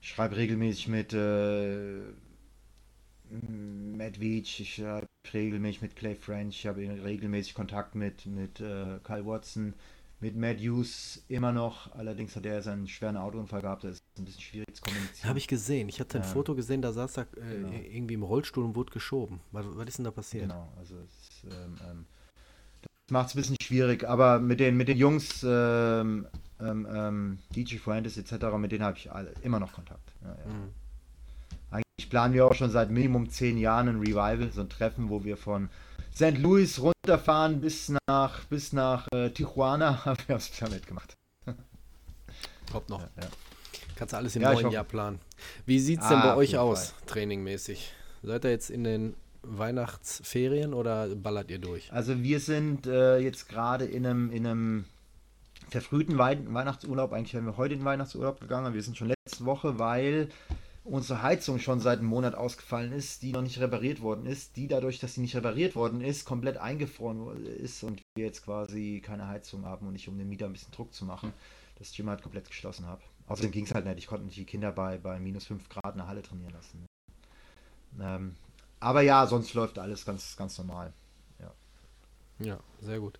ich 0.00 0.08
schreibe 0.08 0.36
regelmäßig 0.36 0.88
mit 0.88 1.12
äh, 1.12 2.00
Matt 3.30 4.20
Veach, 4.20 4.60
ich 4.60 4.80
habe 4.80 5.06
regelmäßig 5.32 5.82
mit 5.82 5.96
Clay 5.96 6.14
French, 6.14 6.60
ich 6.60 6.66
habe 6.66 6.80
regelmäßig 6.80 7.54
Kontakt 7.54 7.94
mit, 7.94 8.26
mit 8.26 8.60
äh, 8.60 8.98
Kyle 9.02 9.26
Watson, 9.26 9.74
mit 10.20 10.36
Matt 10.36 10.58
Hughes 10.58 11.24
immer 11.28 11.52
noch. 11.52 11.92
Allerdings 11.92 12.36
hat 12.36 12.46
er 12.46 12.62
seinen 12.62 12.86
schweren 12.86 13.16
Autounfall 13.16 13.62
gehabt, 13.62 13.84
das 13.84 13.96
ist 13.96 14.04
ein 14.18 14.24
bisschen 14.24 14.42
schwierig 14.42 14.74
zu 14.74 14.82
kommunizieren. 14.82 15.28
Habe 15.28 15.38
ich 15.38 15.48
gesehen. 15.48 15.88
Ich 15.88 16.00
hatte 16.00 16.18
ein 16.18 16.24
ähm, 16.24 16.30
Foto 16.30 16.54
gesehen, 16.54 16.82
da 16.82 16.92
saß 16.92 17.18
er 17.18 17.22
äh, 17.22 17.54
genau. 17.54 17.72
irgendwie 17.72 18.14
im 18.14 18.22
Rollstuhl 18.22 18.64
und 18.64 18.76
wurde 18.76 18.92
geschoben. 18.92 19.40
Was, 19.52 19.66
was 19.68 19.86
ist 19.86 19.98
denn 19.98 20.04
da 20.04 20.10
passiert? 20.10 20.44
Genau, 20.44 20.72
also 20.76 20.96
es, 20.96 21.44
ähm, 21.44 21.76
ähm, 21.88 22.06
das 22.82 23.10
macht 23.10 23.28
es 23.28 23.34
ein 23.34 23.38
bisschen 23.38 23.56
schwierig, 23.62 24.04
aber 24.04 24.38
mit 24.38 24.60
den, 24.60 24.76
mit 24.76 24.88
den 24.88 24.98
Jungs, 24.98 25.42
ähm, 25.42 26.26
ähm, 26.60 26.86
ähm 26.90 27.38
DJ 27.54 27.76
Fuentes 27.78 28.16
etc., 28.16 28.46
mit 28.58 28.72
denen 28.72 28.84
habe 28.84 28.96
ich 28.98 29.10
alle, 29.10 29.32
immer 29.42 29.60
noch 29.60 29.72
Kontakt. 29.72 30.12
Ja, 30.22 30.28
ja. 30.28 30.52
Mhm. 30.52 30.83
Eigentlich 31.96 32.10
planen 32.10 32.34
wir 32.34 32.44
auch 32.44 32.54
schon 32.54 32.70
seit 32.70 32.90
Minimum 32.90 33.30
zehn 33.30 33.56
Jahren 33.56 33.88
ein 33.88 34.00
Revival, 34.00 34.50
so 34.50 34.62
ein 34.62 34.68
Treffen, 34.68 35.10
wo 35.10 35.22
wir 35.22 35.36
von 35.36 35.68
St. 36.12 36.36
Louis 36.38 36.80
runterfahren 36.80 37.60
bis 37.60 37.92
nach, 38.08 38.42
bis 38.46 38.72
nach 38.72 39.06
äh, 39.12 39.30
Tijuana. 39.30 40.02
wir 40.04 40.34
haben 40.34 40.38
es 40.38 40.50
damit 40.58 40.88
gemacht. 40.88 41.14
Kommt 42.72 42.88
noch. 42.88 43.00
Ja, 43.00 43.06
ja. 43.22 43.28
Kannst 43.94 44.12
du 44.12 44.16
alles 44.16 44.34
im 44.34 44.42
ja, 44.42 44.52
neuen 44.52 44.72
Jahr 44.72 44.82
planen. 44.82 45.20
Wie 45.66 45.78
sieht 45.78 46.00
es 46.00 46.08
denn 46.08 46.18
ah, 46.18 46.32
bei 46.32 46.36
euch 46.36 46.58
aus, 46.58 46.90
Fall. 46.90 47.06
trainingmäßig? 47.06 47.92
Seid 48.24 48.44
ihr 48.44 48.50
jetzt 48.50 48.70
in 48.70 48.82
den 48.82 49.14
Weihnachtsferien 49.42 50.74
oder 50.74 51.14
ballert 51.14 51.48
ihr 51.52 51.60
durch? 51.60 51.92
Also 51.92 52.24
wir 52.24 52.40
sind 52.40 52.88
äh, 52.88 53.18
jetzt 53.18 53.48
gerade 53.48 53.84
in 53.84 54.04
einem, 54.04 54.32
in 54.32 54.46
einem 54.48 54.84
verfrühten 55.68 56.18
Wei 56.18 56.40
Weihnachtsurlaub. 56.44 57.12
Eigentlich 57.12 57.34
wären 57.34 57.46
wir 57.46 57.56
heute 57.56 57.74
in 57.74 57.80
den 57.80 57.86
Weihnachtsurlaub 57.86 58.40
gegangen. 58.40 58.74
Wir 58.74 58.82
sind 58.82 58.96
schon 58.96 59.08
letzte 59.08 59.44
Woche, 59.44 59.78
weil 59.78 60.28
unsere 60.84 61.22
Heizung 61.22 61.58
schon 61.58 61.80
seit 61.80 61.98
einem 61.98 62.08
Monat 62.08 62.34
ausgefallen 62.34 62.92
ist, 62.92 63.22
die 63.22 63.32
noch 63.32 63.42
nicht 63.42 63.58
repariert 63.58 64.02
worden 64.02 64.26
ist, 64.26 64.56
die 64.56 64.68
dadurch, 64.68 65.00
dass 65.00 65.14
sie 65.14 65.22
nicht 65.22 65.34
repariert 65.34 65.74
worden 65.74 66.02
ist, 66.02 66.26
komplett 66.26 66.58
eingefroren 66.58 67.44
ist 67.46 67.82
und 67.82 68.02
wir 68.14 68.26
jetzt 68.26 68.44
quasi 68.44 69.02
keine 69.04 69.26
Heizung 69.26 69.64
haben 69.64 69.86
und 69.86 69.94
nicht 69.94 70.08
um 70.08 70.18
den 70.18 70.28
Mieter 70.28 70.46
ein 70.46 70.52
bisschen 70.52 70.72
Druck 70.72 70.92
zu 70.92 71.06
machen, 71.06 71.32
das 71.78 71.92
Gym 71.92 72.08
halt 72.08 72.22
komplett 72.22 72.48
geschlossen 72.48 72.86
habe. 72.86 73.02
Außerdem 73.26 73.50
ging 73.50 73.64
es 73.64 73.74
halt 73.74 73.86
nicht, 73.86 73.98
ich 73.98 74.06
konnte 74.06 74.26
nicht 74.26 74.36
die 74.36 74.44
Kinder 74.44 74.70
bei, 74.70 74.98
bei 74.98 75.18
minus 75.18 75.46
5 75.46 75.68
Grad 75.70 75.94
in 75.94 75.98
der 75.98 76.06
Halle 76.06 76.22
trainieren 76.22 76.52
lassen. 76.52 76.86
Ähm, 77.98 78.36
aber 78.80 79.00
ja, 79.00 79.26
sonst 79.26 79.54
läuft 79.54 79.78
alles 79.78 80.04
ganz, 80.04 80.36
ganz 80.36 80.58
normal. 80.58 80.92
Ja. 81.40 81.54
ja, 82.40 82.60
sehr 82.82 83.00
gut. 83.00 83.18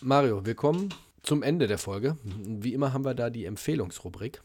Mario, 0.00 0.46
wir 0.46 0.54
kommen 0.54 0.94
zum 1.22 1.42
Ende 1.42 1.66
der 1.66 1.76
Folge. 1.76 2.16
Wie 2.24 2.72
immer 2.72 2.94
haben 2.94 3.04
wir 3.04 3.12
da 3.12 3.28
die 3.28 3.44
Empfehlungsrubrik. 3.44 4.40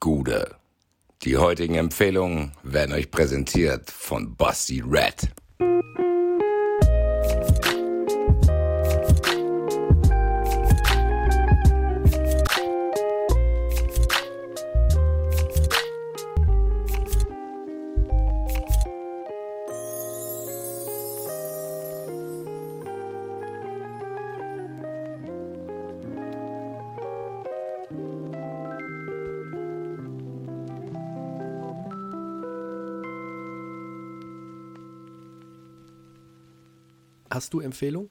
Gute 0.00 0.58
die 1.24 1.36
heutigen 1.36 1.74
Empfehlungen 1.74 2.52
werden 2.62 2.94
euch 2.94 3.10
präsentiert 3.10 3.90
von 3.90 4.36
Bossy 4.36 4.82
Red. 4.86 5.30
Hast 37.48 37.54
du 37.54 37.60
Empfehlung? 37.60 38.10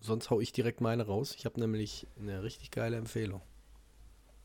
Sonst 0.00 0.28
hau 0.28 0.38
ich 0.38 0.52
direkt 0.52 0.82
meine 0.82 1.06
raus. 1.06 1.34
Ich 1.38 1.46
habe 1.46 1.58
nämlich 1.58 2.06
eine 2.20 2.42
richtig 2.42 2.70
geile 2.70 2.98
Empfehlung. 2.98 3.40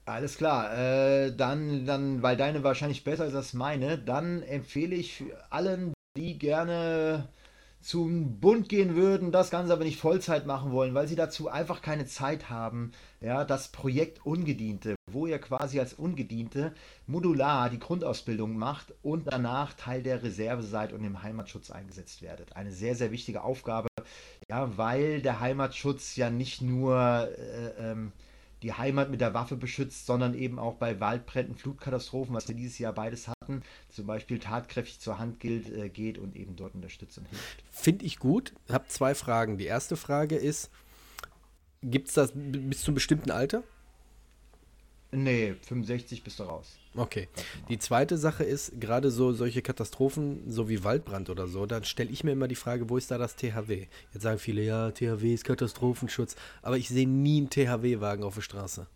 Alles 0.06 0.38
klar, 0.38 0.74
äh, 0.74 1.36
dann, 1.36 1.86
dann, 1.86 2.24
weil 2.24 2.38
deine 2.38 2.64
wahrscheinlich 2.64 3.04
besser 3.04 3.26
ist 3.26 3.36
als 3.36 3.52
meine, 3.52 3.98
dann 3.98 4.42
empfehle 4.42 4.96
ich 4.96 5.26
allen, 5.50 5.92
die 6.16 6.40
gerne 6.40 7.28
zum 7.82 8.40
Bund 8.40 8.70
gehen 8.70 8.96
würden, 8.96 9.34
das 9.34 9.52
Ganze 9.52 9.74
aber 9.74 9.84
nicht 9.84 10.00
Vollzeit 10.00 10.46
machen 10.46 10.72
wollen, 10.72 10.94
weil 10.94 11.10
sie 11.10 11.18
dazu 11.18 11.50
einfach 11.50 11.82
keine 11.82 12.06
Zeit 12.06 12.50
haben. 12.50 12.94
Ja, 13.20 13.44
das 13.44 13.68
Projekt 13.68 14.26
Ungediente, 14.26 14.96
wo 15.14 15.28
ihr 15.28 15.40
quasi 15.40 15.80
als 15.80 15.94
Ungediente 15.94 16.74
modular 17.08 17.70
die 17.70 17.80
Grundausbildung 17.80 18.58
macht 18.58 18.94
und 19.02 19.28
danach 19.32 19.74
Teil 19.74 20.04
der 20.04 20.24
Reserve 20.24 20.64
seid 20.64 20.94
und 20.94 21.04
im 21.04 21.24
Heimatschutz 21.24 21.72
eingesetzt 21.72 22.22
werdet. 22.22 22.56
Eine 22.56 22.72
sehr, 22.72 22.96
sehr 22.96 23.12
wichtige 23.12 23.44
Aufgabe, 23.44 23.88
ja, 24.50 24.78
weil 24.78 25.22
der 25.22 25.40
Heimatschutz 25.40 26.16
ja 26.16 26.30
nicht 26.30 26.62
nur 26.62 27.30
äh, 27.38 27.92
ähm, 27.92 28.12
die 28.62 28.74
Heimat 28.74 29.10
mit 29.10 29.22
der 29.22 29.34
Waffe 29.34 29.56
beschützt, 29.56 30.06
sondern 30.06 30.34
eben 30.34 30.60
auch 30.60 30.76
bei 30.76 31.00
Waldbränden, 31.00 31.56
Flutkatastrophen, 31.56 32.36
was 32.36 32.48
wir 32.48 32.56
dieses 32.56 32.78
Jahr 32.78 32.94
beides 32.94 33.28
hatten, 33.28 33.64
zum 33.90 34.06
Beispiel 34.06 34.40
tatkräftig 34.40 35.00
zur 35.00 35.18
Hand 35.18 35.40
gilt, 35.40 35.70
äh, 35.70 35.90
geht 35.90 36.18
und 36.18 36.36
eben 36.36 36.56
dort 36.56 36.76
unterstützt 36.76 37.18
und 37.18 37.28
hilft. 37.28 37.64
Finde 37.72 38.06
ich 38.06 38.20
gut. 38.20 38.54
Ich 38.68 38.74
habe 38.74 38.88
zwei 38.88 39.16
Fragen. 39.16 39.58
Die 39.58 39.66
erste 39.66 39.98
Frage 39.98 40.36
ist, 40.36 40.70
gibt 41.82 42.10
es 42.10 42.14
das 42.14 42.32
bis 42.36 42.82
zu 42.82 42.88
einem 42.88 42.96
bestimmten 42.96 43.32
Alter? 43.32 43.64
Nee, 45.14 45.56
65 45.68 46.24
bist 46.24 46.40
du 46.40 46.44
raus. 46.44 46.78
Okay. 46.96 47.28
Die 47.70 47.78
zweite 47.80 48.18
Sache 48.18 48.44
ist, 48.46 48.80
gerade 48.80 49.12
so 49.12 49.34
solche 49.34 49.62
Katastrophen, 49.62 50.50
so 50.50 50.70
wie 50.70 50.84
Waldbrand 50.86 51.30
oder 51.30 51.48
so, 51.48 51.66
dann 51.66 51.84
stelle 51.84 52.10
ich 52.10 52.24
mir 52.24 52.32
immer 52.32 52.48
die 52.48 52.56
Frage, 52.56 52.90
wo 52.90 52.98
ist 52.98 53.12
da 53.12 53.18
das 53.18 53.36
THW? 53.36 53.88
Jetzt 54.14 54.24
sagen 54.24 54.40
viele, 54.40 54.64
ja, 54.64 54.92
THW 54.92 55.34
ist 55.34 55.44
Katastrophenschutz, 55.44 56.36
aber 56.62 56.78
ich 56.78 56.88
sehe 56.90 57.08
nie 57.08 57.38
einen 57.40 57.50
THW-Wagen 57.50 58.24
auf 58.24 58.36
der 58.36 58.42
Straße. 58.42 58.88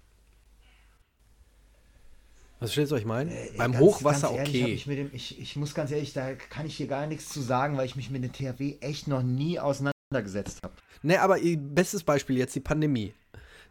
Verstehst 2.59 2.91
du, 2.91 2.95
was 2.95 3.01
ich 3.01 3.07
meine? 3.07 3.31
Äh, 3.33 3.51
Beim 3.57 3.73
ganz- 3.73 3.83
Hochwasser 3.83 4.27
ganz 4.33 4.37
ehrlich, 4.49 4.63
okay. 4.63 4.73
Ich, 4.73 4.83
dem, 4.85 5.09
ich, 5.13 5.39
ich 5.41 5.55
muss 5.57 5.73
ganz 5.73 5.91
ehrlich, 5.91 6.13
da 6.13 6.33
kann 6.33 6.65
ich 6.65 6.77
hier 6.77 6.87
gar 6.87 7.05
nichts 7.07 7.29
zu 7.29 7.41
sagen, 7.41 7.77
weil 7.77 7.85
ich 7.85 7.95
mich 7.97 8.09
mit 8.09 8.23
dem 8.23 8.31
THW 8.31 8.77
echt 8.79 9.07
noch 9.07 9.21
nie 9.21 9.59
auseinandergesetzt 9.59 10.63
habe. 10.63 10.73
Ne, 11.03 11.21
aber 11.21 11.39
ihr 11.39 11.57
bestes 11.57 12.03
Beispiel 12.03 12.37
jetzt 12.37 12.55
die 12.55 12.61
Pandemie. 12.61 13.13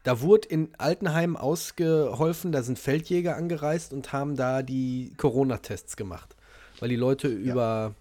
Da 0.04 0.20
wurde 0.20 0.48
in 0.48 0.68
Altenheim 0.76 1.34
ausgeholfen, 1.36 2.52
da 2.52 2.62
sind 2.62 2.78
Feldjäger 2.78 3.36
angereist 3.36 3.92
und 3.92 4.12
haben 4.12 4.36
da 4.36 4.62
die 4.62 5.12
Corona-Tests 5.16 5.96
gemacht, 5.96 6.36
weil 6.78 6.90
die 6.90 6.96
Leute 6.96 7.28
über, 7.28 7.94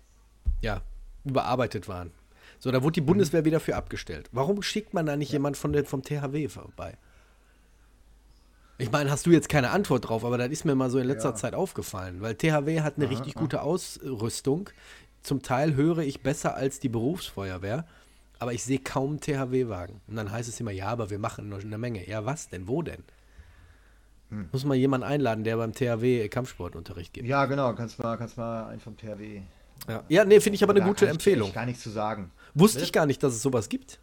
ja, 0.62 0.82
überarbeitet 1.24 1.88
waren. 1.88 2.12
So, 2.60 2.72
da 2.72 2.84
wurde 2.84 2.94
die 2.94 3.02
Bundeswehr 3.02 3.46
wieder 3.46 3.62
für 3.62 3.76
abgestellt. 3.78 4.30
Warum 4.34 4.62
schickt 4.62 4.94
man 4.94 5.06
da 5.06 5.16
nicht 5.16 5.32
jemand 5.32 5.58
von 5.58 5.72
der, 5.74 5.86
vom 5.86 6.04
THW 6.04 6.50
vorbei? 6.50 6.98
Ich 8.78 8.92
meine, 8.92 9.10
hast 9.10 9.26
du 9.26 9.32
jetzt 9.32 9.48
keine 9.48 9.70
Antwort 9.70 10.10
drauf, 10.10 10.26
aber 10.26 10.38
das 10.38 10.50
ist 10.50 10.66
mir 10.66 10.76
mal 10.76 10.90
so 10.90 11.00
in 11.00 11.08
letzter 11.08 11.30
Ja. 11.30 11.36
Zeit 11.36 11.56
aufgefallen, 11.56 12.22
weil 12.22 12.36
THW 12.36 12.82
hat 12.82 12.98
eine 12.98 13.06
Aha, 13.06 13.14
richtig 13.14 13.38
aha. 13.38 13.42
gute 13.42 13.62
Ausrüstung. 13.62 14.70
Zum 15.22 15.42
Teil 15.42 15.76
höre 15.76 16.00
ich 16.00 16.22
besser 16.22 16.56
als 16.56 16.80
die 16.82 16.90
Berufsfeuerwehr, 16.90 17.86
aber 18.44 18.54
ich 18.54 18.64
sehe 18.64 18.80
kaum 18.80 19.20
THW-Wagen. 19.20 20.02
Und 20.08 20.16
dann 20.16 20.32
heißt 20.32 20.48
es 20.50 20.60
immer, 20.60 20.72
ja, 20.72 20.88
aber 20.88 21.10
wir 21.10 21.18
machen 21.20 21.50
noch 21.50 21.62
eine 21.62 21.78
Menge. 21.78 22.08
Ja, 22.08 22.26
was 22.26 22.50
denn? 22.50 22.68
Wo 22.68 22.82
denn? 22.82 23.04
Hm. 24.30 24.50
Muss 24.52 24.66
man 24.66 24.78
jemanden 24.78 25.06
einladen, 25.08 25.44
der 25.44 25.58
beim 25.58 25.74
THW 25.74 26.28
Kampfsportunterricht 26.30 27.14
gibt. 27.14 27.28
Ja, 27.28 27.46
genau, 27.46 27.74
kannst 27.74 28.00
mal, 28.00 28.18
kannst 28.18 28.38
mal 28.38 28.68
einen 28.68 28.80
vom 28.80 28.98
THW. 28.98 29.42
Ja, 29.88 30.04
ja 30.10 30.26
nee, 30.26 30.40
finde 30.40 30.56
ich 30.56 30.64
aber 30.64 30.74
eine 30.74 30.82
Da 30.82 30.88
gute 30.88 31.06
kann 31.06 31.08
ich 31.08 31.14
Empfehlung. 31.16 31.48
echt 31.48 31.56
gar 31.56 31.66
nichts 31.66 31.84
zu 31.84 31.90
sagen. 31.90 32.32
Wusste 32.54 32.78
Bitte? 32.78 32.86
ich 32.86 32.94
gar 32.94 33.06
nicht, 33.06 33.24
dass 33.24 33.34
es 33.34 33.42
sowas 33.42 33.70
gibt. 33.70 34.00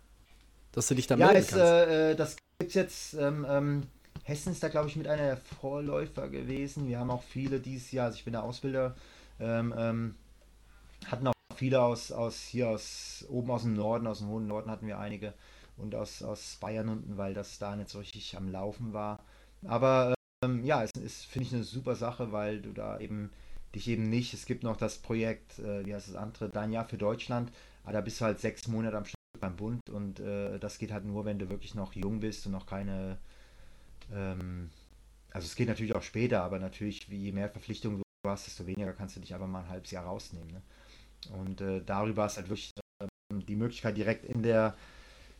Dass 0.72 0.88
du 0.88 0.94
dich 0.94 1.06
da 1.06 1.16
Ja, 1.16 1.26
melden 1.26 1.40
es, 1.40 1.48
kannst. 1.48 1.62
äh, 1.64 2.10
äh, 2.12 2.16
das 2.16 2.36
gibt 2.58 2.74
jetzt. 2.74 3.14
Ähm, 3.14 3.46
ähm, 3.48 3.82
Hessen 4.22 4.52
ist 4.52 4.62
da, 4.62 4.68
glaube 4.68 4.88
ich, 4.88 4.96
mit 4.96 5.08
einer 5.08 5.22
der 5.22 5.36
Vorläufer 5.36 6.28
gewesen. 6.28 6.86
Wir 6.88 6.98
haben 6.98 7.10
auch 7.10 7.22
viele 7.24 7.58
dieses 7.58 7.90
Jahr, 7.90 8.06
also 8.06 8.16
ich 8.16 8.24
bin 8.24 8.32
der 8.32 8.42
Ausbilder, 8.44 8.94
ähm, 9.40 9.74
ähm, 9.76 10.14
hatten 11.06 11.26
auch 11.26 11.32
viele 11.60 11.82
aus, 11.82 12.10
aus 12.10 12.40
hier 12.40 12.70
aus 12.70 13.26
oben 13.28 13.50
aus 13.50 13.62
dem 13.62 13.74
Norden, 13.74 14.06
aus 14.06 14.20
dem 14.20 14.28
hohen 14.28 14.46
Norden 14.46 14.70
hatten 14.70 14.86
wir 14.86 14.98
einige 14.98 15.34
und 15.76 15.94
aus, 15.94 16.22
aus 16.22 16.56
Bayern 16.58 16.88
unten, 16.88 17.18
weil 17.18 17.34
das 17.34 17.58
da 17.58 17.76
nicht 17.76 17.90
so 17.90 17.98
richtig 17.98 18.34
am 18.34 18.48
Laufen 18.48 18.94
war. 18.94 19.22
Aber 19.66 20.14
ähm, 20.42 20.64
ja, 20.64 20.82
es 20.82 20.90
ist, 20.92 21.26
finde 21.26 21.46
ich, 21.46 21.54
eine 21.54 21.64
super 21.64 21.96
Sache, 21.96 22.32
weil 22.32 22.62
du 22.62 22.72
da 22.72 22.98
eben 22.98 23.30
dich 23.74 23.88
eben 23.88 24.08
nicht, 24.08 24.32
es 24.32 24.46
gibt 24.46 24.62
noch 24.62 24.78
das 24.78 24.98
Projekt, 24.98 25.58
äh, 25.58 25.84
wie 25.84 25.94
heißt 25.94 26.08
das 26.08 26.16
andere, 26.16 26.48
Dein 26.48 26.72
Jahr 26.72 26.86
für 26.86 26.96
Deutschland, 26.96 27.52
aber 27.84 27.92
da 27.92 28.00
bist 28.00 28.20
du 28.20 28.24
halt 28.24 28.40
sechs 28.40 28.66
Monate 28.66 28.96
am 28.96 29.04
Stück 29.04 29.16
beim 29.38 29.56
Bund 29.56 29.82
und 29.90 30.18
äh, 30.18 30.58
das 30.58 30.78
geht 30.78 30.92
halt 30.92 31.04
nur, 31.04 31.26
wenn 31.26 31.38
du 31.38 31.50
wirklich 31.50 31.74
noch 31.74 31.92
jung 31.92 32.20
bist 32.20 32.46
und 32.46 32.52
noch 32.52 32.64
keine, 32.64 33.18
ähm, 34.14 34.70
also 35.30 35.44
es 35.44 35.56
geht 35.56 35.68
natürlich 35.68 35.94
auch 35.94 36.02
später, 36.02 36.42
aber 36.42 36.58
natürlich, 36.58 37.06
je 37.06 37.32
mehr 37.32 37.50
Verpflichtungen 37.50 37.98
du 37.98 38.30
hast, 38.30 38.46
desto 38.46 38.66
weniger 38.66 38.94
kannst 38.94 39.16
du 39.16 39.20
dich 39.20 39.34
aber 39.34 39.46
mal 39.46 39.60
ein 39.64 39.68
halbes 39.68 39.90
Jahr 39.90 40.04
rausnehmen. 40.04 40.50
Ne? 40.50 40.62
Und 41.28 41.60
äh, 41.60 41.82
darüber 41.84 42.26
ist 42.26 42.36
halt 42.36 42.48
wirklich 42.48 42.72
ähm, 43.00 43.46
die 43.46 43.56
Möglichkeit, 43.56 43.96
direkt 43.96 44.24
in 44.24 44.42
der, 44.42 44.74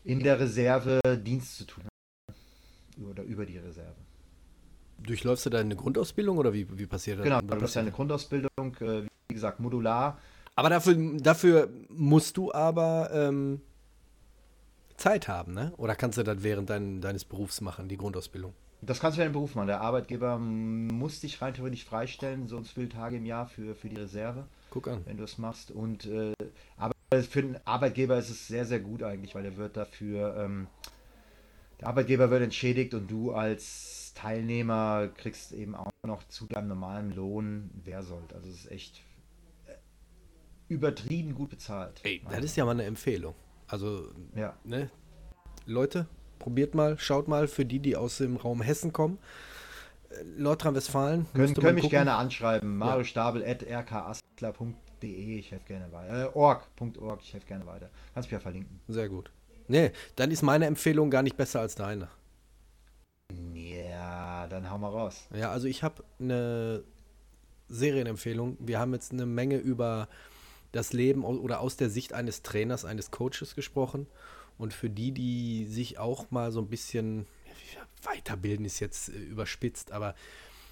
in 0.05 0.21
der 0.21 0.39
Reserve 0.39 1.01
Dienst 1.25 1.57
zu 1.57 1.65
tun. 1.65 1.85
Oder 3.09 3.23
über 3.23 3.47
die 3.47 3.59
Reserve. 3.59 3.97
Durchläufst 4.99 5.47
du 5.47 5.51
da 5.51 5.59
eine 5.59 5.77
Grundausbildung 5.77 6.37
oder 6.37 6.53
wie, 6.53 6.67
wie 6.79 6.87
passiert 6.87 7.19
das? 7.19 7.25
Genau, 7.25 7.41
das 7.41 7.57
ist 7.57 7.61
passiert 7.63 7.83
eine 7.83 7.93
Grundausbildung, 7.93 8.77
äh, 8.81 9.07
wie 9.29 9.35
gesagt, 9.35 9.61
modular. 9.61 10.19
Aber 10.55 10.69
dafür, 10.69 10.95
dafür 11.19 11.71
musst 11.89 12.37
du 12.37 12.53
aber 12.53 13.11
ähm, 13.13 13.63
Zeit 14.99 15.29
haben, 15.29 15.55
ne? 15.55 15.73
Oder 15.79 15.95
kannst 15.97 16.19
du 16.19 16.23
das 16.23 16.43
während 16.43 16.69
dein, 16.69 17.01
deines 17.01 17.25
Berufs 17.25 17.63
machen, 17.63 17.89
die 17.89 17.97
Grundausbildung? 17.97 18.53
Das 18.83 19.01
kannst 19.01 19.17
du 19.17 19.23
ja 19.23 19.27
im 19.27 19.33
Beruf 19.33 19.55
machen. 19.55 19.69
Der 19.69 19.81
Arbeitgeber 19.81 20.39
muss 20.39 21.21
dich 21.21 21.41
rein 21.41 21.55
theoretisch 21.55 21.85
freistellen, 21.85 22.47
so 22.47 22.57
und 22.57 22.67
so 22.67 22.73
viele 22.75 22.89
Tage 22.89 23.17
im 23.17 23.27
Jahr 23.27 23.47
für, 23.47 23.75
für 23.75 23.89
die 23.89 23.97
Reserve, 23.97 24.47
Guck 24.71 24.89
an. 24.89 25.03
wenn 25.05 25.17
du 25.17 25.25
es 25.25 25.39
machst. 25.39 25.71
Und 25.71 26.07
äh, 26.07 26.33
aber 26.77 26.95
für 27.23 27.43
den 27.43 27.59
Arbeitgeber 27.67 28.19
ist 28.19 28.31
es 28.31 28.49
sehr, 28.49 28.65
sehr 28.65 28.81
gut 28.81 29.03
eigentlich, 29.03 29.35
weil 29.35 29.45
er 29.45 29.57
wird 29.57 29.77
dafür, 29.77 30.37
ähm, 30.37 30.69
der 31.81 31.89
Arbeitgeber 31.89 32.31
wird 32.31 32.43
entschädigt 32.43 32.95
und 32.95 33.11
du 33.11 33.33
als 33.33 34.13
Teilnehmer 34.15 35.09
kriegst 35.17 35.53
eben 35.53 35.75
auch 35.75 35.91
noch 36.07 36.23
zu 36.29 36.47
deinem 36.47 36.69
normalen 36.69 37.15
Lohn 37.15 37.71
Wehrsold. 37.85 38.33
Also 38.33 38.49
es 38.49 38.65
ist 38.65 38.71
echt 38.71 39.03
äh, 39.67 39.73
übertrieben 40.69 41.35
gut 41.35 41.51
bezahlt. 41.51 42.01
Ey, 42.05 42.23
das 42.31 42.45
ist 42.45 42.57
ja 42.57 42.65
mal 42.65 42.73
eine 42.73 42.85
Empfehlung. 42.85 43.35
Also, 43.67 44.09
ja. 44.35 44.57
ne? 44.65 44.91
Leute, 45.67 46.07
probiert 46.39 46.75
mal, 46.75 46.99
schaut 46.99 47.29
mal 47.29 47.49
für 47.49 47.65
die, 47.65 47.79
die 47.79 47.97
aus 47.97 48.19
dem 48.19 48.37
Raum 48.37 48.63
Hessen 48.63 48.93
kommen. 48.93 49.19
Äh, 50.11 50.25
Nordrhein-Westfalen. 50.37 51.27
Können, 51.33 51.55
können 51.55 51.75
mich 51.75 51.83
gucken. 51.83 51.91
gerne 51.91 52.15
anschreiben. 52.15 52.77
Mario 52.77 53.05
Stabel 53.05 53.45
at 53.45 53.63
rkastler.de. 53.63 55.39
Ich 55.39 55.51
helfe 55.51 55.67
gerne 55.67 55.93
weiter. 55.93 56.25
Äh, 56.27 56.37
org.org. 56.37 57.21
Ich 57.23 57.33
helfe 57.33 57.47
gerne 57.47 57.67
weiter. 57.67 57.91
Kannst 58.15 58.29
mich 58.29 58.33
ja 58.33 58.41
verlinken. 58.41 58.81
Sehr 58.89 59.09
gut. 59.09 59.31
Nee, 59.69 59.93
dann 60.17 60.31
ist 60.31 60.43
meine 60.43 60.67
Empfehlung 60.67 61.11
gar 61.11 61.23
nicht 61.23 61.37
besser 61.37 61.61
als 61.61 61.77
deine. 61.77 62.09
Ja, 63.55 64.49
dann 64.49 64.69
hau 64.69 64.79
mal 64.79 64.89
raus. 64.89 65.29
Ja, 65.33 65.51
also 65.53 65.69
ich 65.69 65.83
habe 65.85 66.03
eine 66.19 66.83
Serienempfehlung. 67.69 68.57
Wir 68.59 68.81
haben 68.81 68.93
jetzt 68.93 69.13
eine 69.13 69.27
Menge 69.27 69.59
über 69.59 70.09
das 70.73 70.93
Leben 70.93 71.25
oder 71.25 71.61
aus 71.61 71.77
der 71.77 71.91
Sicht 71.91 72.13
eines 72.13 72.43
Trainers, 72.43 72.85
eines 72.85 73.11
Coaches 73.11 73.55
gesprochen. 73.55 74.07
Und 74.59 74.75
für 74.75 74.91
die, 74.91 75.13
die 75.13 75.67
sich 75.67 75.99
auch 75.99 76.31
mal 76.31 76.53
so 76.53 76.61
ein 76.61 76.69
bisschen 76.69 77.27
weiterbilden, 78.03 78.67
ist 78.67 78.81
jetzt 78.81 79.09
äh, 79.09 79.13
überspitzt, 79.13 79.93
aber 79.93 80.15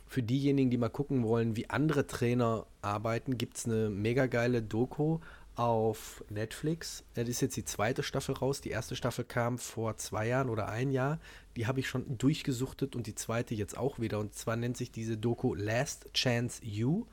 für 0.06 0.22
diejenigen, 0.22 0.70
die 0.70 0.78
mal 0.78 0.88
gucken 0.88 1.22
wollen, 1.22 1.54
wie 1.54 1.68
andere 1.68 2.06
Trainer 2.06 2.66
arbeiten, 2.80 3.36
gibt 3.36 3.58
es 3.58 3.66
eine 3.66 3.90
mega 3.90 4.26
geile 4.26 4.62
Doku 4.62 5.18
auf 5.54 6.24
Netflix. 6.30 7.02
Das 7.14 7.28
ist 7.28 7.42
jetzt 7.42 7.56
die 7.56 7.64
zweite 7.64 8.02
Staffel 8.02 8.34
raus. 8.34 8.60
Die 8.60 8.70
erste 8.70 8.96
Staffel 8.96 9.24
kam 9.24 9.58
vor 9.58 9.96
zwei 9.96 10.28
Jahren 10.28 10.48
oder 10.48 10.68
ein 10.68 10.92
Jahr. 10.92 11.18
Die 11.56 11.66
habe 11.66 11.80
ich 11.80 11.88
schon 11.88 12.16
durchgesuchtet 12.16 12.94
und 12.94 13.06
die 13.06 13.16
zweite 13.16 13.54
jetzt 13.54 13.76
auch 13.76 13.98
wieder. 13.98 14.18
Und 14.18 14.34
zwar 14.34 14.56
nennt 14.56 14.76
sich 14.76 14.92
diese 14.92 15.18
Doku 15.18 15.54
Last 15.54 16.10
Chance 16.14 16.64
You. 16.64 17.06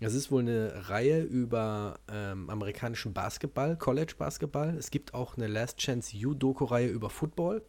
Das 0.00 0.12
ist 0.12 0.30
wohl 0.30 0.42
eine 0.42 0.90
Reihe 0.90 1.22
über 1.22 2.00
ähm, 2.12 2.50
amerikanischen 2.50 3.14
Basketball, 3.14 3.76
College-Basketball. 3.78 4.76
Es 4.76 4.90
gibt 4.90 5.14
auch 5.14 5.36
eine 5.36 5.46
Last 5.46 5.78
Chance 5.78 6.14
You-Doku-Reihe 6.16 6.88
über 6.88 7.08
Football. 7.08 7.62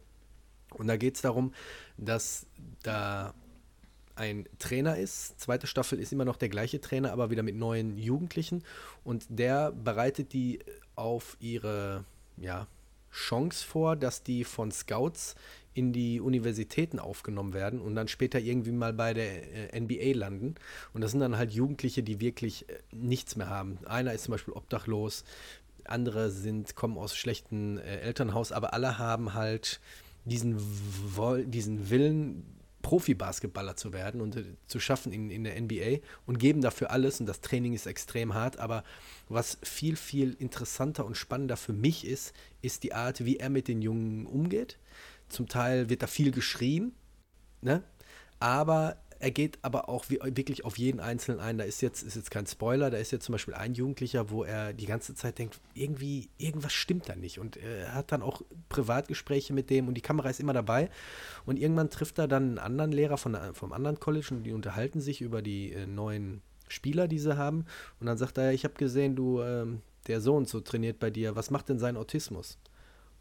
Und 0.74 0.86
da 0.86 0.96
geht 0.96 1.16
es 1.16 1.22
darum, 1.22 1.52
dass 1.96 2.46
da 2.82 3.34
ein 4.16 4.46
Trainer 4.58 4.96
ist. 4.96 5.40
Zweite 5.40 5.66
Staffel 5.66 5.98
ist 5.98 6.12
immer 6.12 6.24
noch 6.24 6.36
der 6.36 6.48
gleiche 6.48 6.80
Trainer, 6.80 7.12
aber 7.12 7.30
wieder 7.30 7.42
mit 7.42 7.56
neuen 7.56 7.96
Jugendlichen. 7.96 8.64
Und 9.04 9.26
der 9.28 9.72
bereitet 9.72 10.32
die 10.32 10.58
auf 10.96 11.36
ihre 11.40 12.04
ja, 12.36 12.66
Chance 13.12 13.64
vor, 13.64 13.96
dass 13.96 14.22
die 14.22 14.44
von 14.44 14.72
Scouts 14.72 15.36
in 15.74 15.92
die 15.92 16.20
Universitäten 16.20 16.98
aufgenommen 16.98 17.54
werden 17.54 17.80
und 17.80 17.94
dann 17.94 18.08
später 18.08 18.40
irgendwie 18.40 18.72
mal 18.72 18.92
bei 18.92 19.14
der 19.14 19.72
äh, 19.72 19.80
NBA 19.80 20.18
landen. 20.18 20.56
Und 20.92 21.02
das 21.02 21.12
sind 21.12 21.20
dann 21.20 21.36
halt 21.36 21.52
Jugendliche, 21.52 22.02
die 22.02 22.20
wirklich 22.20 22.68
äh, 22.68 22.80
nichts 22.90 23.36
mehr 23.36 23.48
haben. 23.48 23.78
Einer 23.86 24.12
ist 24.12 24.24
zum 24.24 24.32
Beispiel 24.32 24.54
obdachlos, 24.54 25.24
andere 25.84 26.30
sind, 26.30 26.74
kommen 26.74 26.98
aus 26.98 27.16
schlechten 27.16 27.78
äh, 27.78 28.00
Elternhaus, 28.00 28.50
aber 28.50 28.74
alle 28.74 28.98
haben 28.98 29.34
halt 29.34 29.80
diesen, 30.28 30.58
diesen 31.46 31.90
Willen, 31.90 32.58
Profi-Basketballer 32.82 33.76
zu 33.76 33.92
werden 33.92 34.20
und 34.20 34.36
äh, 34.36 34.44
zu 34.66 34.80
schaffen 34.80 35.12
in, 35.12 35.30
in 35.30 35.44
der 35.44 35.60
NBA 35.60 35.98
und 36.26 36.38
geben 36.38 36.60
dafür 36.60 36.90
alles 36.90 37.20
und 37.20 37.26
das 37.26 37.40
Training 37.40 37.74
ist 37.74 37.86
extrem 37.86 38.34
hart, 38.34 38.58
aber 38.58 38.84
was 39.28 39.58
viel, 39.62 39.96
viel 39.96 40.34
interessanter 40.38 41.04
und 41.04 41.16
spannender 41.16 41.56
für 41.56 41.72
mich 41.72 42.06
ist, 42.06 42.32
ist 42.62 42.84
die 42.84 42.94
Art, 42.94 43.24
wie 43.24 43.36
er 43.36 43.50
mit 43.50 43.68
den 43.68 43.82
Jungen 43.82 44.26
umgeht. 44.26 44.78
Zum 45.28 45.48
Teil 45.48 45.90
wird 45.90 46.02
da 46.02 46.06
viel 46.06 46.30
geschrien, 46.30 46.92
ne? 47.60 47.82
aber 48.40 48.96
er 49.20 49.30
geht 49.32 49.58
aber 49.62 49.88
auch 49.88 50.08
wirklich 50.10 50.64
auf 50.64 50.78
jeden 50.78 51.00
Einzelnen 51.00 51.40
ein. 51.40 51.58
Da 51.58 51.64
ist 51.64 51.80
jetzt, 51.80 52.02
ist 52.02 52.14
jetzt 52.14 52.30
kein 52.30 52.46
Spoiler, 52.46 52.90
da 52.90 52.98
ist 52.98 53.10
jetzt 53.10 53.24
zum 53.24 53.32
Beispiel 53.32 53.54
ein 53.54 53.74
Jugendlicher, 53.74 54.30
wo 54.30 54.44
er 54.44 54.72
die 54.72 54.86
ganze 54.86 55.14
Zeit 55.14 55.38
denkt, 55.38 55.60
irgendwie, 55.74 56.30
irgendwas 56.38 56.72
stimmt 56.72 57.08
da 57.08 57.16
nicht. 57.16 57.38
Und 57.40 57.56
er 57.56 57.94
hat 57.94 58.12
dann 58.12 58.22
auch 58.22 58.42
Privatgespräche 58.68 59.52
mit 59.52 59.70
dem 59.70 59.88
und 59.88 59.94
die 59.94 60.02
Kamera 60.02 60.30
ist 60.30 60.38
immer 60.38 60.52
dabei. 60.52 60.88
Und 61.46 61.58
irgendwann 61.58 61.90
trifft 61.90 62.18
er 62.18 62.28
dann 62.28 62.50
einen 62.50 62.58
anderen 62.58 62.92
Lehrer 62.92 63.18
von, 63.18 63.36
vom 63.54 63.72
anderen 63.72 63.98
College 63.98 64.28
und 64.30 64.44
die 64.44 64.52
unterhalten 64.52 65.00
sich 65.00 65.20
über 65.20 65.42
die 65.42 65.72
äh, 65.72 65.86
neuen 65.86 66.42
Spieler, 66.68 67.08
die 67.08 67.18
sie 67.18 67.36
haben. 67.36 67.64
Und 67.98 68.06
dann 68.06 68.18
sagt 68.18 68.38
er, 68.38 68.52
ich 68.52 68.64
habe 68.64 68.74
gesehen, 68.74 69.16
du, 69.16 69.40
ähm, 69.42 69.82
der 70.06 70.20
so 70.20 70.36
und 70.36 70.48
so 70.48 70.60
trainiert 70.60 71.00
bei 71.00 71.10
dir, 71.10 71.34
was 71.34 71.50
macht 71.50 71.68
denn 71.68 71.78
sein 71.78 71.96
Autismus? 71.96 72.58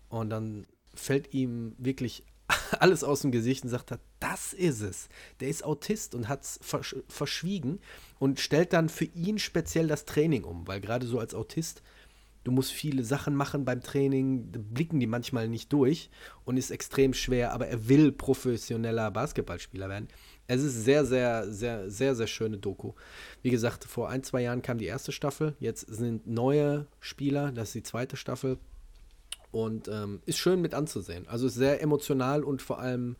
Und 0.10 0.30
dann 0.30 0.68
fällt 0.94 1.34
ihm 1.34 1.74
wirklich 1.78 2.24
alles 2.80 3.04
aus 3.04 3.22
dem 3.22 3.32
Gesicht 3.32 3.64
und 3.64 3.70
sagt, 3.70 3.92
das 4.20 4.54
ist 4.54 4.82
es. 4.82 5.10
Der 5.40 5.50
ist 5.50 5.64
Autist 5.64 6.16
und 6.16 6.28
hat 6.28 6.44
es 6.44 6.60
versch 6.62 6.96
verschwiegen 7.08 7.80
und 8.20 8.40
stellt 8.40 8.74
dann 8.74 8.90
für 8.90 9.06
ihn 9.06 9.40
speziell 9.40 9.88
das 9.88 10.06
Training 10.06 10.44
um, 10.44 10.68
weil 10.68 10.82
gerade 10.82 11.06
so 11.06 11.20
als 11.20 11.34
Autist, 11.34 11.82
du 12.44 12.52
musst 12.52 12.72
viele 12.72 13.04
Sachen 13.04 13.36
machen 13.36 13.66
beim 13.66 13.82
Training, 13.82 14.50
blicken 14.52 15.00
die 15.00 15.08
manchmal 15.08 15.50
nicht 15.50 15.72
durch 15.74 16.10
und 16.46 16.58
ist 16.58 16.72
extrem 16.72 17.14
schwer, 17.14 17.52
aber 17.52 17.68
er 17.68 17.90
will 17.90 18.12
professioneller 18.12 19.12
Basketballspieler 19.12 19.90
werden. 19.90 20.08
Es 20.50 20.64
ist 20.64 20.86
sehr, 20.86 21.06
sehr, 21.06 21.52
sehr, 21.52 21.90
sehr, 21.90 22.16
sehr 22.16 22.28
schöne 22.28 22.58
Doku. 22.58 22.94
Wie 23.42 23.50
gesagt, 23.50 23.84
vor 23.84 24.10
ein, 24.10 24.24
zwei 24.24 24.44
Jahren 24.44 24.62
kam 24.62 24.78
die 24.78 24.86
erste 24.86 25.12
Staffel. 25.12 25.58
Jetzt 25.60 25.82
sind 25.82 26.26
neue 26.26 26.88
Spieler, 27.02 27.52
das 27.52 27.70
ist 27.70 27.76
die 27.76 27.84
zweite 27.84 28.16
Staffel. 28.16 28.58
Und 29.52 29.88
ähm, 29.88 30.22
ist 30.26 30.38
schön 30.38 30.62
mit 30.62 30.74
anzusehen. 30.74 31.28
Also 31.28 31.48
ist 31.48 31.56
sehr 31.56 31.82
emotional 31.82 32.44
und 32.44 32.62
vor 32.62 32.80
allem 32.80 33.16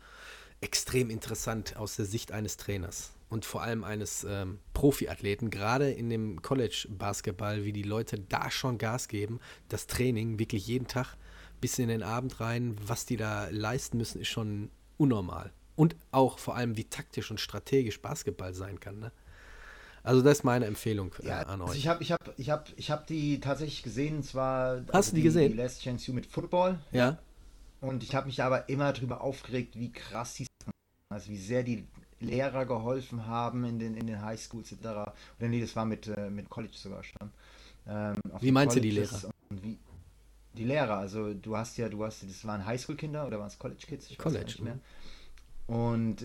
extrem 0.62 1.10
interessant 1.10 1.78
aus 1.78 1.96
der 1.96 2.06
Sicht 2.06 2.32
eines 2.32 2.58
Trainers 2.58 3.12
und 3.30 3.46
vor 3.46 3.62
allem 3.62 3.84
eines 3.84 4.24
ähm, 4.24 4.60
Profiathleten, 4.74 5.50
gerade 5.50 5.92
in 5.92 6.10
dem 6.10 6.42
College-Basketball, 6.42 7.64
wie 7.64 7.74
die 7.74 7.84
Leute 7.84 8.20
da 8.20 8.50
schon 8.50 8.78
Gas 8.78 9.08
geben, 9.08 9.40
das 9.70 9.88
Training 9.88 10.40
wirklich 10.40 10.68
jeden 10.68 10.88
Tag 10.88 11.16
bis 11.60 11.80
in 11.80 11.90
den 11.90 12.04
Abend 12.04 12.40
rein, 12.40 12.76
was 12.86 13.06
die 13.06 13.18
da 13.18 13.48
leisten 13.50 13.98
müssen, 13.98 14.22
ist 14.22 14.30
schon 14.30 14.70
unnormal. 14.98 15.52
Und 15.76 15.96
auch 16.12 16.40
vor 16.40 16.56
allem, 16.56 16.78
wie 16.78 16.86
taktisch 16.86 17.30
und 17.30 17.40
strategisch 17.40 18.02
Basketball 18.02 18.54
sein 18.54 18.80
kann. 18.80 19.00
Ne? 19.00 19.12
Also 20.08 20.22
das 20.22 20.40
ist 20.40 20.44
meine 20.46 20.66
Empfehlung 20.66 21.14
äh, 21.22 21.28
ja, 21.28 21.42
an 21.42 21.62
also 21.62 21.74
euch. 21.74 21.80
ich 21.80 21.88
habe 21.90 22.02
ich 22.02 22.12
hab, 22.14 22.40
ich 22.40 22.50
hab, 22.50 22.70
ich 22.78 22.92
hab 22.92 23.08
die 23.08 23.42
tatsächlich 23.42 23.84
gesehen, 23.84 24.24
zwar 24.24 24.78
Hast 24.88 24.94
also 24.94 25.10
du 25.10 25.16
die, 25.16 25.22
die 25.22 25.28
gesehen? 25.28 25.52
Die 25.52 25.58
Last 25.58 25.82
Chance 25.82 26.08
You 26.08 26.14
mit 26.14 26.26
Football. 26.26 26.80
Ja. 26.94 27.18
Und 27.82 28.04
ich 28.04 28.16
habe 28.16 28.28
mich 28.28 28.42
aber 28.42 28.70
immer 28.70 28.94
darüber 28.94 29.22
aufgeregt, 29.22 29.78
wie 29.78 29.92
krass 29.92 30.36
die 30.36 30.48
also 31.10 31.30
wie 31.30 31.38
sehr 31.38 31.64
die 31.64 31.86
Lehrer 32.20 32.66
geholfen 32.66 33.28
haben 33.28 33.66
in 33.66 33.80
den, 33.80 33.96
in 33.96 34.08
den 34.08 34.22
Highschools 34.22 34.72
etc. 34.72 34.86
Oder 34.86 35.14
nee, 35.50 35.62
das 35.62 35.76
war 35.76 35.86
mit, 35.86 36.08
äh, 36.08 36.30
mit 36.30 36.50
College 36.50 36.74
sogar 36.76 37.04
schon. 37.04 37.32
Ähm, 37.88 38.16
wie 38.40 38.52
meinst 38.52 38.76
du 38.78 38.80
die 38.80 38.92
Lehrer? 38.92 39.30
Wie, 39.50 39.78
die 40.54 40.64
Lehrer, 40.64 40.98
also 40.98 41.34
du 41.34 41.56
hast 41.56 41.78
ja, 41.78 41.90
du 41.90 42.04
hast, 42.04 42.24
das 42.24 42.46
waren 42.46 42.66
Highschool-Kinder 42.66 43.28
oder 43.28 43.40
waren 43.40 43.48
es 43.48 43.60
College-Kids? 43.60 44.18
College. 44.18 44.46
Nicht 44.46 44.62
mehr. 44.62 44.80
Und 45.68 46.18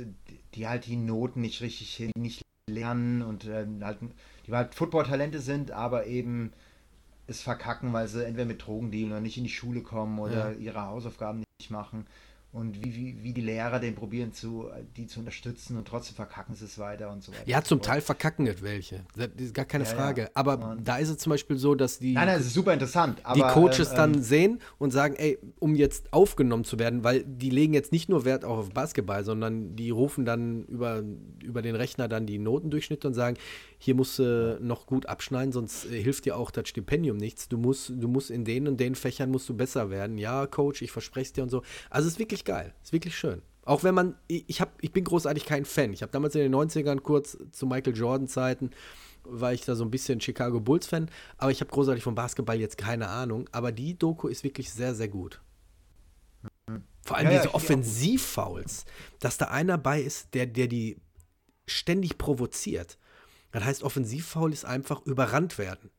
die 0.55 0.69
halt 0.69 0.87
die 0.87 0.97
Noten 0.97 1.41
nicht 1.41 1.61
richtig 1.61 1.95
hin, 1.95 2.13
nicht 2.17 2.43
lernen 2.73 3.23
und 3.23 3.47
äh, 3.47 3.67
halt, 3.83 3.99
die 4.47 4.53
halt 4.53 4.75
Football-Talente 4.75 5.41
sind, 5.41 5.71
aber 5.71 6.07
eben 6.07 6.53
es 7.27 7.41
verkacken, 7.41 7.93
weil 7.93 8.09
sie 8.09 8.25
entweder 8.25 8.47
mit 8.47 8.67
Drogen 8.67 8.91
dealen 8.91 9.13
oder 9.13 9.21
nicht 9.21 9.39
in 9.39 9.45
die 9.45 9.51
Schule 9.51 9.83
kommen 9.83 10.19
oder 10.19 10.53
ja. 10.53 10.59
ihre 10.59 10.87
Hausaufgaben 10.87 11.45
nicht 11.61 11.71
machen 11.71 12.07
und 12.53 12.85
wie, 12.85 12.95
wie, 12.95 13.23
wie 13.23 13.33
die 13.33 13.41
Lehrer 13.41 13.81
den 13.81 13.95
probieren, 13.95 14.35
zu, 14.35 14.69
die 14.97 15.07
zu 15.07 15.21
unterstützen 15.21 15.79
und 15.79 15.89
trotzdem 15.89 16.15
verkacken 16.15 16.55
sie 16.55 16.67
es 16.67 16.79
weiter 16.79 17.11
und 17.11 17.23
so 17.23 17.33
weiter. 17.33 17.43
Ja, 17.47 17.63
zum 17.63 17.81
Teil 17.81 18.03
verkacken 18.03 18.47
es 18.47 18.63
welche. 18.63 19.07
Das 19.17 19.29
ist 19.39 19.55
gar 19.55 19.65
keine 19.65 19.85
ja, 19.85 19.91
Frage. 19.91 20.23
Ja. 20.23 20.29
Aber 20.35 20.73
und 20.73 20.87
da 20.87 20.99
ist 20.99 21.09
es 21.09 21.17
zum 21.17 21.31
Beispiel 21.31 21.57
so, 21.57 21.75
dass 21.75 21.99
die. 21.99 22.13
Nein, 22.13 22.27
nein, 22.27 22.37
das 22.37 22.49
ist 22.49 22.55
super 22.55 22.75
interessant. 22.75 23.21
Aber, 23.25 23.35
die 23.37 23.41
Coaches 23.41 23.91
ähm, 23.93 23.97
dann 23.97 24.23
sehen 24.23 24.61
und 24.79 24.91
sagen, 24.91 25.15
ey, 25.17 25.39
um 25.61 25.75
jetzt 25.75 26.13
aufgenommen 26.13 26.65
zu 26.65 26.79
werden, 26.79 27.05
weil 27.05 27.25
die 27.25 27.49
legen 27.49 27.73
jetzt 27.73 27.91
nicht 27.91 28.11
nur 28.11 28.27
Wert 28.27 28.45
auch 28.45 28.59
auf 28.59 28.71
Basketball, 28.71 29.25
sondern 29.25 29.75
die 29.75 29.89
rufen 29.89 30.27
dann 30.27 30.65
über, 30.65 31.03
über 31.43 31.63
den 31.63 31.75
Rechner 31.75 32.07
dann 32.07 32.27
die 32.27 32.39
Notendurchschnitte 32.39 33.09
und 33.09 33.15
sagen, 33.15 33.39
hier 33.85 33.97
musst 33.97 34.21
du 34.21 34.59
noch 34.61 34.87
gut 34.87 35.07
abschneiden, 35.07 35.51
sonst 35.51 35.87
äh, 35.87 36.01
hilft 36.01 36.25
dir 36.25 36.37
auch 36.37 36.53
das 36.53 36.69
Stipendium 36.69 37.17
nichts. 37.17 37.49
Du 37.49 37.59
musst, 37.59 37.91
du 37.91 38.07
musst 38.07 38.31
in 38.31 38.45
den 38.45 38.69
und 38.69 38.79
den 38.79 38.95
Fächern 38.95 39.29
musst 39.29 39.49
du 39.49 39.55
besser 39.55 39.91
werden. 39.91 40.19
Ja, 40.19 40.47
Coach, 40.47 40.83
ich 40.83 40.93
verspreche 40.93 41.27
es 41.27 41.33
dir 41.33 41.43
und 41.43 41.51
so. 41.51 41.65
Also 41.91 42.07
es 42.07 42.15
ist 42.15 42.19
wirklich 42.21 42.45
geil. 42.45 42.73
Es 42.81 42.89
ist 42.89 42.93
wirklich 42.93 43.19
schön. 43.19 43.43
Auch 43.65 43.83
wenn 43.83 43.93
man, 43.93 44.15
ich, 44.29 44.61
hab, 44.61 44.81
ich 44.81 44.93
bin 44.93 45.03
großartig 45.03 45.47
kein 45.47 45.65
Fan. 45.65 45.93
Ich 45.93 46.03
habe 46.03 46.13
damals 46.13 46.37
in 46.37 46.43
den 46.43 46.55
90ern 46.55 47.01
kurz 47.01 47.37
zu 47.51 47.67
Michael 47.67 47.97
Jordan-Zeiten, 47.97 48.71
war 49.25 49.53
ich 49.53 49.65
da 49.65 49.75
so 49.75 49.85
ein 49.85 49.91
bisschen 49.91 50.21
Chicago 50.21 50.61
Bulls-Fan, 50.61 51.11
aber 51.37 51.51
ich 51.51 51.61
habe 51.61 51.71
großartig 51.73 52.05
vom 52.05 52.15
Basketball 52.15 52.61
jetzt 52.61 52.79
keine 52.79 53.09
Ahnung. 53.09 53.49
Aber 53.51 53.73
die 53.73 53.99
Doku 53.99 54.29
ist 54.29 54.45
wirklich 54.45 54.71
sehr, 54.71 54.95
sehr 54.95 55.09
gut. 55.09 55.41
Vor 57.05 57.17
allem 57.17 57.33
ja, 57.33 57.39
diese 57.39 57.49
ja, 57.49 57.55
Offensivfouls, 57.55 58.85
dass 59.19 59.39
da 59.39 59.47
einer 59.47 59.77
bei 59.77 60.01
ist, 60.01 60.35
der, 60.35 60.47
der 60.47 60.69
die 60.69 60.99
ständig 61.67 62.17
provoziert. 62.17 62.97
Das 63.53 63.65
heißt, 63.65 63.83
Offensivfoul 63.83 64.53
ist 64.53 64.65
einfach 64.65 65.05
überrannt 65.07 65.59
werden. 65.59 65.91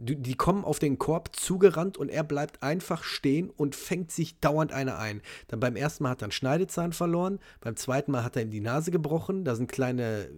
Die 0.00 0.36
kommen 0.36 0.64
auf 0.64 0.78
den 0.78 0.96
Korb 0.98 1.34
zugerannt 1.34 1.96
und 1.96 2.08
er 2.08 2.22
bleibt 2.22 2.62
einfach 2.62 3.02
stehen 3.02 3.50
und 3.50 3.74
fängt 3.74 4.12
sich 4.12 4.38
dauernd 4.38 4.72
eine 4.72 4.96
ein. 4.96 5.22
Dann 5.48 5.58
beim 5.58 5.74
ersten 5.74 6.04
Mal 6.04 6.10
hat 6.10 6.22
er 6.22 6.26
einen 6.26 6.32
Schneidezahn 6.32 6.92
verloren, 6.92 7.40
beim 7.60 7.74
zweiten 7.74 8.12
Mal 8.12 8.22
hat 8.22 8.36
er 8.36 8.42
ihm 8.42 8.52
die 8.52 8.60
Nase 8.60 8.92
gebrochen, 8.92 9.44
da 9.44 9.56
sind 9.56 9.72
kleine 9.72 10.30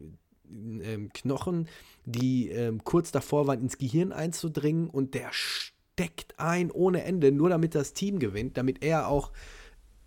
ähm, 0.51 1.11
Knochen, 1.13 1.69
die 2.07 2.49
ähm, 2.49 2.83
kurz 2.85 3.13
davor 3.13 3.47
waren, 3.47 3.61
ins 3.61 3.77
Gehirn 3.77 4.13
einzudringen 4.13 4.89
und 4.89 5.13
der 5.13 5.29
steckt 5.33 6.39
ein 6.39 6.71
ohne 6.71 7.05
Ende, 7.05 7.31
nur 7.31 7.51
damit 7.51 7.75
das 7.75 7.93
Team 7.93 8.19
gewinnt, 8.19 8.57
damit 8.57 8.83
er 8.83 9.09
auch 9.09 9.31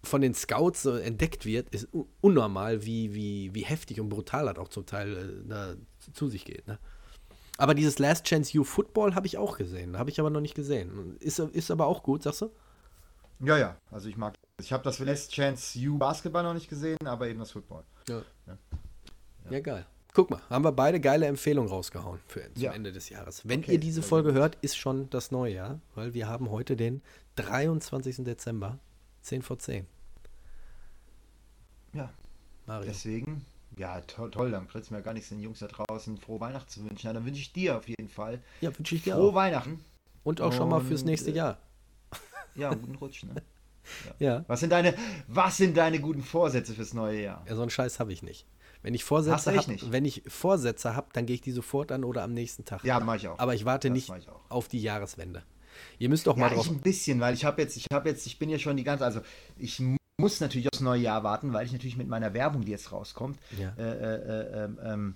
von 0.04 0.22
den 0.22 0.34
Scouts 0.34 0.86
äh, 0.86 1.00
entdeckt 1.00 1.46
wird, 1.46 1.70
ist 1.70 1.88
unnormal, 2.22 2.86
wie, 2.86 3.14
wie, 3.14 3.54
wie 3.54 3.64
heftig 3.64 4.02
und 4.02 4.10
brutal 4.10 4.46
das 4.46 4.58
auch 4.58 4.68
zum 4.68 4.86
Teil 4.86 5.16
äh, 5.16 5.48
da 5.48 5.76
zu 6.12 6.28
sich 6.28 6.46
geht. 6.46 6.68
Ne? 6.68 6.80
Aber 7.58 7.74
dieses 7.76 8.00
Last 8.00 8.26
Chance 8.26 8.54
You 8.54 8.64
Football 8.64 9.16
habe 9.16 9.28
ich 9.28 9.38
auch 9.38 9.58
gesehen. 9.58 9.98
Habe 9.98 10.10
ich 10.10 10.20
aber 10.20 10.30
noch 10.30 10.42
nicht 10.42 10.56
gesehen. 10.56 11.18
Ist, 11.20 11.40
ist 11.40 11.72
aber 11.72 11.86
auch 11.86 12.04
gut, 12.04 12.24
sagst 12.24 12.42
du? 12.42 12.52
Ja, 13.40 13.58
ja. 13.58 13.78
Also 13.92 14.10
ich 14.10 14.18
mag. 14.18 14.34
Ich 14.60 14.74
habe 14.74 14.84
das 14.84 15.00
Last 15.00 15.32
Chance 15.32 15.78
You 15.78 15.98
Basketball 15.98 16.44
noch 16.44 16.54
nicht 16.54 16.70
gesehen, 16.70 17.06
aber 17.06 17.28
eben 17.28 17.40
das 17.40 17.52
Football. 17.52 17.84
Ja. 18.08 18.22
Ja, 18.48 18.58
ja. 19.46 19.52
ja 19.52 19.60
geil. 19.60 19.86
Guck 20.14 20.30
mal, 20.30 20.42
haben 20.48 20.64
wir 20.64 20.72
beide 20.72 21.00
geile 21.00 21.26
Empfehlungen 21.26 21.72
rausgehauen 21.72 22.20
für 22.28 22.42
zum 22.54 22.62
ja. 22.62 22.72
Ende 22.72 22.92
des 22.92 23.10
Jahres. 23.10 23.48
Wenn 23.48 23.62
okay, 23.62 23.74
ihr 23.74 23.80
diese 23.80 24.04
Folge 24.04 24.30
gut. 24.30 24.38
hört, 24.38 24.58
ist 24.62 24.78
schon 24.78 25.10
das 25.10 25.32
neue 25.32 25.56
Jahr, 25.56 25.80
weil 25.96 26.14
wir 26.14 26.28
haben 26.28 26.52
heute 26.52 26.76
den 26.76 27.02
23. 27.38 28.18
Dezember, 28.18 28.78
10 29.22 29.42
vor 29.42 29.58
10. 29.58 29.88
Ja. 31.94 32.14
Mario. 32.68 32.86
Deswegen 32.88 33.44
ja, 33.78 34.02
toll, 34.02 34.32
toll 34.32 34.52
dann 34.52 34.68
kriegst 34.68 34.90
du 34.90 34.94
mir 34.94 35.02
gar 35.02 35.14
nichts 35.14 35.30
den 35.30 35.40
Jungs 35.40 35.60
da 35.60 35.68
draußen 35.68 36.18
frohe 36.18 36.40
Weihnachten 36.40 36.70
zu 36.70 36.84
wünschen. 36.84 37.08
Ja, 37.08 37.14
dann 37.14 37.26
wünsche 37.26 37.42
ich 37.42 37.54
dir 37.54 37.78
auf 37.78 37.88
jeden 37.88 38.10
Fall. 38.10 38.40
Ja, 38.62 38.78
wünsche 38.78 38.96
ich 38.96 39.04
dir 39.04 39.16
frohe 39.16 39.30
auch. 39.30 39.36
Weihnachten. 39.36 39.84
Und 40.24 40.42
auch 40.42 40.54
schon 40.54 40.70
mal 40.70 40.82
fürs 40.82 41.04
nächste 41.04 41.32
äh, 41.32 41.36
Jahr. 41.36 41.58
Ja, 42.56 42.74
guten 42.74 42.96
Rutsch, 42.96 43.24
ne? 43.24 43.36
Ja. 44.18 44.28
ja. 44.28 44.46
Was 44.48 44.62
sind 44.62 44.70
deine, 44.70 44.96
was 45.28 45.58
sind 45.58 45.76
deine 45.76 46.00
guten 46.00 46.22
Vorsätze 46.22 46.74
fürs 46.74 46.94
neue 46.94 47.22
Jahr? 47.22 47.44
Ja, 47.50 47.56
so 47.56 47.64
einen 47.64 47.70
Scheiß 47.70 48.00
habe 48.00 48.14
ich 48.14 48.24
nicht. 48.24 48.46
Wenn 48.82 48.94
ich 48.94 49.04
Vorsätze 49.04 49.54
habe, 49.54 49.92
wenn 49.92 50.06
ich 50.06 50.24
Vorsätze 50.26 50.96
habe, 50.96 51.08
dann 51.12 51.26
gehe 51.26 51.36
ich 51.36 51.42
die 51.42 51.52
sofort 51.52 51.92
an 51.92 52.06
oder 52.06 52.24
am 52.24 52.34
nächsten 52.34 52.64
Tag. 52.64 52.82
Ja, 52.86 53.02
mache 53.02 53.18
ich 53.18 53.28
auch. 53.28 53.40
Aber 53.40 53.54
ich 53.56 53.66
warte 53.66 53.90
das 53.90 53.96
nicht 53.96 54.10
ich 54.10 54.28
auf 54.48 54.70
die 54.70 54.82
Jahreswende. 54.82 55.44
Ihr 56.00 56.08
müsst 56.08 56.28
doch 56.28 56.38
mal 56.38 56.48
ja, 56.48 56.56
drauf. 56.56 56.66
Ich 56.66 56.72
ein 56.72 56.80
bisschen, 56.80 57.20
weil 57.20 57.34
ich 57.34 57.44
habe 57.44 57.62
jetzt, 57.62 57.76
ich 57.76 57.88
habe 57.92 58.08
jetzt, 58.08 58.26
ich 58.26 58.40
bin 58.40 58.50
ja 58.50 58.58
schon 58.58 58.78
die 58.78 58.84
ganze, 58.86 59.04
also 59.04 59.20
ich 59.58 59.82
muss 60.24 60.40
natürlich 60.40 60.70
aufs 60.72 60.80
neue 60.80 61.02
Jahr 61.02 61.24
warten, 61.24 61.52
weil 61.52 61.66
ich 61.66 61.74
natürlich 61.74 61.98
mit 61.98 62.08
meiner 62.08 62.34
Werbung, 62.34 62.64
die 62.64 62.72
jetzt 62.72 62.94
rauskommt, 62.94 63.38
ja. 63.60 63.74
äh, 63.78 63.84
äh, 63.84 64.66
äh, 64.66 64.94
ähm, 64.94 65.16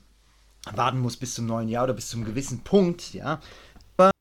warten 0.74 1.00
muss 1.00 1.16
bis 1.16 1.34
zum 1.34 1.46
neuen 1.46 1.70
Jahr 1.70 1.86
oder 1.86 1.94
bis 1.94 2.10
zum 2.10 2.26
gewissen 2.26 2.60
Punkt, 2.60 3.14
ja. 3.14 3.40
Aber 3.96 4.12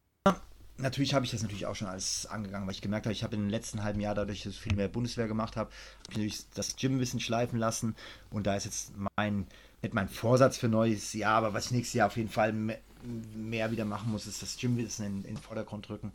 natürlich 0.76 1.12
habe 1.12 1.24
ich 1.24 1.32
das 1.32 1.42
natürlich 1.42 1.66
auch 1.66 1.74
schon 1.74 1.88
alles 1.88 2.26
angegangen, 2.26 2.68
weil 2.68 2.74
ich 2.74 2.82
gemerkt 2.82 3.06
habe, 3.06 3.12
ich 3.12 3.24
habe 3.24 3.34
in 3.34 3.42
den 3.42 3.50
letzten 3.50 3.82
halben 3.82 4.00
Jahr, 4.00 4.14
dadurch, 4.14 4.44
dass 4.44 4.52
ich 4.52 4.60
viel 4.60 4.76
mehr 4.76 4.86
Bundeswehr 4.86 5.26
gemacht 5.26 5.56
habe, 5.56 5.70
natürlich 6.08 6.48
das 6.54 6.76
Gym-Wissen 6.76 7.18
schleifen 7.18 7.58
lassen 7.58 7.96
und 8.30 8.46
da 8.46 8.54
ist 8.54 8.64
jetzt 8.64 8.92
mein, 9.16 9.48
nicht 9.82 9.92
mein 9.92 10.08
Vorsatz 10.08 10.56
für 10.56 10.68
neues 10.68 11.12
Jahr, 11.14 11.38
aber 11.38 11.52
was 11.52 11.66
ich 11.66 11.70
nächstes 11.72 11.94
Jahr 11.94 12.06
auf 12.06 12.16
jeden 12.16 12.30
Fall 12.30 12.52
mehr, 12.52 13.72
wieder 13.72 13.84
machen 13.84 14.12
muss, 14.12 14.28
ist 14.28 14.40
das 14.40 14.56
Gym-Wissen 14.56 15.04
in, 15.04 15.16
in 15.24 15.34
den 15.34 15.36
Vordergrund 15.36 15.90
rücken. 15.90 16.12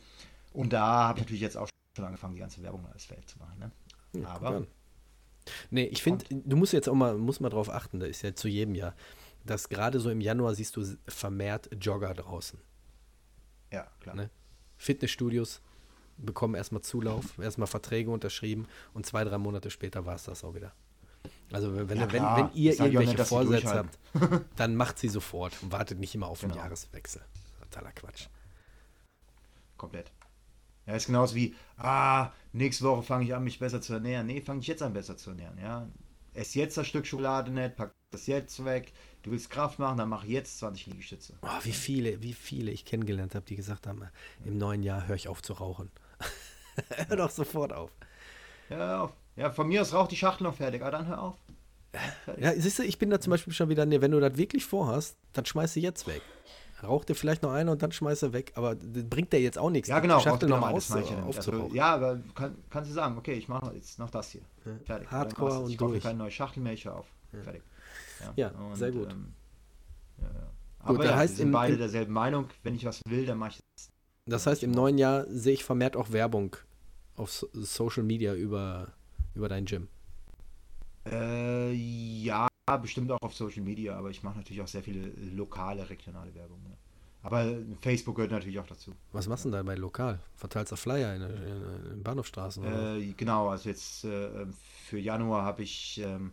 Und 0.54 0.72
da 0.72 1.08
habe 1.08 1.18
ich 1.18 1.24
natürlich 1.24 1.42
jetzt 1.42 1.58
auch 1.58 1.68
schon 1.94 2.06
angefangen, 2.06 2.34
die 2.34 2.40
ganze 2.40 2.62
Werbung 2.62 2.86
alles 2.90 3.04
Feld 3.04 3.28
zu 3.28 3.38
machen. 3.38 3.58
Ne? 3.58 3.70
Ja, 4.14 4.28
Aber. 4.28 4.66
Nee, 5.70 5.86
ich 5.86 6.02
finde, 6.02 6.24
du 6.30 6.56
musst 6.56 6.72
jetzt 6.72 6.88
auch 6.88 6.94
mal, 6.94 7.16
musst 7.16 7.40
mal 7.40 7.48
drauf 7.48 7.68
achten, 7.68 7.98
da 7.98 8.06
ist 8.06 8.22
ja 8.22 8.34
zu 8.34 8.48
jedem 8.48 8.74
Jahr, 8.74 8.94
dass 9.44 9.68
gerade 9.68 9.98
so 9.98 10.10
im 10.10 10.20
Januar 10.20 10.54
siehst 10.54 10.76
du 10.76 10.84
vermehrt 11.08 11.68
Jogger 11.80 12.14
draußen. 12.14 12.60
Ja, 13.72 13.88
klar. 14.00 14.14
Ne? 14.14 14.30
Fitnessstudios 14.76 15.60
bekommen 16.16 16.54
erstmal 16.54 16.82
Zulauf, 16.82 17.38
erstmal 17.38 17.66
Verträge 17.66 18.10
unterschrieben 18.10 18.66
und 18.94 19.06
zwei, 19.06 19.24
drei 19.24 19.38
Monate 19.38 19.70
später 19.70 20.06
war 20.06 20.14
es 20.14 20.24
das 20.24 20.44
auch 20.44 20.54
wieder. 20.54 20.72
Also 21.50 21.74
wenn, 21.88 21.98
ja, 21.98 22.12
wenn, 22.12 22.22
wenn, 22.22 22.50
ihr 22.54 22.72
irgendwelche 22.78 23.16
nicht, 23.16 23.26
Vorsätze 23.26 23.74
habt, 23.74 23.98
dann 24.56 24.76
macht 24.76 24.98
sie 24.98 25.08
sofort 25.08 25.54
und 25.62 25.72
wartet 25.72 25.98
nicht 25.98 26.14
immer 26.14 26.28
auf 26.28 26.40
genau. 26.40 26.54
den 26.54 26.58
Jahreswechsel. 26.58 27.22
Totaler 27.60 27.92
Quatsch. 27.92 28.28
Komplett. 29.76 30.10
Ja, 30.86 30.94
ist 30.94 31.06
genauso 31.06 31.34
wie, 31.34 31.54
ah, 31.76 32.30
nächste 32.52 32.84
Woche 32.84 33.02
fange 33.02 33.24
ich 33.24 33.34
an, 33.34 33.44
mich 33.44 33.58
besser 33.58 33.80
zu 33.80 33.94
ernähren. 33.94 34.26
Nee, 34.26 34.40
fange 34.40 34.60
ich 34.60 34.66
jetzt 34.66 34.82
an, 34.82 34.92
besser 34.92 35.16
zu 35.16 35.30
ernähren, 35.30 35.58
ja. 35.58 35.88
Ess 36.34 36.54
jetzt 36.54 36.76
das 36.76 36.86
Stück 36.86 37.06
Schokolade 37.06 37.50
nicht, 37.50 37.76
pack 37.76 37.92
das 38.10 38.26
jetzt 38.26 38.64
weg. 38.64 38.92
Du 39.22 39.30
willst 39.30 39.50
Kraft 39.50 39.78
machen, 39.78 39.98
dann 39.98 40.08
mach 40.08 40.24
jetzt 40.24 40.58
20 40.58 40.86
Liegestütze. 40.86 41.34
Oh, 41.42 41.48
wie 41.62 41.72
viele, 41.72 42.22
wie 42.22 42.32
viele 42.32 42.70
ich 42.70 42.84
kennengelernt 42.84 43.34
habe, 43.34 43.44
die 43.46 43.56
gesagt 43.56 43.86
haben, 43.86 44.02
im 44.44 44.58
neuen 44.58 44.82
Jahr 44.82 45.06
höre 45.06 45.16
ich 45.16 45.28
auf 45.28 45.42
zu 45.42 45.52
rauchen. 45.52 45.90
hör 47.08 47.16
doch 47.16 47.30
sofort 47.30 47.72
auf. 47.72 47.90
Hör 48.68 49.02
auf. 49.02 49.12
Ja, 49.36 49.50
von 49.50 49.68
mir 49.68 49.82
aus 49.82 49.92
raucht 49.92 50.10
die 50.10 50.16
Schachtel 50.16 50.44
noch 50.44 50.56
fertig, 50.56 50.82
aber 50.82 50.90
dann 50.90 51.06
hör 51.06 51.22
auf. 51.22 51.38
Fertig. 52.24 52.42
Ja, 52.42 52.52
siehst 52.54 52.78
du, 52.78 52.82
ich 52.82 52.98
bin 52.98 53.10
da 53.10 53.20
zum 53.20 53.30
Beispiel 53.30 53.52
schon 53.52 53.68
wieder, 53.68 53.86
nee, 53.86 54.00
wenn 54.00 54.10
du 54.10 54.20
das 54.20 54.36
wirklich 54.36 54.64
vorhast, 54.64 55.16
dann 55.32 55.44
schmeiß 55.44 55.74
sie 55.74 55.80
jetzt 55.80 56.06
weg 56.06 56.22
raucht 56.82 57.08
er 57.10 57.16
vielleicht 57.16 57.42
noch 57.42 57.52
eine 57.52 57.70
und 57.70 57.82
dann 57.82 57.92
schmeißt 57.92 58.22
er 58.22 58.32
weg. 58.32 58.52
Aber 58.54 58.74
das 58.74 59.04
bringt 59.04 59.32
der 59.32 59.40
jetzt 59.40 59.58
auch 59.58 59.70
nichts. 59.70 59.88
Ja, 59.88 60.00
genau. 60.00 60.20
Schafft 60.20 60.42
er 60.42 60.48
nochmal 60.48 60.74
aus, 60.74 60.90
also, 60.90 61.70
Ja, 61.72 61.94
aber 61.94 62.20
kann, 62.34 62.56
kannst 62.70 62.90
du 62.90 62.94
sagen, 62.94 63.16
okay, 63.16 63.34
ich 63.34 63.48
mache 63.48 63.72
jetzt 63.74 63.98
noch 63.98 64.10
das 64.10 64.30
hier. 64.30 64.42
Fertig. 64.84 65.10
Hardcore 65.10 65.60
und 65.60 65.70
ich 65.70 65.78
kaufe 65.78 65.98
keine 66.00 66.18
neue 66.18 66.30
Schachtel 66.30 66.62
mehr, 66.62 66.72
ich 66.72 66.84
höre 66.84 66.96
auf. 66.96 67.06
Fertig. 67.42 67.62
Ja, 68.36 68.48
und, 68.48 68.76
sehr 68.76 68.92
gut. 68.92 69.10
Ähm, 69.10 69.32
ja, 70.18 70.24
ja. 70.24 70.30
Aber 70.80 70.96
gut, 70.96 71.04
ja, 71.06 71.16
heißt 71.16 71.34
wir 71.34 71.36
sind 71.38 71.46
im, 71.48 71.52
beide 71.52 71.76
derselben 71.76 72.12
Meinung. 72.12 72.48
Wenn 72.62 72.74
ich 72.74 72.84
was 72.84 73.00
will, 73.08 73.26
dann 73.26 73.38
mache 73.38 73.50
ich 73.50 73.60
es. 73.76 73.90
Das 74.26 74.46
heißt, 74.46 74.62
im 74.62 74.70
neuen 74.70 74.98
Jahr 74.98 75.26
sehe 75.28 75.54
ich 75.54 75.64
vermehrt 75.64 75.96
auch 75.96 76.12
Werbung 76.12 76.56
auf 77.16 77.44
Social 77.52 78.04
Media 78.04 78.34
über, 78.34 78.88
über 79.34 79.48
dein 79.48 79.64
Gym. 79.64 79.88
Äh, 81.06 81.72
ja, 81.72 82.48
bestimmt 82.80 83.10
auch 83.10 83.22
auf 83.22 83.34
Social 83.34 83.62
Media, 83.62 83.96
aber 83.96 84.10
ich 84.10 84.22
mache 84.22 84.38
natürlich 84.38 84.62
auch 84.62 84.68
sehr 84.68 84.82
viele 84.82 85.12
lokale, 85.34 85.88
regionale 85.88 86.34
Werbung. 86.34 86.60
Ja. 86.64 86.76
Aber 87.24 87.54
Facebook 87.80 88.16
gehört 88.16 88.32
natürlich 88.32 88.58
auch 88.58 88.66
dazu. 88.66 88.92
Was 89.12 89.28
machst 89.28 89.44
du 89.44 89.50
denn 89.50 89.58
da 89.58 89.62
bei 89.62 89.76
lokal? 89.76 90.18
Verteilst 90.34 90.72
du 90.72 90.76
Flyer 90.76 91.14
in, 91.14 91.22
in, 91.22 91.92
in 91.92 92.02
Bahnhofstraßen? 92.02 92.64
Äh, 92.64 93.12
genau, 93.16 93.48
also 93.48 93.68
jetzt 93.68 94.04
äh, 94.04 94.46
für 94.86 94.98
Januar 94.98 95.44
habe 95.44 95.62
ich 95.62 96.00
ähm, 96.04 96.32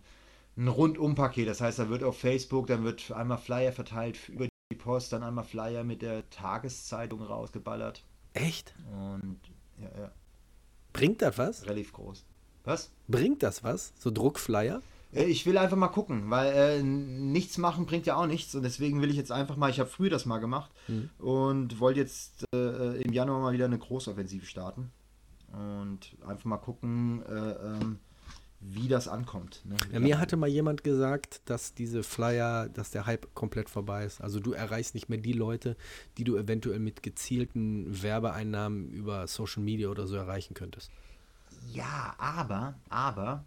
ein 0.58 0.68
Rundumpaket. 0.68 1.48
Das 1.48 1.62
heißt, 1.62 1.80
da 1.80 1.90
wird 1.90 2.04
auf 2.04 2.18
Facebook, 2.18 2.68
dann 2.68 2.84
wird 2.84 3.12
einmal 3.12 3.38
Flyer 3.38 3.72
verteilt 3.72 4.18
über 4.30 4.48
die 4.72 4.76
Post, 4.76 5.14
dann 5.14 5.22
einmal 5.22 5.44
Flyer 5.44 5.84
mit 5.84 6.02
der 6.02 6.28
Tageszeitung 6.32 7.22
rausgeballert. 7.22 8.04
Echt? 8.34 8.74
Und 8.92 9.40
ja, 9.78 10.02
ja. 10.02 10.12
Bringt 10.92 11.22
das 11.22 11.38
was? 11.38 11.66
Relativ 11.66 11.94
groß. 11.94 12.26
Was? 12.70 12.92
Bringt 13.08 13.42
das 13.42 13.64
was? 13.64 13.94
So 13.98 14.12
Druckflyer? 14.12 14.84
Äh, 15.12 15.24
ich 15.24 15.48
will 15.48 15.58
einfach 15.58 15.76
mal 15.76 15.88
gucken, 15.88 16.30
weil 16.30 16.54
äh, 16.54 16.84
nichts 16.84 17.58
machen 17.58 17.88
bringt 17.88 18.06
ja 18.06 18.16
auch 18.16 18.28
nichts 18.28 18.54
und 18.54 18.62
deswegen 18.62 19.02
will 19.02 19.10
ich 19.10 19.16
jetzt 19.16 19.32
einfach 19.32 19.58
mal, 19.58 19.72
ich 19.72 19.80
habe 19.80 19.90
früher 19.90 20.12
das 20.12 20.28
mal 20.28 20.38
gemacht 20.38 20.70
mhm. 20.88 21.10
und 21.18 21.80
wollte 21.80 22.00
jetzt 22.00 22.46
äh, 22.54 23.02
im 23.02 23.12
Januar 23.12 23.42
mal 23.42 23.54
wieder 23.54 23.66
eine 23.66 23.80
Großoffensive 23.80 24.46
starten 24.46 24.92
und 25.52 26.16
einfach 26.28 26.46
mal 26.46 26.58
gucken, 26.58 27.24
äh, 27.26 27.32
ähm, 27.34 27.98
wie 28.60 28.88
das 28.88 29.08
ankommt. 29.08 29.62
Ne? 29.66 29.76
Ja, 29.92 30.00
mir 30.00 30.20
hatte 30.20 30.38
mal 30.38 30.50
jemand 30.50 30.84
gesagt, 30.84 31.42
dass 31.46 31.74
diese 31.74 32.04
Flyer, 32.04 32.70
dass 32.70 32.92
der 32.92 33.08
Hype 33.08 33.34
komplett 33.34 33.70
vorbei 33.70 34.06
ist. 34.06 34.22
Also 34.22 34.40
du 34.40 34.52
erreichst 34.52 34.94
nicht 34.94 35.10
mehr 35.10 35.18
die 35.18 35.34
Leute, 35.34 35.76
die 36.20 36.24
du 36.24 36.38
eventuell 36.38 36.80
mit 36.80 37.02
gezielten 37.02 38.04
Werbeeinnahmen 38.04 38.90
über 38.90 39.26
Social 39.26 39.64
Media 39.64 39.90
oder 39.90 40.06
so 40.06 40.18
erreichen 40.18 40.54
könntest. 40.54 40.92
Ja, 41.68 42.16
aber, 42.18 42.76
aber 42.90 43.46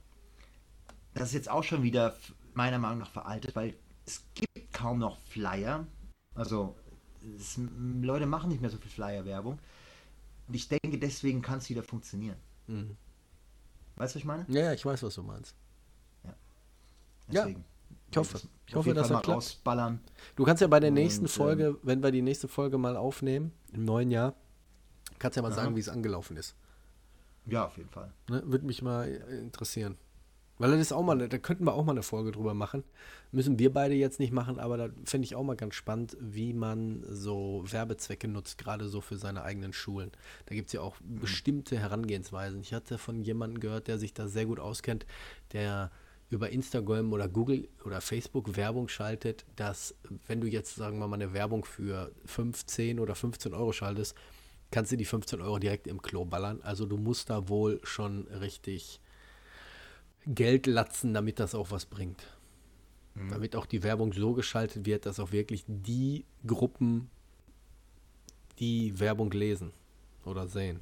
das 1.15 1.29
ist 1.29 1.35
jetzt 1.35 1.51
auch 1.51 1.65
schon 1.65 1.83
wieder 1.83 2.15
meiner 2.55 2.79
Meinung 2.79 2.99
nach 2.99 3.11
veraltet, 3.11 3.57
weil 3.57 3.75
es 4.07 4.23
gibt 4.35 4.73
kaum 4.73 4.99
noch 4.99 5.19
Flyer. 5.19 5.87
Also 6.35 6.77
es, 7.37 7.59
Leute 8.01 8.27
machen 8.27 8.51
nicht 8.51 8.61
mehr 8.61 8.71
so 8.71 8.79
viel 8.79 8.91
Flyer-Werbung. 8.91 9.59
Und 10.49 10.55
ich 10.55 10.69
denke, 10.69 10.99
deswegen 10.99 11.43
kann 11.43 11.59
es 11.59 11.69
wieder 11.71 11.83
funktionieren. 11.83 12.37
Mhm. 12.67 12.97
Weißt 13.97 14.15
du, 14.15 14.17
was 14.17 14.21
ich 14.23 14.25
meine? 14.25 14.45
Ja, 14.49 14.73
ich 14.73 14.85
weiß, 14.85 15.03
was 15.03 15.15
du 15.15 15.23
meinst. 15.23 15.55
Ja. 16.25 16.35
Deswegen. 17.29 17.61
Ja. 17.61 17.67
Ich 18.11 18.17
hoffe, 18.19 18.41
ich 18.67 18.75
hoffe, 18.75 18.93
dass 18.93 19.09
das 19.09 19.23
klappt. 19.23 19.37
Rausballern. 19.37 20.01
Du 20.37 20.45
kannst 20.45 20.61
ja 20.61 20.67
bei 20.67 20.81
der 20.81 20.91
nächsten 20.91 21.25
und, 21.25 21.31
Folge, 21.31 21.69
ähm, 21.69 21.79
wenn 21.83 22.03
wir 22.03 22.11
die 22.11 22.21
nächste 22.21 22.47
Folge 22.47 22.77
mal 22.77 22.97
aufnehmen, 22.97 23.53
im 23.73 23.87
neuen 23.87 24.11
Jahr, 24.11 24.35
kannst 25.19 25.37
ja 25.37 25.43
mal 25.43 25.53
aha. 25.53 25.63
sagen, 25.63 25.77
wie 25.77 25.81
es 25.81 25.89
angelaufen 25.89 26.37
ist. 26.37 26.55
Ja, 27.47 27.67
auf 27.67 27.77
jeden 27.77 27.91
Fall. 27.91 28.13
Ne, 28.29 28.43
Würde 28.47 28.67
mich 28.67 28.83
mal 28.83 29.09
interessieren. 29.09 29.97
Weil 30.59 30.71
das 30.71 30.81
ist 30.81 30.93
auch 30.93 31.03
mal, 31.03 31.29
da 31.29 31.39
könnten 31.39 31.65
wir 31.65 31.75
auch 31.75 31.85
mal 31.85 31.93
eine 31.93 32.05
Folge 32.05 32.31
drüber 32.31 32.55
machen. 32.55 32.85
Müssen 33.33 33.59
wir 33.59 33.73
beide 33.73 33.95
jetzt 33.95 34.21
nicht 34.21 34.33
machen, 34.33 34.61
aber 34.61 34.77
da 34.77 34.89
finde 35.05 35.25
ich 35.25 35.35
auch 35.35 35.43
mal 35.43 35.57
ganz 35.57 35.75
spannend, 35.75 36.17
wie 36.21 36.53
man 36.53 37.05
so 37.09 37.65
Werbezwecke 37.67 38.29
nutzt, 38.29 38.59
gerade 38.59 38.89
so 38.89 39.01
für 39.01 39.17
seine 39.17 39.43
eigenen 39.43 39.73
Schulen. 39.73 40.13
Da 40.47 40.55
gibt 40.55 40.69
es 40.69 40.73
ja 40.75 40.81
auch 40.81 41.01
mhm. 41.01 41.19
bestimmte 41.19 41.79
Herangehensweisen. 41.79 42.61
Ich 42.61 42.75
hatte 42.75 42.99
von 42.99 43.23
jemandem 43.23 43.61
gehört, 43.61 43.89
der 43.89 43.99
sich 43.99 44.15
da 44.15 44.29
sehr 44.29 44.47
gut 44.47 44.61
auskennt, 44.61 45.05
der 45.53 45.91
über 46.31 46.51
Instagram 46.51 47.13
oder 47.13 47.29
Google 47.29 47.69
oder 47.85 48.01
Facebook 48.01 48.57
Werbung 48.57 48.89
schaltet, 48.89 49.45
dass 49.57 49.95
wenn 50.27 50.41
du 50.41 50.47
jetzt, 50.47 50.77
sagen 50.77 50.99
wir 50.99 51.09
mal, 51.09 51.17
eine 51.17 51.33
Werbung 51.33 51.65
für 51.65 52.13
15 52.25 53.01
oder 53.01 53.15
15 53.15 53.53
Euro 53.53 53.73
schaltest, 53.73 54.17
kannst 54.73 54.91
du 54.91 54.97
die 54.97 55.05
15 55.05 55.41
Euro 55.41 55.59
direkt 55.59 55.87
im 55.87 56.03
Klo 56.03 56.25
ballern. 56.25 56.61
Also 56.63 56.87
du 56.87 56.97
musst 56.97 57.31
da 57.31 57.49
wohl 57.49 57.81
schon 57.85 58.27
richtig 58.29 59.01
Geld 60.27 60.67
latzen, 60.67 61.15
damit 61.15 61.39
das 61.39 61.55
auch 61.55 61.71
was 61.71 61.87
bringt. 61.87 62.27
Mhm. 63.15 63.31
Damit 63.31 63.55
auch 63.55 63.67
die 63.67 63.83
Werbung 63.83 64.13
so 64.13 64.33
geschaltet 64.33 64.87
wird, 64.87 65.07
dass 65.07 65.21
auch 65.21 65.31
wirklich 65.33 65.65
die 65.69 66.25
Gruppen 66.47 67.11
die 68.59 68.99
Werbung 68.99 69.31
lesen 69.31 69.73
oder 70.25 70.49
sehen. 70.49 70.81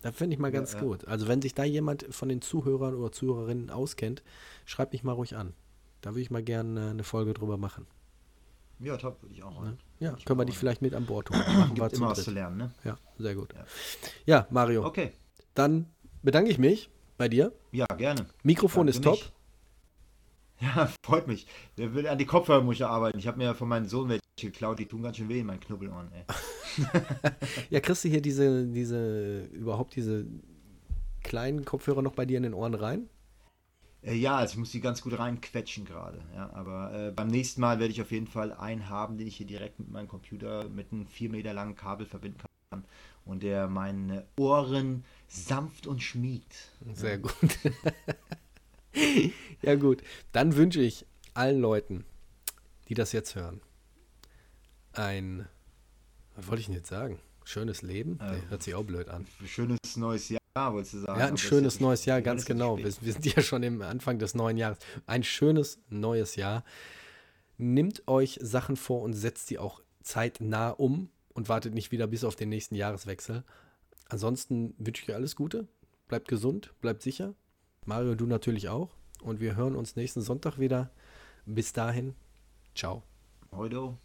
Da 0.00 0.10
finde 0.10 0.34
ich 0.34 0.40
mal 0.40 0.50
ganz 0.50 0.72
ja, 0.72 0.78
ja. 0.78 0.84
gut. 0.84 1.06
Also 1.06 1.28
wenn 1.28 1.42
sich 1.42 1.54
da 1.54 1.64
jemand 1.64 2.06
von 2.10 2.28
den 2.28 2.42
Zuhörern 2.42 2.94
oder 2.94 3.12
Zuhörerinnen 3.12 3.70
auskennt, 3.70 4.22
schreibt 4.64 4.92
mich 4.92 5.04
mal 5.04 5.12
ruhig 5.12 5.36
an. 5.36 5.54
Da 6.00 6.10
würde 6.10 6.22
ich 6.22 6.30
mal 6.30 6.42
gerne 6.42 6.90
eine 6.90 7.04
Folge 7.04 7.34
drüber 7.34 7.56
machen. 7.56 7.86
Ja, 8.80 8.96
top, 8.96 9.22
würde 9.22 9.34
ich 9.34 9.42
auch. 9.42 9.62
Ne? 9.62 9.76
Ja, 10.02 10.16
können 10.24 10.40
wir 10.40 10.44
dich 10.44 10.58
vielleicht 10.58 10.82
mit 10.82 10.94
an 10.94 11.06
Bord 11.06 11.30
holen. 11.30 11.40
Machen 11.58 11.76
wir 11.76 11.92
immer 11.92 12.10
was 12.10 12.24
zu 12.24 12.32
lernen, 12.32 12.56
ne? 12.56 12.70
Ja, 12.82 12.98
sehr 13.18 13.36
gut. 13.36 13.54
Ja, 13.54 13.64
ja 14.26 14.46
Mario. 14.50 14.84
Okay. 14.84 15.12
Dann 15.54 15.86
bedanke 16.22 16.50
ich 16.50 16.58
mich 16.58 16.90
bei 17.16 17.28
dir? 17.28 17.52
Ja, 17.70 17.86
gerne. 17.86 18.26
Mikrofon 18.42 18.88
Danke 18.88 18.98
ist 18.98 19.04
top. 19.04 19.14
Mich. 19.14 19.32
Ja, 20.62 20.88
freut 21.04 21.26
mich. 21.26 21.48
An 22.08 22.18
die 22.18 22.24
Kopfhörer 22.24 22.62
muss 22.62 22.76
ich 22.76 22.84
arbeiten. 22.84 23.18
Ich 23.18 23.26
habe 23.26 23.36
mir 23.36 23.52
von 23.52 23.68
meinem 23.68 23.86
Sohn 23.86 24.08
welche 24.08 24.22
geklaut, 24.40 24.78
die 24.78 24.86
tun 24.86 25.02
ganz 25.02 25.16
schön 25.16 25.28
weh 25.28 25.40
in 25.40 25.46
meinen 25.46 25.58
Knubbelohren, 25.58 26.12
ey. 26.12 26.24
ja, 27.70 27.80
kriegst 27.80 28.04
du 28.04 28.08
hier 28.08 28.22
diese, 28.22 28.68
diese, 28.68 29.42
überhaupt 29.46 29.96
diese 29.96 30.24
kleinen 31.24 31.64
Kopfhörer 31.64 32.00
noch 32.00 32.14
bei 32.14 32.26
dir 32.26 32.36
in 32.36 32.44
den 32.44 32.54
Ohren 32.54 32.74
rein? 32.74 33.08
Äh, 34.02 34.14
ja, 34.14 34.36
also 34.36 34.52
ich 34.52 34.58
muss 34.58 34.70
die 34.70 34.80
ganz 34.80 35.02
gut 35.02 35.18
reinquetschen 35.18 35.84
gerade. 35.84 36.20
Ja, 36.34 36.50
aber 36.52 36.92
äh, 36.92 37.10
beim 37.12 37.28
nächsten 37.28 37.60
Mal 37.60 37.78
werde 37.78 37.92
ich 37.92 38.02
auf 38.02 38.10
jeden 38.10 38.26
Fall 38.26 38.52
einen 38.52 38.88
haben, 38.88 39.16
den 39.16 39.26
ich 39.26 39.36
hier 39.36 39.46
direkt 39.46 39.78
mit 39.78 39.90
meinem 39.90 40.08
Computer 40.08 40.68
mit 40.68 40.92
einem 40.92 41.06
vier 41.06 41.30
Meter 41.30 41.52
langen 41.52 41.76
Kabel 41.76 42.06
verbinden 42.06 42.40
kann 42.70 42.84
und 43.24 43.42
der 43.42 43.68
meine 43.68 44.26
Ohren 44.36 45.04
sanft 45.28 45.86
und 45.86 46.02
schmiegt. 46.02 46.70
Sehr 46.94 47.18
gut. 47.18 47.34
ja 49.62 49.74
gut, 49.76 50.02
dann 50.32 50.56
wünsche 50.56 50.80
ich 50.80 51.06
allen 51.34 51.60
Leuten, 51.60 52.04
die 52.88 52.94
das 52.94 53.12
jetzt 53.12 53.34
hören, 53.34 53.60
ein, 54.92 55.48
was 56.36 56.48
wollte 56.48 56.60
ich 56.60 56.66
denn 56.66 56.74
jetzt 56.74 56.88
sagen? 56.88 57.18
Schönes 57.44 57.82
Leben? 57.82 58.18
Nee, 58.20 58.36
äh, 58.36 58.50
hört 58.50 58.62
sich 58.62 58.74
auch 58.74 58.84
blöd 58.84 59.08
an. 59.08 59.26
Schönes 59.46 59.78
neues 59.96 60.28
Jahr, 60.28 60.41
wolltest 60.54 60.94
du 60.94 60.98
sagen. 60.98 61.18
Ja, 61.18 61.26
ein 61.26 61.36
schönes 61.36 61.80
neues 61.80 62.04
Jahr, 62.04 62.20
ganz 62.20 62.44
genau. 62.44 62.76
Wir, 62.76 62.84
wir, 62.84 63.12
sind 63.12 63.24
ja 63.24 63.42
schon 63.42 63.62
im 63.62 63.80
Anfang 63.82 64.18
des 64.18 64.34
neuen 64.34 64.56
Jahres. 64.56 64.78
Ein 65.06 65.22
schönes 65.22 65.78
neues 65.88 66.36
Jahr. 66.36 66.64
Nimmt 67.58 68.06
euch 68.06 68.38
Sachen 68.42 68.76
vor 68.76 69.02
und 69.02 69.14
setzt 69.14 69.50
die 69.50 69.58
auch 69.58 69.82
zeitnah 70.02 70.70
um 70.70 71.10
und 71.32 71.48
wartet 71.48 71.74
nicht 71.74 71.92
wieder 71.92 72.06
bis 72.06 72.24
auf 72.24 72.36
den 72.36 72.48
nächsten 72.48 72.74
Jahreswechsel. 72.74 73.44
Ansonsten 74.08 74.74
wünsche 74.78 75.02
ich 75.02 75.06
dir 75.06 75.14
alles 75.14 75.36
Gute. 75.36 75.68
Bleibt 76.08 76.28
gesund, 76.28 76.74
bleibt 76.80 77.02
sicher. 77.02 77.34
Mario, 77.86 78.14
du 78.14 78.26
natürlich 78.26 78.68
auch. 78.68 78.94
Und 79.22 79.40
wir 79.40 79.56
hören 79.56 79.76
uns 79.76 79.96
nächsten 79.96 80.20
Sonntag 80.20 80.58
wieder. 80.58 80.90
Bis 81.46 81.72
dahin, 81.72 82.14
ciao. 82.74 83.02
Heute. 83.50 83.96